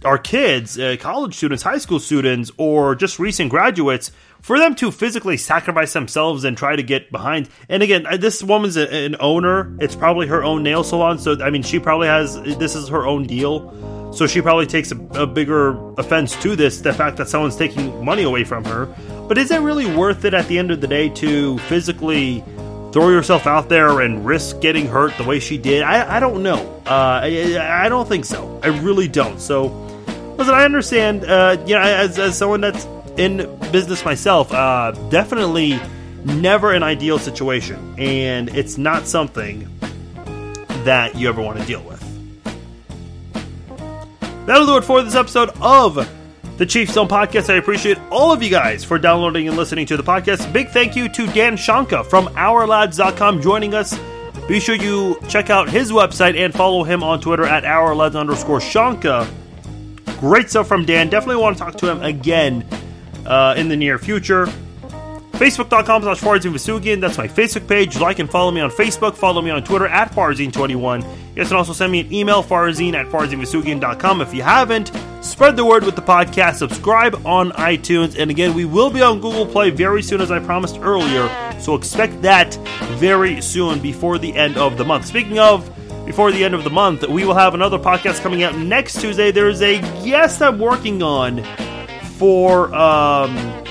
are 0.06 0.18
kids, 0.18 0.80
uh, 0.80 0.96
college 1.00 1.36
students, 1.36 1.64
high 1.64 1.78
school 1.78 2.00
students, 2.00 2.52
or 2.58 2.96
just 2.96 3.20
recent 3.20 3.50
graduates 3.50 4.12
for 4.42 4.58
them 4.58 4.76
to 4.76 4.92
physically 4.92 5.38
sacrifice 5.38 5.94
themselves 5.94 6.44
and 6.44 6.58
try 6.58 6.76
to 6.76 6.84
get 6.84 7.12
behind. 7.12 7.50
And 7.68 7.84
again, 7.84 8.06
this 8.20 8.42
woman's 8.42 8.78
a, 8.78 8.90
an 9.06 9.18
owner. 9.20 9.76
It's 9.80 9.96
probably 9.96 10.28
her 10.28 10.44
own 10.44 10.64
nail 10.64 10.84
salon. 10.84 11.20
So, 11.20 11.42
I 11.42 11.50
mean, 11.50 11.64
she 11.64 11.80
probably 11.80 12.08
has 12.08 12.42
this 12.42 12.76
is 12.76 12.88
her 12.90 13.06
own 13.06 13.28
deal. 13.28 14.14
So 14.14 14.26
she 14.26 14.42
probably 14.42 14.66
takes 14.66 14.92
a, 14.92 14.98
a 15.12 15.28
bigger 15.28 15.78
offense 15.96 16.36
to 16.42 16.56
this 16.56 16.82
the 16.82 16.94
fact 16.94 17.18
that 17.18 17.30
someone's 17.30 17.56
taking 17.56 18.04
money 18.04 18.24
away 18.24 18.44
from 18.44 18.64
her. 18.66 18.86
But 19.28 19.38
is 19.38 19.52
it 19.52 19.62
really 19.62 19.86
worth 19.86 20.26
it 20.26 20.34
at 20.34 20.48
the 20.48 20.58
end 20.58 20.72
of 20.72 20.82
the 20.82 20.88
day 20.88 21.10
to 21.10 21.60
physically 21.60 22.44
throw 22.92 23.10
yourself 23.10 23.46
out 23.46 23.70
there 23.70 24.00
and 24.02 24.26
risk 24.26 24.62
getting 24.62 24.88
hurt 24.88 25.16
the 25.18 25.24
way 25.24 25.40
she 25.40 25.58
did? 25.60 25.84
I, 25.84 26.18
I 26.18 26.20
don't 26.20 26.42
know. 26.42 26.82
Uh, 26.88 27.22
I, 27.24 27.84
I 27.86 27.90
don't 27.90 28.08
think 28.08 28.26
so. 28.26 28.60
I 28.64 28.68
really 28.68 29.08
don't. 29.08 29.40
So, 29.40 29.68
listen, 30.40 30.56
I 30.56 30.66
understand. 30.66 31.26
Uh, 31.26 31.58
you 31.68 31.76
know, 31.76 31.82
as, 31.82 32.18
as 32.18 32.38
someone 32.38 32.62
that's 32.62 32.86
in 33.18 33.38
business 33.72 34.04
myself, 34.04 34.52
uh, 34.52 34.92
definitely 35.10 35.80
never 36.24 36.74
an 36.74 36.82
ideal 36.82 37.20
situation, 37.20 37.96
and 38.00 38.50
it's 38.50 38.78
not 38.78 39.06
something 39.06 39.68
that 40.86 41.16
you 41.16 41.30
ever 41.30 41.42
want 41.42 41.60
to 41.60 41.66
deal 41.66 41.84
with. 41.84 42.00
That'll 44.48 44.66
do 44.66 44.78
it 44.78 44.84
for 44.84 45.04
this 45.04 45.14
episode 45.14 45.52
of 45.62 46.10
the 46.58 46.66
Chief 46.66 46.90
Zone 46.90 47.08
Podcast. 47.08 47.54
I 47.54 47.58
appreciate 47.58 48.00
all 48.10 48.32
of 48.32 48.42
you 48.42 48.50
guys 48.50 48.84
for 48.84 48.98
downloading 48.98 49.48
and 49.48 49.56
listening 49.56 49.86
to 49.88 49.98
the 49.98 50.04
podcast. 50.04 50.52
Big 50.52 50.70
thank 50.70 50.96
you 50.96 51.08
to 51.10 51.28
Dan 51.28 51.56
Shonka 51.56 52.06
from 52.06 52.28
OurLads.com 52.30 53.42
joining 53.42 53.74
us. 53.74 54.00
Be 54.48 54.60
sure 54.60 54.76
you 54.76 55.20
check 55.28 55.50
out 55.52 55.70
his 55.70 55.92
website 55.92 56.36
and 56.36 56.54
follow 56.54 56.84
him 56.84 57.04
on 57.04 57.22
Twitter 57.22 57.46
at 57.46 57.64
OurLads 57.64 58.20
underscore 58.20 58.60
Shonka. 58.60 59.32
Great 60.20 60.50
stuff 60.50 60.68
from 60.68 60.86
Dan. 60.86 61.10
Definitely 61.10 61.42
want 61.42 61.58
to 61.58 61.64
talk 61.64 61.76
to 61.76 61.90
him 61.90 62.02
again 62.04 62.66
uh, 63.26 63.54
in 63.58 63.70
the 63.70 63.76
near 63.78 63.98
future. 63.98 64.48
Facebook.com 65.40 66.04
slash 66.04 66.20
Farzin 66.20 66.52
Vousoughian. 66.52 67.00
That's 67.00 67.18
my 67.18 67.30
Facebook 67.30 67.66
page. 67.66 67.98
Like 67.98 68.20
and 68.20 68.30
follow 68.30 68.52
me 68.52 68.60
on 68.60 68.70
Facebook. 68.70 69.16
Follow 69.16 69.42
me 69.42 69.50
on 69.50 69.64
Twitter 69.64 69.88
at 69.88 70.12
Farzin21. 70.12 71.06
You 71.38 71.46
can 71.46 71.56
also 71.56 71.72
send 71.72 71.94
me 71.94 72.02
an 72.02 72.12
email, 72.14 72.44
farzin 72.44 72.94
at 72.96 73.06
farzinvousoughian.com. 73.06 74.20
If 74.20 74.34
you 74.34 74.44
haven't, 74.44 74.92
spread 75.22 75.56
the 75.56 75.64
word 75.64 75.86
with 75.86 75.96
the 75.96 76.02
podcast. 76.02 76.56
Subscribe 76.56 77.26
on 77.26 77.52
iTunes. 77.52 78.20
And 78.20 78.30
again, 78.30 78.54
we 78.54 78.66
will 78.66 78.90
be 78.90 79.02
on 79.02 79.22
Google 79.22 79.46
Play 79.46 79.70
very 79.70 80.02
soon, 80.02 80.20
as 80.20 80.30
I 80.30 80.40
promised 80.40 80.78
earlier. 80.82 81.30
So 81.62 81.76
expect 81.76 82.22
that 82.24 82.56
very 82.98 83.40
soon 83.40 83.80
before 83.80 84.18
the 84.18 84.36
end 84.36 84.58
of 84.58 84.78
the 84.78 84.84
month. 84.84 85.06
Speaking 85.06 85.40
of, 85.40 85.74
before 86.10 86.32
the 86.32 86.44
end 86.44 86.56
of 86.56 86.64
the 86.64 86.72
month. 86.72 87.08
We 87.08 87.24
will 87.24 87.36
have 87.36 87.54
another 87.54 87.78
podcast 87.78 88.22
coming 88.22 88.42
out 88.42 88.58
next 88.58 89.00
Tuesday. 89.00 89.30
There's 89.30 89.62
a 89.62 89.80
guest 90.04 90.42
I'm 90.42 90.58
working 90.58 91.04
on 91.04 91.44
for 92.18 92.74
um, 92.74 93.64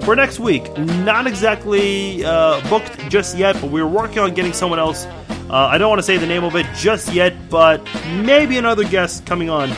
for 0.00 0.16
next 0.16 0.40
week. 0.40 0.64
Not 0.78 1.26
exactly 1.26 2.24
uh, 2.24 2.66
booked 2.70 2.98
just 3.10 3.36
yet, 3.36 3.60
but 3.60 3.70
we're 3.70 3.86
working 3.86 4.20
on 4.20 4.32
getting 4.32 4.54
someone 4.54 4.78
else. 4.78 5.04
Uh, 5.50 5.68
I 5.70 5.76
don't 5.76 5.90
want 5.90 5.98
to 5.98 6.02
say 6.02 6.16
the 6.16 6.26
name 6.26 6.42
of 6.42 6.56
it 6.56 6.64
just 6.74 7.12
yet, 7.12 7.34
but 7.50 7.86
maybe 8.22 8.56
another 8.56 8.84
guest 8.84 9.26
coming 9.26 9.50
on 9.50 9.68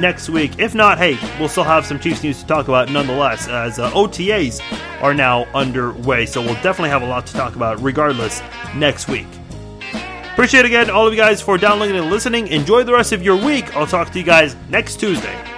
next 0.00 0.30
week. 0.30 0.52
If 0.58 0.74
not, 0.74 0.96
hey, 0.96 1.18
we'll 1.38 1.50
still 1.50 1.64
have 1.64 1.84
some 1.84 2.00
Chiefs 2.00 2.22
news 2.22 2.40
to 2.40 2.46
talk 2.46 2.68
about 2.68 2.90
nonetheless, 2.90 3.48
as 3.48 3.78
uh, 3.78 3.90
OTAs 3.90 4.62
are 5.02 5.12
now 5.12 5.44
underway. 5.52 6.24
So 6.24 6.40
we'll 6.40 6.54
definitely 6.62 6.88
have 6.88 7.02
a 7.02 7.06
lot 7.06 7.26
to 7.26 7.34
talk 7.34 7.54
about 7.54 7.82
regardless 7.82 8.40
next 8.74 9.08
week. 9.08 9.26
Appreciate 10.32 10.64
again 10.64 10.90
all 10.90 11.06
of 11.06 11.12
you 11.12 11.18
guys 11.18 11.42
for 11.42 11.58
downloading 11.58 11.96
and 11.96 12.10
listening. 12.10 12.48
Enjoy 12.48 12.82
the 12.82 12.92
rest 12.92 13.12
of 13.12 13.22
your 13.22 13.36
week. 13.36 13.76
I'll 13.76 13.86
talk 13.86 14.10
to 14.10 14.18
you 14.18 14.24
guys 14.24 14.56
next 14.70 14.96
Tuesday. 14.96 15.49